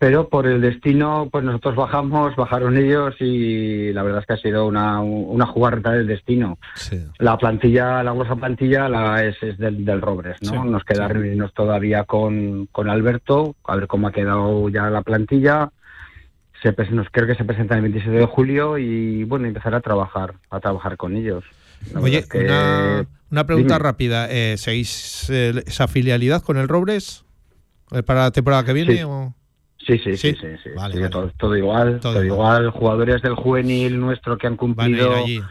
pero 0.04 0.28
por 0.28 0.46
el 0.46 0.60
destino, 0.60 1.30
pues 1.32 1.42
nosotros 1.44 1.76
bajamos, 1.76 2.36
bajaron 2.36 2.76
ellos 2.76 3.14
y 3.20 3.90
la 3.90 4.02
verdad 4.02 4.20
es 4.20 4.26
que 4.26 4.32
ha 4.34 4.36
sido 4.36 4.66
una, 4.66 5.00
una 5.00 5.46
jugarreta 5.46 5.92
del 5.92 6.06
destino. 6.06 6.58
La 7.18 7.38
plantilla, 7.38 8.02
la 8.02 8.12
gruesa 8.12 8.36
plantilla 8.36 8.86
la 8.90 9.24
es, 9.24 9.42
es 9.42 9.56
del, 9.56 9.82
del 9.82 10.02
Robres, 10.02 10.36
¿no? 10.42 10.62
Sí, 10.62 10.68
Nos 10.68 10.84
queda 10.84 11.06
sí. 11.06 11.14
reunirnos 11.14 11.54
todavía 11.54 12.04
con, 12.04 12.66
con 12.70 12.90
Alberto, 12.90 13.56
a 13.64 13.76
ver 13.76 13.86
cómo 13.86 14.08
ha 14.08 14.12
quedado 14.12 14.68
ya 14.68 14.90
la 14.90 15.00
plantilla. 15.00 15.70
Se, 16.62 16.74
nos 16.90 17.06
creo 17.10 17.26
que 17.26 17.34
se 17.34 17.44
presenta 17.46 17.74
el 17.74 17.80
27 17.80 18.14
de 18.14 18.26
julio 18.26 18.76
y 18.76 19.24
bueno, 19.24 19.46
empezar 19.46 19.74
a 19.74 19.80
trabajar, 19.80 20.34
a 20.50 20.60
trabajar 20.60 20.98
con 20.98 21.16
ellos. 21.16 21.44
La 21.94 22.00
Oye, 22.00 22.18
es 22.18 22.26
que- 22.28 22.44
una, 22.44 23.06
una 23.30 23.46
pregunta 23.46 23.76
Dime. 23.76 23.84
rápida. 23.84 24.28
Eh, 24.30 24.56
¿Seguís 24.58 25.30
eh, 25.30 25.62
esa 25.66 25.88
filialidad 25.88 26.42
con 26.42 26.58
el 26.58 26.68
Robres 26.68 27.24
eh, 27.90 28.02
para 28.02 28.24
la 28.24 28.30
temporada 28.32 28.66
que 28.66 28.74
viene? 28.74 29.06
Sí. 29.86 29.98
Sí, 29.98 30.16
sí, 30.16 30.16
sí, 30.16 30.34
sí, 30.62 30.70
Todo, 31.10 31.30
todo 31.36 31.56
igual, 31.56 32.00
todo, 32.00 32.24
igual. 32.24 32.70
Jugadores 32.70 33.22
del 33.22 33.34
juvenil 33.34 34.00
nuestro 34.00 34.38
que 34.38 34.46
han 34.46 34.56
cumplido. 34.56 35.14
allí. 35.14 35.40
Mm. 35.40 35.44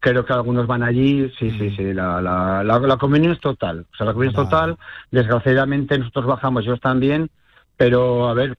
Creo 0.00 0.24
que 0.24 0.32
algunos 0.32 0.66
van 0.66 0.82
allí. 0.82 1.30
Sí, 1.38 1.50
sí, 1.58 1.74
sí. 1.76 1.92
La, 1.92 2.20
la, 2.22 2.64
la, 2.64 2.78
la 2.78 2.96
convenio 2.96 3.32
es 3.32 3.40
total. 3.40 3.86
O 3.92 3.96
sea, 3.96 4.06
la 4.06 4.12
convenio 4.12 4.30
es 4.30 4.36
total. 4.36 4.76
Desgraciadamente 5.10 5.98
nosotros 5.98 6.26
bajamos, 6.26 6.64
ellos 6.64 6.80
también. 6.80 7.30
Pero, 7.76 8.28
a 8.28 8.34
ver, 8.34 8.56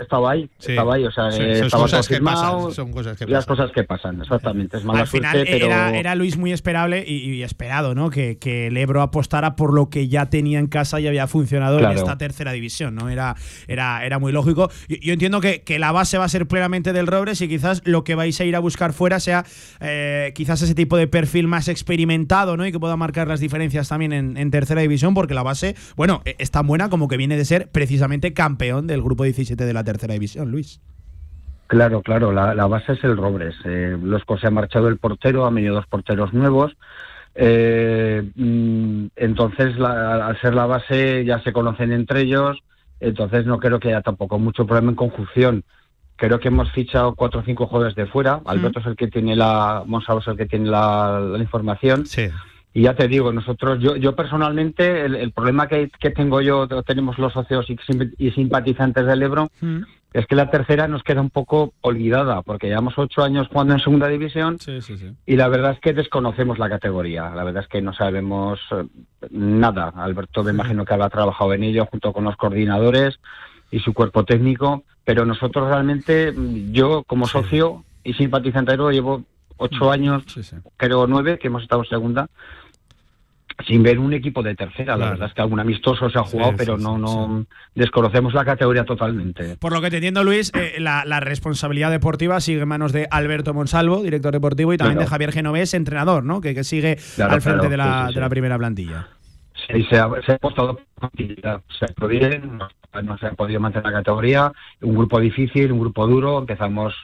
estaba 0.00 0.32
ahí, 0.32 0.50
Sí. 0.58 0.72
estaba 0.72 0.94
ahí. 0.94 1.04
O 1.04 1.10
sea, 1.10 1.30
Sí, 1.30 1.38
son 1.38 1.46
estaba 1.66 1.82
cosas 1.84 2.06
todo 2.08 2.18
que 2.18 2.24
pasan, 2.24 2.44
firmado. 2.50 2.70
son 2.72 2.92
cosas 2.92 3.18
que 3.18 3.24
y 3.24 3.26
las 3.28 3.46
cosas 3.46 3.70
que 3.72 3.84
pasan, 3.84 4.20
exactamente. 4.20 4.76
Es 4.78 4.84
mala 4.84 5.00
Al 5.00 5.06
final 5.06 5.32
suerte, 5.32 5.50
pero... 5.52 5.66
era, 5.66 5.96
era 5.96 6.14
Luis 6.14 6.36
muy 6.36 6.52
esperable 6.52 7.04
y, 7.06 7.30
y 7.34 7.42
esperado, 7.42 7.94
¿no? 7.94 8.10
Que, 8.10 8.38
que 8.38 8.66
el 8.68 8.76
Ebro 8.76 9.02
apostara 9.02 9.56
por 9.56 9.72
lo 9.74 9.90
que 9.90 10.08
ya 10.08 10.26
tenía 10.30 10.58
en 10.58 10.66
casa 10.66 11.00
y 11.00 11.06
había 11.06 11.26
funcionado 11.26 11.78
Claro. 11.78 11.92
en 11.92 11.98
esta 11.98 12.18
tercera 12.18 12.52
división, 12.52 12.94
¿no? 12.94 13.08
Era, 13.08 13.34
era, 13.68 14.04
era 14.04 14.18
muy 14.18 14.32
lógico. 14.32 14.70
Yo, 14.88 14.96
yo 15.00 15.12
entiendo 15.12 15.40
que, 15.40 15.62
que 15.62 15.78
la 15.78 15.92
base 15.92 16.18
va 16.18 16.24
a 16.24 16.28
ser 16.28 16.46
plenamente 16.46 16.92
del 16.92 17.06
Robres 17.06 17.40
y 17.40 17.48
quizás 17.48 17.82
lo 17.84 18.04
que 18.04 18.14
vais 18.14 18.40
a 18.40 18.44
ir 18.44 18.56
a 18.56 18.60
buscar 18.60 18.92
fuera 18.92 19.20
sea 19.20 19.44
eh, 19.80 20.32
quizás 20.34 20.62
ese 20.62 20.74
tipo 20.74 20.96
de 20.96 21.06
perfil 21.06 21.46
más 21.48 21.68
experimentado, 21.68 22.56
¿no? 22.56 22.66
Y 22.66 22.72
que 22.72 22.78
pueda 22.80 22.96
marcar 22.96 23.28
las 23.28 23.40
diferencias 23.40 23.88
también 23.88 24.12
en, 24.12 24.36
en 24.36 24.50
tercera 24.50 24.80
división, 24.80 25.14
porque 25.14 25.34
la 25.34 25.42
base, 25.42 25.74
bueno, 25.96 26.22
eh, 26.24 26.36
es 26.38 26.50
tan 26.50 26.66
buena 26.66 26.88
como 26.88 27.08
que 27.08 27.16
viene 27.16 27.36
de 27.36 27.44
ser 27.44 27.68
precisamente 27.70 28.32
campeón 28.32 28.86
del 28.86 29.02
grupo 29.02 29.19
17 29.24 29.64
de 29.64 29.72
la 29.72 29.84
tercera 29.84 30.12
división, 30.14 30.50
Luis. 30.50 30.80
Claro, 31.66 32.02
claro, 32.02 32.32
la, 32.32 32.54
la 32.54 32.66
base 32.66 32.92
es 32.94 33.04
el 33.04 33.16
Robres. 33.16 33.54
Eh, 33.64 33.96
los 34.02 34.22
se 34.40 34.46
ha 34.46 34.50
marchado 34.50 34.88
el 34.88 34.96
portero, 34.98 35.46
han 35.46 35.54
venido 35.54 35.74
dos 35.76 35.86
porteros 35.86 36.32
nuevos. 36.32 36.76
Eh, 37.34 38.28
mm, 38.34 39.06
entonces, 39.16 39.78
la- 39.78 40.26
al 40.26 40.40
ser 40.40 40.54
la 40.54 40.66
base, 40.66 41.24
ya 41.24 41.40
se 41.42 41.52
conocen 41.52 41.92
entre 41.92 42.22
ellos. 42.22 42.58
Entonces, 42.98 43.46
no 43.46 43.58
creo 43.58 43.78
que 43.78 43.88
haya 43.88 44.02
tampoco 44.02 44.38
mucho 44.38 44.66
problema 44.66 44.90
en 44.90 44.96
conjunción. 44.96 45.64
Creo 46.16 46.38
que 46.38 46.48
hemos 46.48 46.70
fichado 46.72 47.14
cuatro 47.14 47.40
o 47.40 47.42
cinco 47.44 47.66
jugadores 47.66 47.94
de 47.94 48.06
fuera. 48.06 48.40
Alberto 48.44 48.80
es 48.80 48.86
el 48.86 48.96
que 48.96 49.08
tiene 49.08 49.36
la, 49.36 49.84
Monsalvo 49.86 50.20
es 50.20 50.26
el 50.28 50.36
que 50.36 50.46
tiene 50.46 50.68
la, 50.68 51.18
la 51.20 51.38
información. 51.38 52.04
Sí. 52.04 52.28
Y 52.72 52.82
ya 52.82 52.94
te 52.94 53.08
digo, 53.08 53.32
nosotros, 53.32 53.80
yo, 53.80 53.96
yo 53.96 54.14
personalmente, 54.14 55.04
el, 55.04 55.16
el 55.16 55.32
problema 55.32 55.66
que, 55.66 55.90
que 55.98 56.10
tengo 56.10 56.40
yo, 56.40 56.68
tenemos 56.84 57.18
los 57.18 57.32
socios 57.32 57.68
y, 57.68 57.76
sim- 57.78 58.12
y 58.16 58.30
simpatizantes 58.30 59.04
del 59.06 59.22
Ebro, 59.22 59.48
es 60.12 60.26
que 60.26 60.36
la 60.36 60.50
tercera 60.50 60.86
nos 60.88 61.02
queda 61.02 61.20
un 61.20 61.30
poco 61.30 61.72
olvidada, 61.80 62.42
porque 62.42 62.68
llevamos 62.68 62.94
ocho 62.96 63.22
años 63.24 63.48
jugando 63.48 63.74
en 63.74 63.80
segunda 63.80 64.06
división 64.08 64.58
Sí, 64.58 64.80
sí, 64.80 64.96
sí. 64.98 65.12
y 65.26 65.36
la 65.36 65.48
verdad 65.48 65.72
es 65.72 65.80
que 65.80 65.92
desconocemos 65.92 66.58
la 66.58 66.68
categoría. 66.68 67.30
La 67.34 67.44
verdad 67.44 67.62
es 67.64 67.68
que 67.68 67.80
no 67.82 67.92
sabemos 67.92 68.60
eh, 68.72 68.84
nada. 69.30 69.92
Alberto 69.96 70.42
me 70.44 70.50
imagino 70.50 70.84
que 70.84 70.94
habrá 70.94 71.08
trabajado 71.10 71.52
en 71.54 71.64
ello 71.64 71.86
junto 71.90 72.12
con 72.12 72.24
los 72.24 72.36
coordinadores 72.36 73.18
y 73.72 73.78
su 73.80 73.92
cuerpo 73.94 74.24
técnico, 74.24 74.82
pero 75.04 75.24
nosotros 75.24 75.68
realmente, 75.68 76.32
mm, 76.32 76.72
yo 76.72 77.02
como 77.04 77.26
socio 77.26 77.84
y 78.04 78.12
simpatizante 78.14 78.72
del 78.72 78.80
Ebro, 78.80 78.90
llevo 78.92 79.24
ocho 79.58 79.90
años, 79.92 80.24
creo 80.76 81.06
nueve, 81.06 81.38
que 81.38 81.48
hemos 81.48 81.62
estado 81.62 81.82
en 81.82 81.88
segunda, 81.88 82.28
sin 83.66 83.82
ver 83.82 83.98
un 83.98 84.12
equipo 84.12 84.42
de 84.42 84.54
tercera. 84.54 84.92
La 84.92 84.96
Claro. 84.96 85.10
verdad 85.12 85.28
es 85.28 85.34
que 85.34 85.42
algún 85.42 85.60
amistoso 85.60 86.08
se 86.10 86.18
ha 86.18 86.22
jugado, 86.22 86.50
Sí, 86.52 86.56
pero 86.58 86.76
sí, 86.78 86.82
no, 86.84 86.94
sí, 86.96 87.02
no 87.02 87.46
desconocemos 87.74 88.34
la 88.34 88.44
categoría 88.44 88.84
totalmente. 88.84 89.56
Por 89.58 89.72
lo 89.72 89.80
que 89.80 89.90
te 89.90 89.96
entiendo, 89.96 90.24
Luis, 90.24 90.52
eh, 90.54 90.74
la, 90.78 91.04
la 91.04 91.20
responsabilidad 91.20 91.90
deportiva 91.90 92.40
sigue 92.40 92.62
en 92.62 92.68
manos 92.68 92.92
de 92.92 93.06
Alberto 93.10 93.54
Monsalvo, 93.54 94.02
director 94.02 94.32
deportivo, 94.32 94.72
y 94.72 94.76
también 94.76 94.96
Claro. 94.96 95.06
de 95.06 95.10
Javier 95.10 95.32
Genovés, 95.32 95.74
entrenador, 95.74 96.24
¿no? 96.24 96.40
Que, 96.40 96.54
que 96.54 96.64
sigue 96.64 96.98
Claro, 97.16 97.34
al 97.34 97.42
frente 97.42 97.68
de, 97.68 97.76
la, 97.76 98.10
de 98.14 98.20
la 98.20 98.28
primera 98.28 98.58
plantilla. 98.58 99.08
Sí, 99.70 99.84
se 99.90 99.98
ha, 99.98 100.08
se 100.24 100.32
ha 100.32 100.34
apostado 100.36 100.76
por. 100.94 101.10
Se 101.18 101.84
ha 101.84 102.06
bien, 102.06 102.58
no, 102.58 102.68
no 103.02 103.18
se 103.18 103.26
ha 103.26 103.32
podido 103.32 103.60
mantener 103.60 103.86
la 103.92 103.98
categoría. 103.98 104.50
Un 104.80 104.94
grupo 104.96 105.20
difícil, 105.20 105.70
un 105.72 105.80
grupo 105.80 106.06
duro. 106.06 106.38
Empezamos 106.38 106.94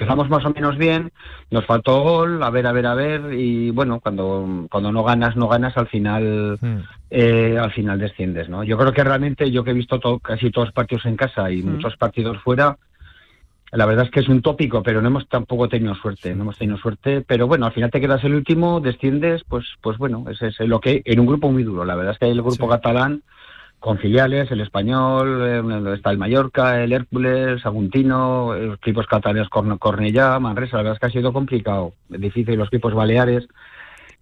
empezamos 0.00 0.30
más 0.30 0.44
o 0.46 0.50
menos 0.50 0.78
bien. 0.78 1.12
Nos 1.50 1.66
faltó 1.66 2.00
gol, 2.00 2.42
a 2.42 2.48
ver, 2.48 2.66
a 2.66 2.72
ver, 2.72 2.86
a 2.86 2.94
ver. 2.94 3.34
Y 3.34 3.70
bueno, 3.70 4.00
cuando, 4.00 4.66
cuando 4.70 4.90
no 4.90 5.04
ganas, 5.04 5.36
no 5.36 5.46
ganas, 5.46 5.76
al 5.76 5.88
final 5.88 6.58
eh, 7.10 7.58
al 7.60 7.70
final 7.72 7.98
desciendes, 7.98 8.48
¿no? 8.48 8.64
Yo 8.64 8.78
creo 8.78 8.92
que 8.92 9.04
realmente, 9.04 9.50
yo 9.50 9.62
que 9.62 9.72
he 9.72 9.74
visto 9.74 10.00
todo, 10.00 10.18
casi 10.18 10.50
todos 10.50 10.68
los 10.68 10.74
partidos 10.74 11.04
en 11.04 11.16
casa 11.16 11.50
y 11.50 11.62
muchos 11.62 11.96
partidos 11.98 12.38
fuera, 12.38 12.78
la 13.72 13.86
verdad 13.86 14.06
es 14.06 14.10
que 14.10 14.20
es 14.20 14.28
un 14.28 14.40
tópico, 14.40 14.82
pero 14.82 15.02
no 15.02 15.08
hemos 15.08 15.28
tampoco 15.28 15.68
tenido 15.68 15.94
suerte, 15.94 16.34
no 16.34 16.42
hemos 16.42 16.58
tenido 16.58 16.78
suerte, 16.78 17.20
pero 17.20 17.46
bueno, 17.46 17.66
al 17.66 17.72
final 17.72 17.90
te 17.90 18.00
quedas 18.00 18.24
el 18.24 18.34
último, 18.34 18.80
desciendes, 18.80 19.44
pues 19.46 19.66
pues 19.82 19.98
bueno, 19.98 20.24
ese 20.30 20.48
es 20.48 20.58
lo 20.60 20.80
que 20.80 21.02
en 21.04 21.20
un 21.20 21.26
grupo 21.26 21.52
muy 21.52 21.62
duro. 21.62 21.84
La 21.84 21.94
verdad 21.94 22.14
es 22.14 22.18
que 22.18 22.24
hay 22.24 22.32
el 22.32 22.42
grupo 22.42 22.68
catalán 22.68 23.22
con 23.80 23.98
filiales, 23.98 24.50
el 24.50 24.60
español, 24.60 25.40
eh, 25.42 25.94
está 25.94 26.10
el 26.10 26.18
Mallorca, 26.18 26.82
el 26.82 26.92
Hércules, 26.92 27.64
Aguntino, 27.64 28.54
los 28.54 28.76
equipos 28.76 29.06
catalanes 29.06 29.48
Corn- 29.48 29.78
Cornellá, 29.78 30.38
Manresa, 30.38 30.76
la 30.76 30.82
verdad 30.82 30.94
es 30.96 31.00
que 31.00 31.06
ha 31.06 31.10
sido 31.20 31.32
complicado, 31.32 31.94
difícil 32.08 32.56
los 32.56 32.68
equipos 32.68 32.94
baleares. 32.94 33.48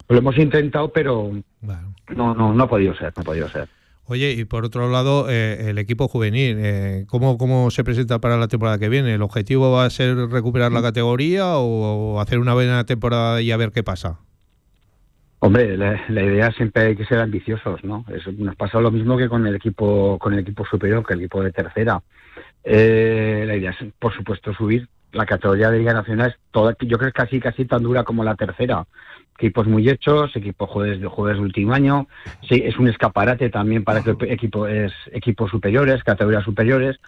Lo 0.09 0.17
hemos 0.19 0.39
intentado, 0.39 0.91
pero 0.91 1.31
no, 1.61 2.35
no, 2.35 2.55
no 2.55 2.65
ha 2.65 2.69
podido 2.69 2.95
ser, 2.95 3.13
no 3.17 3.21
ha 3.21 3.25
podido 3.25 3.49
ser. 3.51 3.69
Oye, 4.07 4.33
y 4.33 4.45
por 4.47 4.65
otro 4.65 4.89
lado, 4.91 5.29
eh, 5.29 5.69
el 5.69 5.77
equipo 5.77 6.09
juvenil, 6.09 6.57
eh, 6.59 7.05
¿cómo, 7.09 7.37
¿cómo 7.37 7.71
se 7.71 7.85
presenta 7.85 8.21
para 8.21 8.39
la 8.39 8.49
temporada 8.49 8.79
que 8.79 8.89
viene? 8.89 9.13
¿El 9.13 9.21
objetivo 9.23 9.71
va 9.71 9.85
a 9.85 9.91
ser 9.91 10.17
recuperar 10.31 10.73
la 10.73 10.81
categoría 10.81 11.59
o 11.59 12.19
hacer 12.21 12.39
una 12.39 12.55
buena 12.55 12.85
temporada 12.85 13.43
y 13.43 13.51
a 13.51 13.59
ver 13.59 13.71
qué 13.71 13.83
pasa? 13.83 14.21
Hombre, 15.41 15.77
la, 15.77 16.01
la 16.09 16.23
idea 16.23 16.51
siempre 16.53 16.83
hay 16.83 16.97
que 16.97 17.05
ser 17.05 17.21
ambiciosos, 17.21 17.85
¿no? 17.85 18.05
Eso 18.13 18.33
nos 18.33 18.57
pasa 18.57 18.81
lo 18.81 18.91
mismo 18.91 19.17
que 19.17 19.29
con 19.29 19.47
el 19.47 19.55
equipo 19.55 20.19
con 20.19 20.33
el 20.33 20.41
equipo 20.41 20.65
superior, 20.67 21.07
que 21.07 21.15
el 21.15 21.21
equipo 21.21 21.43
de 21.43 21.53
tercera. 21.53 22.03
Eh, 22.65 23.45
la 23.47 23.55
idea 23.55 23.71
es, 23.71 23.77
por 23.99 24.13
supuesto, 24.13 24.53
subir 24.53 24.89
la 25.13 25.27
categoría 25.27 25.71
de 25.71 25.79
Liga 25.79 25.93
Nacional. 25.93 26.31
Es 26.31 26.37
toda, 26.51 26.77
yo 26.81 26.99
creo 26.99 27.13
que 27.13 27.23
es 27.23 27.25
casi 27.25 27.41
casi 27.41 27.65
tan 27.67 27.83
dura 27.85 28.03
como 28.03 28.25
la 28.25 28.35
tercera. 28.35 28.85
Equipos 29.37 29.69
muy 29.69 29.89
hechos, 29.89 30.35
equipos 30.35 30.69
jueves 30.69 31.01
de 31.01 31.07
jueves 31.07 31.37
de 31.37 31.45
último 31.45 31.73
año. 31.73 32.09
Sí, 32.49 32.61
es 32.65 32.77
un 32.77 32.89
escaparate 32.89 33.49
también 33.49 33.85
para 33.85 34.03
que 34.03 34.17
equipo 34.29 34.67
es 34.67 34.93
equipos 35.13 35.53
superiores, 35.53 36.03
categorías 36.03 36.43
superiores. 36.43 36.99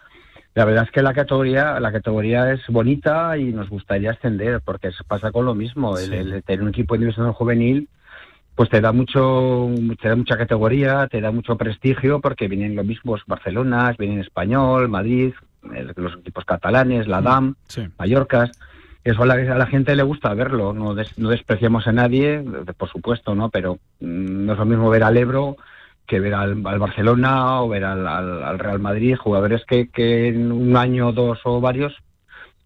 La 0.55 0.65
verdad 0.65 0.85
es 0.85 0.91
que 0.93 1.03
la 1.03 1.15
categoría, 1.15 1.81
la 1.81 1.91
categoría 1.91 2.53
es 2.53 2.61
bonita 2.69 3.37
y 3.37 3.53
nos 3.53 3.69
gustaría 3.69 4.13
ascender, 4.13 4.61
porque 4.65 4.93
se 4.93 5.03
pasa 5.03 5.33
con 5.33 5.47
lo 5.47 5.55
mismo. 5.57 5.99
El, 5.99 6.13
el 6.13 6.43
tener 6.45 6.63
un 6.63 6.69
equipo 6.69 6.95
en 6.95 7.01
división 7.03 7.33
juvenil, 7.33 7.89
pues 8.55 8.69
te 8.69 8.81
da 8.81 8.93
mucho, 8.93 9.71
te 10.01 10.09
da 10.09 10.17
mucha 10.17 10.37
categoría, 10.37 11.07
te 11.09 11.21
da 11.21 11.31
mucho 11.31 11.57
prestigio, 11.57 12.21
porque 12.21 12.49
vienen 12.49 12.77
los 12.77 12.85
mismos 12.85 13.23
Barcelona, 13.27 13.95
vienen 13.99 14.21
Español, 14.21 14.89
Madrid, 14.89 15.33
los 15.97 16.15
equipos 16.19 16.45
catalanes, 16.45 17.07
la 17.09 17.23
DAM, 17.23 17.55
Mallorcas. 17.99 18.51
Eso 19.03 19.23
a 19.23 19.27
la, 19.27 19.35
a 19.35 19.57
la 19.59 19.67
gente 19.67 19.97
le 19.97 20.03
gusta 20.03 20.35
verlo, 20.35 20.75
no, 20.75 20.95
des- 20.95 21.17
no 21.17 21.31
despreciamos 21.31 21.87
a 21.87 21.93
nadie, 21.93 22.45
por 22.77 22.91
supuesto, 22.91 23.35
¿no? 23.35 23.49
Pero 23.49 23.77
mm, 24.01 24.45
no 24.47 24.53
es 24.53 24.59
lo 24.59 24.67
mismo 24.67 24.91
ver 24.91 25.05
al 25.05 25.17
Ebro 25.17 25.57
que 26.07 26.21
ver 26.21 26.35
al, 26.35 26.61
al 26.67 26.79
Barcelona 26.79 27.63
o 27.63 27.69
ver 27.69 27.85
al, 27.85 28.07
al- 28.07 28.43
al 28.43 28.59
Real 28.59 28.79
Madrid, 28.81 29.17
jugadores 29.17 29.65
que, 29.67 29.89
que 29.89 30.29
en 30.29 30.53
un 30.53 30.77
año, 30.77 31.13
dos 31.13 31.39
o 31.45 31.61
varios, 31.63 31.95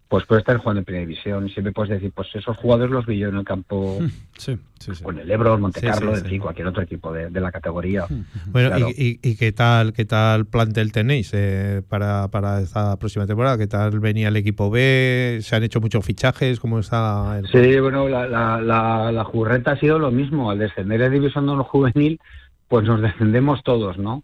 pues 0.07 0.25
pueden 0.25 0.41
estar 0.41 0.57
jugando 0.57 0.79
en 0.79 0.85
primera 0.85 1.05
división. 1.05 1.47
Y 1.47 1.51
siempre 1.51 1.73
puedes 1.73 1.89
decir, 1.89 2.11
pues 2.15 2.27
esos 2.35 2.55
jugadores 2.57 2.91
los 2.91 3.05
vi 3.05 3.17
yo 3.17 3.29
en 3.29 3.37
el 3.37 3.43
campo 3.43 3.97
Sí, 4.37 4.57
sí, 4.79 4.93
sí. 4.93 5.03
con 5.03 5.17
el 5.17 5.29
Ebro, 5.31 5.57
Monte 5.57 5.81
Carlo, 5.81 6.15
en 6.15 6.25
fin, 6.25 6.39
cualquier 6.41 6.67
otro 6.67 6.83
equipo 6.83 7.11
de, 7.11 7.29
de 7.29 7.39
la 7.41 7.51
categoría. 7.51 8.05
Bueno, 8.47 8.69
Claro. 8.69 8.87
y, 8.95 9.19
y- 9.23 9.29
y 9.31 9.35
qué 9.35 9.51
tal 9.51 9.93
qué 9.93 10.05
tal 10.05 10.45
plantel 10.45 10.91
tenéis 10.91 11.31
eh, 11.33 11.81
para, 11.89 12.27
para 12.27 12.59
esta 12.61 12.95
próxima 12.97 13.25
temporada? 13.25 13.57
¿Qué 13.57 13.67
tal 13.67 13.99
venía 13.99 14.27
el 14.27 14.35
equipo 14.35 14.69
B? 14.69 15.39
¿Se 15.41 15.55
han 15.55 15.63
hecho 15.63 15.81
muchos 15.81 16.05
fichajes? 16.05 16.59
¿Cómo 16.59 16.79
está 16.79 17.39
el 17.39 17.47
Sí, 17.47 17.79
bueno, 17.79 18.07
la, 18.07 18.27
la, 18.27 18.61
la, 18.61 19.11
la 19.11 19.23
Jurreta 19.23 19.71
ha 19.71 19.79
sido 19.79 19.97
lo 19.99 20.11
mismo. 20.11 20.51
Al 20.51 20.59
descender 20.59 20.99
de 21.01 21.09
División 21.09 21.47
de 21.47 21.55
Juvenil, 21.63 22.19
pues 22.67 22.85
nos 22.85 23.01
descendemos 23.01 23.63
todos, 23.63 23.97
¿no? 23.97 24.23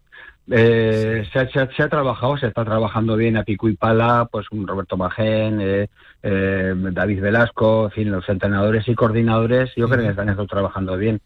Eh, 0.50 1.24
se, 1.32 1.40
ha, 1.40 1.48
se 1.50 1.60
ha- 1.60 1.70
se 1.72 1.84
ha 1.84 1.90
trabajado, 1.90 2.38
se 2.38 2.48
está 2.48 2.66
trabajando 2.66 3.16
bien 3.16 3.38
a 3.38 3.44
pico 3.44 3.70
y 3.70 3.76
pala, 3.76 4.28
pues 4.32 4.48
un 4.52 4.68
Roberto 4.68 4.98
Magén, 4.98 5.60
eh, 5.62 5.88
eh, 6.24 6.74
David 6.76 7.22
Velasco, 7.22 7.86
en 7.86 7.92
fin, 7.92 8.12
los 8.12 8.28
entrenadores 8.28 8.88
y 8.88 8.96
coordinadores, 8.96 9.72
yo 9.76 9.88
creo 9.88 10.04
que 10.04 10.10
están 10.10 10.48
trabajando 10.48 10.98
bien. 10.98 11.22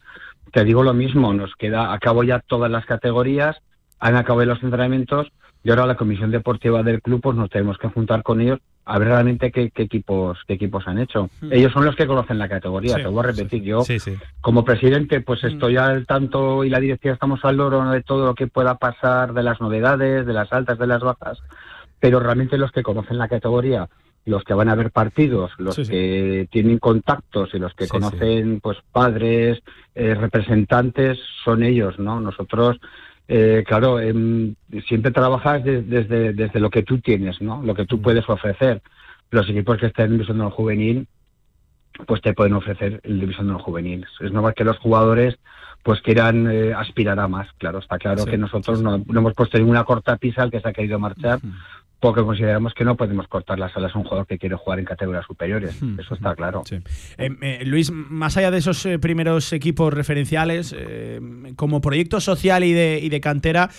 Te 0.51 0.63
digo 0.63 0.83
lo 0.83 0.93
mismo, 0.93 1.33
nos 1.33 1.55
queda, 1.55 1.93
acabo 1.93 2.23
ya 2.23 2.39
todas 2.39 2.69
las 2.69 2.85
categorías, 2.85 3.57
han 3.99 4.15
acabado 4.15 4.45
los 4.45 4.61
entrenamientos 4.63 5.27
y 5.63 5.69
ahora 5.69 5.85
la 5.87 5.95
comisión 5.95 6.29
deportiva 6.31 6.83
del 6.83 7.01
club 7.01 7.21
pues 7.21 7.35
nos 7.35 7.49
tenemos 7.49 7.77
que 7.77 7.87
juntar 7.87 8.21
con 8.21 8.41
ellos 8.41 8.59
a 8.85 8.99
ver 8.99 9.07
realmente 9.07 9.51
qué, 9.51 9.71
qué 9.71 9.83
equipos 9.83 10.37
qué 10.47 10.53
equipos 10.53 10.87
han 10.87 10.99
hecho. 10.99 11.29
Ellos 11.49 11.73
son 11.73 11.85
los 11.85 11.95
que 11.95 12.05
conocen 12.05 12.37
la 12.37 12.47
categoría, 12.47 12.95
Sí, 12.95 13.01
te 13.01 13.07
voy 13.07 13.19
a 13.19 13.27
repetir 13.27 13.63
yo. 13.63 13.83
Sí. 13.83 13.97
Como 14.41 14.63
presidente, 14.63 15.21
pues 15.21 15.43
estoy 15.43 15.77
al 15.77 16.05
tanto 16.05 16.63
y 16.63 16.69
la 16.69 16.79
directiva 16.79 17.13
estamos 17.13 17.43
al 17.43 17.57
loro 17.57 17.89
de 17.89 18.03
todo 18.03 18.27
lo 18.27 18.35
que 18.35 18.47
pueda 18.47 18.75
pasar, 18.75 19.33
de 19.33 19.43
las 19.43 19.59
novedades, 19.59 20.25
de 20.25 20.33
las 20.33 20.53
altas, 20.53 20.77
de 20.77 20.87
las 20.87 21.01
bajas, 21.01 21.39
pero 21.99 22.19
realmente 22.19 22.57
los 22.57 22.71
que 22.71 22.83
conocen 22.83 23.17
la 23.17 23.27
categoría, 23.27 23.89
los 24.25 24.43
que 24.43 24.53
van 24.53 24.69
a 24.69 24.75
ver 24.75 24.91
partidos, 24.91 25.51
los 25.57 25.75
que 25.75 26.47
tienen 26.51 26.77
contactos 26.77 27.49
y 27.53 27.59
los 27.59 27.73
que 27.73 27.87
conocen 27.87 28.59
pues 28.59 28.77
padres, 28.91 29.61
eh, 29.95 30.13
representantes, 30.13 31.17
son 31.43 31.63
ellos, 31.63 31.97
¿no? 31.99 32.19
Nosotros 32.19 32.77
eh, 33.27 33.63
claro, 33.67 33.99
em, 33.99 34.55
siempre 34.87 35.11
trabajas 35.11 35.63
de- 35.63 35.81
desde, 35.81 36.33
desde 36.33 36.59
lo 36.59 36.69
que 36.69 36.83
tú 36.83 36.99
tienes, 36.99 37.41
¿no? 37.41 37.61
Lo 37.63 37.73
que 37.73 37.85
tú 37.85 38.01
puedes 38.01 38.27
ofrecer. 38.29 38.81
Los 39.31 39.49
equipos 39.49 39.77
que 39.77 39.87
estén 39.87 40.05
en 40.05 40.11
división 40.13 40.37
de 40.37 40.45
juvenil, 40.51 41.07
pues 42.05 42.21
te 42.21 42.33
pueden 42.33 42.53
ofrecer 42.53 42.99
el 43.03 43.19
división 43.19 43.47
de 43.47 43.53
honor 43.53 43.63
juvenil. 43.63 44.05
Es 44.19 44.31
normal 44.31 44.53
que 44.53 44.63
los 44.65 44.77
jugadores 44.77 45.37
pues 45.81 46.01
quieran 46.01 46.49
eh, 46.51 46.73
aspirar 46.73 47.19
a 47.19 47.27
más. 47.27 47.47
Claro, 47.59 47.77
está 47.79 47.97
claro 47.99 48.23
Sí, 48.23 48.31
que 48.31 48.37
nosotros 48.37 48.81
no, 48.81 48.97
no 48.97 49.19
hemos 49.19 49.33
puesto 49.35 49.57
ninguna 49.57 49.83
corta 49.83 50.17
pisa 50.17 50.41
al 50.41 50.49
que 50.51 50.59
se 50.59 50.67
ha 50.67 50.73
querido 50.73 50.97
marchar, 50.99 51.39
porque 52.05 52.23
consideramos 52.23 52.73
que 52.73 52.85
no 52.85 52.95
podemos 52.95 53.27
cortar 53.27 53.57
las 53.59 53.75
alas 53.75 53.93
a 53.95 53.97
un 53.97 54.03
jugador 54.03 54.27
que 54.27 54.37
quiere 54.37 54.55
jugar 54.55 54.79
en 54.79 54.85
categorías 54.85 55.25
superiores. 55.25 55.81
Eso 55.99 56.13
está 56.15 56.35
claro. 56.35 56.63
Eh, 57.17 57.29
eh, 57.41 57.63
Luis, 57.65 57.91
más 57.91 58.37
allá 58.37 58.51
de 58.51 58.59
esos 58.59 58.85
eh, 58.85 58.99
primeros 58.99 59.51
equipos 59.53 59.93
referenciales, 59.93 60.75
como 61.55 61.81
proyecto 61.81 62.19
social 62.19 62.63
y 62.63 62.73
de, 62.73 62.99
y 63.01 63.09
de 63.09 63.19
cantera, 63.21 63.69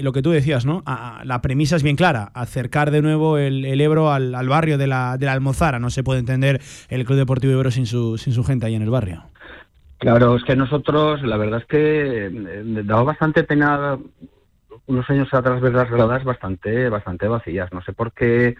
lo 0.00 0.12
que 0.12 0.22
tú 0.22 0.30
decías, 0.30 0.64
¿no? 0.66 0.82
A- 0.86 1.20
a- 1.20 1.24
la 1.24 1.42
premisa 1.42 1.76
es 1.76 1.82
bien 1.82 1.96
clara, 1.96 2.30
acercar 2.34 2.90
de 2.90 3.02
nuevo 3.02 3.38
el, 3.38 3.64
el 3.64 3.80
Ebro 3.80 4.10
al, 4.12 4.34
al 4.34 4.48
barrio 4.48 4.78
de 4.78 4.86
la, 4.86 5.16
de 5.18 5.26
la 5.26 5.32
Almozara. 5.32 5.78
No 5.78 5.90
se 5.90 6.02
puede 6.02 6.20
entender 6.20 6.60
el 6.88 7.04
Club 7.04 7.18
Deportivo 7.18 7.52
Ebro 7.52 7.70
sin 7.70 7.86
su, 7.86 8.16
sin 8.18 8.32
su 8.32 8.44
gente 8.44 8.66
ahí 8.66 8.74
en 8.74 8.82
el 8.82 8.90
barrio. 8.90 9.24
Claro, 9.98 10.36
es 10.36 10.44
que 10.44 10.56
nosotros, 10.56 11.22
la 11.22 11.36
verdad 11.36 11.60
es 11.60 11.66
que 11.66 12.26
eh, 12.26 12.62
daba 12.84 13.04
bastante 13.04 13.44
pena 13.44 13.98
unos 14.86 15.08
años 15.10 15.32
atrás 15.32 15.60
ver 15.60 15.74
las 15.74 15.90
gradas 15.90 16.24
bastante, 16.24 16.88
bastante 16.88 17.28
vacías. 17.28 17.72
No 17.72 17.82
sé 17.82 17.92
por 17.92 18.12
qué 18.12 18.56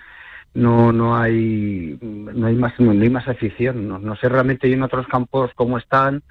no 0.54 0.92
no 0.92 1.16
hay 1.16 1.98
no 2.00 2.46
hay 2.46 2.54
más 2.54 2.78
no 2.78 2.90
hay 2.90 3.10
más 3.10 3.28
afición. 3.28 3.88
No, 3.88 3.98
no 3.98 4.16
sé 4.16 4.28
realmente 4.28 4.72
en 4.72 4.82
otros 4.82 5.06
campos 5.06 5.50
cómo 5.54 5.78
están 5.78 6.22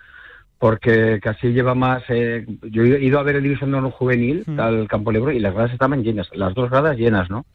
porque 0.64 1.20
casi 1.22 1.49
lleva 1.49 1.76
más 1.76 2.03
eh, 2.07 2.45
yo 2.61 2.84
he 2.84 3.03
ido 3.03 3.20
a 3.20 3.24
ver 3.24 3.36
el 3.36 3.44
división 3.44 3.72
de 3.72 3.80
honor 3.80 3.91
juvenil 3.91 4.45
al 4.57 4.88
campo 4.88 5.11
Lebro 5.11 5.34
y 5.34 5.40
las 5.40 5.53
gradas 5.53 5.74
estaban 5.74 6.03
llenas 6.03 6.30
las 6.34 6.53
dos 6.53 6.70
gradas 6.70 6.95
llenas 6.95 7.30
no 7.30 7.45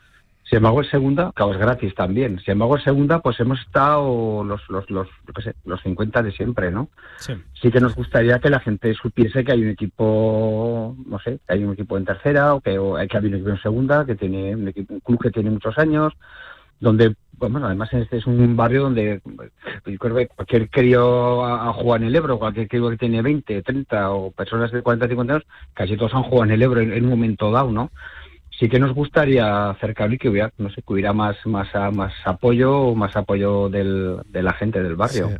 en 0.51 0.85
segunda 0.91 1.33
claro 1.33 1.53
es 1.53 1.59
gratis 1.59 1.95
también 1.95 2.41
en 2.47 2.83
segunda 2.83 3.21
pues 3.21 3.39
hemos 3.41 3.61
estado 3.61 4.45
los 4.45 4.69
los 4.69 4.89
los 4.91 5.09
yo 5.27 5.33
qué 5.35 5.43
sé, 5.43 5.55
los 5.65 5.81
50 5.83 6.23
de 6.23 6.33
siempre 6.33 6.71
no 6.71 6.89
Sí. 7.19 7.35
sí 7.61 7.71
que 7.71 7.81
nos 7.81 7.95
gustaría 7.95 8.39
que 8.39 8.51
la 8.51 8.61
gente 8.61 8.95
supiese 8.95 9.45
que 9.45 9.53
hay 9.53 9.63
un 9.63 9.71
equipo, 9.71 10.97
no 11.07 11.19
sé, 11.19 11.41
que 11.47 11.55
hay 11.55 11.65
un 11.65 11.73
equipo 11.73 11.97
en 11.97 12.05
tercera 12.05 12.55
o 12.55 12.61
que, 12.61 12.79
o 12.79 12.95
que 12.95 13.17
hay 13.17 13.27
un 13.27 13.35
equipo 13.35 13.51
en 13.51 13.63
segunda, 13.63 14.07
que 14.07 14.15
tiene 14.15 14.55
un, 14.55 14.69
equipo, 14.69 14.95
un 14.95 15.01
club 15.01 15.21
que 15.21 15.31
tiene 15.31 15.51
muchos 15.51 15.77
años, 15.79 16.13
donde, 16.81 17.17
bueno, 17.33 17.65
además 17.67 17.93
este 17.93 18.19
es 18.19 18.27
un 18.27 18.57
barrio 18.57 18.83
donde 18.83 19.21
yo 19.87 19.99
creo 19.99 20.17
que 20.17 20.29
cualquier 20.29 20.71
crío 20.71 21.45
ha, 21.45 21.69
ha 21.69 21.73
jugado 21.73 22.03
en 22.03 22.09
el 22.09 22.17
Ebro, 22.17 22.39
cualquier 22.39 22.69
crío 22.69 22.89
que 22.91 22.97
tiene 22.97 23.23
20, 23.23 23.63
30 23.63 24.11
o 24.11 24.31
personas 24.31 24.71
de 24.71 24.83
40, 24.83 25.09
50 25.09 25.33
años, 25.33 25.47
casi 25.75 25.97
todos 25.97 26.15
han 26.15 26.23
jugado 26.23 26.45
en 26.45 26.51
el 26.53 26.63
Ebro 26.63 26.81
en, 26.81 26.93
en 26.93 27.05
un 27.05 27.11
momento 27.11 27.51
dado, 27.51 27.73
¿no? 27.73 27.91
Sí 28.59 28.69
que 28.69 28.79
nos 28.81 28.93
gustaría 28.95 29.71
acercarlo 29.71 30.15
y 30.15 30.19
que 30.19 30.29
hubiera, 30.29 30.51
no 30.59 30.69
sé, 30.71 30.83
que 30.83 30.93
hubiera 30.93 31.13
más, 31.13 31.37
más, 31.47 31.73
a- 31.75 31.91
más 31.91 32.13
apoyo, 32.25 32.95
más 32.95 33.17
apoyo 33.17 33.69
del, 33.69 34.19
de 34.27 34.43
la 34.43 34.53
gente 34.53 34.83
del 34.83 34.97
barrio. 34.97 35.29
Sí. 35.29 35.35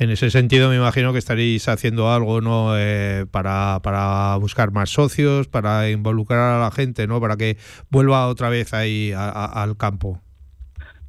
En 0.00 0.10
ese 0.10 0.30
sentido, 0.30 0.68
me 0.68 0.76
imagino 0.76 1.12
que 1.12 1.18
estaréis 1.18 1.66
haciendo 1.68 2.12
algo, 2.12 2.40
¿no? 2.40 2.78
Eh, 2.78 3.26
para, 3.30 3.80
para 3.82 4.36
buscar 4.36 4.70
más 4.70 4.90
socios, 4.90 5.48
para 5.48 5.90
involucrar 5.90 6.54
a 6.54 6.60
la 6.60 6.70
gente, 6.70 7.06
¿no? 7.08 7.20
Para 7.20 7.36
que 7.36 7.56
vuelva 7.90 8.28
otra 8.28 8.48
vez 8.48 8.72
ahí 8.74 9.12
a- 9.12 9.28
a- 9.28 9.62
al 9.62 9.76
campo. 9.76 10.20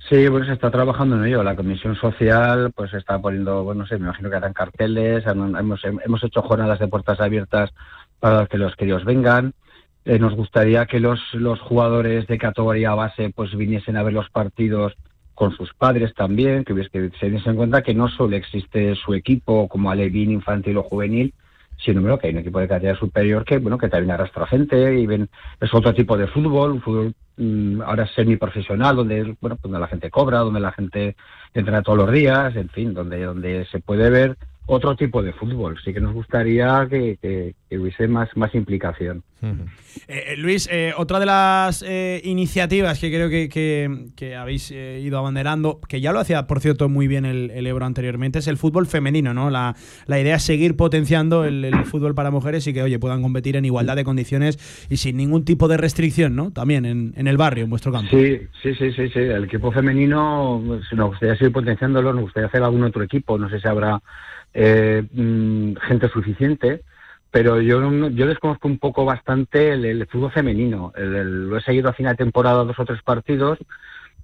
Sí, 0.10 0.28
bueno, 0.28 0.48
se 0.48 0.54
está 0.54 0.72
trabajando 0.72 1.18
en 1.18 1.26
ello. 1.26 1.44
La 1.44 1.56
comisión 1.56 1.96
social, 1.98 2.72
pues 2.76 2.92
está 2.96 3.20
poniendo, 3.20 3.64
bueno, 3.64 3.82
no 3.84 3.88
sé, 3.88 3.98
me 4.00 4.06
imagino 4.06 4.30
que 4.30 4.38
harán 4.38 4.54
carteles. 4.54 5.24
Hemos, 5.28 5.82
hemos 5.84 6.24
hecho 6.24 6.42
jornadas 6.42 6.80
de 6.80 6.88
puertas 6.88 7.20
abiertas 7.20 7.70
para 8.20 8.48
que 8.48 8.58
los 8.58 8.76
críos 8.76 9.06
vengan. 9.06 9.54
Eh, 10.10 10.18
nos 10.18 10.34
gustaría 10.34 10.88
que 10.88 11.00
los, 11.00 11.20
los 11.34 11.60
jugadores 11.60 12.26
de 12.26 12.40
categoría 12.40 12.96
base, 12.96 13.30
pues 13.30 13.56
viniesen 13.56 13.96
a 13.96 14.02
ver 14.02 14.14
los 14.14 14.28
partidos 14.32 14.96
con 15.36 15.56
sus 15.56 15.72
padres 15.76 16.16
también, 16.16 16.64
que, 16.64 16.74
que 16.74 17.12
se 17.20 17.30
diesen 17.30 17.56
cuenta 17.56 17.84
que 17.84 17.94
no 17.94 18.08
solo 18.10 18.36
existe 18.36 18.96
su 18.96 19.14
equipo 19.14 19.68
como 19.68 19.92
alevín 19.92 20.32
infantil 20.32 20.78
o 20.78 20.82
juvenil, 20.82 21.32
sino 21.78 22.18
que 22.18 22.26
hay 22.26 22.34
un 22.34 22.40
equipo 22.40 22.60
de 22.60 22.68
categoría 22.68 23.00
superior 23.00 23.46
que 23.46 23.60
bueno 23.60 23.78
que 23.78 23.88
también 23.88 24.10
arrastra 24.10 24.48
gente 24.48 25.00
y 25.00 25.06
ven 25.06 25.30
es 25.62 25.72
otro 25.76 25.94
tipo 25.94 26.18
de 26.18 26.26
fútbol, 26.26 26.72
un 26.72 26.82
fútbol 26.82 27.14
mm, 27.38 27.84
ahora 27.84 28.08
semiprofesional 28.08 28.96
donde 28.96 29.36
bueno 29.40 29.60
donde 29.62 29.80
la 29.80 29.88
gente 29.88 30.10
cobra, 30.10 30.40
donde 30.40 30.60
la 30.60 30.72
gente 30.72 31.16
entrena 31.54 31.84
todos 31.84 32.00
los 32.00 32.12
días, 32.12 32.56
en 32.56 32.70
fin, 32.70 32.96
donde 32.96 33.24
donde 33.24 33.66
se 33.66 33.80
puede 33.80 34.10
ver 34.10 34.38
otro 34.72 34.96
tipo 34.96 35.22
de 35.24 35.34
fútbol. 35.34 35.78
Sí 35.84 35.92
que 35.94 36.00
nos 36.00 36.14
gustaría 36.14 36.88
que, 36.90 37.18
que- 37.22 37.56
que 37.70 37.78
hubiese 37.78 38.08
más 38.08 38.30
más 38.36 38.54
implicación. 38.56 39.24
Eh, 40.08 40.36
Luis, 40.38 40.68
eh, 40.72 40.92
otra 40.98 41.20
de 41.20 41.26
las 41.26 41.82
eh, 41.88 42.20
iniciativas 42.26 43.00
que 43.00 43.10
creo 43.10 43.30
que, 43.30 43.48
que- 43.48 44.08
que 44.16 44.36
habéis 44.36 44.70
eh, 44.72 45.00
ido 45.04 45.18
abanderando, 45.18 45.80
que 45.88 46.02
ya 46.02 46.12
lo 46.12 46.20
hacía, 46.20 46.46
por 46.46 46.60
cierto, 46.60 46.90
muy 46.90 47.08
bien 47.08 47.26
el, 47.26 47.50
el 47.52 47.66
Ebro 47.68 47.86
anteriormente, 47.86 48.40
es 48.40 48.48
el 48.48 48.58
fútbol 48.58 48.86
femenino, 48.86 49.34
¿no? 49.34 49.50
La, 49.50 49.76
la 50.08 50.20
idea 50.20 50.36
es 50.36 50.44
seguir 50.44 50.76
potenciando 50.76 51.46
el, 51.46 51.64
el 51.64 51.86
fútbol 51.86 52.16
para 52.16 52.32
mujeres 52.32 52.68
y 52.68 52.74
que, 52.74 52.84
oye, 52.84 53.00
puedan 53.00 53.22
competir 53.22 53.56
en 53.56 53.66
igualdad 53.66 53.96
de 53.96 54.04
condiciones 54.04 54.58
y 54.90 54.98
sin 54.98 55.16
ningún 55.18 55.46
tipo 55.46 55.68
de 55.68 55.78
restricción, 55.78 56.36
¿no? 56.36 56.52
También 56.52 56.86
en, 56.86 57.14
en 57.16 57.28
el 57.28 57.38
barrio, 57.38 57.64
en 57.64 57.70
vuestro 57.70 57.92
campo. 57.92 58.10
Sí, 58.12 58.40
sí, 58.62 58.76
sí, 58.76 58.92
sí, 58.92 59.10
sí. 59.10 59.20
El 59.20 59.46
equipo 59.46 59.72
femenino 59.72 60.62
pues, 60.66 60.82
nos 60.94 61.10
gustaría 61.10 61.36
seguir 61.38 61.54
potenciándolo, 61.54 62.14
nos 62.14 62.24
gustaría 62.24 62.48
hacer 62.48 62.62
algún 62.64 62.84
otro 62.84 63.04
equipo, 63.04 63.38
no 63.38 63.50
sé 63.50 63.60
si 63.60 63.68
habrá 63.68 64.02
eh, 64.54 65.04
mm, 65.12 65.76
gente 65.76 66.10
suficiente, 66.10 66.82
pero 67.32 67.62
yo 67.62 67.80
no- 67.82 68.10
yo 68.10 68.26
desconozco 68.28 68.68
un 68.68 68.80
poco 68.80 69.06
bastante 69.06 69.74
el, 69.74 69.86
el 69.86 70.08
fútbol 70.08 70.32
femenino. 70.32 70.92
El- 70.96 71.16
el- 71.16 71.50
lo 71.50 71.58
he 71.58 71.62
seguido 71.62 71.90
a 71.90 71.94
final 71.94 72.14
de 72.14 72.24
temporada 72.24 72.64
dos 72.64 72.78
o 72.80 72.86
tres 72.86 73.02
partidos, 73.04 73.60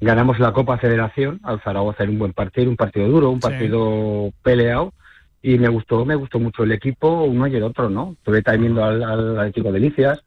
ganamos 0.02 0.39
la 0.39 0.52
Copa 0.53 0.77
Federación, 0.77 1.39
al 1.43 1.61
Zaragoza 1.61 2.03
en 2.03 2.10
un 2.11 2.19
buen 2.19 2.34
partido, 2.34 2.69
un 2.69 2.76
partido 2.76 3.07
duro, 3.07 3.30
un 3.30 3.38
Sí. 3.41 3.47
partido 3.47 4.31
peleado. 4.43 4.93
Y 5.41 5.60
me 5.60 5.68
gustó, 5.69 6.03
me 6.06 6.15
gustó 6.15 6.39
mucho 6.39 6.64
el 6.64 6.72
equipo, 6.72 7.22
uno 7.23 7.45
y 7.45 7.56
el 7.56 7.61
otro, 7.64 7.88
¿no? 7.89 8.14
Estuve 8.18 8.41
también 8.41 8.73
viendo 8.73 8.84
al, 8.84 9.03
al 9.03 9.38
Atlético 9.39 9.72
Delicias, 9.72 10.23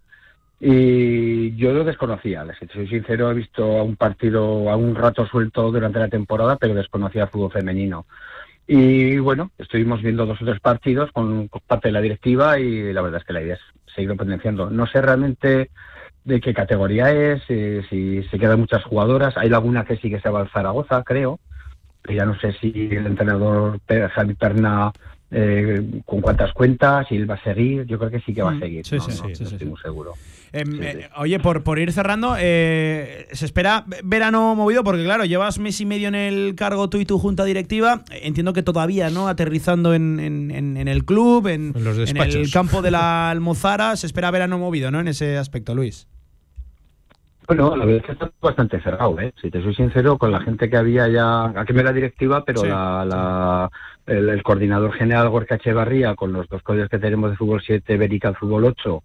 y 0.60 1.54
yo 1.56 1.72
lo 1.72 1.84
desconocía, 1.84 2.44
te 2.58 2.66
soy 2.72 2.88
sincero, 2.88 3.30
he 3.30 3.34
visto 3.34 3.78
a 3.78 3.82
un 3.84 3.96
partido 3.96 4.68
a 4.70 4.76
un 4.76 4.94
rato 4.94 5.24
suelto 5.26 5.70
durante 5.70 5.98
la 6.00 6.08
temporada, 6.08 6.56
pero 6.56 6.74
desconocía 6.74 7.24
el 7.24 7.28
fútbol 7.28 7.52
femenino. 7.52 8.06
Y 8.70 9.16
bueno, 9.18 9.50
estuvimos 9.56 10.02
viendo 10.02 10.26
dos 10.26 10.42
o 10.42 10.44
tres 10.44 10.60
partidos 10.60 11.10
con, 11.12 11.48
con 11.48 11.62
parte 11.66 11.88
de 11.88 11.92
la 11.92 12.02
directiva 12.02 12.58
y 12.60 12.92
la 12.92 13.00
verdad 13.00 13.20
es 13.22 13.26
que 13.26 13.32
la 13.32 13.40
idea 13.40 13.54
es 13.54 13.60
seguir 13.94 14.14
potenciando. 14.14 14.68
No 14.68 14.86
sé 14.86 15.00
realmente 15.00 15.70
de 16.22 16.40
qué 16.42 16.52
categoría 16.52 17.10
es, 17.10 17.42
eh, 17.48 17.82
si 17.88 18.22
se 18.24 18.38
quedan 18.38 18.60
muchas 18.60 18.84
jugadoras. 18.84 19.38
Hay 19.38 19.50
alguna 19.50 19.86
que 19.86 19.96
sí 19.96 20.10
que 20.10 20.20
se 20.20 20.28
va 20.28 20.40
al 20.40 20.50
Zaragoza, 20.50 21.02
creo. 21.02 21.40
Pero 22.02 22.14
ya 22.14 22.26
no 22.26 22.38
sé 22.38 22.52
si 22.60 22.88
el 22.92 23.06
entrenador 23.06 23.80
Javi 24.14 24.34
Perna 24.34 24.92
eh, 25.30 26.02
con 26.04 26.20
cuántas 26.20 26.52
cuentas, 26.52 27.06
si 27.08 27.16
él 27.16 27.28
va 27.30 27.36
a 27.36 27.42
seguir. 27.42 27.86
Yo 27.86 27.98
creo 27.98 28.10
que 28.10 28.20
sí 28.20 28.34
que 28.34 28.42
va 28.42 28.50
a 28.50 28.54
Mm, 28.54 28.60
seguir. 28.60 28.84
sí, 28.86 28.96
no, 28.96 29.00
sí, 29.00 29.12
sí, 29.12 29.22
no 29.22 29.28
sí, 29.28 29.44
sí, 29.46 29.52
estoy 29.54 29.68
muy 29.68 29.78
seguro. 29.78 30.12
Em, 30.52 30.82
eh, 30.82 31.08
oye, 31.16 31.38
por, 31.40 31.62
por 31.62 31.78
ir 31.78 31.92
cerrando, 31.92 32.34
eh, 32.38 33.26
se 33.32 33.44
espera 33.44 33.84
verano 34.04 34.54
movido 34.54 34.82
porque, 34.84 35.04
claro, 35.04 35.24
llevas 35.24 35.58
mes 35.58 35.80
y 35.80 35.86
medio 35.86 36.08
en 36.08 36.14
el 36.14 36.54
cargo 36.56 36.88
tú 36.88 36.98
y 36.98 37.04
tu 37.04 37.18
junta 37.18 37.44
directiva. 37.44 38.02
Entiendo 38.10 38.52
que 38.52 38.62
todavía, 38.62 39.10
¿no? 39.10 39.28
Aterrizando 39.28 39.92
en, 39.94 40.18
en- 40.20 40.50
en- 40.50 40.76
en 40.76 40.88
el 40.88 41.04
club, 41.04 41.46
en, 41.48 41.72
En 41.76 41.84
los 41.84 41.98
en 41.98 42.16
el 42.16 42.50
campo 42.52 42.80
de 42.82 42.90
la 42.90 43.30
Almozara. 43.30 43.96
Se 43.96 44.06
espera 44.06 44.30
verano 44.30 44.58
movido, 44.58 44.90
¿no? 44.90 45.00
En 45.00 45.08
ese 45.08 45.36
aspecto, 45.36 45.74
Luis. 45.74 46.06
Bueno, 47.46 47.74
la 47.76 47.86
verdad 47.86 48.00
es 48.02 48.06
que 48.06 48.12
está 48.12 48.30
bastante 48.42 48.78
cerrado, 48.82 49.18
¿eh? 49.20 49.32
Si 49.40 49.50
te 49.50 49.62
soy 49.62 49.74
sincero, 49.74 50.18
con 50.18 50.30
la 50.30 50.40
gente 50.40 50.68
que 50.68 50.76
había 50.76 51.08
ya, 51.08 51.44
aquí 51.58 51.72
me 51.72 51.82
la 51.82 51.94
directiva, 51.94 52.44
pero 52.44 52.60
Sí, 52.60 52.68
la, 52.68 53.04
la- 53.06 53.70
el, 54.06 54.28
el 54.28 54.42
coordinador 54.42 54.92
general 54.92 55.30
Gorka 55.30 55.54
Echevarría, 55.54 56.14
con 56.14 56.32
los 56.34 56.46
dos 56.48 56.62
códigos 56.62 56.90
que 56.90 56.98
tenemos 56.98 57.30
de 57.30 57.36
fútbol 57.38 57.62
7, 57.64 57.96
Berica 57.96 58.34
fútbol 58.34 58.64
8, 58.66 59.02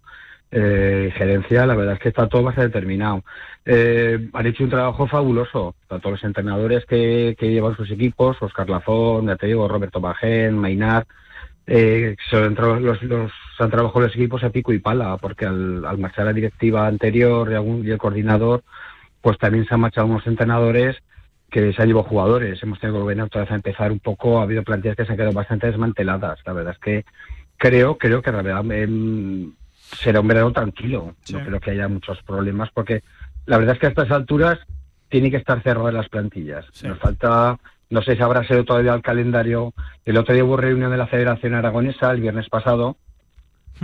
eh, 0.50 1.12
gerencia, 1.16 1.66
la 1.66 1.74
verdad 1.74 1.94
es 1.94 2.00
que 2.00 2.08
está 2.10 2.28
todo 2.28 2.42
bastante 2.44 2.70
terminado. 2.72 3.24
Eh, 3.64 4.28
han 4.32 4.46
hecho 4.46 4.64
un 4.64 4.70
trabajo 4.70 5.06
fabuloso, 5.08 5.74
todos 5.88 6.04
los 6.04 6.24
entrenadores 6.24 6.84
que, 6.86 7.34
que 7.38 7.50
llevan 7.50 7.76
sus 7.76 7.90
equipos, 7.90 8.36
Oscar 8.40 8.68
Lazón, 8.70 9.26
ya 9.26 9.36
te 9.36 9.46
digo, 9.48 9.66
Roberto 9.68 10.00
Bajén, 10.00 10.56
Mainar, 10.58 11.06
eh, 11.66 12.16
tra- 12.30 12.80
los, 12.80 13.02
los- 13.02 13.32
han 13.58 13.70
trabajado 13.70 14.00
los 14.02 14.14
equipos 14.16 14.42
a 14.44 14.50
pico 14.50 14.72
y 14.72 14.78
pala, 14.80 15.16
porque 15.18 15.46
al, 15.46 15.82
marchar 15.98 16.26
la 16.26 16.32
directiva 16.32 16.86
anterior 16.86 17.50
y, 17.50 17.54
algún- 17.54 17.86
y 17.86 17.90
el 17.90 17.98
coordinador, 17.98 18.62
pues 19.20 19.38
también 19.38 19.66
se 19.66 19.74
han 19.74 19.80
marchado 19.80 20.06
unos 20.06 20.26
entrenadores 20.26 20.96
que 21.50 21.72
se 21.72 21.82
han 21.82 21.88
llevado 21.88 22.08
jugadores. 22.08 22.62
Hemos 22.62 22.80
tenido 22.80 22.98
que 22.98 23.02
volver 23.04 23.20
otra 23.22 23.42
vez 23.42 23.50
a 23.50 23.54
empezar 23.54 23.92
un 23.92 24.00
poco. 24.00 24.38
Ha 24.38 24.42
habido 24.42 24.62
plantillas 24.64 24.96
que 24.96 25.04
se 25.06 25.12
han 25.12 25.16
quedado 25.18 25.32
bastante 25.34 25.68
desmanteladas. 25.68 26.40
La 26.44 26.52
verdad 26.52 26.72
es 26.74 26.78
que 26.80 27.04
creo, 27.56 27.96
creo 27.98 28.22
que 28.22 28.32
la 28.32 28.42
verdad 28.42 28.64
em, 28.72 29.52
será 29.96 30.20
un 30.20 30.28
verano 30.28 30.52
tranquilo. 30.52 31.14
Sí. 31.24 31.32
No 31.34 31.44
creo 31.44 31.60
que 31.60 31.70
haya 31.72 31.88
muchos 31.88 32.22
problemas, 32.22 32.70
porque 32.72 33.02
la 33.46 33.58
verdad 33.58 33.74
es 33.74 33.80
que 33.80 33.86
a 33.86 33.90
estas 33.90 34.10
alturas 34.10 34.58
tienen 35.08 35.30
que 35.30 35.36
estar 35.38 35.62
cerradas 35.62 35.94
las 35.94 36.08
plantillas. 36.08 36.64
Nos 36.82 36.98
falta, 36.98 37.58
no 37.90 38.02
sé 38.02 38.16
si 38.16 38.22
habrá 38.22 38.44
sido 38.46 38.64
todavía 38.64 38.94
el 38.94 39.02
calendario. 39.02 39.72
El 40.04 40.16
otro 40.16 40.34
día 40.34 40.44
hubo 40.44 40.56
reunión 40.56 40.90
de 40.90 40.96
la 40.96 41.06
Federación 41.06 41.54
Aragonesa 41.54 42.10
el 42.10 42.20
viernes 42.20 42.48
pasado, 42.48 42.96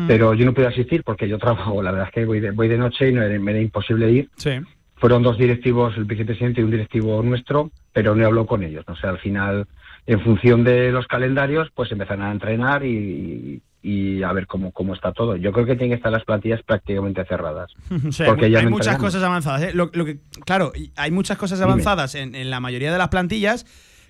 pero 0.06 0.34
yo 0.34 0.46
no 0.46 0.54
pude 0.54 0.66
asistir 0.66 1.02
porque 1.04 1.28
yo 1.28 1.38
trabajo. 1.38 1.82
La 1.82 1.90
verdad 1.90 2.08
es 2.08 2.14
que 2.14 2.24
voy 2.24 2.40
de, 2.40 2.50
voy 2.52 2.68
de 2.68 2.78
noche 2.78 3.08
y 3.08 3.12
no 3.12 3.22
era- 3.22 3.38
me 3.38 3.50
era 3.52 3.60
imposible 3.60 4.10
ir. 4.10 4.30
Sí. 4.36 4.52
Fueron 4.96 5.22
dos 5.22 5.38
directivos, 5.38 5.96
el 5.96 6.04
vicepresidente 6.04 6.60
y 6.60 6.64
un 6.64 6.70
directivo 6.70 7.22
nuestro, 7.22 7.70
pero 7.92 8.14
no 8.14 8.26
habló 8.26 8.46
con 8.46 8.62
ellos. 8.62 8.84
No 8.86 8.94
sé, 8.96 9.06
al 9.06 9.18
final, 9.18 9.66
en 10.06 10.20
función 10.20 10.62
de 10.64 10.92
los 10.92 11.06
calendarios, 11.06 11.70
pues 11.74 11.90
empezaron 11.90 12.24
a 12.26 12.30
entrenar 12.32 12.84
y, 12.84 13.62
y 13.82 14.22
a 14.22 14.32
ver 14.32 14.46
cómo, 14.46 14.72
cómo 14.72 14.94
está 14.94 15.12
todo. 15.12 15.36
Yo 15.36 15.52
creo 15.52 15.64
que 15.64 15.72
tienen 15.74 15.90
que 15.90 15.96
estar 15.96 16.12
las 16.12 16.24
plantillas 16.24 16.62
prácticamente 16.62 17.24
cerradas. 17.24 17.72
O 18.08 18.12
sea, 18.12 18.26
porque 18.26 18.46
hay, 18.46 18.56
hay 18.56 18.66
muchas 18.66 18.98
cosas 18.98 19.22
avanzadas. 19.22 19.62
¿eh? 19.62 19.70
Lo, 19.74 19.90
lo 19.94 20.04
que, 20.04 20.18
claro, 20.44 20.72
hay 20.96 21.10
muchas 21.10 21.38
cosas 21.38 21.60
avanzadas 21.60 22.14
en, 22.14 22.34
en 22.34 22.50
la 22.50 22.60
mayoría 22.60 22.92
de 22.92 22.98
las 22.98 23.08
plantillas, 23.08 23.64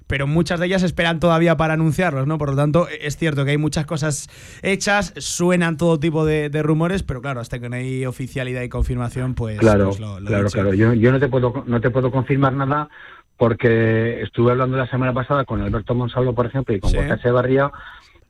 pero 0.09 0.27
muchas 0.27 0.59
de 0.59 0.67
ellas 0.67 0.83
esperan 0.83 1.21
todavía 1.21 1.57
para 1.57 1.75
anunciarlos, 1.75 2.27
¿no? 2.27 2.37
Por 2.37 2.51
lo 2.51 2.57
tanto, 2.57 2.89
es 2.89 3.17
cierto 3.17 3.45
que 3.45 3.53
hay 3.53 3.59
muchas 3.59 3.87
cosas 3.87 4.29
hechas, 4.63 5.15
suenan 5.19 5.77
todo 5.77 6.01
tipo 6.01 6.25
de, 6.27 6.51
de 6.51 6.63
rumores, 6.65 7.05
pero 7.05 7.23
claro, 7.23 7.39
hasta 7.41 7.61
que 7.61 7.69
no 7.69 7.77
hay 7.77 8.05
oficialidad 8.07 8.63
y 8.63 8.69
confirmación, 8.69 9.35
pues, 9.37 9.61
claro, 9.61 9.87
pues 9.91 10.01
lo, 10.01 10.19
lo 10.19 10.27
claro, 10.27 10.45
dicho. 10.47 10.55
claro. 10.55 10.75
Yo, 10.75 10.95
yo 10.95 11.13
no 11.13 11.21
te 11.21 11.29
puedo 11.29 11.63
no 11.65 11.81
te 11.81 11.91
puedo 11.91 12.11
confirmar 12.11 12.55
nada 12.55 12.89
porque 13.37 14.21
estuve 14.23 14.51
hablando 14.51 14.77
la 14.77 14.91
semana 14.91 15.13
pasada 15.15 15.45
con 15.45 15.63
Alberto 15.63 15.95
Monsalvo, 15.95 16.35
por 16.35 16.47
ejemplo, 16.47 16.75
y 16.75 16.81
con 16.81 16.91
Sí. 16.91 16.97
Jorge 16.97 17.15
Echevarría 17.15 17.71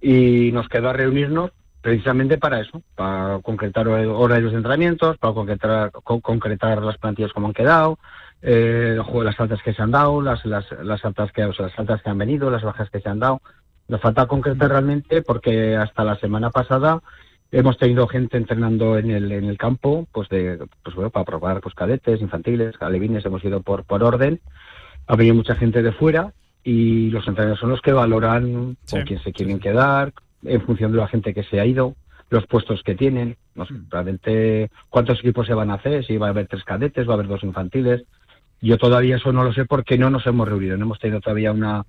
y 0.00 0.50
nos 0.52 0.68
quedó 0.68 0.90
a 0.90 0.92
reunirnos 0.92 1.50
precisamente 1.82 2.36
para 2.38 2.60
eso, 2.60 2.82
para 2.94 3.38
concretar 3.42 3.88
horarios 3.88 4.52
de 4.52 4.58
entrenamientos, 4.58 5.16
para 5.18 5.32
concretar, 5.34 5.90
con- 5.92 6.20
concretar 6.20 6.82
las 6.82 6.98
plantillas 6.98 7.32
como 7.32 7.46
han 7.48 7.54
quedado 7.54 7.98
eh, 8.42 8.98
las 9.24 9.40
altas 9.40 9.62
que 9.62 9.72
se 9.74 9.82
han 9.82 9.90
dado, 9.90 10.20
las, 10.22 10.44
las, 10.44 10.66
las 10.82 11.04
altas 11.04 11.32
que, 11.32 11.44
o 11.44 11.52
sea, 11.52 11.66
las 11.66 11.78
altas 11.78 12.02
que 12.02 12.10
han 12.10 12.18
venido, 12.18 12.50
las 12.50 12.62
bajas 12.62 12.90
que 12.90 13.00
se 13.00 13.08
han 13.08 13.18
dado. 13.18 13.40
Nos 13.88 14.00
falta 14.00 14.26
concretar 14.26 14.70
realmente 14.70 15.22
porque 15.22 15.76
hasta 15.76 16.04
la 16.04 16.16
semana 16.16 16.50
pasada 16.50 17.00
hemos 17.50 17.76
tenido 17.78 18.06
gente 18.06 18.36
entrenando 18.36 18.96
en 18.98 19.10
el, 19.10 19.32
en 19.32 19.44
el 19.44 19.58
campo, 19.58 20.06
pues 20.12 20.28
de, 20.28 20.58
pues 20.82 20.94
bueno, 20.94 21.10
para 21.10 21.24
probar 21.24 21.60
pues 21.60 21.74
cadetes, 21.74 22.20
infantiles, 22.20 22.76
alevines, 22.80 23.24
hemos 23.26 23.44
ido 23.44 23.60
por, 23.62 23.84
por 23.84 24.02
orden. 24.04 24.40
Ha 25.06 25.16
venido 25.16 25.34
mucha 25.34 25.56
gente 25.56 25.82
de 25.82 25.92
fuera 25.92 26.32
y 26.64 27.10
los 27.10 27.26
entrenadores 27.26 27.60
son 27.60 27.70
los 27.70 27.80
que 27.80 27.92
valoran 27.92 28.52
con 28.52 28.76
Sí. 28.84 28.98
quién 29.06 29.22
se 29.22 29.32
quieren 29.32 29.58
quedar, 29.58 30.12
en 30.44 30.60
función 30.62 30.92
de 30.92 30.98
la 30.98 31.08
gente 31.08 31.34
que 31.34 31.42
se 31.44 31.60
ha 31.60 31.66
ido, 31.66 31.94
los 32.30 32.46
puestos 32.46 32.82
que 32.82 32.94
tienen, 32.94 33.36
no 33.54 33.66
sé, 33.66 33.74
realmente 33.90 34.70
cuántos 34.88 35.18
equipos 35.18 35.46
se 35.46 35.54
van 35.54 35.70
a 35.70 35.74
hacer, 35.74 36.04
si 36.04 36.16
va 36.16 36.28
a 36.28 36.30
haber 36.30 36.46
tres 36.46 36.64
cadetes, 36.64 37.06
va 37.08 37.12
a 37.12 37.14
haber 37.14 37.26
dos 37.28 37.42
infantiles. 37.42 38.04
Yo 38.60 38.78
todavía 38.78 39.16
eso 39.16 39.32
no 39.32 39.42
lo 39.42 39.52
sé 39.52 39.64
porque 39.64 39.98
no 39.98 40.10
nos 40.10 40.26
hemos 40.26 40.46
reunido, 40.48 40.76
no 40.76 40.84
hemos 40.84 40.98
tenido 40.98 41.20
todavía 41.20 41.50
una 41.52 41.84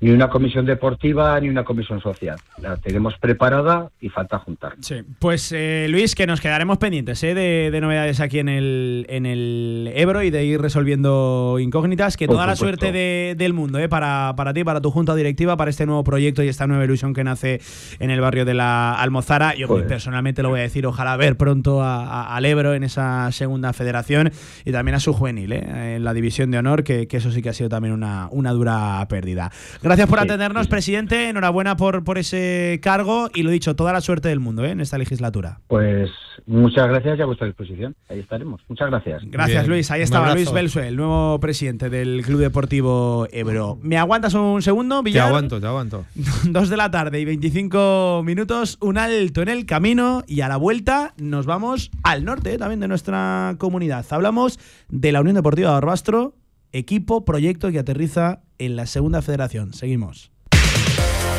ni 0.00 0.10
una 0.10 0.28
comisión 0.30 0.64
deportiva 0.66 1.38
ni 1.40 1.48
una 1.48 1.64
comisión 1.64 2.00
social. 2.00 2.38
La 2.58 2.76
tenemos 2.76 3.14
preparada 3.18 3.90
y 4.00 4.08
falta 4.08 4.38
juntar. 4.38 4.72
Sí, 4.80 4.96
pues 5.18 5.52
eh, 5.52 5.86
Luis, 5.90 6.14
que 6.14 6.26
nos 6.26 6.40
quedaremos 6.40 6.78
pendientes 6.78 7.22
eh, 7.22 7.34
de, 7.34 7.70
de 7.70 7.80
novedades 7.80 8.20
aquí 8.20 8.38
en 8.38 8.48
el, 8.48 9.06
en 9.08 9.26
el 9.26 9.92
Ebro 9.94 10.22
y 10.22 10.30
de 10.30 10.44
ir 10.44 10.60
resolviendo 10.60 11.58
incógnitas. 11.60 12.16
Que 12.16 12.26
Por 12.26 12.36
toda 12.36 12.46
la 12.46 12.56
suerte 12.56 12.92
de- 12.92 13.34
del 13.36 13.52
mundo 13.52 13.78
eh, 13.78 13.88
para, 13.88 14.32
para 14.36 14.52
ti, 14.54 14.64
para 14.64 14.80
tu 14.80 14.90
junta 14.90 15.14
directiva, 15.14 15.56
para 15.56 15.70
este 15.70 15.86
nuevo 15.86 16.02
proyecto 16.04 16.42
y 16.42 16.48
esta 16.48 16.66
nueva 16.66 16.84
ilusión 16.84 17.12
que 17.14 17.24
nace 17.24 17.60
en 17.98 18.10
el 18.10 18.20
barrio 18.20 18.44
de 18.44 18.54
la 18.54 18.94
Almozara. 18.94 19.54
Yo 19.54 19.68
Joder. 19.68 19.86
personalmente 19.86 20.42
lo 20.42 20.48
voy 20.48 20.60
a 20.60 20.62
decir, 20.62 20.86
ojalá 20.86 21.16
ver 21.16 21.36
pronto 21.36 21.82
a- 21.82 22.04
a- 22.06 22.36
al 22.36 22.46
Ebro 22.46 22.74
en 22.74 22.84
esa 22.84 23.30
segunda 23.32 23.72
federación 23.72 24.32
y 24.64 24.72
también 24.72 24.94
a 24.94 25.00
su 25.00 25.12
juvenil 25.12 25.52
eh, 25.52 25.96
en 25.96 26.04
la 26.04 26.14
división 26.14 26.50
de 26.50 26.58
honor, 26.58 26.84
que, 26.84 27.06
que 27.06 27.18
eso 27.18 27.30
sí 27.30 27.42
que 27.42 27.50
ha 27.50 27.52
sido 27.52 27.68
también 27.68 27.92
una, 27.94 28.28
una 28.30 28.52
dura 28.52 29.06
pérdida. 29.08 29.50
Gracias 29.90 30.08
por 30.08 30.20
Sí, 30.20 30.24
atendernos, 30.24 30.68
presidente. 30.68 31.28
Enhorabuena 31.30 31.76
por, 31.76 32.04
por 32.04 32.16
ese 32.16 32.78
cargo 32.80 33.28
y 33.34 33.42
lo 33.42 33.50
dicho, 33.50 33.74
toda 33.74 33.92
la 33.92 34.00
suerte 34.00 34.28
del 34.28 34.38
mundo 34.38 34.64
eh, 34.64 34.70
en 34.70 34.80
esta 34.80 34.96
legislatura. 34.98 35.58
Pues 35.66 36.08
muchas 36.46 36.86
gracias 36.86 37.18
y 37.18 37.22
a 37.22 37.26
vuestra 37.26 37.48
disposición. 37.48 37.96
Ahí 38.08 38.20
estaremos. 38.20 38.60
Muchas 38.68 38.88
gracias. 38.88 39.22
Gracias, 39.26 39.66
Luis. 39.66 39.90
Ahí 39.90 40.02
estaba 40.02 40.32
Luis 40.32 40.52
Belsue, 40.52 40.86
el 40.86 40.94
nuevo 40.94 41.40
presidente 41.40 41.90
del 41.90 42.22
Club 42.24 42.38
Deportivo 42.38 43.26
Ebro. 43.32 43.80
¿Me 43.82 43.98
aguantas 43.98 44.34
un 44.34 44.62
segundo, 44.62 44.98
Te 44.98 45.06
Villar? 45.06 45.26
aguanto, 45.26 45.60
te 45.60 45.66
aguanto. 45.66 46.04
Dos 46.44 46.68
de 46.68 46.76
la 46.76 46.92
tarde 46.92 47.18
y 47.18 47.24
25 47.24 48.22
minutos, 48.24 48.78
un 48.80 48.96
alto 48.96 49.42
en 49.42 49.48
el 49.48 49.66
camino 49.66 50.22
y 50.28 50.42
a 50.42 50.48
la 50.48 50.56
vuelta 50.56 51.14
nos 51.16 51.46
vamos 51.46 51.90
al 52.04 52.24
norte 52.24 52.54
eh, 52.54 52.58
también 52.58 52.78
de 52.78 52.86
nuestra 52.86 53.56
comunidad. 53.58 54.06
Hablamos 54.10 54.60
de 54.88 55.10
la 55.10 55.20
Unión 55.20 55.34
Deportiva 55.34 55.70
de 55.70 55.74
Barbastro, 55.74 56.34
equipo, 56.72 57.24
proyecto 57.24 57.70
que 57.70 57.78
aterriza 57.78 58.42
en 58.58 58.76
la 58.76 58.86
segunda 58.86 59.22
federación. 59.22 59.74
Seguimos. 59.74 60.30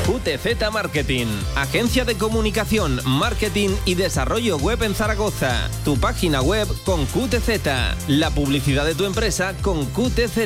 QTZ 0.06 0.72
Marketing, 0.74 1.28
agencia 1.56 2.06
de 2.06 2.16
comunicación, 2.16 3.00
marketing 3.06 3.70
y 3.86 3.96
desarrollo 3.96 4.58
web 4.58 4.82
en 4.84 4.96
Zaragoza. 4.96 5.70
Tu 5.86 5.96
página 5.98 6.42
web 6.42 6.68
con 6.86 7.06
QTZ, 7.06 8.08
la 8.08 8.32
publicidad 8.32 8.86
de 8.86 8.96
tu 8.96 9.06
empresa 9.06 9.54
con 9.62 9.86
QTZ. 9.86 10.40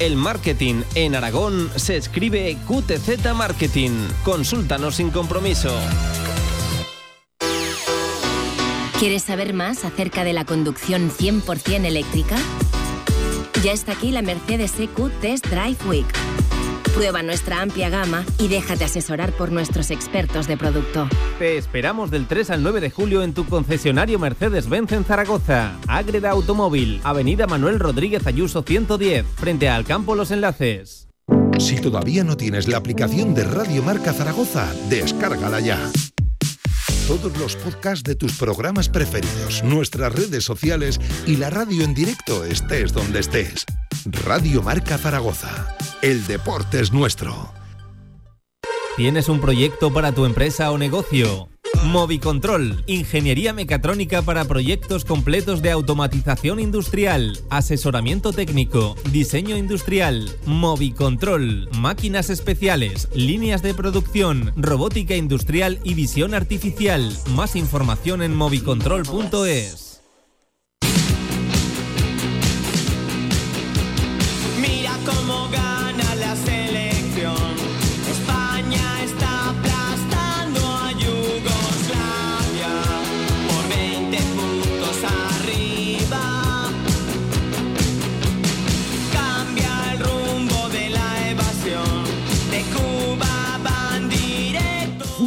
El 0.00 0.16
marketing 0.16 0.82
en 0.96 1.14
Aragón 1.14 1.70
se 1.76 1.96
escribe 1.96 2.58
QTZ 2.66 3.32
Marketing. 3.34 3.92
Consúltanos 4.24 4.96
sin 4.96 5.10
compromiso. 5.10 5.70
¿Quieres 8.98 9.22
saber 9.22 9.52
más 9.52 9.84
acerca 9.84 10.24
de 10.24 10.32
la 10.32 10.44
conducción 10.44 11.10
100% 11.10 11.84
eléctrica? 11.84 12.36
Ya 13.66 13.72
está 13.72 13.94
aquí 13.94 14.12
la 14.12 14.22
Mercedes 14.22 14.78
EQ 14.78 15.10
Test 15.20 15.48
Drive 15.48 15.78
Week. 15.88 16.06
Prueba 16.94 17.24
nuestra 17.24 17.62
amplia 17.62 17.88
gama 17.88 18.24
y 18.38 18.46
déjate 18.46 18.84
asesorar 18.84 19.32
por 19.32 19.50
nuestros 19.50 19.90
expertos 19.90 20.46
de 20.46 20.56
producto. 20.56 21.08
Te 21.40 21.58
esperamos 21.58 22.12
del 22.12 22.28
3 22.28 22.50
al 22.50 22.62
9 22.62 22.80
de 22.80 22.92
julio 22.92 23.24
en 23.24 23.34
tu 23.34 23.44
concesionario 23.44 24.20
Mercedes-Benz 24.20 24.92
en 24.92 25.04
Zaragoza. 25.04 25.72
Ágreda 25.88 26.30
Automóvil, 26.30 27.00
Avenida 27.02 27.48
Manuel 27.48 27.80
Rodríguez 27.80 28.24
Ayuso 28.28 28.62
110, 28.62 29.26
frente 29.34 29.68
al 29.68 29.84
Campo 29.84 30.14
Los 30.14 30.30
Enlaces. 30.30 31.08
Si 31.58 31.80
todavía 31.80 32.22
no 32.22 32.36
tienes 32.36 32.68
la 32.68 32.76
aplicación 32.76 33.34
de 33.34 33.42
Radio 33.42 33.82
Marca 33.82 34.12
Zaragoza, 34.12 34.72
descárgala 34.88 35.58
ya. 35.58 35.90
Todos 37.06 37.38
los 37.38 37.54
podcasts 37.54 38.02
de 38.02 38.16
tus 38.16 38.36
programas 38.36 38.88
preferidos, 38.88 39.62
nuestras 39.62 40.12
redes 40.12 40.42
sociales 40.42 40.98
y 41.24 41.36
la 41.36 41.50
radio 41.50 41.84
en 41.84 41.94
directo 41.94 42.44
estés 42.44 42.92
donde 42.92 43.20
estés. 43.20 43.64
Radio 44.24 44.60
Marca 44.60 44.98
Zaragoza. 44.98 45.76
El 46.02 46.26
deporte 46.26 46.80
es 46.80 46.92
nuestro. 46.92 47.52
¿Tienes 48.96 49.28
un 49.28 49.40
proyecto 49.40 49.92
para 49.92 50.10
tu 50.10 50.24
empresa 50.24 50.72
o 50.72 50.78
negocio? 50.78 51.48
Movicontrol, 51.84 52.82
ingeniería 52.86 53.52
mecatrónica 53.52 54.22
para 54.22 54.44
proyectos 54.44 55.04
completos 55.04 55.62
de 55.62 55.70
automatización 55.70 56.60
industrial, 56.60 57.38
asesoramiento 57.48 58.32
técnico, 58.32 58.96
diseño 59.12 59.56
industrial, 59.56 60.30
Movicontrol, 60.46 61.68
máquinas 61.78 62.28
especiales, 62.28 63.08
líneas 63.14 63.62
de 63.62 63.72
producción, 63.74 64.52
robótica 64.56 65.14
industrial 65.14 65.78
y 65.84 65.94
visión 65.94 66.34
artificial. 66.34 67.16
Más 67.34 67.56
información 67.56 68.22
en 68.22 68.34
movicontrol.es. 68.34 69.86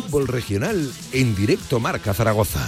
Fútbol 0.10 0.28
regional 0.28 0.92
en 1.12 1.36
directo 1.36 1.80
Marca 1.80 2.16
Zaragoza. 2.16 2.68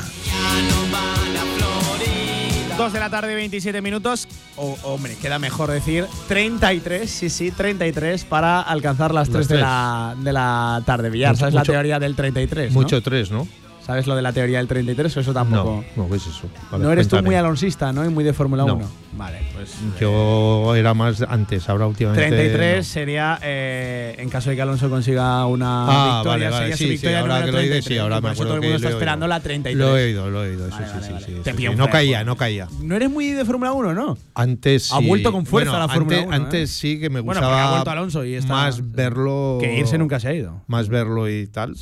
Dos 2.78 2.94
de 2.94 3.00
la 3.00 3.10
tarde, 3.10 3.34
27 3.34 3.82
minutos. 3.82 4.28
O, 4.58 4.78
hombre, 4.84 5.16
queda 5.20 5.40
mejor 5.40 5.72
decir 5.72 6.06
33, 6.28 7.10
sí, 7.10 7.30
sí, 7.32 7.50
33 7.50 8.26
para 8.26 8.62
alcanzar 8.62 9.12
las 9.14 9.30
3 9.30 9.48
de 9.48 9.54
tres. 9.56 9.62
la, 9.62 10.16
de 10.20 10.34
la 10.34 10.84
tarde. 10.86 11.10
Villar, 11.10 11.32
Mucho- 11.32 11.40
¿sabes 11.40 11.54
la 11.56 11.62
mucho- 11.62 11.72
teoría 11.72 11.98
del 12.00 12.16
33? 12.16 12.72
¿no? 12.74 12.80
Mucho 12.80 13.02
tres, 13.02 13.32
¿no? 13.32 13.48
¿Sabes 13.86 14.06
lo 14.08 14.16
de 14.16 14.22
la 14.22 14.32
teoría 14.32 14.60
del 14.60 14.68
33 14.68 15.18
o 15.18 15.20
eso 15.22 15.34
tampoco? 15.34 15.84
No, 15.96 16.04
no, 16.04 16.10
¿qué 16.10 16.18
es 16.18 16.28
eso? 16.28 16.48
A 16.70 16.78
ver, 16.78 16.82
no 16.86 16.92
eres 16.92 17.08
tú 17.08 17.12
cuéntame. 17.16 17.28
muy 17.30 17.36
alonsista, 17.36 17.92
¿no? 17.92 18.06
Y 18.06 18.10
muy 18.10 18.24
de 18.24 18.32
Fórmula 18.32 18.64
No. 18.64 18.76
1. 18.76 18.92
Vale, 19.14 19.40
pues. 19.56 19.76
Yo 20.00 20.74
era 20.76 20.94
más 20.94 21.22
antes, 21.24 21.68
ahora 21.68 21.88
últimamente. 21.88 22.28
33 22.30 22.88
sería 22.88 23.40
eh, 23.44 24.16
en 24.20 24.30
caso 24.30 24.50
de 24.52 24.56
que 24.56 24.62
Alonso 24.62 24.90
consiga 24.90 25.46
una 25.48 25.86
Ah, 25.88 26.22
victoria, 26.22 26.50
vale, 26.50 26.50
vale, 26.50 26.58
sería 26.58 26.78
sí, 26.78 26.84
su 26.84 26.88
sí, 26.88 26.92
victoria 26.92 27.20
ahora 27.20 27.34
número 27.40 27.46
que 27.48 27.52
lo 27.52 27.58
33, 27.58 27.86
sí, 27.86 27.98
ahora 27.98 28.22
me 28.22 28.30
acuerdo 28.30 28.44
todo 28.46 28.56
el 28.56 28.62
mundo 28.62 28.76
está 28.78 28.90
esperando 28.90 29.28
la 29.28 29.40
33. 29.40 29.78
Lo 29.78 29.98
he 29.98 30.04
oído, 30.06 30.30
lo 30.30 30.46
he 30.46 30.50
oído, 30.52 30.68
eso 30.68 30.76
Vale, 30.78 30.88
sí, 30.88 31.14
sí, 31.18 31.24
sí, 31.26 31.42
Te 31.44 31.52
sí, 31.52 31.58
pillo 31.58 31.72
sí. 31.72 31.78
No 31.78 31.90
caía, 31.90 32.24
no 32.24 32.36
caía. 32.38 32.68
No 32.84 32.96
eres 32.96 33.10
muy 33.10 33.32
de 33.32 33.44
Fórmula 33.46 33.74
1, 33.74 33.94
¿no? 33.94 34.18
Antes 34.36 34.94
Ha 34.94 35.00
sí. 35.00 35.08
vuelto 35.08 35.32
con 35.32 35.46
fuerza 35.46 35.72
Bueno, 35.72 35.88
la 35.88 35.94
Fórmula 35.94 36.18
antes, 36.18 36.28
1, 36.28 36.36
¿eh? 36.36 36.46
Antes 36.46 36.72
sí 36.72 37.00
que 37.00 37.10
me 37.10 37.20
Bueno, 37.20 37.42
porque 37.42 37.52
gustaba 37.54 37.68
ha 37.68 37.72
vuelto 37.72 37.90
Alonso 37.92 38.24
y 38.26 38.36
está- 38.36 38.54
más 38.54 38.92
verlo. 38.92 39.58
Que 39.60 39.78
irse 39.80 39.98
nunca 39.98 40.20
se 40.20 40.28
ha 40.30 40.34
ido. 40.34 40.62
Más 40.68 40.88
verlo 40.88 41.28
y 41.30 41.48
tal. 41.48 41.76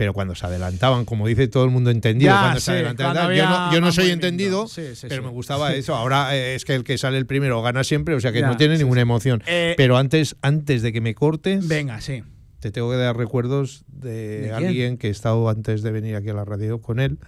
Pero 0.00 0.14
cuando 0.14 0.34
se 0.34 0.46
adelantaban, 0.46 1.04
como 1.04 1.26
dice 1.26 1.46
todo 1.46 1.62
el 1.66 1.70
mundo 1.70 1.90
entendido, 1.90 2.32
Ya, 2.32 2.40
cuando 2.40 2.60
sí, 2.60 2.64
se 2.64 2.70
adelantaban, 2.70 3.16
cuando 3.16 3.34
yo 3.34 3.46
no, 3.46 3.70
yo 3.70 3.80
no 3.82 3.92
soy 3.92 4.08
entendido, 4.08 4.66
Sí, 4.66 4.94
sí, 4.94 5.08
pero 5.10 5.22
me 5.22 5.28
gustaba 5.28 5.74
eso. 5.74 5.94
Ahora 5.94 6.34
eh, 6.34 6.54
es 6.54 6.64
que 6.64 6.74
el 6.74 6.84
que 6.84 6.96
sale 6.96 7.18
el 7.18 7.26
primero 7.26 7.60
gana 7.60 7.84
siempre, 7.84 8.14
o 8.14 8.20
sea 8.20 8.32
que 8.32 8.40
Ya, 8.40 8.46
no 8.46 8.56
tiene 8.56 8.78
ninguna 8.78 9.02
emoción. 9.02 9.42
Eh, 9.46 9.74
pero 9.76 9.98
antes, 9.98 10.36
antes 10.40 10.80
de 10.80 10.94
que 10.94 11.02
me 11.02 11.14
cortes, 11.14 11.68
Venga, 11.68 12.00
sí. 12.00 12.22
Te 12.60 12.70
tengo 12.70 12.90
que 12.90 12.96
dar 12.96 13.16
recuerdos 13.16 13.84
de, 13.88 14.52
alguien 14.54 14.98
que 14.98 15.08
he 15.08 15.10
estado 15.10 15.48
antes 15.48 15.82
de 15.82 15.90
venir 15.90 16.14
aquí 16.14 16.28
a 16.28 16.34
la 16.34 16.44
radio 16.44 16.80
con 16.80 17.00
él 17.00 17.18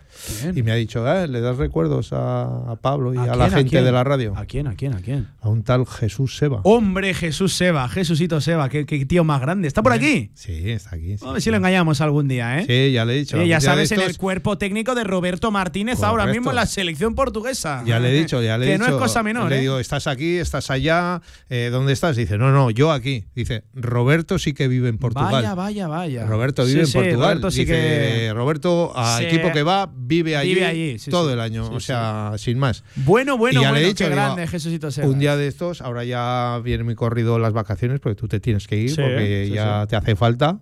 ¿Quién? 0.40 0.56
y 0.56 0.62
me 0.62 0.72
ha 0.72 0.74
dicho, 0.74 1.06
ah, 1.06 1.26
le 1.26 1.40
das 1.40 1.56
recuerdos 1.56 2.12
a, 2.12 2.70
a 2.70 2.76
Pablo 2.76 3.14
y 3.14 3.16
¿A 3.16 3.22
a, 3.22 3.24
quién, 3.26 3.38
la 3.38 3.50
gente 3.50 3.82
de 3.82 3.92
la 3.92 4.04
radio. 4.04 4.34
¿A 4.36 4.44
quién? 4.44 4.66
¿A 4.66 4.74
quién? 4.74 4.92
¿A 4.94 5.00
quién? 5.00 5.28
A 5.40 5.48
un 5.48 5.62
tal 5.62 5.86
Jesús 5.86 6.36
Seba. 6.36 6.60
Hombre, 6.64 7.14
Jesús 7.14 7.54
Seba, 7.54 7.88
Jesucito 7.88 8.40
Seba, 8.40 8.68
qué, 8.68 8.84
qué 8.84 9.04
tío 9.06 9.24
más 9.24 9.40
grande. 9.40 9.68
¿Está 9.68 9.82
por 9.82 9.92
aquí? 9.92 10.30
Sí, 10.34 10.70
está 10.70 10.96
aquí. 10.96 11.16
sí, 11.16 11.24
A 11.26 11.32
ver 11.32 11.42
si 11.42 11.50
lo 11.50 11.56
engañamos 11.56 12.00
algún 12.02 12.28
día, 12.28 12.58
¿eh? 12.58 12.66
Sí, 12.66 12.92
ya 12.92 13.04
le 13.06 13.14
he 13.14 13.18
dicho. 13.18 13.40
Sí, 13.40 13.48
ya 13.48 13.60
sabes, 13.60 13.90
en 13.92 14.00
el 14.00 14.16
cuerpo 14.18 14.58
técnico 14.58 14.94
de 14.94 15.04
Roberto 15.04 15.50
Martínez 15.50 16.02
ahora 16.02 16.26
mismo 16.26 16.50
en 16.50 16.56
la 16.56 16.66
selección 16.66 17.14
portuguesa. 17.14 17.82
Ya 17.86 17.98
le 17.98 18.10
he 18.10 18.20
dicho, 18.20 18.42
ya 18.42 18.58
le 18.58 18.66
he 18.66 18.68
que 18.68 18.72
dicho. 18.74 18.90
no 18.90 18.96
es 18.96 19.02
cosa 19.02 19.22
menor, 19.22 19.48
Le 19.48 19.58
¿eh? 19.58 19.60
digo, 19.60 19.78
estás 19.78 20.06
aquí, 20.06 20.36
estás 20.36 20.70
allá, 20.70 21.22
eh, 21.48 21.70
¿dónde 21.72 21.92
estás? 21.94 22.16
Dice, 22.16 22.36
no, 22.36 22.52
no, 22.52 22.70
yo 22.70 22.92
aquí. 22.92 23.24
Dice, 23.34 23.64
Roberto 23.74 24.38
sí 24.38 24.52
que 24.52 24.68
vive 24.68 24.88
en 24.88 24.98
Portugal. 24.98 25.21
Portugal. 25.30 25.42
Vaya, 25.42 25.54
vaya, 25.54 25.88
vaya. 25.88 26.26
Roberto 26.26 26.64
vive 26.64 26.86
Sí, 26.86 26.98
en 26.98 27.04
Portugal. 27.04 27.28
Roberto 27.28 27.50
sí 27.50 27.60
Dice, 27.60 27.72
que- 27.72 28.32
Roberto, 28.34 28.92
a 28.94 29.18
Sí. 29.18 29.24
equipo 29.24 29.52
que 29.52 29.62
va, 29.62 29.90
vive 29.94 30.36
allí, 30.36 30.54
Vive 30.54 30.66
allí, 30.66 30.98
sí, 30.98 31.10
todo 31.10 31.32
el 31.32 31.40
año. 31.40 31.68
O 31.70 31.80
sea, 31.80 32.32
sin 32.36 32.58
más. 32.58 32.84
Bueno, 32.96 33.36
bueno, 33.38 33.60
Y 33.60 33.62
ya 33.64 33.70
le 33.72 33.78
he 33.78 33.80
bueno, 33.82 33.88
dicho, 33.88 34.04
qué 34.04 34.10
digo, 34.10 34.22
grande 34.22 34.46
Jesucito 34.46 34.90
Sebas. 34.90 35.10
Un 35.10 35.18
día 35.18 35.36
de 35.36 35.46
estos, 35.46 35.80
ahora 35.82 36.04
ya 36.04 36.60
viene 36.64 36.84
muy 36.84 36.94
corrido 36.94 37.38
las 37.38 37.52
vacaciones, 37.52 38.00
porque 38.00 38.16
tú 38.16 38.28
te 38.28 38.40
tienes 38.40 38.66
que 38.66 38.76
ir, 38.76 38.94
porque 38.96 39.50
ya 39.52 39.86
te 39.88 39.96
hace 39.96 40.16
falta. 40.16 40.58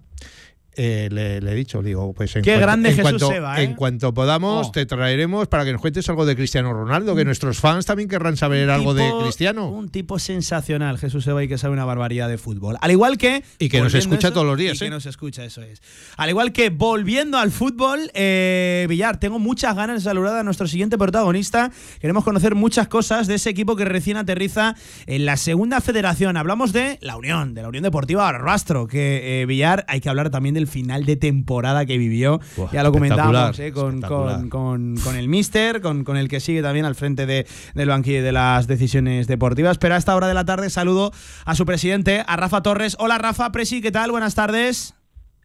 Eh, 0.82 1.10
le, 1.12 1.42
le 1.42 1.52
he 1.52 1.54
dicho, 1.54 1.82
digo, 1.82 2.14
pues 2.14 2.34
en 2.36 2.42
Qué 2.42 2.52
cuanto, 2.52 2.66
grande 2.66 2.88
en 2.88 2.94
Jesús 2.96 3.10
cuanto, 3.10 3.28
Seba, 3.28 3.60
¿eh? 3.60 3.64
en 3.64 3.74
cuanto 3.74 4.14
podamos, 4.14 4.68
Oh. 4.68 4.72
te 4.72 4.86
traeremos 4.86 5.46
para 5.46 5.66
que 5.66 5.72
nos 5.72 5.80
cuentes 5.82 6.08
algo 6.08 6.24
de 6.24 6.34
Cristiano 6.34 6.72
Ronaldo, 6.72 7.14
que 7.14 7.26
nuestros 7.26 7.60
fans 7.60 7.84
también 7.84 8.08
querrán 8.08 8.38
saber 8.38 8.70
algo 8.70 8.94
de 8.94 9.12
Cristiano. 9.22 9.68
Un 9.68 9.90
tipo 9.90 10.18
sensacional, 10.18 10.96
Jesús 10.96 11.26
Eba, 11.26 11.44
y 11.44 11.48
que 11.48 11.58
sabe 11.58 11.74
una 11.74 11.84
barbaridad 11.84 12.30
de 12.30 12.38
fútbol. 12.38 12.78
Al 12.80 12.90
igual 12.90 13.18
que. 13.18 13.44
Y 13.58 13.68
que 13.68 13.78
nos 13.82 13.92
escucha 13.92 14.32
todos 14.32 14.46
los 14.46 14.56
días, 14.56 14.76
Y 14.76 14.78
que 14.78 14.86
¿eh? 14.86 14.90
nos 14.90 15.04
escucha, 15.04 15.44
eso 15.44 15.60
es. 15.60 15.82
Al 16.16 16.30
igual 16.30 16.52
que 16.52 16.70
volviendo 16.70 17.36
al 17.36 17.50
fútbol, 17.50 18.10
eh, 18.14 18.86
Villar, 18.88 19.20
tengo 19.20 19.38
muchas 19.38 19.76
ganas 19.76 19.96
de 20.02 20.08
saludar 20.08 20.36
a 20.36 20.42
nuestro 20.44 20.66
siguiente 20.66 20.96
protagonista. 20.96 21.70
Queremos 22.00 22.24
conocer 22.24 22.54
muchas 22.54 22.88
cosas 22.88 23.26
de 23.26 23.34
ese 23.34 23.50
equipo 23.50 23.76
que 23.76 23.84
recién 23.84 24.16
aterriza 24.16 24.74
en 25.04 25.26
la 25.26 25.36
segunda 25.36 25.82
federación. 25.82 26.38
Hablamos 26.38 26.72
de 26.72 26.96
la 27.02 27.18
Unión, 27.18 27.52
de 27.52 27.60
la 27.60 27.68
Unión 27.68 27.82
Deportiva 27.82 28.22
Barbastro, 28.22 28.86
que 28.86 29.42
eh, 29.42 29.46
Villar, 29.46 29.84
hay 29.86 30.00
que 30.00 30.08
hablar 30.08 30.30
también 30.30 30.54
del 30.54 30.69
final 30.70 31.04
de 31.04 31.16
temporada 31.16 31.84
que 31.84 31.98
vivió. 31.98 32.40
Buah, 32.56 32.72
ya 32.72 32.82
lo 32.82 32.92
comentamos 32.92 33.58
espectacular, 33.58 33.60
eh, 33.60 33.72
con, 33.72 34.00
con, 34.00 34.48
con, 34.48 34.96
con 34.96 35.16
el 35.16 35.28
Mister, 35.28 35.82
con, 35.82 36.04
con 36.04 36.16
el 36.16 36.28
que 36.28 36.40
sigue 36.40 36.62
también 36.62 36.86
al 36.86 36.94
frente 36.94 37.26
de, 37.26 37.46
del 37.74 37.88
banquillo 37.88 38.22
de 38.22 38.32
las 38.32 38.66
decisiones 38.66 39.26
deportivas. 39.26 39.76
Pero 39.76 39.94
a 39.94 39.98
esta 39.98 40.16
hora 40.16 40.28
de 40.28 40.34
la 40.34 40.46
tarde 40.46 40.70
saludo 40.70 41.12
a 41.44 41.54
su 41.54 41.66
presidente, 41.66 42.24
a 42.26 42.36
Rafa 42.36 42.62
Torres. 42.62 42.96
Hola 42.98 43.18
Rafa, 43.18 43.52
Presi, 43.52 43.82
¿qué 43.82 43.92
tal? 43.92 44.10
Buenas 44.10 44.34
tardes. 44.34 44.94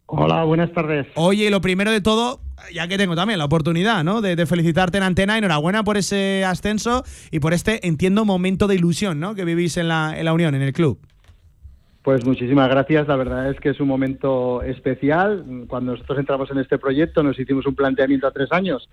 Hola, 0.06 0.44
buenas 0.44 0.72
tardes. 0.72 1.08
Oye, 1.16 1.50
lo 1.50 1.60
primero 1.60 1.90
de 1.90 2.00
todo, 2.00 2.40
ya 2.72 2.86
que 2.86 2.96
tengo 2.96 3.16
también 3.16 3.40
la 3.40 3.44
oportunidad 3.44 4.04
¿no? 4.04 4.20
de, 4.20 4.36
de 4.36 4.46
felicitarte 4.46 4.98
en 4.98 5.02
antena, 5.02 5.36
enhorabuena 5.36 5.82
por 5.82 5.96
ese 5.96 6.44
ascenso 6.44 7.02
y 7.32 7.40
por 7.40 7.52
este, 7.52 7.84
entiendo, 7.88 8.24
momento 8.24 8.68
de 8.68 8.76
ilusión 8.76 9.18
¿no? 9.18 9.34
que 9.34 9.44
vivís 9.44 9.76
en 9.78 9.88
la, 9.88 10.14
en 10.16 10.24
la 10.24 10.32
Unión, 10.32 10.54
en 10.54 10.62
el 10.62 10.72
club. 10.72 11.00
Pues 12.06 12.24
muchísimas 12.24 12.68
gracias. 12.68 13.08
La 13.08 13.16
verdad 13.16 13.50
es 13.50 13.58
que 13.58 13.70
es 13.70 13.80
un 13.80 13.88
momento 13.88 14.62
especial. 14.62 15.44
Cuando 15.66 15.90
nosotros 15.90 16.20
entramos 16.20 16.48
en 16.52 16.58
este 16.58 16.78
proyecto 16.78 17.20
nos 17.24 17.36
hicimos 17.36 17.66
un 17.66 17.74
planteamiento 17.74 18.28
a 18.28 18.30
tres 18.30 18.52
años 18.52 18.88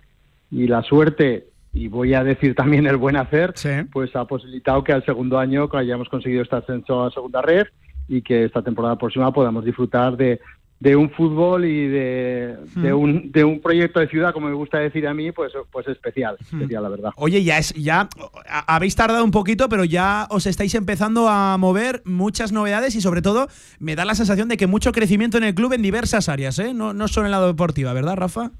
y 0.50 0.66
la 0.66 0.82
suerte, 0.82 1.46
y 1.72 1.86
voy 1.86 2.14
a 2.14 2.24
decir 2.24 2.54
también 2.56 2.88
el 2.88 2.96
buen 2.96 3.14
hacer, 3.14 3.54
pues 3.92 4.16
ha 4.16 4.24
posibilitado 4.24 4.82
que 4.82 4.92
al 4.92 5.04
segundo 5.04 5.38
año 5.38 5.68
hayamos 5.74 6.08
conseguido 6.08 6.42
este 6.42 6.56
ascenso 6.56 7.04
a 7.04 7.12
segunda 7.12 7.40
red 7.40 7.68
y 8.08 8.20
que 8.20 8.46
esta 8.46 8.62
temporada 8.62 8.98
próxima 8.98 9.32
podamos 9.32 9.64
disfrutar 9.64 10.16
de, 10.16 10.40
de 10.84 10.94
un 10.96 11.08
fútbol 11.10 11.64
y 11.64 11.88
de, 11.88 12.56
de, 12.76 12.92
Mm. 12.92 12.98
un, 12.98 13.32
de 13.32 13.42
un 13.42 13.60
proyecto 13.60 14.00
de 14.00 14.06
ciudad, 14.08 14.34
como 14.34 14.48
me 14.48 14.54
gusta 14.54 14.78
decir 14.78 15.08
a 15.08 15.14
mí, 15.14 15.32
pues, 15.32 15.50
pues 15.72 15.88
especial, 15.88 16.36
especial, 16.38 16.82
la 16.82 16.88
verdad. 16.90 17.10
Oye, 17.16 17.42
ya 17.42 17.56
es, 17.56 17.72
ya 17.72 18.06
a- 18.46 18.74
habéis 18.76 18.94
tardado 18.94 19.24
un 19.24 19.30
poquito, 19.30 19.70
pero 19.70 19.84
ya 19.84 20.26
os 20.28 20.46
estáis 20.46 20.74
empezando 20.74 21.26
a 21.30 21.56
mover 21.56 22.02
muchas 22.04 22.52
novedades 22.52 22.94
y 22.96 23.00
sobre 23.00 23.22
todo 23.22 23.48
me 23.80 23.96
da 23.96 24.04
la 24.04 24.14
sensación 24.14 24.48
de 24.50 24.58
que 24.58 24.66
mucho 24.66 24.92
crecimiento 24.92 25.38
en 25.38 25.44
el 25.44 25.54
club 25.54 25.72
en 25.72 25.80
diversas 25.80 26.28
áreas, 26.28 26.58
¿eh? 26.58 26.74
No, 26.74 26.92
no 26.92 27.08
solo 27.08 27.26
en 27.26 27.32
la 27.32 27.40
deportiva, 27.46 27.94
¿verdad, 27.94 28.16
Rafa? 28.16 28.50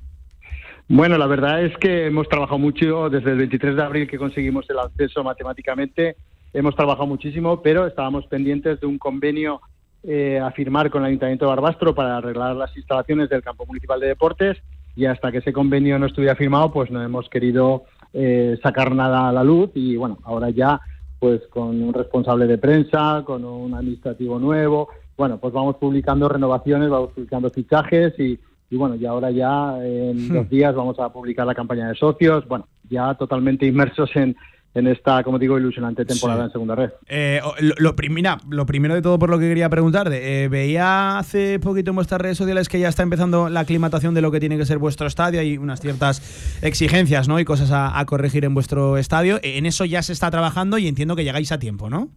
Bueno, 0.89 1.19
la 1.19 1.27
verdad 1.27 1.63
es 1.63 1.77
que 1.79 2.07
hemos 2.07 2.29
trabajado 2.29 2.59
mucho 2.59 3.11
desde 3.11 3.33
el 3.33 3.39
23 3.39 3.77
de 3.77 3.83
abril 3.83 4.09
que 4.09 4.19
conseguimos 4.19 4.65
el 4.71 4.79
acceso 4.79 5.23
matemáticamente. 5.23 6.17
Hemos 6.53 6.75
trabajado 6.75 7.07
muchísimo, 7.07 7.63
pero 7.63 7.87
estábamos 7.87 8.27
pendientes 8.29 8.81
de 8.81 8.87
un 8.87 8.99
convenio 8.99 9.61
eh, 10.07 10.39
a 10.39 10.51
firmar 10.51 10.91
con 10.91 11.03
el 11.03 11.09
Ayuntamiento 11.09 11.47
de 11.47 11.51
Barbastro 11.51 11.95
para 11.95 12.19
arreglar 12.19 12.55
las 12.57 12.77
instalaciones 12.77 13.29
del 13.29 13.43
campo 13.43 13.65
municipal 13.67 13.99
de 14.01 14.09
deportes 14.09 14.59
y 14.95 15.07
hasta 15.07 15.33
que 15.33 15.39
ese 15.39 15.53
convenio 15.53 15.99
no 15.99 16.07
estuviera 16.07 16.37
firmado, 16.37 16.73
pues 16.73 16.91
no 16.91 17.03
hemos 17.03 17.29
querido 17.29 17.85
eh, 18.13 18.59
sacar 18.63 18.95
nada 18.95 19.29
a 19.29 19.33
la 19.33 19.43
luz 19.43 19.71
y 19.75 19.97
bueno, 19.97 20.19
ahora 20.25 20.51
ya 20.51 20.81
pues 21.19 21.41
con 21.49 21.83
un 21.83 21.95
responsable 21.95 22.47
de 22.47 22.59
prensa, 22.59 23.23
con 23.25 23.45
un 23.45 23.73
administrativo 23.75 24.39
nuevo, 24.39 24.89
bueno, 25.17 25.39
pues 25.39 25.55
vamos 25.55 25.77
publicando 25.77 26.29
renovaciones, 26.29 26.91
vamos 26.91 27.13
publicando 27.13 27.51
fichajes 27.51 28.13
y, 28.19 28.39
y 28.71 28.77
bueno, 28.77 28.97
y 28.97 29.07
ahora 29.07 29.31
ya 29.31 29.79
en 29.83 30.29
Hmm. 30.29 30.35
dos 30.35 30.51
días 30.51 30.75
vamos 30.75 30.99
a 30.99 31.11
publicar 31.13 31.47
la 31.47 31.55
campaña 31.55 31.89
de 31.89 31.95
socios, 31.95 32.47
bueno, 32.47 32.69
ya 32.91 33.15
totalmente 33.15 33.65
inmersos 33.65 34.15
en, 34.17 34.37
en 34.75 34.89
esta, 34.89 35.23
como 35.23 35.39
digo, 35.39 35.57
ilusionante 35.59 36.05
temporada 36.05 36.41
Sí. 36.43 36.47
en 36.47 36.53
segunda 36.53 36.75
red. 36.75 36.91
Eh, 37.09 37.41
lo, 37.61 37.75
lo 37.79 37.95
mira, 38.11 38.39
lo 38.51 38.67
primero 38.67 38.95
de 38.95 39.03
todo 39.03 39.19
por 39.19 39.31
lo 39.31 39.39
que 39.39 39.49
quería 39.49 39.69
preguntarte, 39.69 40.45
eh, 40.45 40.49
veía 40.49 41.17
hace 41.19 41.59
poquito 41.61 41.91
en 41.91 41.95
vuestras 41.97 42.21
redes 42.21 42.37
sociales 42.37 42.69
que 42.69 42.81
ya 42.81 42.89
está 42.89 43.03
empezando 43.05 43.49
la 43.49 43.61
aclimatación 43.61 44.15
de 44.15 44.21
lo 44.21 44.31
que 44.33 44.41
tiene 44.41 44.59
que 44.59 44.67
ser 44.67 44.79
vuestro 44.79 45.07
estadio, 45.07 45.41
hay 45.41 45.59
unas 45.59 45.81
ciertas 45.81 46.59
exigencias 46.63 47.29
¿no? 47.29 47.39
y 47.39 47.45
cosas 47.45 47.71
a, 47.71 47.99
a 47.99 48.05
corregir 48.05 48.45
en 48.45 48.55
vuestro 48.55 48.99
estadio, 48.99 49.37
Eh, 49.43 49.59
en 49.59 49.67
eso 49.67 49.85
ya 49.85 50.03
se 50.03 50.13
está 50.13 50.31
trabajando 50.31 50.79
y 50.79 50.89
entiendo 50.89 51.15
que 51.17 51.25
llegáis 51.25 51.53
a 51.53 51.59
tiempo, 51.59 51.89
¿no? 51.89 52.09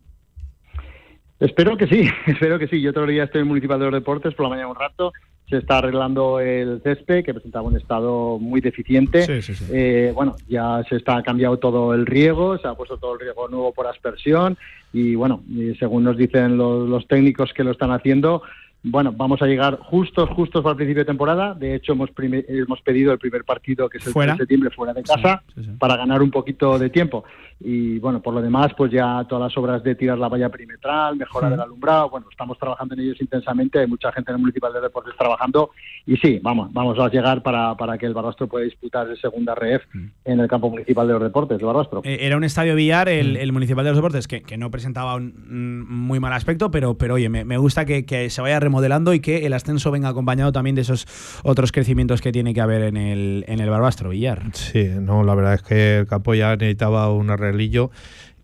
Espero 1.40 1.78
que 1.78 1.88
sí, 1.88 2.10
espero 2.26 2.58
que 2.58 2.68
sí. 2.68 2.82
Yo 2.82 2.92
día 3.06 3.26
estoy 3.26 3.42
en 3.42 3.48
Municipal 3.48 3.78
de 3.80 3.86
los 3.86 3.94
Deportes, 3.94 4.34
por 4.34 4.46
la 4.46 4.50
mañana 4.50 4.70
un 4.70 4.76
rato, 4.76 5.14
se 5.49 5.57
está 5.57 5.78
arreglando 5.78 6.40
el 6.40 6.82
césped, 6.84 7.24
que 7.24 7.34
presentaba 7.34 7.68
un 7.68 7.78
estado 7.78 8.38
muy 8.38 8.60
deficiente. 8.60 9.24
Sí, 9.24 9.41
sí, 9.41 9.56
sí. 9.56 9.65
Eh, 9.72 10.11
bueno, 10.14 10.36
ya 10.48 10.84
se 10.90 10.98
está 10.98 11.24
cambiado 11.24 11.57
todo 11.57 11.94
el 11.94 12.06
riego, 12.06 12.57
se 12.57 12.68
ha 12.68 12.74
puesto 12.74 12.98
todo 12.98 13.14
el 13.14 13.22
riego 13.22 13.48
nuevo 13.48 13.72
por 13.72 13.88
aspersión 13.88 14.57
y 14.91 15.15
bueno, 15.15 15.44
según 15.80 16.03
nos 16.03 16.18
dicen 16.18 16.57
los, 16.57 16.88
los 16.90 17.07
técnicos 17.07 17.53
que 17.53 17.64
lo 17.64 17.72
están 17.72 17.91
haciendo, 17.91 18.41
bueno, 18.84 19.12
vamos 19.12 19.41
a 19.41 19.45
llegar 19.48 19.80
justos, 19.80 20.30
justos 20.30 20.62
para 20.64 20.72
el 20.72 20.78
principio 20.78 21.02
de 21.02 21.08
temporada. 21.08 21.54
De 21.54 21.76
hecho, 21.76 21.94
hemos, 21.94 22.10
hemos 22.18 22.82
pedido 22.82 23.12
el 23.12 23.20
primer 23.20 23.44
partido, 23.44 23.90
que 23.90 23.98
es 23.98 24.08
el 24.08 24.14
Fuera. 24.14 24.34
3 24.34 24.38
de 24.38 24.41
septiembre, 24.44 24.70
fuera 24.72 24.94
de 24.94 25.04
casa, 25.04 25.44
Sí, 25.48 25.54
sí, 25.62 25.64
sí. 25.66 25.72
para 25.78 25.98
ganar 25.98 26.22
un 26.22 26.32
poquito 26.32 26.78
de 26.80 26.90
tiempo. 26.90 27.26
Y 27.60 27.98
bueno, 27.99 28.22
por 28.22 28.36
lo 28.36 28.41
demás, 28.41 28.72
pues 28.78 28.91
ya 28.91 29.26
todas 29.28 29.49
las 29.49 29.58
obras 29.58 29.84
de 29.84 29.95
tirar 29.95 30.18
la 30.20 30.30
valla 30.30 30.48
perimetral, 30.49 31.16
mejorar 31.18 31.52
el 31.54 31.60
alumbrado, 31.60 32.10
bueno, 32.12 32.28
estamos 32.30 32.58
trabajando 32.60 32.94
en 32.94 32.99
ellos 33.02 33.18
intensamente, 33.20 33.80
hay 33.80 33.88
mucha 33.88 34.12
gente 34.12 34.32
en 34.32 34.36
el 34.36 34.41
Municipal 34.41 34.72
de 34.74 34.80
Deportes 34.82 35.16
trabajando 35.18 35.72
y 36.06 36.16
sí, 36.18 36.40
vamos, 36.44 36.72
vamos 36.72 36.99
a 36.99 37.10
llegar 37.10 37.41
para, 37.41 37.76
para 37.76 37.98
que 37.98 38.06
el 38.06 38.14
Barbastro 38.14 38.48
pueda 38.48 38.64
disputar 38.64 39.10
el 39.10 39.18
segunda 39.20 39.56
ref 39.56 39.84
en 40.24 40.40
el 40.40 40.48
campo 40.48 40.70
municipal 40.70 41.08
de 41.08 41.14
los 41.14 41.24
deportes 41.24 41.58
de 41.58 41.66
Barbastro. 41.66 42.02
Eh, 42.04 42.20
Era 42.22 42.38
un 42.38 42.44
estadio 42.44 42.76
billar, 42.76 43.10
el, 43.10 43.36
el 43.38 43.52
Municipal 43.52 43.84
de 43.84 43.90
los 43.90 43.98
Deportes, 43.98 44.28
que, 44.28 44.44
que 44.44 44.58
no 44.58 44.70
presentaba 44.70 45.16
un, 45.16 45.34
un 45.49 45.80
muy 45.90 46.20
mal 46.20 46.34
aspecto, 46.34 46.70
pero, 46.70 46.95
pero 46.95 47.16
oye, 47.16 47.28
me, 47.28 47.44
me 47.44 47.58
gusta 47.58 47.86
que, 47.86 48.06
que 48.06 48.30
se 48.30 48.40
vaya 48.41 48.60
remodelando 48.68 49.14
y 49.14 49.19
que 49.19 49.45
el 49.45 49.53
ascenso 49.53 49.91
venga 49.91 50.10
acompañado 50.10 50.52
también 50.52 50.76
de 50.76 50.81
esos 50.84 51.06
otros 51.44 51.72
crecimientos 51.72 52.22
que 52.22 52.31
tiene 52.31 52.53
que 52.53 52.61
haber 52.61 52.84
en 52.84 52.98
el, 52.98 53.45
en 53.48 53.60
el 53.60 53.69
Barbastro 53.69 54.10
Villar. 54.10 54.44
Sí, 54.53 54.89
no, 54.99 55.23
la 55.23 55.35
verdad 55.35 55.56
es 55.56 55.61
que 55.64 55.99
el 55.99 56.07
campo 56.07 56.34
ya 56.35 56.56
necesitaba 56.56 57.11
un 57.11 57.30
arreglillo 57.30 57.91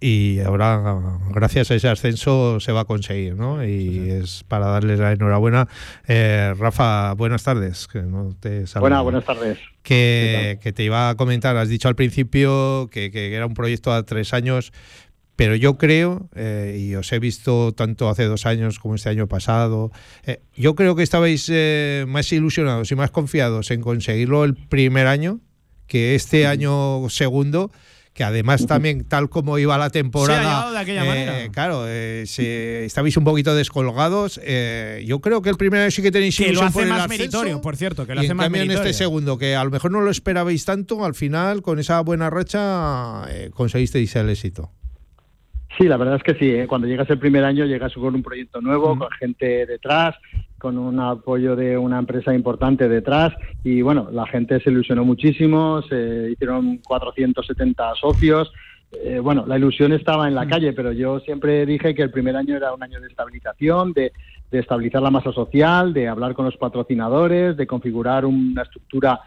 y 0.06 0.42
ahora, 0.42 0.82
gracias 1.30 1.72
a 1.72 1.76
ese 1.76 1.88
ascenso, 1.88 2.60
se 2.60 2.74
va 2.74 2.82
a 2.82 2.84
conseguir, 2.84 3.38
¿no? 3.38 3.66
Y 3.66 4.10
es 4.10 4.44
para 4.50 4.66
darles 4.66 5.00
la 5.00 5.14
enhorabuena. 5.14 5.70
Eh, 6.06 6.54
Rafa, 6.58 7.14
buenas 7.14 7.44
tardes. 7.44 7.88
Que 7.88 8.02
no 8.02 8.36
te 8.38 8.68
saludo. 8.68 8.82
Buenas, 8.82 9.04
buenas 9.04 9.24
tardes. 9.24 9.60
Que, 9.82 10.60
que 10.62 10.74
te 10.74 10.84
iba 10.84 11.08
a 11.08 11.16
comentar, 11.16 11.56
has 11.56 11.70
dicho 11.70 11.88
al 11.88 11.96
principio 11.96 12.90
que, 12.92 13.12
que 13.12 13.34
era 13.34 13.46
un 13.46 13.54
proyecto 13.54 13.94
a 13.94 14.04
tres 14.04 14.34
años, 14.34 14.74
pero 15.36 15.56
yo 15.56 15.78
creo, 15.78 16.30
eh, 16.36 16.78
y 16.80 16.96
os 16.96 17.12
he 17.12 17.20
visto 17.20 17.72
tanto 17.74 18.08
hace 18.10 18.26
dos 18.26 18.46
años 18.46 18.80
como 18.80 18.96
este 18.96 19.10
año 19.10 19.28
pasado, 19.28 19.92
eh, 20.26 20.42
yo 20.56 20.76
creo 20.76 20.96
que 20.96 21.04
estabais 21.04 21.48
eh, 21.52 22.06
más 22.08 22.32
ilusionados 22.32 22.92
y 22.92 22.96
más 22.96 23.10
confiados 23.12 23.72
en 23.72 23.82
conseguirlo 23.82 24.44
el 24.44 24.56
primer 24.56 25.08
año 25.08 25.40
que 25.88 26.16
este 26.16 26.48
año 26.48 27.10
segundo 27.10 27.72
que 28.14 28.24
además 28.24 28.68
también 28.68 29.06
tal 29.06 29.28
como 29.28 29.58
iba 29.58 29.76
la 29.80 29.90
temporada, 29.90 30.40
Se 30.40 30.46
ha 30.46 30.50
llegado 30.52 30.72
de 30.74 30.78
aquella 30.78 31.04
eh, 31.04 31.08
manera. 31.08 31.52
claro, 31.52 31.86
eh, 31.88 32.26
se- 32.28 32.86
estabais 32.86 33.18
un 33.18 33.24
poquito 33.24 33.56
descolgados. 33.56 34.40
eh, 34.44 35.04
yo 35.08 35.20
creo 35.20 35.42
que 35.42 35.50
el 35.50 35.58
primer 35.58 35.82
año 35.82 35.90
sí 35.90 36.04
que 36.04 36.12
tenéis 36.12 36.38
Que 36.38 36.54
lo 36.54 36.62
hace 36.62 36.74
por 36.74 36.84
el 36.84 36.90
más 36.90 37.00
ascenso, 37.06 37.18
meritorio, 37.18 37.62
por 37.62 37.76
cierto, 37.76 38.06
que 38.06 38.14
lo 38.14 38.22
y 38.22 38.26
hace 38.26 38.32
en 38.34 38.38
más 38.38 38.46
cambio 38.46 38.62
en 38.62 38.70
este 38.70 38.84
meritorio. 38.84 38.98
segundo, 39.00 39.38
que 39.40 39.56
a 39.56 39.64
lo 39.64 39.72
mejor 39.72 39.90
no 39.90 40.02
lo 40.02 40.12
esperabais 40.12 40.64
tanto, 40.64 41.04
al 41.04 41.16
final 41.16 41.64
con 41.64 41.80
esa 41.80 42.02
buena 42.02 42.30
racha 42.30 43.24
eh, 43.32 43.50
conseguisteis 43.52 44.16
el 44.16 44.30
éxito. 44.30 44.70
Sí, 45.78 45.88
la 45.88 45.98
verdad 45.98 46.18
es 46.18 46.24
que 46.24 46.36
sí. 46.36 46.52
¿eh? 46.52 46.68
Cuando 46.68 46.88
llegas 46.88 47.10
el 47.10 47.18
primer 47.18 47.44
año, 47.44 47.66
llegas 47.66 47.94
con 47.94 48.14
un 48.14 48.22
proyecto 48.22 48.62
nuevo, 48.62 48.98
con 48.98 49.10
gente 49.12 49.66
detrás, 49.66 50.16
con 50.60 50.78
un 50.78 51.00
apoyo 51.00 51.56
de 51.56 51.78
una 51.78 52.00
empresa 52.00 52.34
importante 52.34 52.88
detrás. 52.88 53.34
Y 53.64 53.82
bueno, 53.82 54.10
la 54.12 54.28
gente 54.28 54.60
se 54.60 54.70
ilusionó 54.70 55.04
muchísimo, 55.04 55.82
se 55.84 56.32
hicieron 56.32 56.78
470 56.78 57.96
socios. 57.96 58.52
Eh, 59.04 59.18
bueno, 59.20 59.46
la 59.48 59.58
ilusión 59.58 59.92
estaba 59.94 60.28
en 60.28 60.36
la 60.36 60.48
calle, 60.48 60.74
pero 60.74 60.92
yo 60.92 61.20
siempre 61.22 61.66
dije 61.66 61.96
que 61.96 62.04
el 62.04 62.12
primer 62.12 62.36
año 62.36 62.56
era 62.56 62.74
un 62.74 62.84
año 62.84 63.02
de 63.02 63.08
estabilización, 63.08 63.94
de, 63.94 64.12
de 64.52 64.60
estabilizar 64.60 65.02
la 65.02 65.10
masa 65.10 65.32
social, 65.32 65.94
de 65.94 66.08
hablar 66.08 66.36
con 66.36 66.46
los 66.46 66.58
patrocinadores, 66.58 67.58
de 67.58 67.66
configurar 67.66 68.26
una 68.26 68.62
estructura 68.62 69.20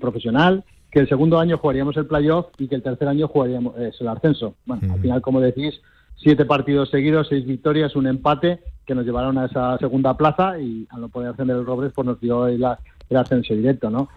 profesional, 0.00 0.64
que 0.92 1.00
el 1.00 1.08
segundo 1.08 1.40
año 1.40 1.56
jugaríamos 1.56 1.96
el 1.96 2.06
playoff 2.06 2.48
y 2.58 2.68
que 2.68 2.74
el 2.74 2.82
tercer 2.82 3.08
año 3.08 3.26
jugaríamos 3.26 3.74
eh, 3.78 3.90
el 3.98 4.08
ascenso. 4.08 4.54
Bueno, 4.66 4.92
al 4.92 5.00
final, 5.00 5.22
como 5.22 5.40
decís, 5.40 5.80
siete 6.16 6.44
partidos 6.44 6.90
seguidos, 6.90 7.28
seis 7.28 7.46
victorias, 7.46 7.96
un 7.96 8.06
empate 8.06 8.60
que 8.86 8.94
nos 8.94 9.06
llevaron 9.06 9.38
a 9.38 9.46
esa 9.46 9.78
segunda 9.78 10.16
plaza 10.16 10.60
y 10.60 10.86
al 10.90 11.00
no 11.00 11.08
poder 11.08 11.30
ascender 11.30 11.56
el 11.56 11.64
Robles 11.64 11.92
pues 11.94 12.06
nos 12.06 12.20
dio 12.20 12.46
el, 12.46 12.62
el 13.08 13.16
ascenso 13.16 13.54
directo, 13.54 13.88
¿no? 13.88 14.08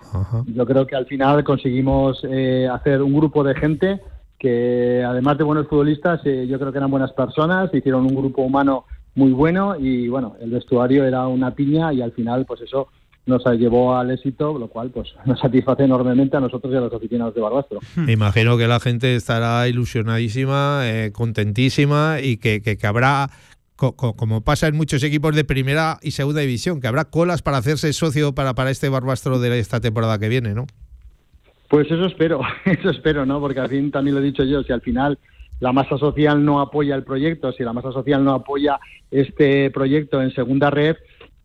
Yo 0.48 0.66
creo 0.66 0.86
que 0.86 0.96
al 0.96 1.06
final 1.06 1.44
conseguimos 1.46 2.22
eh, 2.24 2.68
hacer 2.72 3.02
un 3.02 3.14
grupo 3.14 3.44
de 3.44 3.56
gente 3.56 4.02
que 4.38 5.02
además 5.08 5.38
de 5.38 5.46
buenos 5.46 5.68
futbolistas, 5.68 6.20
eh, 6.26 6.46
yo 6.46 6.60
creo 6.60 6.74
que 6.74 6.78
eran 6.78 6.92
buenas 6.92 7.14
personas, 7.14 7.74
hicieron 7.74 8.06
un 8.06 8.16
grupo 8.16 8.42
humano 8.42 8.84
muy 9.16 9.32
bueno 9.32 9.78
y 9.80 10.10
bueno, 10.10 10.36
el 10.42 10.52
vestuario 10.52 11.06
era 11.06 11.26
una 11.28 11.52
piña 11.52 11.94
y 11.94 12.02
al 12.02 12.12
final 12.12 12.46
pues 12.46 12.62
eso 12.62 12.90
nos 13.28 13.44
llevó 13.58 13.98
al 13.98 14.12
éxito, 14.12 14.58
lo 14.60 14.68
cual 14.68 14.92
pues 14.92 15.10
nos 15.26 15.40
satisface 15.40 15.84
enormemente 15.84 16.38
a 16.38 16.40
nosotros 16.40 16.72
y 16.74 16.78
a 16.78 16.82
los 16.82 16.94
aficionados 16.94 17.34
de 17.36 17.42
Barbastro. 17.42 17.80
Me 17.96 18.12
imagino 18.14 18.58
que 18.58 18.68
la 18.68 18.80
gente 18.80 19.16
estará 19.16 19.68
ilusionadísima, 19.68 20.82
eh, 20.84 21.12
contentísima 21.12 22.18
y 22.22 22.38
que, 22.38 22.62
que, 22.62 22.78
que 22.78 22.88
habrá, 22.88 23.30
co- 23.76 23.96
co- 23.96 24.16
como 24.16 24.42
pasa 24.42 24.68
en 24.68 24.76
muchos 24.76 25.04
equipos 25.04 25.36
de 25.36 25.44
primera 25.44 25.98
y 26.02 26.12
segunda 26.12 26.42
división, 26.42 26.80
que 26.82 26.88
habrá 26.88 27.06
colas 27.06 27.42
para 27.42 27.58
hacerse 27.58 27.92
socio 27.94 28.34
para, 28.36 28.54
para 28.54 28.70
este 28.72 28.90
Barbastro 28.90 29.40
de 29.40 29.58
esta 29.60 29.80
temporada 29.80 30.20
que 30.20 30.30
viene, 30.30 30.54
¿no? 30.54 30.68
Pues 31.70 31.88
eso 31.90 32.06
espero, 32.06 32.42
eso 32.66 32.90
espero, 32.92 33.26
¿no? 33.26 33.40
Porque 33.40 33.60
al 33.60 33.70
fin 33.70 33.90
también 33.92 34.16
lo 34.16 34.22
he 34.22 34.26
dicho 34.26 34.44
yo, 34.44 34.62
si 34.64 34.72
al 34.72 34.82
final 34.82 35.18
la 35.60 35.72
masa 35.72 35.98
social 35.98 36.44
no 36.44 36.60
apoya 36.60 36.96
el 36.96 37.04
proyecto, 37.04 37.52
si 37.54 37.64
la 37.64 37.74
masa 37.74 37.92
social 37.92 38.24
no 38.24 38.34
apoya 38.34 38.78
este 39.10 39.72
proyecto 39.72 40.22
en 40.22 40.32
segunda 40.34 40.70
red, 40.70 40.96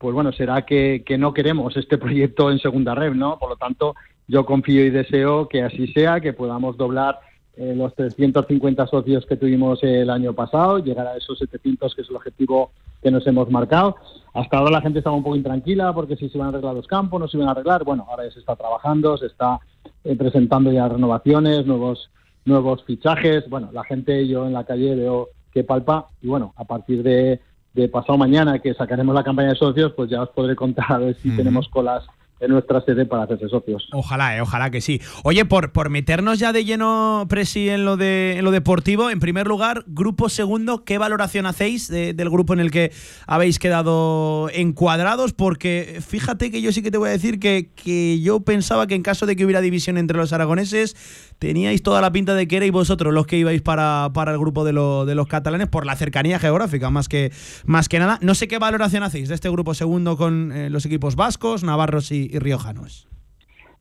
pues 0.01 0.15
bueno, 0.15 0.33
será 0.33 0.63
que, 0.63 1.03
que 1.05 1.19
no 1.19 1.35
queremos 1.35 1.77
este 1.77 1.99
proyecto 1.99 2.51
en 2.51 2.59
segunda 2.59 2.95
red, 2.95 3.13
¿no? 3.13 3.39
Por 3.39 3.51
lo 3.51 3.57
tanto, 3.57 3.95
yo 4.27 4.47
confío 4.47 4.83
y 4.83 4.89
deseo 4.89 5.47
que 5.47 5.63
así 5.63 5.89
sea, 5.89 6.21
que 6.21 6.33
podamos 6.33 6.79
doblar 6.79 7.21
eh, 7.59 7.75
los 7.77 7.95
350 7.95 8.87
socios 8.87 9.27
que 9.27 9.37
tuvimos 9.37 9.83
el 9.83 10.09
año 10.09 10.33
pasado, 10.33 10.79
llegar 10.79 11.07
a 11.07 11.19
esos 11.19 11.39
700, 11.39 11.95
que 11.95 12.01
es 12.01 12.09
el 12.09 12.17
objetivo 12.17 12.71
que 13.03 13.11
nos 13.11 13.27
hemos 13.27 13.51
marcado. 13.51 13.97
Hasta 14.33 14.57
ahora 14.57 14.71
la 14.71 14.81
gente 14.81 15.01
estaba 15.01 15.17
un 15.17 15.23
poco 15.23 15.37
intranquila 15.37 15.93
porque 15.93 16.17
si 16.17 16.31
se 16.31 16.39
iban 16.39 16.47
a 16.47 16.51
arreglar 16.53 16.75
los 16.75 16.87
campos, 16.87 17.21
no 17.21 17.29
se 17.29 17.37
iban 17.37 17.51
a 17.51 17.53
arreglar. 17.53 17.85
Bueno, 17.85 18.07
ahora 18.09 18.25
ya 18.25 18.31
se 18.31 18.41
está 18.41 18.57
trabajando, 18.57 19.19
se 19.19 19.27
está 19.27 19.61
eh, 20.03 20.17
presentando 20.17 20.73
ya 20.73 20.89
renovaciones, 20.89 21.67
nuevos 21.67 22.11
nuevos 22.47 22.83
fichajes. 22.85 23.51
Bueno, 23.51 23.69
la 23.71 23.85
gente 23.85 24.27
yo 24.27 24.47
en 24.47 24.55
la 24.55 24.65
calle 24.65 24.95
veo 24.95 25.29
que 25.53 25.63
palpa 25.63 26.09
y 26.23 26.29
bueno, 26.29 26.55
a 26.57 26.65
partir 26.65 27.03
de, 27.03 27.41
de 27.75 27.89
pasado 27.89 28.19
mañana 28.19 28.59
que 28.59 28.75
sacaremos 28.75 29.15
la 29.15 29.25
campaña 29.25 29.51
de 29.51 29.57
socios, 29.57 29.93
pues 29.95 30.11
ya 30.11 30.23
os 30.23 30.31
podré 30.31 30.57
contar 30.57 30.93
a 30.93 30.99
ver 30.99 31.15
si 31.17 31.35
tenemos 31.37 31.69
colas 31.69 32.05
en 32.41 32.51
nuestra 32.51 32.81
sede 32.85 33.05
para 33.07 33.25
hacerse 33.25 33.49
socios. 33.49 33.87
Ojalá, 33.93 34.37
eh, 34.37 34.41
ojalá 34.41 34.71
que 34.71 34.81
sí. 34.81 35.01
Oye, 35.25 35.45
por, 35.45 35.73
por 35.73 35.91
meternos 35.91 36.39
ya 36.39 36.53
de 36.53 36.65
lleno, 36.65 37.27
Presi, 37.29 37.69
en 37.69 37.85
lo, 37.85 37.97
de, 37.97 38.37
en 38.39 38.45
lo 38.45 38.51
deportivo, 38.51 39.11
en 39.11 39.21
primer 39.21 39.47
lugar, 39.47 39.85
grupo 39.87 40.29
segundo, 40.29 40.85
¿qué 40.85 40.97
valoración 40.99 41.47
hacéis 41.47 41.89
de- 41.89 42.15
del 42.15 42.31
grupo 42.31 42.53
en 42.55 42.61
el 42.61 42.71
que 42.71 42.93
habéis 43.27 43.59
quedado 43.59 44.49
encuadrados? 44.55 45.33
Porque 45.33 46.01
fíjate 46.07 46.51
que 46.51 46.63
yo 46.63 46.73
sí 46.73 46.83
que 46.83 46.91
te 46.91 46.99
voy 46.99 47.09
a 47.09 47.13
decir 47.13 47.39
que, 47.41 47.71
que 47.75 48.21
yo 48.21 48.41
pensaba 48.41 48.87
que 48.87 48.95
en 48.95 49.03
caso 49.03 49.27
de 49.27 49.37
que 49.37 49.45
hubiera 49.45 49.61
división 49.61 49.99
entre 49.99 50.17
los 50.17 50.33
aragoneses, 50.33 50.97
teníais 51.39 51.83
toda 51.83 52.01
la 52.01 52.13
pinta 52.13 52.35
de 52.35 52.47
que 52.49 52.57
erais 52.57 52.73
vosotros 52.73 53.13
los 53.15 53.27
que 53.27 53.39
ibais 53.39 53.63
para, 53.63 54.11
para 54.15 54.33
el 54.33 54.39
grupo 54.39 54.65
de, 54.65 54.73
lo- 54.73 55.05
de 55.07 55.15
los 55.15 55.27
catalanes 55.27 55.69
por 55.69 55.87
la 55.87 55.97
cercanía 55.97 56.39
geográfica, 56.39 56.91
más 56.91 57.09
que, 57.09 57.33
más 57.65 57.89
que 57.89 57.99
nada. 57.99 58.19
No 58.23 58.35
sé 58.35 58.49
qué 58.49 58.59
valoración 58.59 59.03
hacéis 59.03 59.29
de 59.29 59.35
este 59.35 59.49
grupo 59.51 59.75
segundo 59.75 60.17
con 60.17 60.53
eh, 60.53 60.71
los 60.71 60.85
equipos 60.87 61.17
vascos, 61.17 61.65
navarros 61.65 62.13
y, 62.13 62.30
y 62.31 62.39
riojanos. 62.39 63.09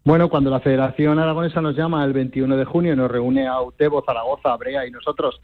Bueno, 0.05 0.29
cuando 0.29 0.49
la 0.49 0.59
Federación 0.59 1.19
Aragonesa 1.19 1.61
nos 1.61 1.75
llama 1.75 2.03
el 2.05 2.13
21 2.13 2.57
de 2.57 2.65
junio 2.65 2.95
nos 2.95 3.11
reúne 3.11 3.47
a 3.47 3.61
Utebo, 3.61 4.03
Zaragoza, 4.05 4.55
Brea 4.55 4.87
y 4.87 4.91
nosotros, 4.91 5.41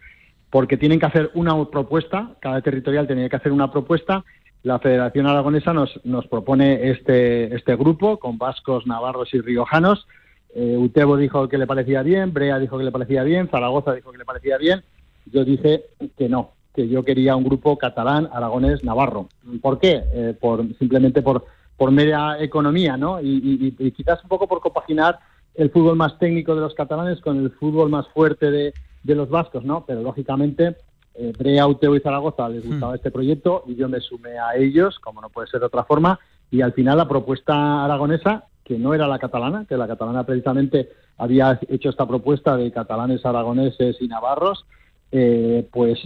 porque 0.50 0.78
tienen 0.78 1.00
que 1.00 1.06
hacer 1.06 1.32
una 1.34 1.54
propuesta, 1.66 2.32
cada 2.40 2.62
territorial 2.62 3.06
tenía 3.06 3.30
que 3.30 3.36
hacer 3.36 3.52
una 3.52 3.72
propuesta, 3.72 4.24
la 4.64 4.80
Federación 4.80 5.28
Aragonesa 5.28 5.74
nos, 5.74 6.00
nos 6.04 6.26
propone 6.28 6.90
este, 6.90 7.54
este 7.54 7.76
grupo 7.76 8.18
con 8.18 8.40
vascos, 8.40 8.88
navarros 8.88 9.32
y 9.36 9.40
riojanos. 9.40 10.08
Eh, 10.56 10.76
Utebo 10.76 11.18
dijo 11.18 11.48
que 11.50 11.60
le 11.60 11.68
parecía 11.68 12.02
bien, 12.02 12.34
Brea 12.34 12.58
dijo 12.58 12.78
que 12.80 12.86
le 12.86 12.92
parecía 12.92 13.22
bien, 13.22 13.48
Zaragoza 13.50 13.94
dijo 13.94 14.12
que 14.12 14.18
le 14.18 14.26
parecía 14.26 14.58
bien. 14.58 14.84
Yo 15.32 15.46
dije 15.46 15.84
que 16.18 16.30
no, 16.30 16.54
que 16.74 16.88
yo 16.88 17.06
quería 17.06 17.36
un 17.36 17.44
grupo 17.44 17.78
catalán, 17.78 18.28
aragonés, 18.34 18.84
navarro. 18.84 19.28
¿Por 19.62 19.80
qué? 19.80 20.04
Eh, 20.14 20.36
por, 20.40 20.66
simplemente 20.80 21.22
por, 21.22 21.46
por 21.78 21.92
media 21.92 22.38
economía, 22.40 22.98
¿no? 22.98 23.22
Y, 23.22 23.28
y- 23.28 23.76
y 23.88 23.92
quizás 23.92 24.22
un 24.24 24.30
poco 24.30 24.48
por 24.48 24.62
compaginar 24.62 25.20
el 25.54 25.70
fútbol 25.72 25.96
más 25.96 26.18
técnico 26.20 26.56
de 26.56 26.62
los 26.62 26.74
catalanes 26.74 27.20
con 27.22 27.38
el 27.38 27.52
fútbol 27.52 27.90
más 27.90 28.08
fuerte 28.10 28.52
de, 28.52 28.76
de 29.04 29.16
los 29.16 29.30
vascos, 29.30 29.64
¿no? 29.64 29.86
Pero 29.86 30.02
lógicamente 30.02 30.78
eh, 31.16 31.34
Brea, 31.38 31.66
Utebo 31.68 31.96
y 31.96 32.02
Zaragoza 32.02 32.50
les 32.50 32.66
gustaba 32.66 32.96
este 32.96 33.12
proyecto 33.12 33.64
y 33.68 33.76
yo 33.76 33.88
me 33.88 34.02
sumé 34.02 34.38
a 34.38 34.56
ellos, 34.58 35.00
como 35.00 35.22
no 35.22 35.30
puede 35.30 35.48
ser 35.48 35.62
de 35.62 35.68
otra 35.68 35.84
forma, 35.86 36.20
y 36.52 36.62
al 36.62 36.74
final 36.74 36.98
la 36.98 37.08
propuesta 37.08 37.86
aragonesa, 37.86 38.46
que 38.64 38.78
no 38.78 38.94
era 38.94 39.08
la 39.08 39.20
catalana, 39.20 39.66
que 39.68 39.78
la 39.78 39.88
catalana 39.88 40.26
precisamente 40.26 40.90
había 41.18 41.58
hecho 41.70 41.90
esta 41.90 42.06
propuesta 42.08 42.58
de 42.58 42.72
catalanes, 42.72 43.26
aragoneses 43.26 44.02
y 44.02 44.08
navarros, 44.08 44.66
eh, 45.12 45.68
pues 45.72 46.00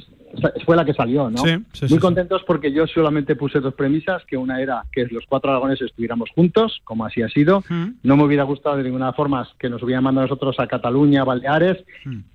fue 0.66 0.76
la 0.76 0.86
que 0.86 0.94
salió, 0.94 1.30
¿no? 1.30 1.44
Sí, 1.44 1.52
sí, 1.74 1.86
Muy 1.90 1.98
sí, 1.98 2.00
contentos 2.00 2.44
porque 2.46 2.72
yo 2.72 2.86
solamente 2.88 3.36
puse 3.36 3.60
dos 3.60 3.74
premisas, 3.74 4.24
que 4.26 4.38
una 4.38 4.62
era 4.62 4.86
que 4.92 5.06
los 5.08 5.26
cuatro 5.28 5.50
aragoneses 5.52 5.88
estuviéramos 5.88 6.30
juntos, 6.36 6.82
como 6.84 7.06
así 7.06 7.22
ha 7.22 7.30
sido. 7.30 7.64
No 8.04 8.16
me 8.18 8.24
hubiera 8.24 8.44
gustado 8.44 8.78
de 8.78 8.84
ninguna 8.84 9.12
forma 9.14 9.48
que 9.58 9.70
nos 9.70 9.82
hubieran 9.84 10.04
mandado 10.04 10.28
nosotros 10.28 10.60
a 10.60 10.68
Cataluña, 10.68 11.24
Baleares, 11.24 11.78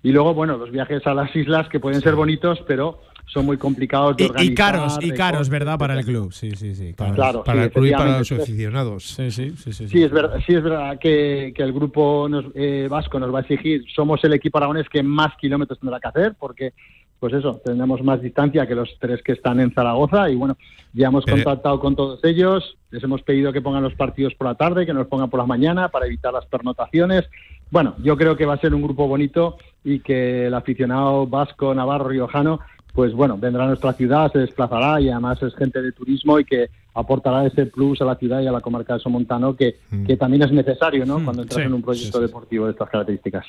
y 0.02 0.10
luego, 0.12 0.34
bueno, 0.34 0.56
los 0.56 0.70
viajes 0.70 1.06
a 1.06 1.14
las 1.14 1.34
islas 1.36 1.68
que 1.68 1.80
pueden 1.80 2.00
ser 2.00 2.14
bonitos, 2.14 2.58
pero 2.66 3.00
son 3.26 3.46
muy 3.46 3.56
complicados 3.56 4.16
de 4.18 4.24
Y, 4.24 4.28
organizar. 4.28 4.52
y 4.52 4.54
caros, 4.54 4.98
y 5.00 5.12
caros, 5.12 5.48
¿verdad? 5.48 5.78
Para 5.78 5.98
el 5.98 6.04
club, 6.04 6.32
sí, 6.32 6.50
sí, 6.56 6.74
sí. 6.74 6.92
Claro, 6.94 7.14
Claro, 7.14 7.44
para 7.44 7.60
sí, 7.60 7.64
el 7.64 7.72
club 7.72 7.86
y 7.86 7.92
para 7.92 8.18
los 8.18 8.32
aficionados. 8.32 9.04
Sí, 9.04 9.30
sí, 9.30 9.54
sí, 9.56 9.72
sí. 9.72 9.88
Sí, 9.88 10.02
es 10.02 10.10
verdad, 10.10 10.38
sí 10.46 10.52
es 10.54 10.62
verdad 10.62 10.98
que, 11.00 11.52
que 11.56 11.62
el 11.62 11.72
grupo 11.72 12.28
nos- 12.28 12.46
eh, 12.54 12.86
vasco 12.90 13.18
nos 13.18 13.32
va 13.32 13.38
a 13.38 13.42
exigir, 13.42 13.84
somos 13.94 14.22
el 14.24 14.34
equipo 14.34 14.58
aragonés 14.58 14.88
que 14.90 15.02
más 15.02 15.34
kilómetros 15.40 15.78
tendrá 15.80 15.98
que 16.00 16.08
hacer, 16.08 16.34
porque, 16.38 16.74
pues 17.18 17.32
eso, 17.32 17.60
tenemos 17.64 18.02
más 18.02 18.20
distancia 18.20 18.66
que 18.66 18.74
los 18.74 18.96
tres 18.98 19.22
que 19.22 19.32
están 19.32 19.60
en 19.60 19.72
Zaragoza 19.72 20.28
y 20.30 20.34
bueno, 20.34 20.56
ya 20.92 21.08
hemos 21.08 21.24
Pero- 21.24 21.38
contactado 21.38 21.80
con 21.80 21.96
todos 21.96 22.22
ellos, 22.24 22.76
les 22.90 23.02
hemos 23.02 23.22
pedido 23.22 23.52
que 23.52 23.62
pongan 23.62 23.82
los 23.82 23.94
partidos 23.94 24.34
por 24.34 24.46
la 24.46 24.54
tarde, 24.54 24.86
que 24.86 24.92
nos 24.94 25.06
pongan 25.06 25.30
por 25.30 25.40
la 25.40 25.46
mañana 25.46 25.88
para 25.88 26.06
evitar 26.06 26.32
las 26.32 26.46
pernotaciones. 26.46 27.24
Bueno, 27.70 27.94
yo 28.02 28.16
creo 28.16 28.36
que 28.36 28.46
va 28.46 28.54
a 28.54 28.58
ser 28.60 28.74
un 28.74 28.82
grupo 28.82 29.08
bonito 29.08 29.56
y 29.82 30.00
que 30.00 30.46
el 30.46 30.54
aficionado 30.54 31.26
vasco, 31.26 31.74
navarro, 31.74 32.08
riojano, 32.08 32.60
pues 32.92 33.12
bueno, 33.12 33.36
vendrá 33.38 33.64
a 33.64 33.68
nuestra 33.68 33.92
ciudad, 33.94 34.30
se 34.30 34.38
desplazará 34.40 35.00
y 35.00 35.08
además 35.08 35.42
es 35.42 35.54
gente 35.56 35.82
de 35.82 35.90
turismo 35.92 36.38
y 36.38 36.44
que 36.44 36.68
aportará 36.94 37.46
ese 37.46 37.66
plus 37.66 38.00
a 38.00 38.04
la 38.04 38.16
ciudad 38.16 38.40
y 38.40 38.46
a 38.46 38.52
la 38.52 38.60
comarca 38.60 38.94
de 38.94 39.00
Somontano 39.00 39.56
que, 39.56 39.78
que 40.06 40.16
también 40.16 40.42
es 40.44 40.52
necesario, 40.52 41.04
¿no? 41.04 41.22
Cuando 41.24 41.42
entras 41.42 41.60
sí, 41.60 41.66
en 41.66 41.74
un 41.74 41.82
proyecto 41.82 42.20
deportivo 42.20 42.66
de 42.66 42.72
estas 42.72 42.88
características. 42.88 43.44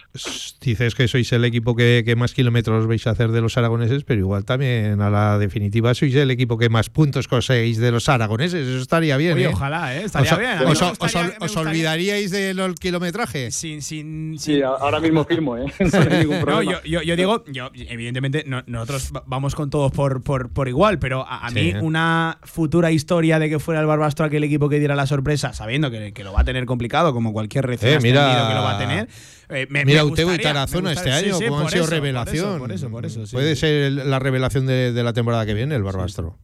Dices 0.62 0.96
que 0.96 1.08
sois 1.08 1.32
el 1.34 1.46
equipo 1.46 1.76
que, 1.76 2.04
que 2.06 2.16
más 2.16 2.34
kilómetros 2.34 2.88
vais 2.88 3.06
a 3.08 3.12
hacer 3.12 3.32
de 3.32 3.42
los 3.42 3.58
aragoneses, 3.58 4.04
pero 4.04 4.20
igual 4.22 4.46
también 4.46 5.00
a 5.02 5.10
la 5.10 5.38
definitiva 5.38 5.94
sois 5.94 6.16
el 6.16 6.32
equipo 6.32 6.58
que 6.58 6.70
más 6.70 6.90
puntos 6.90 7.28
conseguís 7.28 7.78
de 7.78 7.92
los 7.92 8.10
aragoneses. 8.10 8.68
Eso 8.68 8.82
estaría 8.82 9.16
bien. 9.18 9.34
Oye, 9.34 9.46
¿eh? 9.46 9.52
ojalá, 9.54 9.96
¿eh? 9.96 10.04
Estaría 10.06 10.34
¿Os, 10.34 10.40
bien. 10.40 10.52
Os- 10.68 10.98
gustaría- 11.00 11.62
olvidaríais 11.62 12.32
del 12.32 12.76
kilometraje? 12.76 13.52
Sin, 13.52 13.82
sin, 13.82 14.38
Sí, 14.40 14.62
a- 14.62 14.70
ahora 14.70 15.00
mismo 15.00 15.24
firmo, 15.26 15.58
¿eh? 15.58 15.66
No 15.80 16.00
hay 16.00 16.20
ningún 16.22 16.40
No, 16.40 16.46
problema. 16.46 16.72
yo, 16.72 16.80
yo, 16.84 17.02
yo 17.04 17.16
digo, 17.16 17.44
yo, 17.52 17.70
evidentemente 17.76 18.44
no- 18.48 18.64
nosotros 18.68 19.12
va- 19.16 19.24
vamos 19.28 19.56
con 19.56 19.70
todos 19.70 19.92
por, 19.92 20.24
por, 20.24 20.50
por 20.50 20.68
igual, 20.68 21.00
pero 21.00 21.22
a, 21.28 21.46
a 21.46 21.50
Sí. 21.50 21.56
mí 21.56 21.74
una 21.82 22.40
futura 22.44 22.92
historia 22.92 23.35
de 23.40 23.50
que 23.50 23.60
fuera 23.60 23.82
el 23.82 23.88
Barbastro 23.88 24.26
aquel 24.26 24.44
equipo 24.44 24.70
que 24.70 24.80
diera 24.80 24.96
la 24.96 25.06
sorpresa, 25.08 25.54
sabiendo 25.54 25.90
que, 25.92 26.14
que 26.14 26.24
lo 26.24 26.34
va 26.34 26.42
a 26.42 26.44
tener 26.44 26.66
complicado, 26.66 27.14
como 27.14 27.34
cualquier 27.34 27.66
recién 27.66 27.94
Eh, 27.94 28.00
mira- 28.02 28.48
que 28.50 28.54
lo 28.56 28.62
va 28.64 28.76
a 28.76 28.78
tener. 28.80 29.08
eh, 29.50 29.68
me- 29.70 29.86
Mira 29.86 30.04
me 30.04 30.12
Utebo 30.12 30.30
y 30.30 30.34
gustaría, 30.34 30.54
Tarazona 30.54 30.92
este 30.92 31.04
gustaría- 31.10 31.28
año, 31.30 31.38
sí, 31.38 31.44
sí, 31.44 31.50
como 31.50 31.62
han 31.62 31.70
sido 31.70 31.84
eso, 31.84 31.90
por 31.90 31.94
eso, 31.94 32.02
revelación. 32.02 32.60
Por 32.60 32.72
eso, 32.72 32.90
por 32.90 33.06
eso, 33.06 33.26
sí. 33.26 33.36
Puede 33.36 33.56
ser 33.56 33.92
la 33.92 34.20
revelación 34.20 34.66
de, 34.66 34.92
de 34.94 35.04
la 35.04 35.14
temporada 35.14 35.46
que 35.46 35.54
viene, 35.54 35.76
el 35.76 35.84
Barbastro. 35.84 36.38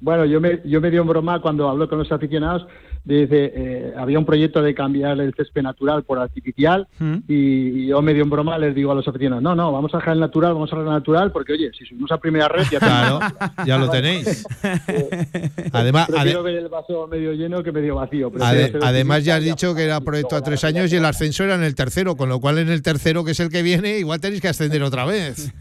Bueno, 0.00 0.26
yo 0.26 0.40
me, 0.40 0.60
yo 0.64 0.80
me 0.80 0.90
dio 0.90 1.00
en 1.02 1.08
broma 1.08 1.40
cuando 1.40 1.68
hablo 1.68 1.88
con 1.88 1.98
los 1.98 2.10
aficionados. 2.12 2.66
Dice, 3.06 3.52
eh, 3.54 3.92
había 3.98 4.18
un 4.18 4.24
proyecto 4.24 4.62
de 4.62 4.74
cambiar 4.74 5.20
el 5.20 5.34
césped 5.34 5.60
natural 5.60 6.04
por 6.04 6.18
artificial 6.18 6.88
y, 7.28 7.34
y 7.34 7.86
yo 7.88 8.00
me 8.00 8.14
dio 8.14 8.22
en 8.24 8.30
broma, 8.30 8.56
les 8.56 8.74
digo 8.74 8.92
a 8.92 8.94
los 8.94 9.06
aficionados, 9.06 9.42
no, 9.42 9.54
no, 9.54 9.70
vamos 9.72 9.92
a 9.92 9.98
dejar 9.98 10.14
el 10.14 10.20
natural, 10.20 10.54
vamos 10.54 10.72
a 10.72 10.76
dejar 10.76 10.88
el 10.88 10.94
natural, 10.94 11.30
porque 11.30 11.52
oye, 11.52 11.70
si 11.78 11.84
subimos 11.84 12.10
a 12.12 12.16
primera 12.18 12.48
red 12.48 12.64
ya 12.70 12.78
Claro, 12.78 13.20
ya 13.66 13.76
lo 13.76 13.90
tenéis. 13.90 14.46
Además, 15.72 16.06
Prefiero 16.08 16.40
ade- 16.40 16.44
ver 16.44 16.54
el 16.56 16.68
vaso 16.68 17.06
medio 17.06 17.32
lleno 17.34 17.62
que 17.62 17.72
medio 17.72 17.96
vacío. 17.96 18.32
Ade- 18.40 18.78
además 18.82 19.24
ya 19.24 19.36
has 19.36 19.44
dicho 19.44 19.74
que 19.74 19.84
era 19.84 20.00
proyecto 20.00 20.36
a 20.36 20.42
tres 20.42 20.64
años 20.64 20.92
y 20.92 20.96
el 20.96 21.04
ascenso 21.04 21.44
era 21.44 21.54
en 21.56 21.62
el 21.62 21.74
tercero, 21.74 22.16
con 22.16 22.28
lo 22.28 22.40
cual 22.40 22.58
en 22.58 22.68
el 22.70 22.82
tercero, 22.82 23.24
que 23.24 23.32
es 23.32 23.40
el 23.40 23.50
que 23.50 23.62
viene, 23.62 23.98
igual 23.98 24.20
tenéis 24.20 24.40
que 24.40 24.48
ascender 24.48 24.82
otra 24.82 25.04
vez. 25.04 25.52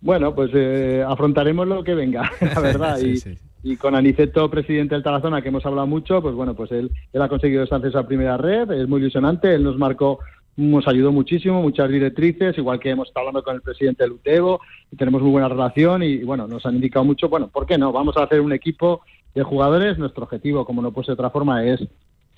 Bueno, 0.00 0.34
pues 0.34 0.50
eh, 0.54 1.04
afrontaremos 1.06 1.66
lo 1.66 1.82
que 1.84 1.94
venga, 1.94 2.30
la 2.40 2.60
verdad. 2.60 2.96
Sí, 2.98 3.06
y, 3.08 3.16
sí. 3.18 3.38
Y 3.62 3.76
con 3.76 3.94
Aniceto, 3.94 4.50
presidente 4.50 4.94
del 4.94 5.04
Tarazona, 5.04 5.42
que 5.42 5.48
hemos 5.48 5.64
hablado 5.64 5.86
mucho, 5.86 6.20
pues 6.20 6.34
bueno, 6.34 6.54
pues 6.54 6.72
él, 6.72 6.90
él 7.12 7.22
ha 7.22 7.28
conseguido 7.28 7.62
ese 7.62 7.74
acceso 7.74 8.06
primera 8.06 8.36
red, 8.36 8.70
es 8.72 8.88
muy 8.88 9.00
ilusionante, 9.00 9.54
él 9.54 9.62
nos 9.62 9.78
marcó 9.78 10.18
nos 10.56 10.86
ayudó 10.86 11.12
muchísimo, 11.12 11.62
muchas 11.62 11.88
directrices, 11.88 12.58
igual 12.58 12.78
que 12.78 12.90
hemos 12.90 13.08
estado 13.08 13.28
hablando 13.28 13.42
con 13.42 13.54
el 13.54 13.62
presidente 13.62 14.02
del 14.02 14.12
UTEBO, 14.12 14.60
y 14.90 14.96
tenemos 14.96 15.22
muy 15.22 15.30
buena 15.30 15.48
relación 15.48 16.02
y, 16.02 16.18
bueno, 16.24 16.46
nos 16.46 16.66
han 16.66 16.74
indicado 16.74 17.04
mucho, 17.04 17.28
bueno, 17.28 17.48
¿por 17.48 17.64
qué 17.64 17.78
no? 17.78 17.90
Vamos 17.92 18.16
a 18.16 18.24
hacer 18.24 18.40
un 18.40 18.52
equipo 18.52 19.00
de 19.34 19.42
jugadores, 19.42 19.98
nuestro 19.98 20.24
objetivo, 20.24 20.66
como 20.66 20.82
no 20.82 20.92
puede 20.92 21.06
ser 21.06 21.16
de 21.16 21.20
otra 21.22 21.30
forma, 21.30 21.64
es 21.64 21.80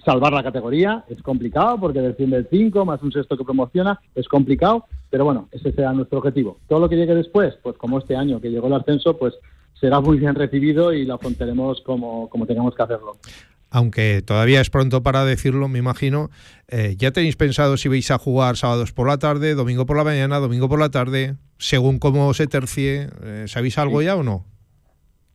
salvar 0.05 0.33
la 0.33 0.43
categoría, 0.43 1.05
es 1.09 1.21
complicado 1.23 1.79
porque 1.81 2.01
desciende 2.01 2.37
el 2.37 2.47
5 2.49 2.85
más 2.85 3.03
un 3.03 3.11
sexto 3.11 3.37
que 3.37 3.45
promociona, 3.45 3.99
es 4.15 4.29
complicado, 4.29 4.85
pero 5.11 5.25
bueno, 5.25 5.49
ese 5.51 5.73
será 5.73 5.93
nuestro 5.93 6.19
objetivo. 6.19 6.59
Todo 6.69 6.81
lo 6.81 6.89
que 6.89 6.97
llegue 6.97 7.15
después, 7.15 7.55
pues 7.63 7.77
como 7.79 7.99
este 7.99 8.15
año 8.15 8.41
que 8.41 8.51
llegó 8.51 8.67
el 8.69 8.75
ascenso, 8.75 9.17
pues 9.17 9.35
será 9.79 10.01
muy 10.01 10.19
bien 10.19 10.35
recibido 10.35 10.93
y 10.93 11.05
lo 11.05 11.15
afrontaremos 11.15 11.81
como, 11.83 12.29
como 12.29 12.47
tengamos 12.47 12.75
que 12.75 12.83
hacerlo 12.83 13.19
aunque 13.75 14.23
todavía 14.25 14.61
es 14.61 14.71
pronto 14.71 15.03
para 15.03 15.25
decirlo, 15.25 15.67
me 15.67 15.81
imagino, 15.81 16.31
eh, 16.69 16.95
¿ya 16.97 17.11
tenéis 17.11 17.35
pensado 17.35 17.77
si 17.77 17.89
vais 17.89 18.09
a 18.13 18.19
jugar 18.19 18.57
sábados 18.57 18.93
por 18.93 19.09
la 19.09 19.19
tarde, 19.19 19.57
domingo 19.57 19.85
por 19.85 19.97
la 19.97 20.05
mañana, 20.05 20.39
domingo 20.39 20.69
por 20.69 20.79
la 20.79 20.91
tarde, 20.91 21.35
según 21.59 21.99
cómo 21.99 22.33
se 22.35 22.47
tercie? 22.47 23.09
Eh, 23.25 23.45
¿Sabéis 23.49 23.77
algo 23.77 24.01
ya 24.01 24.15
o 24.15 24.23
no? 24.23 24.45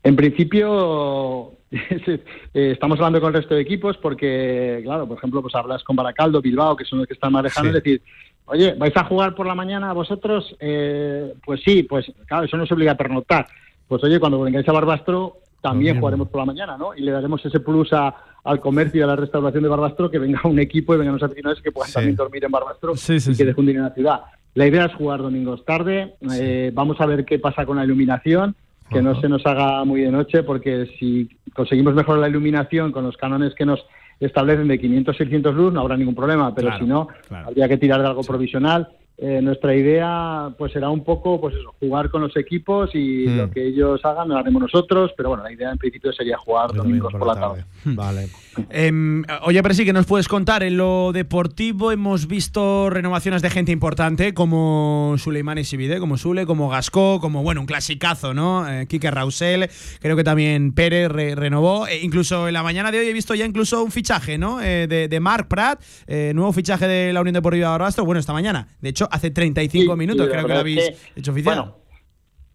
En 0.04 0.16
principio, 0.16 1.52
eh, 1.72 2.22
estamos 2.54 2.98
hablando 3.00 3.20
con 3.20 3.36
el 3.36 3.42
resto 3.42 3.56
de 3.56 3.62
equipos 3.62 3.98
porque, 3.98 4.80
claro, 4.86 5.06
por 5.06 5.18
ejemplo, 5.18 5.42
pues 5.42 5.54
hablas 5.56 5.84
con 5.84 5.98
Baracaldo, 5.98 6.42
Bilbao, 6.42 6.78
que 6.78 6.86
son 6.86 7.00
los 7.00 7.10
que 7.10 7.16
están 7.16 7.34
manejando, 7.34 7.72
Sí. 7.74 7.78
es 7.78 7.84
decir, 7.84 8.02
oye, 8.46 8.74
¿vais 8.78 8.96
a 8.96 9.04
jugar 9.04 9.36
por 9.36 9.48
la 9.48 9.56
mañana 9.56 9.92
vosotros? 9.92 10.56
Eh, 10.62 11.34
pues 11.46 11.60
sí, 11.66 11.84
pues 11.84 12.10
claro, 12.26 12.46
eso 12.46 12.56
no 12.56 12.66
se 12.66 12.74
obliga 12.74 12.94
a 12.94 12.98
pernoctar. 12.98 13.48
Pues 13.90 14.04
oye, 14.04 14.20
cuando 14.20 14.40
vengáis 14.40 14.70
a 14.70 14.72
Barbastro, 14.72 15.38
también 15.62 16.00
jugaremos 16.00 16.30
por 16.30 16.40
la 16.42 16.46
mañana, 16.46 16.78
¿no? 16.78 16.94
Y 16.96 17.02
le 17.02 17.12
daremos 17.12 17.44
ese 17.44 17.60
plus 17.60 17.92
a- 17.92 18.16
al 18.44 18.60
comercio 18.62 19.00
y 19.02 19.04
a 19.04 19.08
la 19.08 19.16
restauración 19.16 19.64
de 19.64 19.70
Barbastro, 19.70 20.10
que 20.12 20.20
venga 20.20 20.40
un 20.46 20.60
equipo 20.60 20.94
y 20.94 20.98
vengan 21.00 21.16
los 21.16 21.24
aficionados 21.24 21.60
que 21.62 21.72
puedan 21.72 21.88
Sí. 21.90 21.96
también 21.96 22.16
dormir 22.16 22.46
en 22.46 22.52
Barbastro 22.52 22.96
Sí, 22.96 23.20
sí, 23.20 23.32
y 23.32 23.34
que 23.34 23.44
sí. 23.44 23.46
difundir 23.48 23.76
en 23.78 23.82
la 23.84 23.94
ciudad. 23.94 24.22
La 24.54 24.68
idea 24.68 24.86
es 24.86 24.94
jugar 24.94 25.22
domingos 25.22 25.66
tarde. 25.66 26.14
eh, 26.32 26.72
vamos 26.74 27.02
a 27.02 27.06
ver 27.08 27.26
qué 27.26 27.40
pasa 27.40 27.66
con 27.66 27.78
la 27.78 27.84
iluminación, 27.84 28.56
que 28.92 29.02
no 29.02 29.20
se 29.20 29.28
nos 29.28 29.44
haga 29.46 29.84
muy 29.86 30.02
de 30.02 30.12
noche, 30.12 30.44
porque 30.44 30.86
si 31.00 31.28
conseguimos 31.56 31.94
mejorar 31.96 32.22
la 32.22 32.30
iluminación 32.30 32.92
con 32.92 33.04
los 33.04 33.18
cánones 33.18 33.54
que 33.56 33.66
nos 33.66 33.84
establecen 34.20 34.68
de 34.68 34.80
500, 34.80 35.18
600 35.18 35.54
luz, 35.56 35.74
no 35.74 35.82
habrá 35.82 35.98
ningún 35.98 36.16
problema, 36.16 36.54
pero 36.54 36.68
Claro, 36.70 36.84
si 36.84 36.90
no, 36.90 37.08
claro. 37.28 37.48
habría 37.48 37.68
que 37.68 37.78
tirar 37.78 38.02
de 38.02 38.08
algo 38.08 38.22
provisional. 38.22 38.88
Eh, 39.22 39.42
nuestra 39.42 39.76
idea 39.76 40.50
pues 40.58 40.72
será 40.72 40.90
un 40.90 41.04
poco 41.04 41.42
pues 41.42 41.54
eso, 41.56 41.76
jugar 41.78 42.10
con 42.10 42.22
los 42.22 42.38
equipos 42.38 42.90
y 42.94 43.26
Mm. 43.28 43.38
lo 43.38 43.52
que 43.52 43.68
ellos 43.68 44.00
hagan 44.06 44.30
lo 44.30 44.38
haremos 44.38 44.62
nosotros, 44.62 45.12
pero 45.18 45.28
bueno, 45.30 45.44
la 45.44 45.52
idea 45.52 45.70
en 45.72 45.78
principio 45.78 46.14
sería 46.14 46.38
jugar 46.38 46.72
domingos 46.74 47.12
por 47.12 47.28
la 47.28 47.36
tarde. 47.40 47.66
Vale. 47.84 48.28
Em, 48.70 49.24
oye, 49.44 49.62
pero 49.62 49.76
sí, 49.76 49.84
que 49.84 49.92
nos 49.94 50.06
puedes 50.06 50.28
contar? 50.30 50.64
En 50.64 50.78
lo 50.78 51.12
deportivo 51.12 51.92
hemos 51.92 52.28
visto 52.28 52.90
renovaciones 52.90 53.42
de 53.42 53.50
gente 53.50 53.72
importante, 53.74 54.34
como 54.34 55.16
Suleiman 55.18 55.58
Isibide, 55.58 56.00
como 56.00 56.16
Sule, 56.18 56.46
como 56.46 56.70
Gascó, 56.70 57.20
como, 57.20 57.44
bueno, 57.44 57.60
un 57.62 57.68
clasicazo, 57.68 58.34
¿no? 58.34 58.70
Eh, 58.70 58.88
Quique 58.88 59.12
Rausel, 59.12 59.70
creo 60.00 60.16
que 60.16 60.24
también 60.24 60.72
Pérez 60.74 61.10
re- 61.12 61.36
renovó. 61.36 61.88
E 61.88 62.00
incluso 62.04 62.48
en 62.48 62.54
la 62.54 62.64
mañana 62.64 62.90
de 62.92 63.00
hoy 63.00 63.08
he 63.08 63.14
visto 63.14 63.36
ya 63.36 63.46
incluso 63.46 63.84
un 63.84 63.92
fichaje, 63.92 64.38
¿no? 64.38 64.62
Eh, 64.62 64.88
de, 64.88 65.08
de 65.10 65.20
Marc 65.20 65.48
Prat, 65.50 65.82
eh, 66.08 66.32
nuevo 66.34 66.54
fichaje 66.54 66.88
de 66.88 67.12
la 67.12 67.20
Unión 67.22 67.34
Deportiva 67.34 67.70
Barbastro, 67.70 68.06
bueno, 68.06 68.20
esta 68.22 68.34
mañana. 68.34 68.68
De 68.82 68.90
hecho, 68.90 69.09
hace 69.10 69.32
35 69.32 69.96
minutos 69.96 70.26
sí, 70.26 70.32
la 70.32 70.38
creo 70.38 70.48
que 70.48 70.54
lo 70.54 70.60
habéis 70.60 70.78
es 70.78 71.12
que, 71.14 71.20
hecho 71.20 71.32
oficial. 71.32 71.56
bueno, 71.56 71.76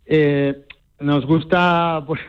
Eh, 0.07 0.55
nos 1.01 1.27
gusta 1.27 2.03
pues, 2.07 2.21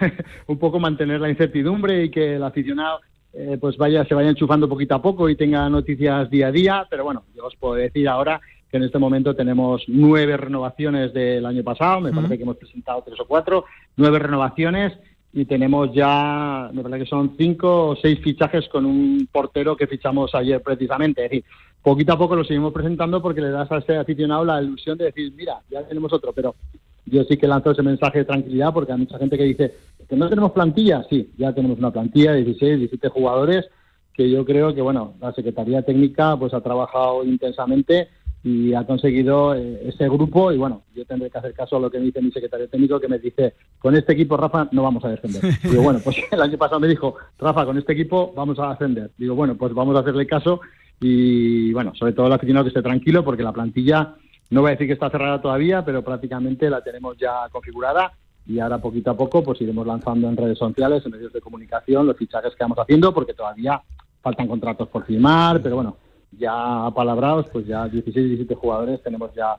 un 0.48 0.58
poco 0.58 0.80
mantener 0.80 1.22
la 1.22 1.30
incertidumbre 1.30 2.06
y 2.06 2.10
que 2.10 2.36
el 2.36 2.44
aficionado 2.44 3.00
eh, 3.34 3.58
pues 3.60 3.76
vaya 3.76 4.06
se 4.06 4.16
vaya 4.16 4.30
enchufando 4.30 4.70
poquito 4.70 4.96
a 4.96 5.02
poco 5.02 5.30
y 5.30 5.36
tenga 5.36 5.70
noticias 5.70 6.30
día 6.30 6.48
a 6.48 6.52
día, 6.52 6.88
pero 6.90 7.04
bueno, 7.04 7.26
yo 7.36 7.46
os 7.46 7.56
puedo 7.58 7.76
decir 7.76 8.08
ahora 8.08 8.40
que 8.72 8.78
en 8.78 8.84
este 8.84 8.98
momento 8.98 9.36
tenemos 9.36 9.84
nueve 9.88 10.38
renovaciones 10.38 11.14
del 11.14 11.46
año 11.46 11.62
pasado, 11.62 12.00
me 12.00 12.14
parece 12.14 12.38
que 12.38 12.44
hemos 12.44 12.56
presentado 12.56 13.04
tres 13.06 13.20
o 13.20 13.28
cuatro, 13.28 13.66
nueve 13.98 14.20
renovaciones 14.20 14.94
y 15.34 15.44
tenemos 15.44 15.94
ya, 15.94 16.70
me 16.74 16.82
parece 16.82 17.04
que 17.04 17.10
son 17.10 17.36
cinco 17.38 17.90
o 17.90 17.96
seis 17.98 18.22
fichajes 18.24 18.70
con 18.70 18.86
un 18.86 19.28
portero 19.30 19.76
que 19.76 19.86
fichamos 19.86 20.34
ayer 20.34 20.62
precisamente. 20.62 21.26
Es 21.26 21.32
decir, 21.32 21.46
poquito 21.86 22.14
a 22.14 22.18
poco 22.18 22.36
lo 22.36 22.44
seguimos 22.44 22.74
presentando 22.74 23.22
porque 23.22 23.42
le 23.42 23.52
das 23.52 23.72
a 23.72 23.78
ese 23.78 23.96
aficionado 23.96 24.44
la 24.44 24.60
ilusión 24.60 24.98
de 24.98 25.06
decir, 25.06 25.32
mira, 25.38 25.62
ya 25.70 25.84
tenemos 25.84 26.12
otro, 26.12 26.34
pero 26.34 26.56
yo 27.06 27.24
sí 27.26 27.38
que 27.38 27.48
lanzo 27.48 27.72
ese 27.72 27.84
mensaje 27.84 28.20
de 28.20 28.26
tranquilidad 28.26 28.74
porque 28.74 28.92
hay 28.92 28.98
mucha 28.98 29.20
gente 29.20 29.38
que 29.38 29.44
dice 29.44 29.76
que 30.10 30.16
no 30.16 30.28
tenemos 30.28 30.52
plantilla. 30.52 31.06
Sí, 31.08 31.30
ya 31.38 31.54
tenemos 31.54 31.78
una 31.78 31.92
plantilla 31.92 32.32
de 32.32 32.44
16, 32.44 32.80
17 32.80 33.10
jugadores 33.10 33.70
que 34.16 34.28
yo 34.32 34.44
creo 34.44 34.74
que, 34.74 34.82
bueno, 34.82 35.14
la 35.22 35.32
Secretaría 35.34 35.84
Técnica 35.84 36.36
pues 36.38 36.56
ha 36.56 36.62
trabajado 36.62 37.24
intensamente 37.24 38.10
y 38.44 38.74
ha 38.74 38.84
conseguido 38.84 39.54
eh, 39.54 39.88
ese 39.88 40.10
grupo 40.10 40.52
y 40.52 40.58
bueno, 40.58 40.84
yo 40.96 41.06
tendré 41.06 41.30
que 41.30 41.38
hacer 41.38 41.54
caso 41.54 41.78
a 41.78 41.80
lo 41.80 41.92
que 41.92 42.00
me 42.00 42.06
dice 42.06 42.22
mi 42.22 42.32
secretario 42.32 42.68
técnico 42.68 43.00
que 43.00 43.08
me 43.08 43.20
dice, 43.20 43.54
con 43.78 43.96
este 43.96 44.14
equipo, 44.14 44.38
Rafa, 44.38 44.70
no 44.72 44.82
vamos 44.82 45.06
a 45.06 45.10
descender. 45.10 45.42
Digo, 45.64 45.84
bueno, 45.84 46.00
pues 46.04 46.18
el 46.32 46.42
año 46.42 46.58
pasado 46.58 46.80
me 46.80 46.88
dijo, 46.88 47.16
Rafa, 47.38 47.64
con 47.64 47.78
este 47.78 47.94
equipo 47.94 48.34
vamos 48.36 48.58
a 48.58 48.72
ascender. 48.72 49.12
Digo, 49.20 49.36
bueno, 49.36 49.56
pues 49.56 49.72
vamos 49.72 49.96
a 49.96 50.00
hacerle 50.00 50.26
caso 50.26 50.62
y 51.00 51.74
bueno, 51.74 51.94
sobre 51.96 52.14
todo 52.14 52.28
el 52.28 52.34
aficionado 52.34 52.66
que 52.66 52.70
esté 52.70 52.82
tranquilo 52.82 53.24
porque 53.24 53.44
la 53.44 53.52
plantilla, 53.52 54.16
no 54.50 54.62
voy 54.62 54.70
a 54.70 54.72
decir 54.72 54.88
que 54.88 54.94
está 54.94 55.10
cerrada 55.10 55.42
todavía, 55.42 55.84
pero 55.84 56.04
prácticamente 56.04 56.70
la 56.70 56.82
tenemos 56.82 57.18
ya 57.18 57.50
configurada. 57.52 58.14
Y 58.48 58.60
ahora 58.60 58.78
poquito 58.78 59.12
a 59.12 59.18
poco 59.18 59.44
pues 59.44 59.60
iremos 59.62 59.88
lanzando 59.88 60.30
en 60.30 60.38
redes 60.38 60.58
sociales, 60.58 61.04
en 61.06 61.12
medios 61.12 61.34
de 61.34 61.42
comunicación, 61.42 62.06
los 62.06 62.16
fichajes 62.16 62.54
que 62.56 62.64
vamos 62.64 62.78
haciendo 62.78 63.14
porque 63.14 63.34
todavía 63.34 63.82
faltan 64.22 64.48
contratos 64.48 64.88
por 64.90 65.06
firmar, 65.06 65.62
pero 65.62 65.76
bueno, 65.76 65.98
ya 66.32 66.86
apalabrados, 66.86 67.48
pues 67.52 67.66
ya 67.66 67.88
16, 67.88 68.28
17 68.28 68.56
jugadores 68.56 69.02
tenemos 69.02 69.34
ya 69.34 69.58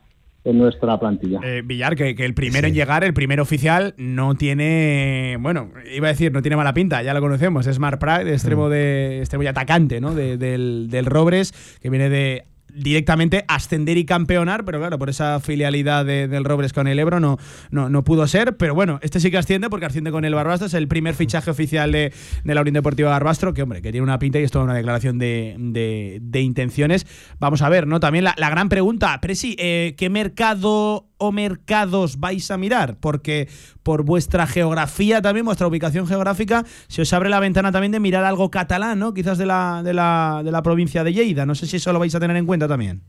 en 0.49 0.57
nuestra 0.57 0.99
plantilla. 0.99 1.39
Eh, 1.43 1.61
Villar, 1.63 1.95
que, 1.95 2.15
que 2.15 2.25
el 2.25 2.33
primero 2.33 2.67
en 2.67 2.73
llegar, 2.73 3.03
el 3.03 3.13
primer 3.13 3.39
oficial, 3.39 3.93
no 3.97 4.35
tiene. 4.35 5.37
Bueno, 5.39 5.71
iba 5.93 6.07
a 6.07 6.11
decir, 6.11 6.31
no 6.31 6.41
tiene 6.41 6.55
mala 6.57 6.73
pinta, 6.73 7.01
ya 7.03 7.13
lo 7.13 7.21
conocemos. 7.21 7.67
Es 7.67 7.79
Marc 7.79 7.99
Prat, 7.99 8.23
de 8.23 8.33
extremo, 8.33 8.69
de, 8.69 9.19
extremo 9.19 9.43
y 9.43 9.47
atacante, 9.47 9.99
¿no? 10.01 10.13
De- 10.15 10.37
del, 10.37 10.87
del 10.89 11.05
Robres, 11.05 11.53
que 11.81 11.89
viene 11.89 12.09
de 12.09 12.45
directamente 12.73 13.43
ascender 13.47 13.97
y 13.97 14.05
campeonar, 14.05 14.65
pero 14.65 14.79
claro, 14.79 14.99
por 14.99 15.09
esa 15.09 15.39
filialidad 15.39 16.05
de- 16.05 16.27
del 16.27 16.43
Robres 16.43 16.73
con 16.73 16.87
el 16.87 16.99
Ebro 16.99 17.19
no, 17.19 17.37
no, 17.71 17.89
no 17.89 18.03
pudo 18.03 18.27
ser. 18.27 18.57
Pero 18.57 18.75
bueno, 18.75 18.99
este 19.01 19.19
sí 19.19 19.31
que 19.31 19.37
asciende 19.37 19.69
porque 19.69 19.85
asciende 19.85 20.11
con 20.11 20.25
el 20.25 20.35
Barbastro, 20.35 20.67
es 20.67 20.73
el 20.73 20.87
primer 20.87 21.15
fichaje 21.15 21.49
oficial 21.49 21.91
de, 21.91 22.13
de 22.43 22.55
la 22.55 22.61
Unión 22.61 22.75
Deportiva 22.75 23.09
Barbastro, 23.09 23.53
que 23.53 23.63
hombre, 23.63 23.81
que 23.81 23.91
tiene 23.91 24.03
una 24.03 24.19
pinta 24.19 24.39
y 24.39 24.43
es 24.43 24.51
toda 24.51 24.65
una 24.65 24.73
declaración 24.75 25.17
de, 25.17 25.55
de- 25.57 26.19
de 26.21 26.41
intenciones. 26.41 27.05
Vamos 27.39 27.61
a 27.61 27.69
ver, 27.69 27.87
¿no? 27.87 27.99
También 27.99 28.23
la, 28.23 28.35
la 28.37 28.49
gran 28.49 28.69
pregunta, 28.69 29.19
Presi, 29.21 29.55
eh, 29.59 29.95
¿qué 29.97 30.09
mercado 30.09 31.06
o 31.17 31.31
mercados 31.31 32.19
vais 32.19 32.49
a 32.51 32.57
mirar? 32.57 32.97
Porque 32.99 33.47
por 33.83 34.03
vuestra 34.03 34.47
geografía 34.47 35.21
también, 35.21 35.45
vuestra 35.45 35.67
ubicación 35.67 36.07
geográfica, 36.07 36.63
se 36.87 37.01
os 37.01 37.13
abre 37.13 37.29
la 37.29 37.39
ventana 37.39 37.71
también 37.71 37.91
de 37.91 37.99
mirar 37.99 38.23
algo 38.23 38.49
catalán, 38.51 38.99
¿no? 38.99 39.13
Quizás 39.13 39.37
de 39.37 39.45
la, 39.45 39.81
de 39.83 39.93
la, 39.93 40.41
de 40.43 40.51
la 40.51 40.61
provincia 40.61 41.03
de 41.03 41.13
Lleida. 41.13 41.45
No 41.45 41.55
sé 41.55 41.65
si 41.67 41.77
eso 41.77 41.91
lo 41.93 41.99
vais 41.99 42.13
a 42.15 42.19
tener 42.19 42.37
en 42.37 42.45
cuenta 42.45 42.67
también. 42.67 43.01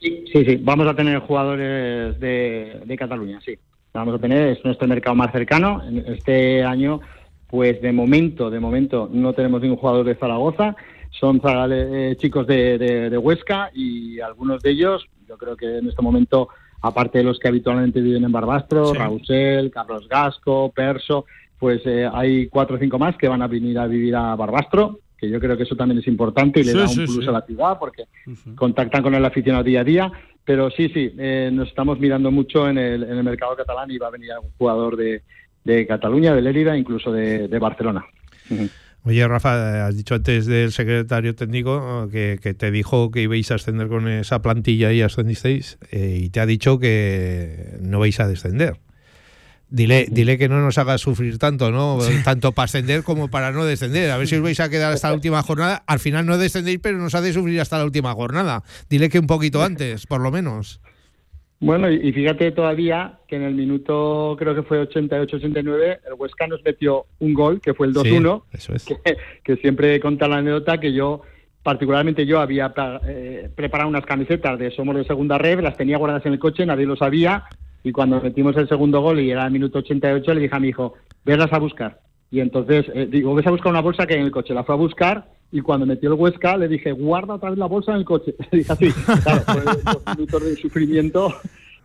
Sí, 0.00 0.24
sí, 0.32 0.56
vamos 0.62 0.86
a 0.86 0.94
tener 0.94 1.18
jugadores 1.20 2.20
de, 2.20 2.82
de 2.84 2.96
Cataluña, 2.96 3.40
sí. 3.44 3.54
Vamos 3.94 4.16
a 4.16 4.18
tener, 4.18 4.48
es 4.48 4.64
nuestro 4.64 4.86
mercado 4.88 5.14
más 5.16 5.32
cercano. 5.32 5.82
Este 6.06 6.62
año, 6.64 7.00
pues 7.46 7.80
de 7.80 7.92
momento, 7.92 8.50
de 8.50 8.60
momento 8.60 9.08
no 9.10 9.32
tenemos 9.32 9.62
ningún 9.62 9.78
jugador 9.78 10.04
de 10.04 10.16
Zaragoza. 10.16 10.74
Son 11.10 11.40
eh, 11.70 12.16
chicos 12.18 12.44
de- 12.46 12.76
de 13.08 13.16
Huesca 13.16 13.70
y 13.72 14.18
algunos 14.20 14.60
de 14.62 14.72
ellos, 14.72 15.06
yo 15.28 15.38
creo 15.38 15.56
que 15.56 15.78
en 15.78 15.88
este 15.88 16.02
momento, 16.02 16.48
aparte 16.86 17.18
de 17.18 17.24
los 17.24 17.38
que 17.38 17.48
habitualmente 17.48 18.00
viven 18.00 18.24
en 18.24 18.32
Barbastro, 18.32 18.86
Sí. 18.86 18.98
Rausel, 18.98 19.70
Carlos 19.70 20.06
Gasco, 20.08 20.70
Perso, 20.72 21.24
pues 21.58 21.80
eh, 21.86 22.08
hay 22.12 22.46
cuatro 22.48 22.76
o 22.76 22.78
cinco 22.78 22.98
más 22.98 23.16
que 23.16 23.26
van 23.28 23.42
a 23.42 23.46
venir 23.46 23.78
a 23.78 23.86
vivir 23.86 24.14
a 24.14 24.34
Barbastro, 24.36 25.00
que 25.16 25.30
yo 25.30 25.40
creo 25.40 25.56
que 25.56 25.62
eso 25.62 25.76
también 25.76 25.98
es 26.00 26.06
importante 26.06 26.60
y 26.60 26.64
le 26.64 26.72
Sí, 26.72 26.76
da 26.78 26.82
un 26.84 26.88
sí, 26.90 27.06
plus 27.06 27.26
a 27.28 27.32
la 27.32 27.40
ciudad 27.42 27.78
porque 27.78 28.04
contactan 28.54 29.02
con 29.02 29.14
el 29.14 29.24
aficionado 29.24 29.64
día 29.64 29.80
a 29.80 29.84
día. 29.84 30.12
Pero 30.44 30.70
sí, 30.70 30.90
sí, 30.90 31.10
eh, 31.16 31.48
nos 31.50 31.68
estamos 31.68 31.98
mirando 31.98 32.30
mucho 32.30 32.68
en 32.68 32.76
el, 32.76 33.02
en 33.04 33.16
el 33.16 33.24
mercado 33.24 33.56
catalán 33.56 33.90
y 33.90 33.96
va 33.96 34.08
a 34.08 34.10
venir 34.10 34.30
algún 34.32 34.50
jugador 34.58 34.94
de, 34.94 35.22
de 35.64 35.86
Cataluña, 35.86 36.34
de 36.34 36.42
Lérida, 36.42 36.76
incluso 36.76 37.10
de, 37.10 37.48
de 37.48 37.58
Barcelona. 37.58 38.04
Oye, 39.06 39.28
Rafa, 39.28 39.86
has 39.86 39.96
dicho 39.96 40.14
antes 40.14 40.46
del 40.46 40.72
secretario 40.72 41.34
técnico 41.34 42.04
eh, 42.04 42.08
que, 42.10 42.38
que 42.42 42.54
te 42.54 42.70
dijo 42.70 43.10
que 43.10 43.20
ibais 43.20 43.50
a 43.50 43.56
ascender 43.56 43.88
con 43.88 44.08
esa 44.08 44.40
plantilla 44.40 44.92
y 44.92 45.02
ascendisteis 45.02 45.76
eh, 45.90 46.20
y 46.22 46.30
te 46.30 46.40
ha 46.40 46.46
dicho 46.46 46.78
que 46.78 47.76
no 47.82 47.98
vais 47.98 48.18
a 48.20 48.26
descender. 48.26 48.80
Dile, 49.68 50.06
dile 50.10 50.38
que 50.38 50.48
no 50.48 50.60
nos 50.60 50.78
haga 50.78 50.96
sufrir 50.96 51.36
tanto, 51.38 51.70
¿no? 51.70 51.98
Tanto 52.24 52.52
para 52.52 52.64
ascender 52.64 53.02
como 53.02 53.28
para 53.28 53.50
no 53.50 53.64
descender. 53.64 54.10
A 54.10 54.16
ver 54.16 54.28
si 54.28 54.36
os 54.36 54.42
vais 54.42 54.60
a 54.60 54.68
quedar 54.68 54.92
hasta 54.92 55.08
la 55.08 55.14
última 55.14 55.42
jornada. 55.42 55.82
Al 55.86 55.98
final 55.98 56.24
no 56.26 56.38
descendéis, 56.38 56.78
pero 56.80 56.96
nos 56.98 57.14
hace 57.14 57.32
sufrir 57.32 57.60
hasta 57.60 57.78
la 57.78 57.84
última 57.84 58.12
jornada. 58.14 58.62
Dile 58.88 59.08
que 59.08 59.18
un 59.18 59.26
poquito 59.26 59.62
antes, 59.62 60.06
por 60.06 60.20
lo 60.20 60.30
menos. 60.30 60.80
Bueno, 61.60 61.90
y, 61.90 61.96
y 62.08 62.12
fíjate 62.12 62.50
todavía 62.52 63.18
que 63.26 63.36
en 63.36 63.42
el 63.42 63.54
minuto, 63.54 64.36
creo 64.38 64.54
que 64.54 64.62
fue 64.62 64.86
88-89, 64.88 65.98
el 66.06 66.14
Huesca 66.18 66.46
nos 66.46 66.62
metió 66.64 67.06
un 67.20 67.34
gol, 67.34 67.60
que 67.60 67.74
fue 67.74 67.86
el 67.86 67.94
2-1. 67.94 68.42
Sí, 68.50 68.56
eso 68.56 68.74
es. 68.74 68.84
que, 68.84 69.16
que 69.42 69.56
siempre 69.56 69.98
conta 70.00 70.28
la 70.28 70.38
anécdota 70.38 70.78
que 70.78 70.92
yo 70.92 71.22
particularmente 71.64 72.26
yo 72.26 72.40
había 72.40 72.72
eh, 73.06 73.48
preparado 73.56 73.88
unas 73.88 74.04
camisetas 74.04 74.58
de 74.58 74.70
Somos 74.70 74.94
de 74.96 75.04
Segunda 75.04 75.38
Red, 75.38 75.60
las 75.60 75.76
tenía 75.76 75.96
guardadas 75.96 76.26
en 76.26 76.34
el 76.34 76.38
coche, 76.38 76.66
nadie 76.66 76.84
lo 76.84 76.94
sabía, 76.94 77.44
y 77.82 77.90
cuando 77.90 78.20
metimos 78.20 78.54
el 78.56 78.68
segundo 78.68 79.00
gol 79.00 79.18
y 79.18 79.30
era 79.30 79.46
el 79.46 79.50
minuto 79.50 79.78
88, 79.78 80.34
le 80.34 80.40
dije 80.42 80.54
a 80.54 80.60
mi 80.60 80.68
hijo, 80.68 80.94
veslas 81.24 81.52
a 81.52 81.58
buscar. 81.58 82.00
Y 82.30 82.40
entonces, 82.40 82.84
eh, 82.94 83.06
digo, 83.10 83.34
ves 83.34 83.46
a 83.46 83.50
buscar 83.50 83.72
una 83.72 83.80
bolsa 83.80 84.06
que 84.06 84.14
hay 84.14 84.20
en 84.20 84.26
el 84.26 84.32
coche. 84.32 84.54
La 84.54 84.64
fue 84.64 84.74
a 84.74 84.78
buscar 84.78 85.28
y 85.52 85.60
cuando 85.60 85.86
metió 85.86 86.12
el 86.12 86.18
Huesca 86.18 86.56
le 86.56 86.68
dije, 86.68 86.92
guarda 86.92 87.34
otra 87.34 87.50
vez 87.50 87.58
la 87.58 87.66
bolsa 87.66 87.92
en 87.92 87.98
el 87.98 88.04
coche. 88.04 88.34
Le 88.50 88.58
dije 88.58 88.72
así, 88.72 88.90
claro, 89.22 89.42
fue 89.42 89.62
dos 89.84 90.02
minutos 90.16 90.42
de 90.44 90.56
sufrimiento 90.56 91.32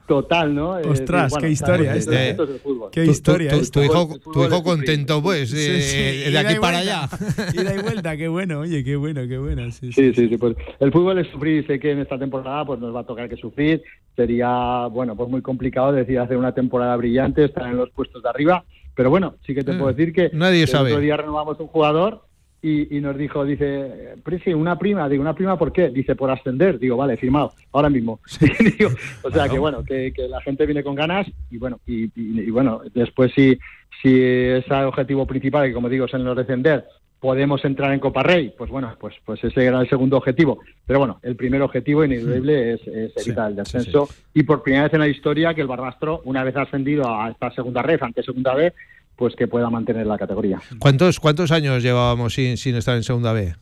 total, 0.08 0.56
¿no? 0.56 0.80
Eh, 0.80 0.88
Ostras, 0.88 1.30
bueno, 1.32 1.46
qué 1.46 1.52
historia. 1.52 1.84
claro, 1.84 2.00
este. 2.00 2.30
esto 2.32 2.44
es 2.46 2.50
el 2.50 2.60
fútbol. 2.60 2.90
Qué 2.92 3.06
Tu- 3.06 3.12
historia. 3.12 3.52
tu, 3.52 3.58
esta. 3.58 3.80
tu 3.80 3.86
hijo, 3.86 4.20
tu 4.34 4.44
hijo 4.44 4.64
contento, 4.64 5.22
pues, 5.22 5.52
Sí, 5.52 5.58
eh, 5.60 6.24
sí, 6.26 6.32
de 6.32 6.38
aquí 6.40 6.54
y 6.58 6.60
para 6.60 6.78
vuelta. 6.80 7.04
allá. 7.04 7.52
Ida 7.62 7.76
y 7.76 7.82
vuelta, 7.84 8.18
qué 8.18 8.28
bueno, 8.28 8.60
oye, 8.62 8.84
qué 8.84 8.96
bueno, 8.96 9.22
qué 9.28 9.38
bueno. 9.38 9.70
Sí, 9.72 9.92
Sí, 9.94 10.12
sí, 10.16 10.28
sí. 10.30 10.38
Pues 10.38 10.56
el 10.80 10.92
fútbol 10.92 11.20
es 11.20 11.28
sufrir 11.28 11.68
sé 11.68 11.78
que 11.80 11.92
en 11.92 12.00
esta 12.00 12.18
temporada 12.18 12.66
pues 12.66 12.80
nos 12.80 12.96
va 12.96 13.02
a 13.02 13.06
tocar 13.06 13.30
que 13.30 13.38
sufrir. 13.38 13.84
Sería, 14.16 14.88
bueno, 14.88 15.16
pues 15.16 15.30
muy 15.30 15.44
complicado 15.44 15.92
decir 15.92 16.18
hacer 16.18 16.38
una 16.38 16.54
temporada 16.56 16.96
brillante, 16.96 17.46
estar 17.46 17.68
en 17.70 17.78
los 17.78 17.92
puestos 17.92 18.24
de 18.24 18.30
arriba. 18.30 18.64
Pero 18.96 19.12
bueno, 19.12 19.36
sí 19.46 19.54
que 19.54 19.64
te 19.64 19.74
Eh, 19.74 19.76
puedo 19.76 19.94
decir 19.94 20.12
que 20.12 20.32
nadie 20.34 20.64
el 20.64 20.68
sabe. 20.68 20.90
otro 20.92 21.02
día 21.02 21.18
renovamos 21.18 21.60
un 21.60 21.68
jugador 21.68 22.24
y, 22.62 22.98
y 22.98 23.02
nos 23.02 23.18
dijo, 23.18 23.46
dice, 23.46 24.16
Presi, 24.24 24.54
una 24.54 24.78
prima. 24.78 25.08
Digo, 25.08 25.22
¿una 25.22 25.34
prima 25.36 25.58
por 25.58 25.72
qué? 25.72 25.90
Dice, 25.90 26.16
por 26.16 26.30
ascender. 26.30 26.78
Digo, 26.80 26.98
vale, 26.98 27.18
firmado, 27.18 27.54
ahora 27.72 27.90
mismo. 27.90 28.20
Digo, 28.78 28.90
o 29.24 29.32
sea, 29.32 29.48
que 29.48 29.60
bueno, 29.60 29.84
que, 29.84 30.12
que 30.14 30.28
la 30.28 30.42
gente 30.42 30.66
viene 30.66 30.84
con 30.84 30.96
ganas 30.96 31.28
y 31.50 31.58
bueno, 31.58 31.80
y, 31.86 32.06
y- 32.06 32.42
y 32.42 32.52
bueno, 32.52 32.82
después 32.94 33.32
si, 33.36 33.58
si 34.02 34.22
ese 34.22 34.74
objetivo 34.74 35.26
principal, 35.26 35.68
que 35.68 35.74
como 35.74 35.90
digo 35.90 36.06
es 36.06 36.14
el 36.14 36.24
no 36.24 36.36
descender, 36.36 36.86
podemos 37.20 37.64
entrar 37.66 37.92
en 37.94 38.00
Copa 38.00 38.24
Rey, 38.24 38.54
pues 38.58 38.70
bueno, 38.72 38.96
pues, 38.98 39.14
pues 39.26 39.44
ese 39.44 39.66
era 39.66 39.82
el 39.82 39.90
segundo 39.90 40.16
objetivo. 40.16 40.60
Pero 40.86 41.00
bueno, 41.00 41.20
el 41.22 41.36
primer 41.36 41.62
objetivo 41.62 42.06
ineludible 42.06 42.74
es, 42.76 42.88
es 42.88 43.28
evitar 43.28 43.50
el 43.50 43.58
descenso. 43.58 44.08
Y 44.34 44.44
por 44.44 44.64
primera 44.64 44.86
vez 44.86 44.94
en 44.94 45.02
la 45.02 45.08
historia 45.10 45.54
que 45.54 45.60
el 45.60 45.68
Barbastro, 45.68 46.22
una 46.24 46.46
vez 46.46 46.56
ascendido 46.56 47.10
a 47.14 47.30
esta 47.30 47.52
segunda 47.52 47.82
red, 47.82 48.02
ante 48.02 48.24
segunda 48.24 48.56
B, 48.56 48.74
pues 49.20 49.36
que 49.36 49.48
pueda 49.48 49.70
mantener 49.70 50.08
la 50.08 50.18
categoría. 50.18 50.62
¿Cuántos, 50.80 51.20
¿Cuántos 51.20 51.52
años 51.52 51.84
llevábamos 51.84 52.34
sin, 52.34 52.56
sin 52.56 52.76
estar 52.76 52.96
en 52.96 53.04
segunda 53.04 53.34
B? 53.34 53.54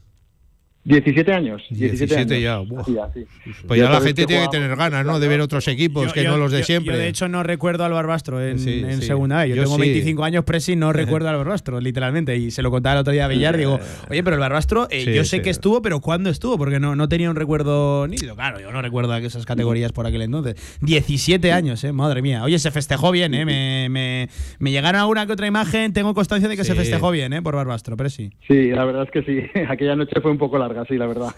17 0.87 1.33
años. 1.33 1.61
17, 1.69 2.15
17 2.15 2.33
años. 2.35 2.43
ya, 2.43 2.57
buah. 2.59 2.81
Así, 2.81 2.97
así. 2.97 3.25
Pues 3.67 3.79
ya 3.79 3.89
la 3.89 3.99
gente 4.01 4.25
tiene 4.25 4.43
que 4.43 4.49
tener 4.49 4.75
ganas, 4.75 5.05
¿no? 5.05 5.19
De 5.19 5.27
ver 5.27 5.41
otros 5.41 5.67
equipos 5.67 6.07
Yo- 6.07 6.13
que 6.13 6.23
yo- 6.23 6.31
no 6.31 6.37
los 6.37 6.51
de 6.51 6.59
yo- 6.59 6.65
siempre. 6.65 6.93
Yo, 6.95 6.99
de 6.99 7.07
hecho, 7.09 7.27
no 7.27 7.43
recuerdo 7.43 7.83
al 7.83 7.91
Barbastro 7.91 8.41
en, 8.41 8.57
Sí, 8.59 8.83
en 8.87 9.01
sí. 9.01 9.07
segunda 9.07 9.39
vez. 9.39 9.49
Yo, 9.49 9.55
Yo 9.57 9.63
tengo 9.63 9.75
sí. 9.75 9.81
25 9.81 10.23
años, 10.23 10.43
Presi, 10.45 10.75
no 10.75 10.93
recuerdo 11.21 11.29
al 11.29 11.35
Barbastro, 11.37 11.79
literalmente. 11.81 12.37
Y 12.37 12.51
se 12.51 12.61
lo 12.61 12.71
contaba 12.71 12.93
el 12.95 13.01
otro 13.01 13.11
día 13.13 13.25
a 13.25 13.27
Villar. 13.27 13.57
Digo, 13.57 13.79
oye, 14.09 14.23
pero 14.23 14.35
el 14.35 14.39
Barbastro, 14.39 14.87
eh, 14.89 15.03
Sí, 15.05 15.13
yo 15.13 15.23
sé 15.25 15.37
sí. 15.37 15.41
que 15.43 15.49
estuvo, 15.49 15.81
pero 15.81 15.99
¿cuándo 15.99 16.29
estuvo? 16.29 16.57
Porque 16.57 16.79
no, 16.79 16.95
no 16.95 17.09
tenía 17.09 17.29
un 17.29 17.35
recuerdo 17.35 18.07
nítido. 18.07 18.35
Claro, 18.35 18.59
yo 18.61 18.71
no 18.71 18.81
recuerdo 18.81 19.15
esas 19.17 19.45
categorías 19.45 19.91
por 19.91 20.07
aquel 20.07 20.21
entonces. 20.21 20.55
17 20.81 21.51
años, 21.51 21.83
¿eh? 21.83 21.91
Madre 21.91 22.21
mía. 22.21 22.43
Oye, 22.43 22.57
se 22.59 22.71
festejó 22.71 23.11
bien, 23.11 23.33
¿eh? 23.33 23.45
Me, 23.45 23.87
me, 23.89 24.29
me 24.59 24.71
llegaron 24.71 25.01
alguna 25.01 25.25
que 25.25 25.33
otra 25.33 25.47
imagen. 25.47 25.91
Tengo 25.91 26.13
constancia 26.13 26.47
de 26.47 26.55
que 26.55 26.63
se 26.63 26.75
festejó 26.75 27.11
bien, 27.11 27.33
¿eh? 27.33 27.41
Por 27.41 27.55
Barbastro, 27.55 27.97
Presi. 27.97 28.29
Sí, 28.47 28.69
la 28.71 28.85
verdad 28.85 29.03
es 29.03 29.11
que 29.11 29.23
sí. 29.23 29.59
Aquella 29.69 29.95
noche 29.95 30.19
fue 30.21 30.31
un 30.31 30.37
poco 30.37 30.57
larga, 30.57 30.76
sí, 30.85 30.97
la 30.97 31.07
verdad. 31.07 31.29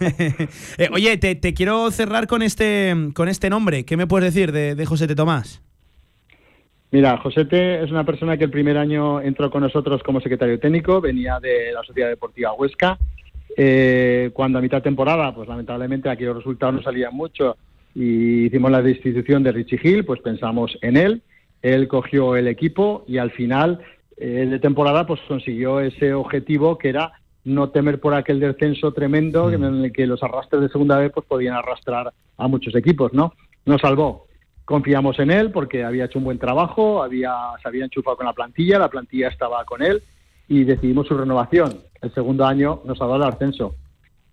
Eh, 0.78 0.88
oye, 0.92 1.16
te, 1.18 1.34
te 1.34 1.54
quiero 1.54 1.90
cerrar 1.90 2.26
con 2.26 2.42
este, 2.42 2.94
con 3.14 3.28
este 3.28 3.50
nombre. 3.50 3.84
¿Qué 3.84 3.96
me 3.96 4.06
puedes 4.06 4.32
decir 4.32 4.52
de, 4.52 4.74
de 4.74 4.86
José 4.86 5.06
T. 5.06 5.14
Tomás? 5.14 5.62
Mira, 6.92 7.18
Josete 7.18 7.84
es 7.84 7.90
una 7.90 8.04
persona 8.04 8.36
que 8.36 8.44
el 8.44 8.50
primer 8.50 8.76
año 8.76 9.20
entró 9.20 9.48
con 9.50 9.62
nosotros 9.62 10.02
como 10.02 10.20
secretario 10.20 10.58
técnico, 10.58 11.00
venía 11.00 11.38
de 11.38 11.72
la 11.72 11.84
Sociedad 11.84 12.08
Deportiva 12.08 12.52
Huesca. 12.52 12.98
Eh, 13.56 14.30
cuando 14.32 14.58
a 14.58 14.62
mitad 14.62 14.78
de 14.78 14.82
temporada, 14.82 15.32
pues 15.34 15.48
lamentablemente 15.48 16.08
aquí 16.08 16.24
los 16.24 16.36
resultados 16.36 16.74
no 16.74 16.82
salían 16.82 17.14
mucho 17.14 17.56
y 17.94 18.46
hicimos 18.46 18.70
la 18.72 18.82
destitución 18.82 19.42
de 19.42 19.52
Richie 19.52 19.80
Hill, 19.82 20.04
pues 20.04 20.20
pensamos 20.20 20.76
en 20.82 20.96
él. 20.96 21.22
Él 21.62 21.86
cogió 21.86 22.34
el 22.34 22.48
equipo 22.48 23.04
y 23.06 23.18
al 23.18 23.30
final 23.30 23.80
eh, 24.16 24.46
de 24.50 24.58
temporada 24.58 25.06
pues 25.06 25.20
consiguió 25.28 25.80
ese 25.80 26.12
objetivo 26.12 26.76
que 26.76 26.88
era 26.88 27.12
no 27.44 27.70
temer 27.70 28.00
por 28.00 28.14
aquel 28.14 28.40
descenso 28.40 28.92
tremendo 28.92 29.50
en 29.50 29.64
el 29.64 29.92
que 29.92 30.06
los 30.06 30.22
arrastres 30.22 30.62
de 30.62 30.68
segunda 30.68 30.98
vez 30.98 31.10
pues 31.12 31.26
podían 31.26 31.54
arrastrar 31.54 32.12
a 32.36 32.48
muchos 32.48 32.74
equipos, 32.74 33.12
¿no? 33.12 33.34
Nos 33.64 33.80
salvó. 33.80 34.26
Confiamos 34.64 35.18
en 35.18 35.30
él 35.30 35.50
porque 35.50 35.82
había 35.82 36.04
hecho 36.04 36.18
un 36.18 36.24
buen 36.24 36.38
trabajo, 36.38 37.02
había, 37.02 37.32
se 37.62 37.68
había 37.68 37.84
enchufado 37.84 38.16
con 38.16 38.26
la 38.26 38.32
plantilla, 38.32 38.78
la 38.78 38.88
plantilla 38.88 39.28
estaba 39.28 39.64
con 39.64 39.82
él 39.82 40.02
y 40.48 40.64
decidimos 40.64 41.06
su 41.06 41.16
renovación. 41.16 41.78
El 42.00 42.12
segundo 42.12 42.44
año 42.44 42.80
nos 42.84 43.00
ha 43.00 43.06
dado 43.06 43.16
el 43.16 43.32
ascenso. 43.32 43.74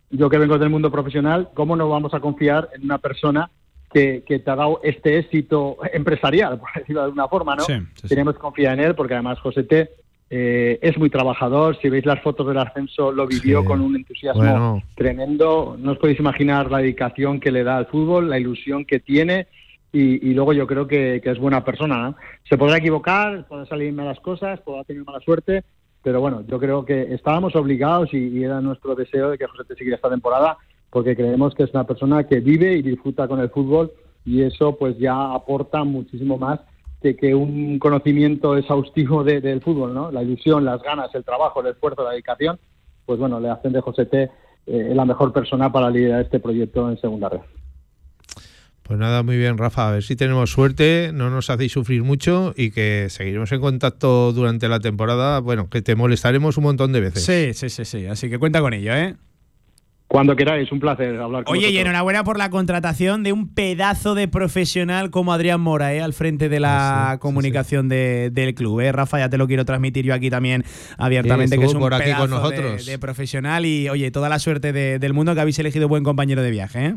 Yo 0.09 0.29
que 0.29 0.37
vengo 0.37 0.57
del 0.57 0.69
mundo 0.69 0.91
profesional, 0.91 1.49
¿cómo 1.53 1.75
no 1.75 1.89
vamos 1.89 2.13
a 2.13 2.19
confiar 2.19 2.69
en 2.75 2.83
una 2.83 2.97
persona 2.97 3.49
que, 3.91 4.23
que 4.25 4.39
te 4.39 4.51
ha 4.51 4.55
dado 4.55 4.79
este 4.83 5.17
éxito 5.17 5.77
empresarial, 5.91 6.59
por 6.59 6.69
decirlo 6.75 7.01
de 7.01 7.05
alguna 7.05 7.27
forma, 7.27 7.55
¿no? 7.55 7.63
Sí, 7.63 7.73
sí, 7.73 8.01
sí. 8.01 8.07
Tenemos 8.09 8.35
que 8.35 8.41
confiar 8.41 8.77
en 8.77 8.85
él 8.85 8.95
porque 8.95 9.13
además 9.13 9.39
Josete 9.39 9.91
eh, 10.29 10.77
es 10.81 10.97
muy 10.97 11.09
trabajador. 11.09 11.77
Si 11.81 11.89
veis 11.89 12.05
las 12.05 12.21
fotos 12.21 12.47
del 12.47 12.57
ascenso, 12.57 13.11
lo 13.11 13.25
vivió 13.27 13.61
Sí. 13.61 13.67
con 13.67 13.81
un 13.81 13.95
entusiasmo 13.95 14.41
Bueno. 14.41 14.83
tremendo. 14.95 15.75
No 15.79 15.91
os 15.93 15.97
podéis 15.97 16.19
imaginar 16.19 16.69
la 16.69 16.79
dedicación 16.79 17.39
que 17.39 17.51
le 17.51 17.63
da 17.63 17.77
al 17.77 17.85
fútbol, 17.87 18.29
la 18.29 18.39
ilusión 18.39 18.85
que 18.85 18.99
tiene. 18.99 19.47
Y, 19.93 20.29
y 20.29 20.33
luego 20.33 20.51
yo 20.51 20.67
creo 20.67 20.85
que, 20.85 21.21
que 21.23 21.31
es 21.31 21.39
buena 21.39 21.63
persona. 21.63 22.13
Se 22.49 22.57
podrá 22.57 22.77
equivocar, 22.77 23.47
podrá 23.47 23.65
salir 23.65 23.93
malas 23.93 24.19
cosas, 24.19 24.59
podrá 24.59 24.83
tener 24.83 25.03
mala 25.05 25.21
suerte, 25.21 25.63
pero 26.03 26.19
bueno, 26.19 26.43
yo 26.47 26.59
creo 26.59 26.83
que 26.85 27.13
estábamos 27.13 27.55
obligados 27.55 28.13
y, 28.13 28.17
y 28.17 28.43
era 28.43 28.59
nuestro 28.59 28.95
deseo 28.95 29.29
de 29.29 29.37
que 29.37 29.47
José 29.47 29.63
te 29.63 29.75
siguiera 29.75 29.95
esta 29.95 30.09
temporada, 30.09 30.57
porque 30.89 31.15
creemos 31.15 31.55
que 31.55 31.63
es 31.63 31.73
una 31.73 31.85
persona 31.87 32.25
que 32.27 32.41
vive 32.41 32.73
y 32.75 32.81
disfruta 32.81 33.27
con 33.29 33.39
el 33.39 33.49
fútbol 33.49 33.91
y 34.25 34.41
eso 34.41 34.75
pues 34.77 34.97
ya 34.99 35.33
aporta 35.33 35.83
muchísimo 35.85 36.37
más 36.37 36.59
que, 37.01 37.15
que 37.15 37.35
un 37.35 37.79
conocimiento 37.79 38.57
exhaustivo 38.57 39.23
de- 39.23 39.41
del 39.41 39.61
fútbol, 39.61 39.93
¿no? 39.93 40.11
La 40.11 40.23
ilusión, 40.23 40.65
las 40.65 40.81
ganas, 40.81 41.13
el 41.15 41.23
trabajo, 41.23 41.61
el 41.61 41.67
esfuerzo, 41.67 42.03
la 42.03 42.11
dedicación, 42.11 42.59
pues 43.05 43.19
bueno, 43.19 43.39
le 43.39 43.49
hacen 43.49 43.71
de 43.73 43.81
José 43.81 44.05
T 44.05 44.23
eh, 44.65 44.91
la 44.93 45.05
mejor 45.05 45.31
persona 45.31 45.71
para 45.71 45.89
liderar 45.89 46.21
este 46.21 46.39
proyecto 46.39 46.89
en 46.89 46.99
segunda 46.99 47.29
red. 47.29 47.39
Pues 48.83 48.97
nada, 48.99 49.21
muy 49.21 49.37
bien, 49.37 49.57
Rafa. 49.57 49.89
A 49.89 49.91
ver 49.91 50.03
si 50.03 50.15
tenemos 50.15 50.49
suerte, 50.49 51.11
no 51.13 51.29
nos 51.29 51.49
hacéis 51.49 51.73
sufrir 51.73 52.03
mucho 52.03 52.53
y 52.55 52.71
que 52.71 53.07
seguiremos 53.09 53.51
en 53.51 53.59
contacto 53.59 54.31
durante 54.31 54.69
la 54.69 54.79
temporada. 54.79 55.39
Bueno, 55.41 55.69
que 55.69 55.81
te 55.81 55.95
molestaremos 55.95 56.57
un 56.57 56.63
montón 56.63 56.93
de 56.93 57.01
veces. 57.01 57.25
Sí, 57.25 57.53
sí, 57.53 57.69
sí, 57.69 57.83
sí. 57.83 58.05
Así 58.05 58.29
que 58.29 58.39
cuenta 58.39 58.61
con 58.61 58.73
ello, 58.73 58.93
¿eh? 58.93 59.15
Cuando 60.07 60.37
queráis, 60.37 60.71
un 60.71 60.79
placer 60.79 61.19
hablar 61.19 61.43
con 61.43 61.57
Oye, 61.57 61.69
y 61.69 61.77
enhorabuena 61.79 62.23
por 62.23 62.37
la 62.37 62.49
contratación 62.49 63.23
de 63.23 63.33
un 63.33 63.53
pedazo 63.53 64.15
de 64.15 64.29
profesional 64.29 65.09
como 65.11 65.33
Adrián 65.33 65.59
Mora, 65.59 65.93
¿eh? 65.93 66.01
al 66.01 66.13
frente 66.13 66.47
de 66.47 66.61
la 66.61 67.17
comunicación 67.19 67.89
de- 67.89 68.29
del 68.31 68.55
club. 68.55 68.79
¿eh? 68.79 68.93
Rafa, 68.93 69.19
ya 69.19 69.29
te 69.29 69.37
lo 69.37 69.47
quiero 69.47 69.65
transmitir 69.65 70.05
yo 70.05 70.13
aquí 70.13 70.29
también 70.29 70.63
abiertamente, 70.97 71.55
Sí, 71.55 71.59
que 71.59 71.65
es 71.65 71.73
un 71.73 71.81
por 71.81 71.93
aquí 71.93 72.05
pedazo 72.05 72.21
con 72.21 72.29
de- 72.29 72.35
nosotros. 72.37 72.85
De, 72.85 72.97
profesional 72.99 73.65
y, 73.65 73.89
oye, 73.89 74.09
toda 74.09 74.29
la 74.29 74.39
suerte 74.39 74.71
de- 74.71 74.97
del 74.97 75.13
mundo 75.13 75.35
que 75.35 75.41
habéis 75.41 75.59
elegido 75.59 75.89
buen 75.89 76.05
compañero 76.05 76.41
de 76.41 76.51
viaje. 76.51 76.85
¿eh? 76.85 76.95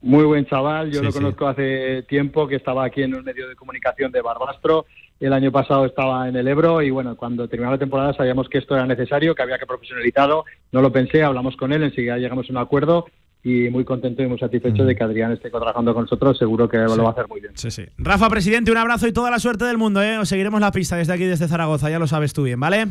Muy 0.00 0.22
buen 0.24 0.46
chaval, 0.46 0.92
yo 0.92 1.00
Sí, 1.00 1.04
lo 1.06 1.10
sí. 1.10 1.18
conozco 1.18 1.48
hace 1.48 2.04
tiempo, 2.08 2.46
que 2.46 2.54
estaba 2.54 2.84
aquí 2.84 3.02
en 3.02 3.16
un 3.16 3.24
medio 3.24 3.48
de 3.48 3.56
comunicación 3.56 4.12
de 4.12 4.22
Barbastro. 4.22 4.86
El 5.20 5.32
año 5.32 5.50
pasado 5.50 5.84
estaba 5.84 6.28
en 6.28 6.36
el 6.36 6.46
Ebro 6.46 6.80
y 6.80 6.90
bueno, 6.90 7.16
cuando 7.16 7.48
terminó 7.48 7.72
la 7.72 7.78
temporada 7.78 8.14
sabíamos 8.14 8.48
que 8.48 8.58
esto 8.58 8.76
era 8.76 8.86
necesario, 8.86 9.34
que 9.34 9.42
había 9.42 9.58
que 9.58 9.66
profesionalizarlo. 9.66 10.44
No 10.70 10.80
lo 10.80 10.92
pensé, 10.92 11.24
hablamos 11.24 11.56
con 11.56 11.72
él, 11.72 11.82
enseguida 11.82 12.18
llegamos 12.18 12.48
a 12.48 12.52
un 12.52 12.58
acuerdo 12.58 13.06
y 13.42 13.68
muy 13.70 13.84
contento 13.84 14.22
y 14.22 14.26
muy 14.26 14.38
satisfecho 14.38 14.84
de 14.84 14.94
que 14.94 15.02
Adrián 15.02 15.32
esté 15.32 15.50
trabajando 15.50 15.92
con 15.92 16.02
nosotros. 16.02 16.38
Seguro 16.38 16.68
que 16.68 16.78
lo 16.78 17.02
va 17.02 17.08
a 17.08 17.12
hacer 17.12 17.28
muy 17.28 17.40
bien. 17.40 17.52
Sí, 17.56 17.70
sí. 17.70 17.86
Rafa, 17.96 18.28
presidente, 18.28 18.70
un 18.70 18.76
abrazo 18.76 19.08
y 19.08 19.12
toda 19.12 19.30
la 19.30 19.38
suerte 19.38 19.64
del 19.64 19.78
mundo. 19.78 20.02
¿eh? 20.02 20.18
Os 20.18 20.28
seguiremos 20.28 20.60
la 20.60 20.70
pista 20.70 20.96
desde 20.96 21.12
aquí, 21.12 21.24
desde 21.24 21.48
Zaragoza, 21.48 21.90
ya 21.90 21.98
lo 21.98 22.06
sabes 22.06 22.32
tú 22.32 22.44
bien, 22.44 22.60
¿vale? 22.60 22.86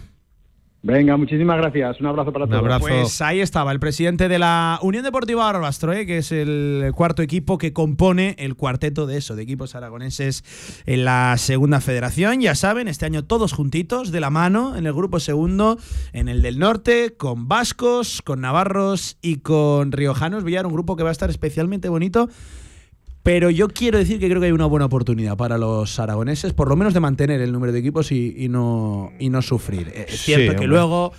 Venga, 0.84 1.18
muchísimas 1.18 1.58
gracias. 1.58 1.99
Un 1.99 2.06
abrazo 2.06 2.32
para 2.32 2.48
todos. 2.48 2.80
Pues 2.80 3.22
ahí 3.22 3.41
estaba 3.41 3.72
el 3.72 3.80
presidente 3.80 4.28
de 4.28 4.40
la 4.40 4.80
Unión 4.82 5.04
Deportiva 5.04 5.44
Barbastro, 5.44 5.91
¿eh? 5.91 6.06
que 6.06 6.20
es 6.20 6.32
el 6.32 6.91
cuarto 6.95 7.24
equipo 7.24 7.58
que 7.58 7.74
compone 7.74 8.36
el 8.38 8.56
cuarteto 8.56 9.08
de 9.08 9.18
eso, 9.18 9.36
de 9.36 9.44
equipos 9.44 9.76
aragoneses 9.76 10.44
en 10.86 11.04
la 11.04 11.36
segunda 11.38 11.82
federación. 11.82 12.41
Ya 12.41 12.54
saben, 12.54 12.88
este 12.88 13.06
año 13.06 13.26
todos 13.26 13.54
juntitos, 13.54 14.12
de 14.12 14.20
la 14.20 14.30
mano, 14.30 14.76
en 14.76 14.86
el 14.86 14.94
grupo 14.94 15.20
segundo, 15.20 15.78
en 16.14 16.30
el 16.30 16.41
del 16.41 16.60
norte, 16.60 17.16
con 17.18 17.48
vascos, 17.48 18.22
con 18.22 18.41
navarros 18.41 19.18
y 19.22 19.38
con 19.38 19.91
riojanos. 19.91 20.44
Villar, 20.44 20.68
un 20.68 20.74
grupo 20.74 20.95
que 20.95 21.04
va 21.04 21.10
a 21.10 21.12
estar 21.12 21.30
especialmente 21.30 21.90
bonito. 21.90 22.30
Pero 23.28 23.49
yo 23.49 23.68
quiero 23.68 23.98
decir 23.98 24.20
que 24.22 24.30
creo 24.30 24.40
que 24.40 24.45
hay 24.45 24.54
una 24.54 24.68
buena 24.68 24.86
oportunidad 24.86 25.36
para 25.36 25.58
los 25.58 25.99
aragoneses, 25.99 26.54
por 26.54 26.70
lo 26.70 26.78
menos 26.78 26.94
de 26.94 27.02
mantener 27.02 27.41
el 27.41 27.52
número 27.52 27.74
de 27.74 27.80
equipos 27.80 28.14
y, 28.14 28.34
y 28.38 28.48
no, 28.48 29.12
y 29.20 29.28
no 29.30 29.41
sufrir. 29.41 29.91
Es 29.94 30.12
Sí, 30.12 30.18
cierto 30.28 30.45
que 30.52 30.58
hombre. 30.60 30.68
luego 30.68 31.12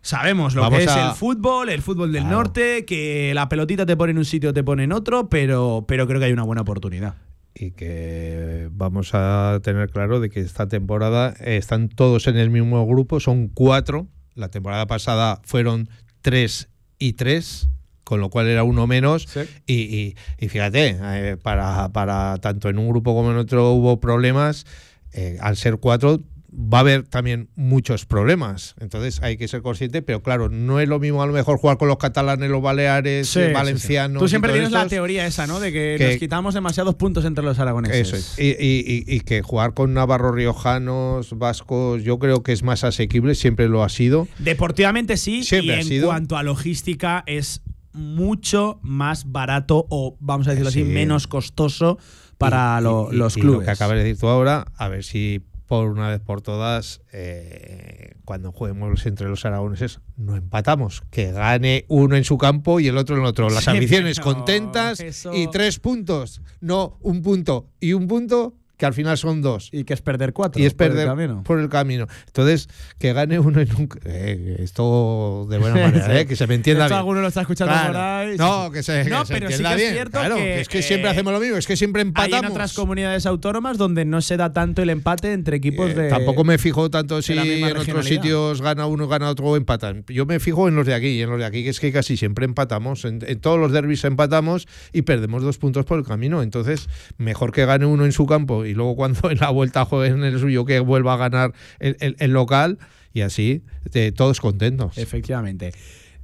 sabemos 0.00 0.54
lo 0.54 0.60
Vamos 0.62 0.78
que 0.78 0.84
es 0.84 0.90
a- 0.90 1.08
el 1.10 1.16
fútbol, 1.16 1.68
el 1.68 1.82
fútbol 1.82 2.12
del 2.12 2.28
norte, 2.28 2.84
que 2.84 3.32
la 3.34 3.48
pelotita 3.48 3.84
te 3.86 3.96
pone 3.96 4.12
en 4.12 4.18
un 4.18 4.24
sitio, 4.24 4.52
te 4.52 4.62
pone 4.62 4.84
en 4.84 4.92
otro, 4.92 5.28
pero, 5.28 5.84
pero 5.88 6.06
creo 6.06 6.20
que 6.20 6.26
hay 6.26 6.32
una 6.32 6.44
buena 6.44 6.62
oportunidad. 6.62 7.16
Y 7.56 7.72
que 7.72 8.68
vamos 8.70 9.10
a 9.14 9.58
tener 9.60 9.90
claro 9.90 10.20
de 10.20 10.30
que 10.30 10.38
esta 10.38 10.68
temporada 10.68 11.34
eh, 11.40 11.56
están 11.56 11.88
todos 11.88 12.28
en 12.28 12.36
el 12.36 12.50
mismo 12.50 12.86
grupo, 12.86 13.18
son 13.18 13.48
cuatro. 13.48 14.06
La 14.36 14.48
temporada 14.48 14.86
pasada 14.86 15.40
fueron 15.42 15.88
tres 16.22 16.68
y 17.00 17.14
tres 17.14 17.68
con 18.08 18.20
lo 18.20 18.30
cual 18.30 18.48
era 18.48 18.64
uno 18.64 18.86
menos. 18.86 19.28
Y, 19.66 19.74
y- 19.74 20.16
y 20.38 20.48
fíjate, 20.48 20.96
eh, 20.98 21.36
para, 21.36 21.90
para 21.90 22.38
tanto 22.38 22.70
en 22.70 22.78
un 22.78 22.88
grupo 22.88 23.14
como 23.14 23.30
en 23.30 23.36
otro 23.36 23.72
hubo 23.72 24.00
problemas. 24.00 24.64
eh, 25.12 25.36
al 25.40 25.56
ser 25.56 25.76
cuatro, 25.78 26.20
va 26.50 26.78
a 26.78 26.80
haber 26.80 27.02
también 27.02 27.48
muchos 27.56 28.06
problemas. 28.06 28.74
Entonces 28.80 29.22
hay 29.22 29.36
que 29.36 29.48
ser 29.48 29.60
consciente, 29.62 30.00
pero 30.02 30.22
claro, 30.22 30.48
no 30.48 30.80
es 30.80 30.88
lo 30.88 30.98
mismo 30.98 31.22
a 31.22 31.26
lo 31.26 31.32
mejor 31.32 31.58
jugar 31.58 31.76
con 31.78 31.88
los 31.88 31.98
catalanes, 31.98 32.48
los 32.50 32.62
baleares, 32.62 33.28
Sí, 33.28 33.40
sí, 33.40 33.46
sí. 33.48 33.52
valencianos. 33.52 34.20
Tú 34.22 34.28
siempre 34.28 34.52
tienes 34.52 34.70
la 34.70 34.86
teoría 34.86 35.26
esa, 35.26 35.46
¿no? 35.46 35.60
De 35.60 35.72
que, 35.72 35.96
que- 35.98 36.06
nos 36.08 36.16
quitamos 36.16 36.54
demasiados 36.54 36.94
puntos 36.94 37.24
entre 37.26 37.44
los 37.44 37.58
aragoneses. 37.58 38.08
Eso 38.08 38.16
es. 38.16 38.38
Y, 38.38 38.48
y- 38.62 39.04
y- 39.06 39.16
y 39.16 39.20
que 39.20 39.42
jugar 39.42 39.74
con 39.74 39.92
navarros 39.94 40.34
riojanos, 40.34 41.36
vascos, 41.38 42.02
yo 42.02 42.18
creo 42.18 42.42
que 42.42 42.52
es 42.52 42.62
más 42.62 42.84
asequible, 42.84 43.34
siempre 43.34 43.68
lo 43.68 43.82
ha 43.84 43.88
sido. 43.88 44.26
Deportivamente 44.38 45.16
sí, 45.16 45.42
Siempre 45.44 45.66
y 45.66 45.70
ha 45.76 45.80
en 45.80 45.86
sido. 45.86 46.08
cuanto 46.08 46.36
a 46.36 46.42
logística 46.42 47.24
es 47.26 47.62
mucho 47.92 48.78
más 48.82 49.30
barato 49.30 49.86
o, 49.90 50.16
vamos 50.20 50.46
a 50.46 50.50
decirlo 50.50 50.70
Sí. 50.70 50.82
así, 50.82 50.88
menos 50.90 51.26
costoso 51.26 51.98
para 52.38 52.78
Y- 52.80 52.84
lo- 52.84 53.08
y- 53.12 53.16
los 53.16 53.36
y 53.36 53.40
clubes. 53.40 53.60
Lo 53.60 53.64
que 53.64 53.70
acabas 53.70 53.96
de 53.96 54.04
decir 54.04 54.18
tú 54.20 54.28
ahora, 54.28 54.66
a 54.76 54.88
ver 54.88 55.04
si 55.04 55.42
por 55.66 55.88
una 55.90 56.08
vez 56.08 56.20
por 56.20 56.40
todas, 56.40 57.02
eh, 57.12 58.14
cuando 58.24 58.52
juguemos 58.52 59.04
entre 59.04 59.28
los 59.28 59.44
aragoneses, 59.44 60.00
no 60.16 60.34
empatamos. 60.34 61.02
Que 61.10 61.30
gane 61.32 61.84
uno 61.88 62.16
en 62.16 62.24
su 62.24 62.38
campo 62.38 62.80
y 62.80 62.86
el 62.88 62.96
otro 62.96 63.16
en 63.18 63.24
otro. 63.24 63.50
Las 63.50 63.64
Sí, 63.64 63.70
ambiciones 63.70 64.18
contentas 64.20 64.98
eso- 65.00 65.34
y 65.34 65.46
tres 65.50 65.78
puntos. 65.78 66.40
No 66.62 66.96
un 67.02 67.20
punto 67.22 67.68
y 67.80 67.92
un 67.92 68.06
punto 68.08 68.54
que 68.78 68.86
al 68.86 68.94
final 68.94 69.18
son 69.18 69.42
dos. 69.42 69.68
Y 69.72 69.84
que 69.84 69.92
es 69.92 70.00
perder 70.00 70.32
cuatro 70.32 70.62
Y 70.62 70.64
es 70.64 70.72
por 70.72 70.86
el 70.86 70.92
perder 70.92 71.08
camino. 71.08 71.42
por 71.42 71.58
el 71.60 71.68
camino. 71.68 72.06
Entonces, 72.28 72.68
que 72.98 73.12
gane 73.12 73.38
uno 73.38 73.60
en 73.60 73.68
un. 73.76 73.88
eh, 74.06 74.56
esto 74.60 75.46
de 75.50 75.58
buena 75.58 75.74
manera, 75.80 76.06
Sí. 76.06 76.12
eh, 76.12 76.26
que 76.26 76.36
se 76.36 76.46
me 76.46 76.54
entienda 76.54 76.84
Esto 76.84 76.94
bien. 76.94 76.98
alguno 77.00 77.20
lo 77.20 77.28
está 77.28 77.42
escuchando 77.42 77.72
Claro. 77.74 77.88
por 77.88 77.96
ahí. 78.00 78.36
No, 78.38 78.70
que 78.70 78.82
se, 78.82 79.02
que 79.04 79.10
No, 79.10 79.26
se 79.26 79.34
pero 79.34 79.48
sí 79.48 79.54
entienda 79.54 79.68
que 79.70 79.74
es 79.74 79.80
bien. 79.82 79.92
cierto 79.94 80.18
claro, 80.20 80.36
que, 80.36 80.60
es 80.60 80.68
que 80.68 80.82
siempre 80.82 81.08
eh, 81.08 81.12
hacemos 81.12 81.32
lo 81.32 81.40
mismo, 81.40 81.56
es 81.56 81.66
que 81.66 81.76
siempre 81.76 82.02
empatamos. 82.02 82.34
Hay 82.34 82.44
en 82.46 82.50
otras 82.52 82.72
comunidades 82.72 83.26
autónomas 83.26 83.76
donde 83.78 84.04
no 84.04 84.20
se 84.22 84.36
da 84.36 84.52
tanto 84.52 84.80
el 84.82 84.90
empate 84.90 85.32
entre 85.32 85.56
equipos 85.56 85.94
de. 85.94 86.06
Eh, 86.06 86.10
Tampoco 86.10 86.44
me 86.44 86.56
fijo 86.58 86.88
tanto 86.90 87.20
si 87.20 87.34
la 87.34 87.44
misma 87.44 87.70
en 87.70 87.76
otros 87.76 88.06
sitios 88.06 88.62
gana 88.62 88.86
uno, 88.86 89.08
gana 89.08 89.28
otro 89.28 89.46
o 89.46 89.56
empatan. 89.56 90.04
Yo 90.08 90.24
me 90.24 90.38
fijo 90.40 90.68
en 90.68 90.76
los 90.76 90.86
de 90.86 90.94
aquí, 90.94 91.08
y 91.08 91.22
en 91.22 91.30
los 91.30 91.38
de 91.38 91.44
aquí 91.46 91.64
que 91.64 91.70
es 91.70 91.80
que 91.80 91.92
casi 91.92 92.16
siempre 92.16 92.44
empatamos. 92.44 93.04
En, 93.04 93.18
en 93.26 93.40
todos 93.40 93.58
los 93.58 93.72
derbis 93.72 94.04
empatamos 94.04 94.66
y 94.92 95.02
perdemos 95.02 95.42
dos 95.42 95.58
puntos 95.58 95.84
por 95.84 95.98
el 95.98 96.04
camino. 96.04 96.42
Entonces, 96.42 96.88
mejor 97.16 97.52
que 97.52 97.66
gane 97.66 97.86
uno 97.86 98.04
en 98.04 98.12
su 98.12 98.26
campo 98.26 98.64
y 98.68 98.74
luego 98.74 98.94
cuando 98.96 99.30
en 99.30 99.38
la 99.38 99.50
vuelta 99.50 99.84
juegue 99.84 100.12
en 100.14 100.22
el 100.24 100.38
suyo 100.38 100.64
que 100.64 100.80
vuelva 100.80 101.14
a 101.14 101.16
ganar 101.16 101.52
el, 101.80 101.96
el- 102.00 102.16
el 102.18 102.32
local 102.32 102.78
y 103.12 103.22
así 103.22 103.64
eh, 103.94 104.12
todos 104.12 104.40
contentos. 104.40 104.96
Efectivamente. 104.98 105.72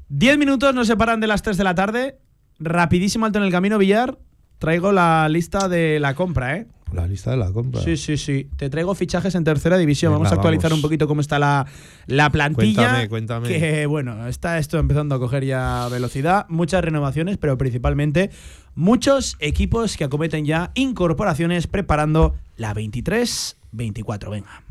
Diez 0.09 0.39
minutos 0.39 0.75
nos 0.75 0.87
separan 0.87 1.19
de 1.21 1.27
las 1.27 1.43
3 1.43 1.57
de 1.57 1.65
la 1.65 1.75
tarde. 1.75 2.19
Rapidísimo 2.61 3.27
alto 3.27 3.39
en 3.39 3.45
el 3.45 3.51
camino, 3.51 3.79
Villar. 3.79 4.19
Traigo 4.59 4.93
la 4.93 5.29
lista 5.29 5.69
de 5.69 5.99
la 5.99 6.15
compra, 6.15 6.57
¿eh? 6.57 6.67
La 6.93 7.09
lista 7.09 7.33
de 7.33 7.37
la 7.39 7.51
compra. 7.51 7.81
Sí, 7.81 7.97
sí, 7.97 8.17
sí. 8.17 8.49
Te 8.57 8.71
traigo 8.71 8.95
fichajes 8.95 9.35
en 9.35 9.43
tercera 9.43 9.77
división. 9.77 10.13
Venga, 10.13 10.19
vamos 10.19 10.33
a 10.33 10.37
actualizar 10.37 10.71
vamos. 10.71 10.79
un 10.79 10.83
poquito 10.83 11.09
cómo 11.09 11.21
está 11.21 11.41
la, 11.41 11.67
la 12.07 12.31
plantilla. 12.31 13.07
Cuéntame, 13.09 13.09
cuéntame. 13.09 13.49
Que 13.49 13.87
bueno, 13.87 14.29
está 14.29 14.59
esto 14.59 14.79
empezando 14.79 15.17
a 15.17 15.19
coger 15.19 15.45
ya 15.45 15.89
velocidad. 15.91 16.47
Muchas 16.49 16.85
renovaciones, 16.85 17.37
pero 17.37 17.59
principalmente 17.59 18.31
muchos 18.75 19.37
equipos 19.39 19.97
que 19.97 20.05
acometen 20.05 20.45
ya 20.45 20.71
incorporaciones 20.75 21.67
preparando 21.67 22.35
la 22.57 22.75
23-24. 22.75 24.31
Venga. 24.31 24.63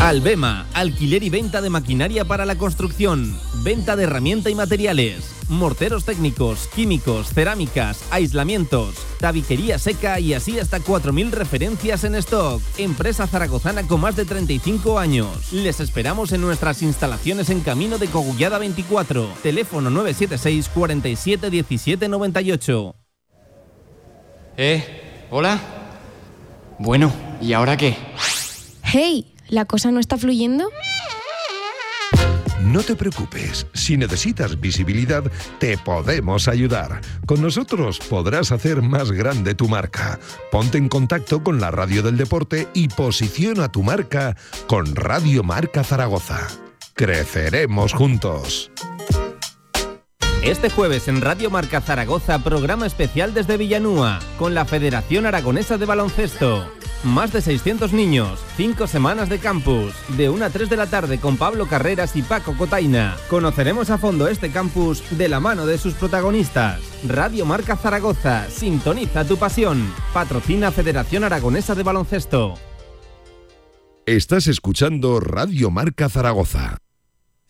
Albema, 0.00 0.66
alquiler 0.74 1.22
y 1.22 1.30
venta 1.30 1.62
de 1.62 1.70
maquinaria 1.70 2.24
para 2.24 2.44
la 2.44 2.58
construcción, 2.58 3.34
venta 3.62 3.96
de 3.96 4.04
herramienta 4.04 4.50
y 4.50 4.54
materiales, 4.54 5.33
morteros 5.48 6.04
técnicos, 6.04 6.68
químicos, 6.74 7.28
cerámicas, 7.32 8.04
aislamientos, 8.10 8.94
tabiquería 9.20 9.78
seca 9.78 10.20
y 10.20 10.34
así 10.34 10.58
hasta 10.58 10.80
4.000 10.80 11.30
referencias 11.30 12.04
en 12.04 12.14
stock. 12.16 12.62
Empresa 12.78 13.26
zaragozana 13.26 13.86
con 13.86 14.00
más 14.00 14.16
de 14.16 14.24
35 14.24 14.98
años. 14.98 15.52
Les 15.52 15.80
esperamos 15.80 16.32
en 16.32 16.40
nuestras 16.40 16.82
instalaciones 16.82 17.50
en 17.50 17.60
Camino 17.60 17.98
de 17.98 18.06
Cogullada 18.08 18.58
24. 18.58 19.28
Teléfono 19.42 19.90
976 19.90 20.68
47 20.74 21.50
17 21.50 22.08
98. 22.08 22.94
¿Eh? 24.56 25.26
¿Hola? 25.30 25.60
Bueno, 26.78 27.12
¿y 27.40 27.52
ahora 27.52 27.76
qué? 27.76 27.96
Hey, 28.82 29.34
¿la 29.48 29.64
cosa 29.64 29.90
no 29.90 30.00
está 30.00 30.16
fluyendo? 30.16 30.70
No 32.64 32.82
te 32.82 32.96
preocupes, 32.96 33.66
si 33.74 33.98
necesitas 33.98 34.58
visibilidad, 34.58 35.22
te 35.58 35.76
podemos 35.76 36.48
ayudar. 36.48 37.02
Con 37.26 37.42
nosotros 37.42 37.98
podrás 37.98 38.52
hacer 38.52 38.80
más 38.80 39.12
grande 39.12 39.54
tu 39.54 39.68
marca. 39.68 40.18
Ponte 40.50 40.78
en 40.78 40.88
contacto 40.88 41.44
con 41.44 41.60
la 41.60 41.70
Radio 41.70 42.02
del 42.02 42.16
Deporte 42.16 42.66
y 42.72 42.88
posiciona 42.88 43.70
tu 43.70 43.82
marca 43.82 44.34
con 44.66 44.96
Radio 44.96 45.42
Marca 45.42 45.84
Zaragoza. 45.84 46.48
Creceremos 46.94 47.92
juntos. 47.92 48.70
Este 50.44 50.68
jueves 50.68 51.08
en 51.08 51.22
Radio 51.22 51.48
Marca 51.48 51.80
Zaragoza, 51.80 52.38
programa 52.44 52.86
especial 52.86 53.32
desde 53.32 53.56
Villanúa, 53.56 54.20
con 54.38 54.52
la 54.52 54.66
Federación 54.66 55.24
Aragonesa 55.24 55.78
de 55.78 55.86
Baloncesto. 55.86 56.70
Más 57.02 57.32
de 57.32 57.40
600 57.40 57.94
niños, 57.94 58.40
5 58.58 58.86
semanas 58.86 59.30
de 59.30 59.38
campus, 59.38 59.94
de 60.18 60.28
1 60.28 60.44
a 60.44 60.50
3 60.50 60.68
de 60.68 60.76
la 60.76 60.86
tarde 60.86 61.18
con 61.18 61.38
Pablo 61.38 61.66
Carreras 61.66 62.14
y 62.14 62.20
Paco 62.20 62.54
Cotaina. 62.58 63.16
Conoceremos 63.30 63.88
a 63.88 63.96
fondo 63.96 64.28
este 64.28 64.50
campus 64.50 65.02
de 65.16 65.30
la 65.30 65.40
mano 65.40 65.64
de 65.64 65.78
sus 65.78 65.94
protagonistas. 65.94 66.78
Radio 67.08 67.46
Marca 67.46 67.78
Zaragoza, 67.78 68.46
sintoniza 68.50 69.24
tu 69.24 69.38
pasión. 69.38 69.94
Patrocina 70.12 70.70
Federación 70.70 71.24
Aragonesa 71.24 71.74
de 71.74 71.84
Baloncesto. 71.84 72.54
Estás 74.04 74.46
escuchando 74.46 75.20
Radio 75.20 75.70
Marca 75.70 76.10
Zaragoza. 76.10 76.83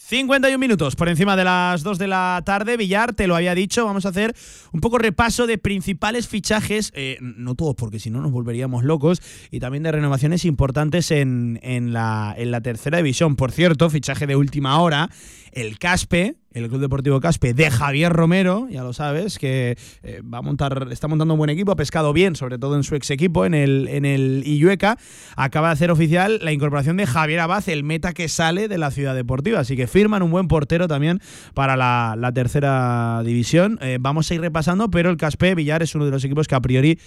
51 0.06 0.58
minutos 0.58 0.96
por 0.96 1.08
encima 1.08 1.34
de 1.34 1.44
las 1.44 1.82
2 1.82 1.96
de 1.96 2.08
la 2.08 2.42
tarde. 2.44 2.76
Villar, 2.76 3.14
te 3.14 3.26
lo 3.26 3.36
había 3.36 3.54
dicho, 3.54 3.86
vamos 3.86 4.04
a 4.04 4.10
hacer 4.10 4.34
un 4.70 4.82
poco 4.82 4.98
repaso 4.98 5.46
de 5.46 5.56
principales 5.56 6.28
fichajes, 6.28 6.92
eh, 6.94 7.16
no 7.22 7.54
todos 7.54 7.74
porque 7.74 7.98
si 7.98 8.10
no 8.10 8.20
nos 8.20 8.30
volveríamos 8.30 8.84
locos, 8.84 9.22
y 9.50 9.60
también 9.60 9.82
de 9.82 9.92
renovaciones 9.92 10.44
importantes 10.44 11.10
en, 11.10 11.58
en 11.62 11.94
la, 11.94 12.34
en 12.36 12.50
la 12.50 12.60
tercera 12.60 12.98
división. 12.98 13.34
Por 13.34 13.50
cierto, 13.50 13.88
fichaje 13.88 14.26
de 14.26 14.36
última 14.36 14.78
hora, 14.78 15.08
el 15.54 15.78
Caspe, 15.78 16.36
el 16.52 16.68
Club 16.68 16.80
Deportivo 16.80 17.20
Caspe 17.20 17.54
de 17.54 17.70
Javier 17.70 18.12
Romero, 18.12 18.66
ya 18.68 18.82
lo 18.82 18.92
sabes, 18.92 19.38
que 19.38 19.76
eh, 20.02 20.20
va 20.22 20.38
a 20.38 20.42
montar, 20.42 20.88
está 20.90 21.08
montando 21.08 21.34
un 21.34 21.38
buen 21.38 21.50
equipo, 21.50 21.72
ha 21.72 21.76
pescado 21.76 22.12
bien, 22.12 22.36
sobre 22.36 22.58
todo 22.58 22.76
en 22.76 22.82
su 22.82 22.94
ex 22.96 23.10
equipo, 23.10 23.44
en 23.44 23.54
el, 23.54 23.88
en 23.88 24.04
el 24.04 24.42
Illueca. 24.44 24.98
Acaba 25.36 25.68
de 25.68 25.74
hacer 25.74 25.90
oficial 25.90 26.40
la 26.42 26.52
incorporación 26.52 26.96
de 26.96 27.06
Javier 27.06 27.40
Abad, 27.40 27.68
el 27.68 27.84
meta 27.84 28.12
que 28.12 28.28
sale 28.28 28.68
de 28.68 28.78
la 28.78 28.90
ciudad 28.90 29.14
deportiva. 29.14 29.60
Así 29.60 29.76
que 29.76 29.86
firman 29.86 30.22
un 30.22 30.30
buen 30.30 30.48
portero 30.48 30.88
también 30.88 31.20
para 31.54 31.76
la, 31.76 32.32
tercera 32.34 33.22
división. 33.24 33.78
Eh, 33.80 33.98
vamos 34.00 34.30
a 34.30 34.34
ir 34.34 34.40
repasando, 34.40 34.90
pero 34.90 35.10
el 35.10 35.16
Caspe 35.16 35.54
Villar 35.54 35.82
es 35.82 35.94
uno 35.94 36.04
de 36.04 36.10
los 36.10 36.24
equipos 36.24 36.48
que 36.48 36.54
a 36.56 36.60
priori. 36.60 36.98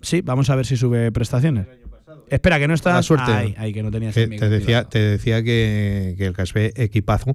Sí, 0.00 0.20
vamos 0.20 0.48
a 0.48 0.54
ver 0.54 0.64
si 0.64 0.76
sube 0.76 1.10
prestaciones. 1.10 1.66
Espera, 2.30 2.58
que 2.58 2.68
no 2.68 2.74
está. 2.74 2.94
La 2.94 3.02
suerte. 3.02 3.30
Ay, 3.30 3.54
ay, 3.58 3.72
que 3.72 3.82
no 3.82 3.90
tenías 3.90 4.14
Que 4.14 4.24
el 4.24 4.38
te 4.38 4.48
decía, 4.48 4.84
te 4.84 4.98
decía 4.98 5.42
que, 5.42 6.14
que 6.16 6.26
el 6.26 6.34
Caspe 6.34 6.72
equipazo, 6.82 7.34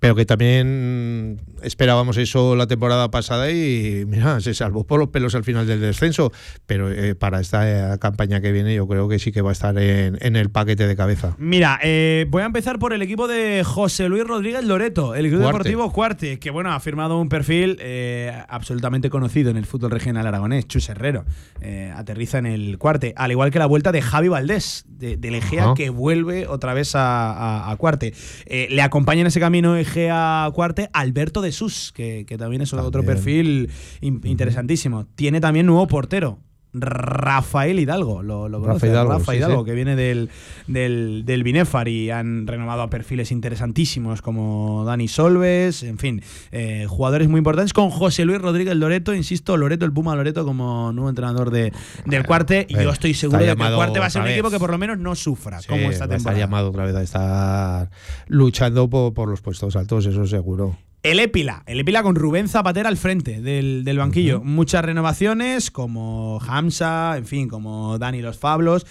pero 0.00 0.14
que 0.14 0.24
también 0.26 1.40
esperábamos 1.62 2.16
eso 2.16 2.56
la 2.56 2.66
temporada 2.66 3.10
pasada 3.10 3.50
y 3.50 4.04
mira, 4.06 4.40
se 4.40 4.54
salvó 4.54 4.84
por 4.84 4.98
los 5.00 5.08
pelos 5.08 5.34
al 5.34 5.44
final 5.44 5.66
del 5.66 5.80
descenso, 5.80 6.32
pero 6.66 6.90
eh, 6.90 7.14
para 7.14 7.40
esta 7.40 7.94
eh, 7.94 7.98
campaña 7.98 8.40
que 8.40 8.52
viene 8.52 8.74
yo 8.74 8.86
creo 8.86 9.08
que 9.08 9.18
sí 9.18 9.32
que 9.32 9.40
va 9.42 9.50
a 9.50 9.52
estar 9.52 9.76
en, 9.78 10.18
en 10.20 10.36
el 10.36 10.50
paquete 10.50 10.86
de 10.86 10.96
cabeza. 10.96 11.34
Mira, 11.38 11.78
eh, 11.82 12.26
voy 12.28 12.42
a 12.42 12.46
empezar 12.46 12.78
por 12.78 12.92
el 12.92 13.02
equipo 13.02 13.26
de 13.28 13.62
José 13.64 14.08
Luis 14.08 14.24
Rodríguez 14.26 14.64
Loreto, 14.64 15.14
el 15.14 15.28
Club 15.28 15.40
Cuarte. 15.40 15.52
Deportivo 15.58 15.92
Cuarte, 15.92 16.38
que 16.38 16.50
bueno, 16.50 16.72
ha 16.72 16.80
firmado 16.80 17.18
un 17.18 17.28
perfil 17.28 17.78
eh, 17.80 18.32
absolutamente 18.48 19.10
conocido 19.10 19.50
en 19.50 19.56
el 19.56 19.66
fútbol 19.66 19.90
regional 19.90 20.26
aragonés, 20.26 20.66
Chus 20.68 20.88
Herrero. 20.88 21.24
Eh, 21.60 21.92
aterriza 21.96 22.38
en 22.38 22.46
el 22.46 22.78
Cuarte, 22.78 23.14
al 23.16 23.30
igual 23.30 23.50
que 23.50 23.58
la 23.58 23.66
vuelta 23.66 23.90
de 23.92 24.02
Javi 24.02 24.28
Valdés, 24.28 24.84
de, 24.88 25.16
del 25.16 25.34
Egea, 25.36 25.72
que 25.74 25.90
vuelve 25.90 26.46
otra 26.46 26.74
vez 26.74 26.94
a, 26.94 27.32
a- 27.32 27.70
a 27.70 27.76
Cuarte. 27.76 28.12
Eh, 28.46 28.68
le 28.70 28.82
acompaña 28.82 29.22
en 29.22 29.26
ese 29.28 29.40
camino 29.40 29.76
Egea 29.78 30.50
Cuarte 30.54 30.88
Alberto 30.92 31.40
de 31.40 31.52
Sus, 31.52 31.92
que, 31.92 32.24
que 32.26 32.36
también 32.38 32.62
es 32.62 32.72
otro 32.72 33.02
perfil 33.04 33.70
in- 34.00 34.20
interesantísimo. 34.24 35.06
Tiene 35.14 35.40
también 35.40 35.66
nuevo 35.66 35.86
portero. 35.86 36.38
Rafael 36.72 37.78
Hidalgo, 37.78 38.22
lo, 38.22 38.48
lo 38.48 38.62
Rafa 38.64 38.86
Hidalgo, 38.86 39.12
Rafa 39.12 39.32
sí, 39.32 39.38
Hidalgo, 39.38 39.60
sí. 39.60 39.64
que 39.66 39.74
viene 39.74 39.96
del, 39.96 40.28
del, 40.66 41.22
del 41.24 41.42
Binefar 41.42 41.88
y 41.88 42.10
han 42.10 42.46
renovado 42.46 42.82
a 42.82 42.90
perfiles 42.90 43.32
interesantísimos 43.32 44.20
como 44.22 44.84
Dani 44.84 45.08
Solves, 45.08 45.82
en 45.82 45.98
fin, 45.98 46.22
eh, 46.52 46.86
jugadores 46.88 47.28
muy 47.28 47.38
importantes, 47.38 47.72
con 47.72 47.90
José 47.90 48.24
Luis 48.24 48.40
Rodríguez 48.40 48.76
Loreto, 48.76 49.14
insisto, 49.14 49.56
Loreto, 49.56 49.84
el 49.84 49.92
Puma 49.92 50.14
Loreto 50.14 50.44
como 50.44 50.92
nuevo 50.92 51.08
entrenador 51.08 51.50
de, 51.50 51.72
del 52.04 52.26
Cuarte, 52.26 52.66
y 52.68 52.76
Eh, 52.76 52.84
yo 52.84 52.90
estoy 52.90 53.12
está 53.12 53.20
seguro 53.22 53.38
de 53.40 53.56
que 53.56 53.62
el 53.62 53.74
Cuarte 53.74 53.98
va 53.98 54.06
a 54.06 54.10
ser 54.10 54.22
un 54.22 54.28
equipo 54.28 54.50
que 54.50 54.58
por 54.58 54.70
lo 54.70 54.78
menos 54.78 54.98
no 54.98 55.14
sufra, 55.14 55.60
como 55.66 55.80
Sí, 55.80 55.86
esta 55.86 56.06
va 56.06 56.14
a 56.14 56.16
estar 56.16 56.34
temporada. 56.34 56.38
llamado 56.38 56.68
otra 56.68 56.84
vez 56.84 56.94
a 56.94 57.02
estar 57.02 57.90
luchando 58.26 58.88
por, 58.90 59.14
por 59.14 59.28
los 59.28 59.40
puestos 59.40 59.74
altos, 59.76 60.06
eso 60.06 60.26
seguro. 60.26 60.76
El 61.02 61.20
Épila, 61.20 61.62
el 61.66 61.80
Épila 61.80 62.02
con 62.02 62.16
Rubén 62.16 62.48
Zapatera 62.48 62.88
al 62.88 62.96
frente 62.96 63.40
del, 63.40 63.84
del 63.84 63.98
banquillo. 63.98 64.40
Muchas 64.40 64.84
renovaciones, 64.84 65.70
como 65.70 66.40
Hamza, 66.46 67.16
en 67.16 67.24
fin, 67.24 67.48
como 67.48 67.98
Dani 67.98 68.20
Los 68.20 68.38
Fablos 68.38 68.84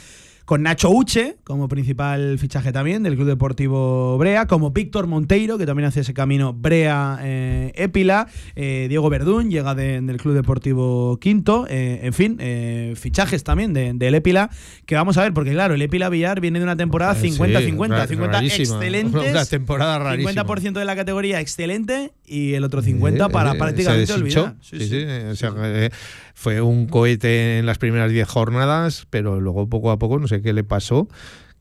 con 0.48 0.64
Nacho 0.64 0.90
Uche 0.90 1.36
como 1.44 1.68
principal 1.68 2.40
fichaje 2.40 2.72
también 2.72 3.03
del 3.03 3.15
Club 3.15 3.28
Deportivo 3.28 4.18
Brea, 4.18 4.45
como 4.48 4.72
Víctor 4.72 5.06
Monteiro, 5.06 5.57
que 5.57 5.65
también 5.65 5.88
hace 5.88 5.99
ese 5.99 6.14
camino 6.14 6.53
Brea-Épila, 6.53 8.28
eh, 8.56 8.86
Diego 8.88 9.10
Verdún 9.10 9.49
llega 9.52 9.76
de- 9.76 9.99
del 9.99 10.15
Club 10.18 10.36
Deportivo 10.36 11.18
Quinto, 11.19 11.65
eh, 11.69 11.99
en 12.03 12.14
fin, 12.14 12.38
eh, 12.40 12.94
fichajes 12.95 13.44
también 13.44 13.74
de- 13.74 13.91
del 13.94 14.15
Épila, 14.15 14.49
que 14.86 14.95
vamos 14.95 15.18
a 15.18 15.24
ver, 15.24 15.34
porque 15.34 15.52
claro, 15.52 15.74
el 15.76 15.82
Épila 15.82 16.07
Villar 16.07 16.40
viene 16.40 16.60
de 16.60 16.64
una 16.64 16.78
temporada 16.78 17.11
Eh, 17.11 17.15
sí, 17.22 17.32
50-50, 17.32 17.98
ra- 18.03 18.07
50 18.07 18.38
rarísima. 18.38 18.76
excelentes, 18.78 19.32
Una 19.32 19.45
temporada 19.45 19.99
rarísima. 19.99 20.32
50% 20.32 20.80
de 20.80 20.86
la 20.86 20.95
categoría 20.95 21.41
excelente 21.41 22.14
y 22.26 22.53
el 22.53 22.64
otro 22.64 22.82
50 22.82 23.26
Eh, 23.26 23.30
para 23.30 23.52
eh, 23.52 23.56
prácticamente 23.57 24.14
olvidar. 24.14 24.56
Sí, 24.61 24.80
sí, 24.80 25.03
o 25.30 25.36
sea, 25.36 25.53
eh, 25.57 25.90
fue 26.38 26.61
un 26.61 26.85
cohete 26.85 27.57
en 27.57 27.65
las 27.65 27.80
primeras 27.80 28.11
10 28.11 28.27
jornadas, 28.27 29.07
pero 29.09 29.41
luego 29.41 29.68
poco 29.68 29.89
a 29.89 29.97
poco 29.97 30.19
no 30.19 30.27
sé 30.27 30.43
qué 30.43 30.53
le 30.53 30.64
pasó 30.64 31.07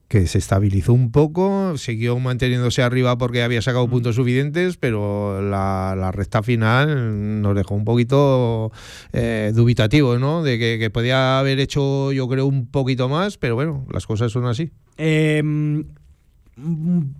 que 0.07 0.27
se 0.27 0.37
estabilizó 0.37 0.93
un 0.93 1.11
poco, 1.11 1.75
siguió 1.77 2.17
manteniéndose 2.19 2.83
arriba 2.83 3.17
porque 3.17 3.41
había 3.41 3.61
sacado 3.63 3.89
puntos 3.89 4.15
suficientes, 4.15 4.77
pero 4.77 5.41
la, 5.41 5.95
la 5.97 6.11
recta 6.11 6.43
final 6.43 7.41
nos 7.41 7.55
dejó 7.55 7.73
un 7.73 7.85
poquito 7.85 8.71
eh, 9.13 9.51
dubitativo, 9.53 10.19
¿no? 10.19 10.43
De 10.43 10.59
que, 10.59 10.77
que 10.79 10.91
podía 10.91 11.39
haber 11.39 11.59
hecho, 11.59 12.11
yo 12.11 12.27
creo, 12.27 12.45
un 12.45 12.67
poquito 12.67 13.09
más, 13.09 13.37
pero 13.37 13.55
bueno, 13.55 13.83
las 13.91 14.05
cosas 14.05 14.31
son 14.31 14.45
así. 14.45 14.69
Eh, 14.97 15.41
mm, 15.43 15.81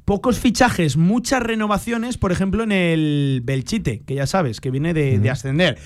pocos 0.06 0.40
fichajes, 0.40 0.96
muchas 0.96 1.44
renovaciones, 1.44 2.18
por 2.18 2.32
ejemplo, 2.32 2.64
en 2.64 2.72
el 2.72 3.42
Belchite, 3.44 4.04
que 4.06 4.16
ya 4.16 4.28
sabes, 4.28 4.62
que 4.62 4.72
viene 4.72 4.94
de, 4.94 5.20
de 5.20 5.30
ascender. 5.30 5.78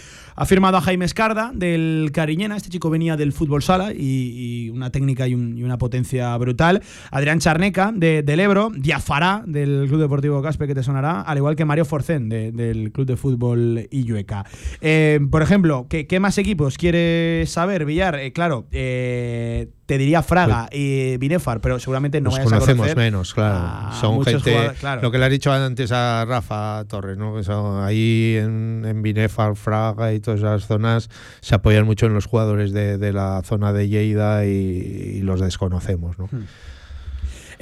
Ha 0.41 0.45
firmado 0.47 0.75
a 0.77 0.81
Jaime 0.81 1.05
Escarda 1.05 1.51
del 1.53 2.09
Cariñena. 2.11 2.57
Este 2.57 2.69
chico 2.69 2.89
venía 2.89 3.15
del 3.15 3.31
fútbol 3.31 3.61
sala 3.61 3.93
y, 3.93 4.65
y 4.65 4.69
una 4.71 4.89
técnica 4.89 5.27
y, 5.27 5.35
un- 5.35 5.55
y 5.55 5.61
una 5.61 5.77
potencia 5.77 6.35
brutal. 6.37 6.81
Adrián 7.11 7.37
Charneca 7.37 7.91
de- 7.93 8.23
del 8.23 8.39
Ebro. 8.39 8.71
Diafará 8.75 9.43
del 9.45 9.85
Club 9.87 10.01
Deportivo 10.01 10.41
Caspe, 10.41 10.65
que 10.65 10.73
te 10.73 10.81
sonará. 10.81 11.21
Al 11.21 11.37
igual 11.37 11.55
que 11.55 11.63
Mario 11.63 11.85
Forcén 11.85 12.27
de- 12.27 12.51
del 12.51 12.91
Club 12.91 13.05
de 13.05 13.17
Fútbol 13.17 13.87
Illueca. 13.91 14.43
Eh, 14.81 15.19
por 15.29 15.43
ejemplo, 15.43 15.85
¿qué, 15.87 16.07
qué 16.07 16.19
más 16.19 16.39
equipos 16.39 16.75
quieres 16.75 17.47
saber, 17.51 17.85
Villar? 17.85 18.15
Eh, 18.15 18.33
claro, 18.33 18.65
eh, 18.71 19.69
te 19.85 19.97
diría 19.99 20.23
Fraga 20.23 20.69
y 20.71 21.17
Binefar, 21.17 21.59
pero 21.61 21.77
seguramente 21.77 22.19
no 22.21 22.29
Nos 22.29 22.35
vayas 22.39 22.47
a 22.47 22.55
conocemos 22.55 22.77
conocer 22.87 22.97
menos, 22.97 23.33
claro. 23.35 23.57
a 23.89 23.91
Son 23.99 24.23
gente. 24.23 24.71
claro. 24.79 25.01
Lo 25.03 25.11
que 25.11 25.17
le 25.19 25.25
has 25.25 25.31
dicho 25.31 25.51
antes 25.51 25.91
a 25.91 26.23
Rafa 26.25 26.83
Torres, 26.87 27.17
¿no? 27.17 27.35
Que 27.35 27.43
son 27.43 27.83
ahí 27.83 28.37
en, 28.39 28.83
en 28.87 29.01
Binefar, 29.01 29.55
Fraga 29.57 30.13
y 30.13 30.21
todas 30.39 30.59
esas 30.61 30.67
zonas 30.67 31.09
se 31.41 31.55
apoyan 31.55 31.85
mucho 31.85 32.05
en 32.05 32.13
los 32.13 32.25
jugadores 32.25 32.71
de, 32.71 32.97
de 32.97 33.13
la 33.13 33.41
zona 33.43 33.73
de 33.73 33.89
Lleida 33.89 34.45
y, 34.45 34.49
y 34.49 35.21
los 35.21 35.39
desconocemos, 35.39 36.17
¿no? 36.17 36.29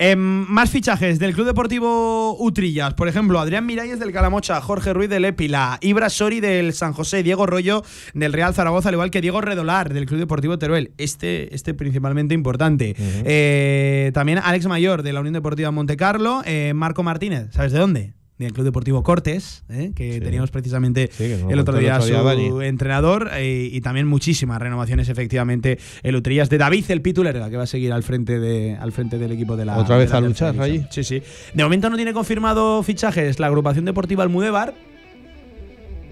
Em, 0.01 0.45
más 0.47 0.69
fichajes 0.69 1.19
del 1.19 1.33
Club 1.33 1.47
Deportivo 1.47 2.37
Utrillas. 2.39 2.93
Por 2.93 3.09
ejemplo, 3.09 3.37
Adrián 3.37 3.65
Miralles 3.65 3.99
del 3.99 4.13
Calamocha, 4.13 4.61
Jorge 4.61 4.93
Ruiz 4.93 5.09
del 5.09 5.25
Épila, 5.25 5.77
Ibra 5.81 6.09
Sori 6.09 6.39
del 6.39 6.71
San 6.71 6.93
José, 6.93 7.21
Diego 7.21 7.45
Rollo 7.45 7.83
del 8.13 8.31
Real 8.31 8.53
Zaragoza, 8.53 8.87
al 8.87 8.95
igual 8.95 9.11
que 9.11 9.19
Diego 9.19 9.41
Redolar 9.41 9.93
del 9.93 10.05
Club 10.05 10.21
Deportivo 10.21 10.57
Teruel. 10.57 10.93
Este, 10.97 11.53
este 11.53 11.73
principalmente 11.73 12.33
importante. 12.33 12.95
Eh, 12.97 14.11
también 14.13 14.39
Alex 14.41 14.67
Mayor 14.67 15.03
de 15.03 15.11
la 15.11 15.19
Unión 15.19 15.33
Deportiva 15.33 15.69
Montecarlo, 15.71 16.43
eh, 16.45 16.71
Marco 16.73 17.03
Martínez, 17.03 17.49
¿sabes 17.51 17.73
de 17.73 17.79
dónde? 17.79 18.18
Del 18.39 18.53
Club 18.53 18.65
Deportivo 18.65 19.03
Cortes, 19.03 19.63
eh, 19.69 19.91
que 19.93 20.21
teníamos 20.21 20.49
precisamente 20.49 21.09
que 21.09 21.45
el 21.49 21.59
otro 21.59 21.77
día 21.77 21.99
su 21.99 22.61
entrenador 22.61 23.29
eh, 23.33 23.69
y 23.69 23.81
también 23.81 24.07
muchísimas 24.07 24.59
renovaciones 24.61 25.09
efectivamente 25.09 25.77
el 26.03 26.15
Utrillas 26.15 26.49
de 26.49 26.57
David 26.57 26.85
el 26.87 27.01
Pitu 27.01 27.21
Lerga 27.21 27.49
que 27.49 27.57
va 27.57 27.63
a 27.63 27.67
seguir 27.67 27.91
al 27.91 28.01
frente 28.01 28.39
de 28.39 28.77
al 28.79 28.93
frente 28.93 29.17
del 29.17 29.33
equipo 29.33 29.57
de 29.57 29.65
la 29.65 29.77
¿Otra 29.77 29.97
vez 29.97 30.09
la 30.11 30.17
a 30.17 30.21
luchar 30.21 30.53
división. 30.53 30.87
Sí, 30.89 31.03
sí. 31.03 31.21
De 31.53 31.63
momento 31.63 31.89
no 31.89 31.97
tiene 31.97 32.13
confirmado 32.13 32.81
fichajes 32.81 33.39
la 33.39 33.47
agrupación 33.47 33.83
deportiva 33.83 34.23
Almudebar. 34.23 34.73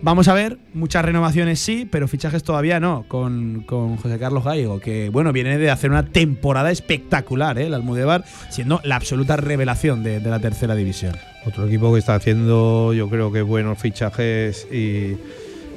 Vamos 0.01 0.27
a 0.27 0.33
ver, 0.35 0.59
muchas 0.75 1.03
renovaciones 1.03 1.59
sí, 1.59 1.87
pero 1.89 2.07
fichajes 2.07 2.43
todavía 2.43 2.79
no, 2.79 3.05
con, 3.07 3.63
con 3.65 3.97
José 3.97 4.19
Carlos 4.19 4.43
Gallego, 4.43 4.79
que 4.79 5.09
bueno, 5.09 5.33
viene 5.33 5.57
de 5.57 5.71
hacer 5.71 5.89
una 5.89 6.05
temporada 6.05 6.69
espectacular, 6.71 7.57
¿eh? 7.57 7.65
el 7.65 7.73
Almudebar, 7.73 8.23
siendo 8.49 8.79
la 8.83 8.95
absoluta 8.95 9.37
revelación 9.37 10.03
de, 10.03 10.19
de 10.19 10.29
la 10.29 10.39
tercera 10.39 10.75
división. 10.75 11.15
Otro 11.45 11.65
equipo 11.65 11.91
que 11.93 11.99
está 11.99 12.13
haciendo, 12.15 12.93
yo 12.93 13.09
creo 13.09 13.31
que 13.31 13.41
buenos 13.41 13.79
fichajes 13.79 14.67
y, 14.71 15.17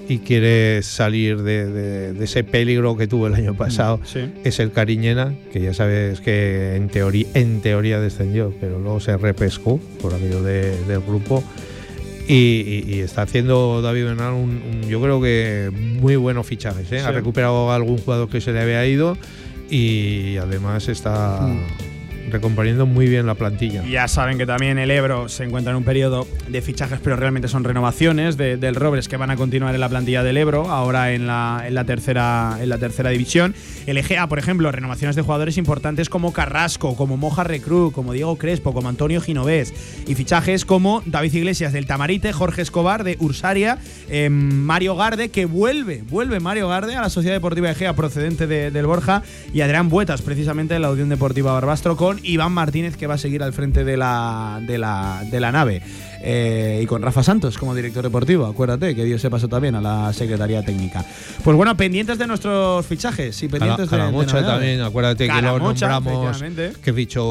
y 0.06 0.18
quiere 0.18 0.82
salir 0.82 1.40
de, 1.42 1.66
de- 1.66 2.12
de 2.12 2.24
ese 2.24 2.44
peligro 2.44 2.98
que 2.98 3.06
tuvo 3.08 3.26
el 3.26 3.34
año 3.34 3.54
pasado 3.54 4.00
Sí. 4.04 4.30
es 4.44 4.60
el 4.60 4.70
Cariñena, 4.70 5.32
que 5.50 5.60
ya 5.62 5.72
sabes 5.72 6.20
que 6.20 6.76
en 6.76 6.88
teoría, 6.88 7.26
en 7.34 7.62
teoría 7.62 7.98
descendió, 8.00 8.52
pero 8.60 8.78
luego 8.80 9.00
se 9.00 9.16
repescó 9.16 9.78
por 10.02 10.12
aquello 10.12 10.42
de- 10.42 10.78
del 10.84 11.00
grupo. 11.00 11.42
Y, 12.32 13.00
está 13.00 13.22
haciendo 13.22 13.82
David 13.82 14.04
Bernal 14.04 14.34
un, 14.34 14.62
un- 14.62 14.88
yo 14.88 15.00
creo 15.00 15.20
que 15.20 15.70
muy 15.74 16.16
buenos 16.16 16.46
fichajes. 16.46 16.90
¿eh? 16.92 17.00
Ha 17.00 17.10
recuperado 17.12 17.70
a 17.70 17.74
algún 17.76 17.98
jugador 17.98 18.28
que 18.28 18.40
se 18.40 18.52
le 18.52 18.60
había 18.60 18.86
ido 18.86 19.16
y 19.70 20.36
además 20.36 20.88
está 20.88 21.46
recomponiendo 22.30 22.86
muy 22.86 23.06
bien 23.08 23.26
la 23.26 23.34
plantilla. 23.34 23.84
Ya 23.84 24.08
saben 24.08 24.38
que 24.38 24.46
también 24.46 24.78
el 24.78 24.90
Ebro 24.90 25.28
se 25.28 25.44
encuentra 25.44 25.70
en 25.72 25.76
un 25.78 25.84
periodo 25.84 26.26
de 26.48 26.62
fichajes, 26.62 27.00
pero 27.02 27.16
realmente 27.16 27.48
son 27.48 27.64
renovaciones 27.64 28.36
de- 28.36 28.56
del 28.56 28.74
Robles 28.74 29.08
que 29.08 29.16
van 29.16 29.30
a 29.30 29.36
continuar 29.36 29.74
en 29.74 29.80
la 29.80 29.88
plantilla 29.88 30.22
del 30.22 30.36
Ebro, 30.36 30.68
ahora 30.70 31.12
en 31.12 31.26
la, 31.26 31.64
tercera, 31.86 32.58
en 32.60 32.68
la 32.68 32.78
tercera 32.78 33.10
división. 33.10 33.54
El 33.86 33.96
EGA, 33.98 34.26
por 34.28 34.38
ejemplo, 34.38 34.70
renovaciones 34.70 35.16
de 35.16 35.22
jugadores 35.22 35.56
importantes 35.56 36.08
como 36.08 36.32
Carrasco, 36.32 36.96
como 36.96 37.16
Moja 37.16 37.44
Recru, 37.44 37.92
como 37.92 38.12
Diego 38.12 38.36
Crespo, 38.36 38.72
como 38.72 38.88
Antonio 38.88 39.20
Ginovés. 39.20 39.72
Y 40.06 40.14
fichajes 40.14 40.64
como 40.64 41.02
David 41.06 41.34
Iglesias 41.34 41.72
del 41.72 41.86
Tamarite, 41.86 42.32
Jorge 42.32 42.62
Escobar 42.62 43.04
de 43.04 43.16
Ursaria, 43.20 43.78
eh, 44.08 44.28
Mario 44.30 44.94
Garde, 44.96 45.30
que 45.30 45.46
vuelve, 45.46 46.02
vuelve 46.08 46.38
Mario 46.40 46.68
Garde 46.68 46.94
a 46.96 47.00
la 47.02 47.10
Sociedad 47.10 47.34
Deportiva 47.36 47.70
EGA 47.70 47.94
procedente 47.94 48.46
de- 48.46 48.70
del 48.70 48.86
Borja, 48.86 49.22
y 49.52 49.62
Adrián 49.62 49.88
Buetas, 49.88 50.22
precisamente 50.22 50.74
de 50.74 50.80
la 50.80 50.90
Unión 50.90 51.08
Deportiva 51.08 51.52
Barbastro, 51.52 51.96
con 51.96 52.19
Iván 52.22 52.52
Martínez, 52.52 52.96
que 52.96 53.06
va 53.06 53.14
a 53.14 53.18
seguir 53.18 53.42
al 53.42 53.52
frente 53.52 53.84
de 53.84 53.96
la, 53.96 54.60
de 54.62 54.78
la, 54.78 55.22
de 55.30 55.40
la 55.40 55.52
nave. 55.52 55.82
Eh, 56.22 56.80
y 56.82 56.86
con 56.86 57.00
Rafa 57.02 57.22
Santos 57.22 57.56
como 57.56 57.74
director 57.74 58.02
deportivo, 58.02 58.46
acuérdate 58.46 58.94
que 58.94 59.04
Dios 59.04 59.20
se 59.20 59.30
pasó 59.30 59.48
también 59.48 59.74
a 59.74 59.80
la 59.80 60.12
Secretaría 60.12 60.62
Técnica. 60.62 61.04
Pues 61.42 61.56
bueno, 61.56 61.76
pendientes 61.76 62.18
de 62.18 62.26
nuestros 62.26 62.84
fichajes 62.86 63.42
y 63.42 63.48
pendientes 63.48 63.88
de- 63.90 63.96
de, 63.96 64.42
también, 64.52 64.80
acuérdate 64.82 65.26
que 65.26 65.42
lo 65.42 65.58
nombramos, 65.58 66.42
que 66.82 66.92
fichó 66.92 67.22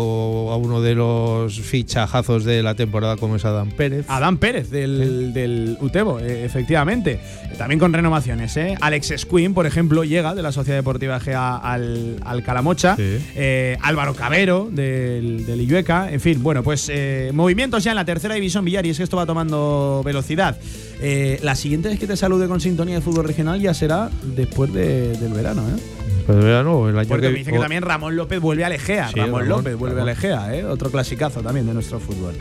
a 0.51 0.57
uno 0.57 0.81
de 0.81 0.95
los 0.95 1.59
fichajazos 1.59 2.43
de 2.45 2.63
la 2.63 2.73
temporada 2.75 3.17
como 3.17 3.35
es 3.35 3.45
Adán 3.45 3.69
Pérez. 3.71 4.05
Adán 4.09 4.37
Pérez 4.37 4.69
del, 4.69 5.33
del 5.33 5.77
Utebo, 5.81 6.19
eh, 6.19 6.45
efectivamente. 6.45 7.19
También 7.57 7.79
con 7.79 7.93
renovaciones. 7.93 8.55
¿eh? 8.57 8.75
Alex 8.81 9.13
Squin, 9.17 9.53
por 9.53 9.65
ejemplo, 9.65 10.03
llega 10.03 10.33
de 10.33 10.41
la 10.41 10.51
Sociedad 10.51 10.77
Deportiva 10.79 11.19
GA 11.19 11.57
al, 11.57 12.17
al 12.25 12.43
Calamocha. 12.43 12.95
Eh, 12.99 13.77
Álvaro 13.81 14.13
Cabero 14.15 14.67
del, 14.71 15.45
del 15.45 15.61
Illueca. 15.61 16.11
En 16.11 16.19
fin, 16.21 16.41
bueno, 16.41 16.63
pues 16.63 16.89
eh, 16.91 17.31
movimientos 17.33 17.83
ya 17.83 17.91
en 17.91 17.95
la 17.95 18.05
tercera 18.05 18.35
división 18.35 18.65
Villar 18.65 18.78
y 18.85 18.89
es 18.89 18.97
que 18.97 19.03
esto 19.03 19.17
va 19.17 19.25
tomando 19.25 20.01
velocidad. 20.05 20.57
Eh, 21.01 21.39
la 21.43 21.55
siguiente 21.55 21.89
vez 21.89 21.99
que 21.99 22.07
te 22.07 22.17
salude 22.17 22.47
con 22.47 22.59
sintonía 22.61 22.95
de 22.95 23.01
fútbol 23.01 23.25
regional 23.25 23.59
ya 23.61 23.73
será 23.73 24.09
después 24.35 24.73
de- 24.73 25.17
del 25.17 25.33
verano. 25.33 25.61
¿eh? 25.63 25.79
Pues 26.25 26.43
verano, 26.43 26.89
el 26.89 26.97
año 26.99 27.07
Porque 27.09 27.27
que 27.27 27.33
me 27.33 27.39
dice 27.39 27.51
que 27.51 27.59
también 27.59 27.81
Ramón 27.83 28.15
López 28.15 28.39
vuelve 28.39 28.63
a 28.65 28.69
Legea. 28.69 29.07
Sí, 29.09 29.15
Ramón, 29.19 29.41
Ramón, 29.41 29.49
López 29.49 29.75
vuelve 29.77 29.95
Ramón. 29.97 30.09
a 30.09 30.13
Legea, 30.13 30.55
¿eh? 30.55 30.65
otro 30.65 30.91
clasicazo 30.91 31.41
también 31.41 31.65
de 31.65 31.73
nuestro 31.73 31.99
fútbol. 31.99 32.33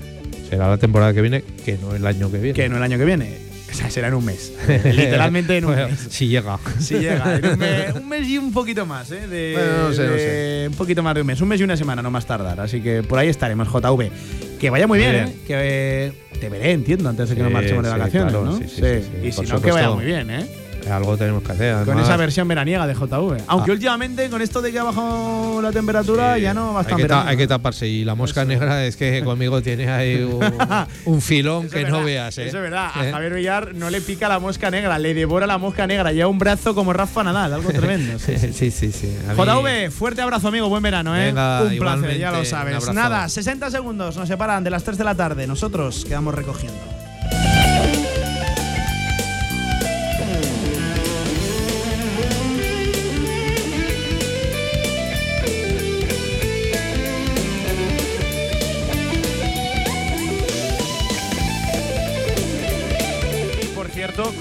será 0.51 0.69
la 0.69 0.77
temporada 0.79 1.13
que 1.15 1.21
viene, 1.23 1.43
que 1.65 1.79
no 1.79 1.95
el 1.95 2.07
año 2.07 2.31
que 2.31 2.39
viene. 2.39 2.55
Que 2.55 2.69
no 2.69 2.77
el 2.79 2.83
año 2.83 2.99
que 2.99 3.05
viene. 3.05 3.49
O 3.71 3.75
sea, 3.75 3.91
será 3.91 4.09
en 4.09 4.15
un 4.15 4.25
mes. 4.25 4.53
Literalmente 4.85 5.57
en 5.59 5.67
un 5.67 5.73
Bueno, 5.75 5.89
mes. 5.91 6.07
Si 6.09 6.27
llega. 6.27 6.59
Si 6.81 6.95
llega, 6.95 7.37
en 7.37 7.47
un 7.47 7.59
mes, 7.59 7.95
un 8.03 8.09
mes 8.09 8.27
y 8.29 8.39
un 8.39 8.51
poquito 8.53 8.87
más, 8.87 9.11
¿eh? 9.13 9.27
De- 9.29 9.53
Bueno, 9.55 9.89
no 9.89 9.95
sé, 9.95 10.07
no 10.07 10.13
de- 10.13 10.19
sé. 10.65 10.69
Un 10.71 10.75
poquito 10.75 11.03
más 11.03 11.15
de 11.15 11.21
un 11.21 11.27
mes, 11.27 11.41
un 11.43 11.49
mes 11.49 11.61
y 11.61 11.65
una 11.65 11.77
semana, 11.77 12.01
no 12.03 12.11
más 12.11 12.27
tardar. 12.27 12.59
Así 12.61 12.81
que 12.81 13.03
por 13.03 13.19
ahí 13.19 13.29
estaremos, 13.29 13.69
JV. 13.69 14.11
Que 14.59 14.71
vaya 14.71 14.87
muy 14.87 14.99
bien, 14.99 15.15
¿eh? 15.15 15.37
Que 15.47 15.55
eh, 15.57 16.13
te 16.41 16.49
veré, 16.49 16.73
entiendo, 16.73 17.09
antes 17.09 17.29
de 17.29 17.37
que 17.37 17.43
nos 17.43 17.53
marchemos 17.53 17.85
de 17.85 17.91
vacaciones, 17.91 18.33
claro, 18.33 18.45
¿no? 18.45 18.57
sí, 18.59 18.65
sí, 18.69 18.83
Y 19.27 19.33
si 19.33 19.43
no, 19.43 19.61
que 19.61 19.71
vaya 19.71 19.91
muy 19.91 20.05
bien, 20.05 20.31
¿eh? 20.31 20.47
Algo 20.91 21.17
tenemos 21.17 21.43
que 21.43 21.53
hacer. 21.53 21.85
Con 21.85 21.99
esa 21.99 22.17
versión 22.17 22.49
veraniega 22.49 22.87
de 22.87 22.95
JV. 22.95 23.43
Aunque 23.47 23.71
Ah. 23.71 23.75
últimamente, 23.75 24.29
con 24.31 24.43
esto 24.43 24.61
de 24.63 24.73
que 24.73 24.79
ha 24.79 24.83
bajado 24.85 25.61
la 25.63 25.73
temperatura, 25.73 26.39
ya 26.39 26.55
no 26.55 26.73
va 26.75 26.81
a 26.81 26.83
hay 26.85 26.91
estar 27.03 27.25
que, 27.25 27.29
hay 27.31 27.37
que 27.37 27.47
taparse. 27.47 27.87
Y 27.89 28.05
la 28.05 28.15
mosca 28.15 28.45
negra 28.45 28.85
es 28.85 28.97
que 28.97 29.23
conmigo 29.25 29.61
tiene 29.63 29.89
ahí 29.91 30.23
un, 30.23 30.41
un 31.05 31.21
filón 31.21 31.67
Eso 31.67 31.75
que 31.77 31.85
no 31.85 32.03
veas. 32.05 32.37
¿eh? 32.39 32.49
Eso 32.49 32.57
es 32.59 32.63
verdad. 32.63 32.91
¿Eh? 33.03 33.09
A 33.09 33.13
Javier 33.13 33.35
Villar 33.35 33.75
no 33.75 33.91
le 33.91 34.01
pica 34.01 34.29
la 34.29 34.39
mosca 34.39 34.71
negra, 34.71 34.99
le 34.99 35.15
devora 35.15 35.47
la 35.47 35.59
mosca 35.59 35.87
negra. 35.87 36.13
Lleva 36.13 36.29
un 36.29 36.39
brazo 36.39 36.75
como 36.75 36.93
Rafa 36.93 37.23
Nadal, 37.25 37.53
algo 37.55 37.71
tremendo. 37.71 38.19
Sí, 38.19 38.39
sí. 38.39 38.53
sí, 38.53 38.71
sí. 38.71 38.93
sí. 38.93 39.17
A 39.29 39.35
mí- 39.35 39.39
JV, 39.39 39.91
fuerte 39.91 40.23
abrazo, 40.23 40.49
amigo. 40.49 40.69
Buen 40.69 40.83
verano, 40.83 41.17
¿eh? 41.17 41.27
Venga, 41.27 41.63
un 41.63 41.79
placer, 41.79 42.19
ya 42.19 42.31
lo 42.31 42.45
sabes. 42.45 42.93
Nada, 42.93 43.29
60 43.29 43.71
segundos 43.71 44.17
nos 44.17 44.29
separan 44.29 44.65
de 44.65 44.71
las 44.71 44.85
3 44.85 44.99
de 44.99 45.05
la 45.05 45.15
tarde. 45.15 45.47
Nosotros 45.47 46.05
quedamos 46.07 46.35
recogiendo. 46.35 46.98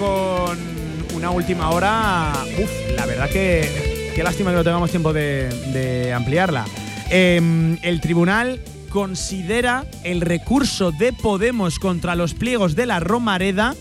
Con 0.07 0.57
una 1.15 1.31
última 1.31 1.69
hora. 1.69 2.33
Uf, 2.61 2.71
la 2.95 3.05
verdad 3.05 3.29
que. 3.29 4.11
Qué 4.15 4.23
lástima 4.23 4.49
que 4.49 4.57
no 4.57 4.63
tengamos 4.63 4.89
tiempo 4.89 5.13
de, 5.13 6.11
ampliarla. 6.15 6.65
Em, 7.09 7.77
el 7.83 8.01
tribunal 8.01 8.59
considera 8.89 9.85
el 10.03 10.21
recurso 10.21 10.91
de 10.91 11.13
Podemos 11.13 11.77
contra 11.77 12.15
los 12.15 12.33
pliegos 12.33 12.75
de 12.75 12.87
la 12.87 12.99
Romareda 12.99 13.75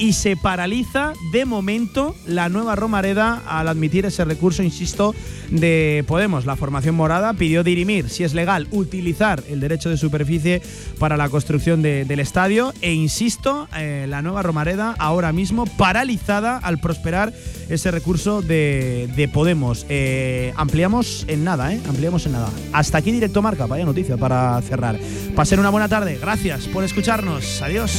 y 0.00 0.14
se 0.14 0.34
paraliza 0.36 1.12
de 1.30 1.44
momento 1.44 2.16
la 2.26 2.48
nueva 2.48 2.74
Romareda 2.74 3.42
al 3.46 3.68
admitir 3.68 4.06
ese 4.06 4.24
recurso, 4.24 4.62
insisto, 4.62 5.14
de 5.50 6.04
Podemos. 6.08 6.46
La 6.46 6.56
formación 6.56 6.94
morada 6.94 7.34
pidió 7.34 7.62
dirimir 7.62 8.08
si 8.08 8.24
es 8.24 8.32
legal 8.34 8.66
utilizar 8.70 9.42
el 9.48 9.60
derecho 9.60 9.90
de 9.90 9.96
superficie 9.98 10.62
para 10.98 11.16
la 11.16 11.28
construcción 11.28 11.82
de- 11.82 12.04
del 12.06 12.18
estadio 12.20 12.72
e 12.80 12.92
insisto, 12.94 13.68
eh, 13.76 14.06
la 14.08 14.22
nueva 14.22 14.42
Romareda 14.42 14.94
ahora 14.98 15.32
mismo 15.32 15.66
paralizada 15.66 16.56
al 16.56 16.78
prosperar 16.78 17.32
ese 17.68 17.90
recurso 17.90 18.40
de, 18.42 19.08
de 19.14 19.28
Podemos. 19.28 19.84
Eh, 19.90 20.52
ampliamos 20.56 21.24
en 21.28 21.44
nada, 21.44 21.74
¿eh? 21.74 21.80
Ampliamos 21.88 22.24
en 22.26 22.32
nada. 22.32 22.48
Hasta 22.72 22.98
aquí 22.98 23.12
directo 23.12 23.42
marca, 23.42 23.66
vaya 23.66 23.84
noticia 23.84 24.16
para 24.16 24.60
cerrar. 24.62 24.98
Pasen 25.36 25.60
una 25.60 25.68
buena 25.70 25.88
tarde, 25.88 26.18
gracias 26.20 26.66
por 26.68 26.84
escucharnos, 26.84 27.60
adiós. 27.60 27.92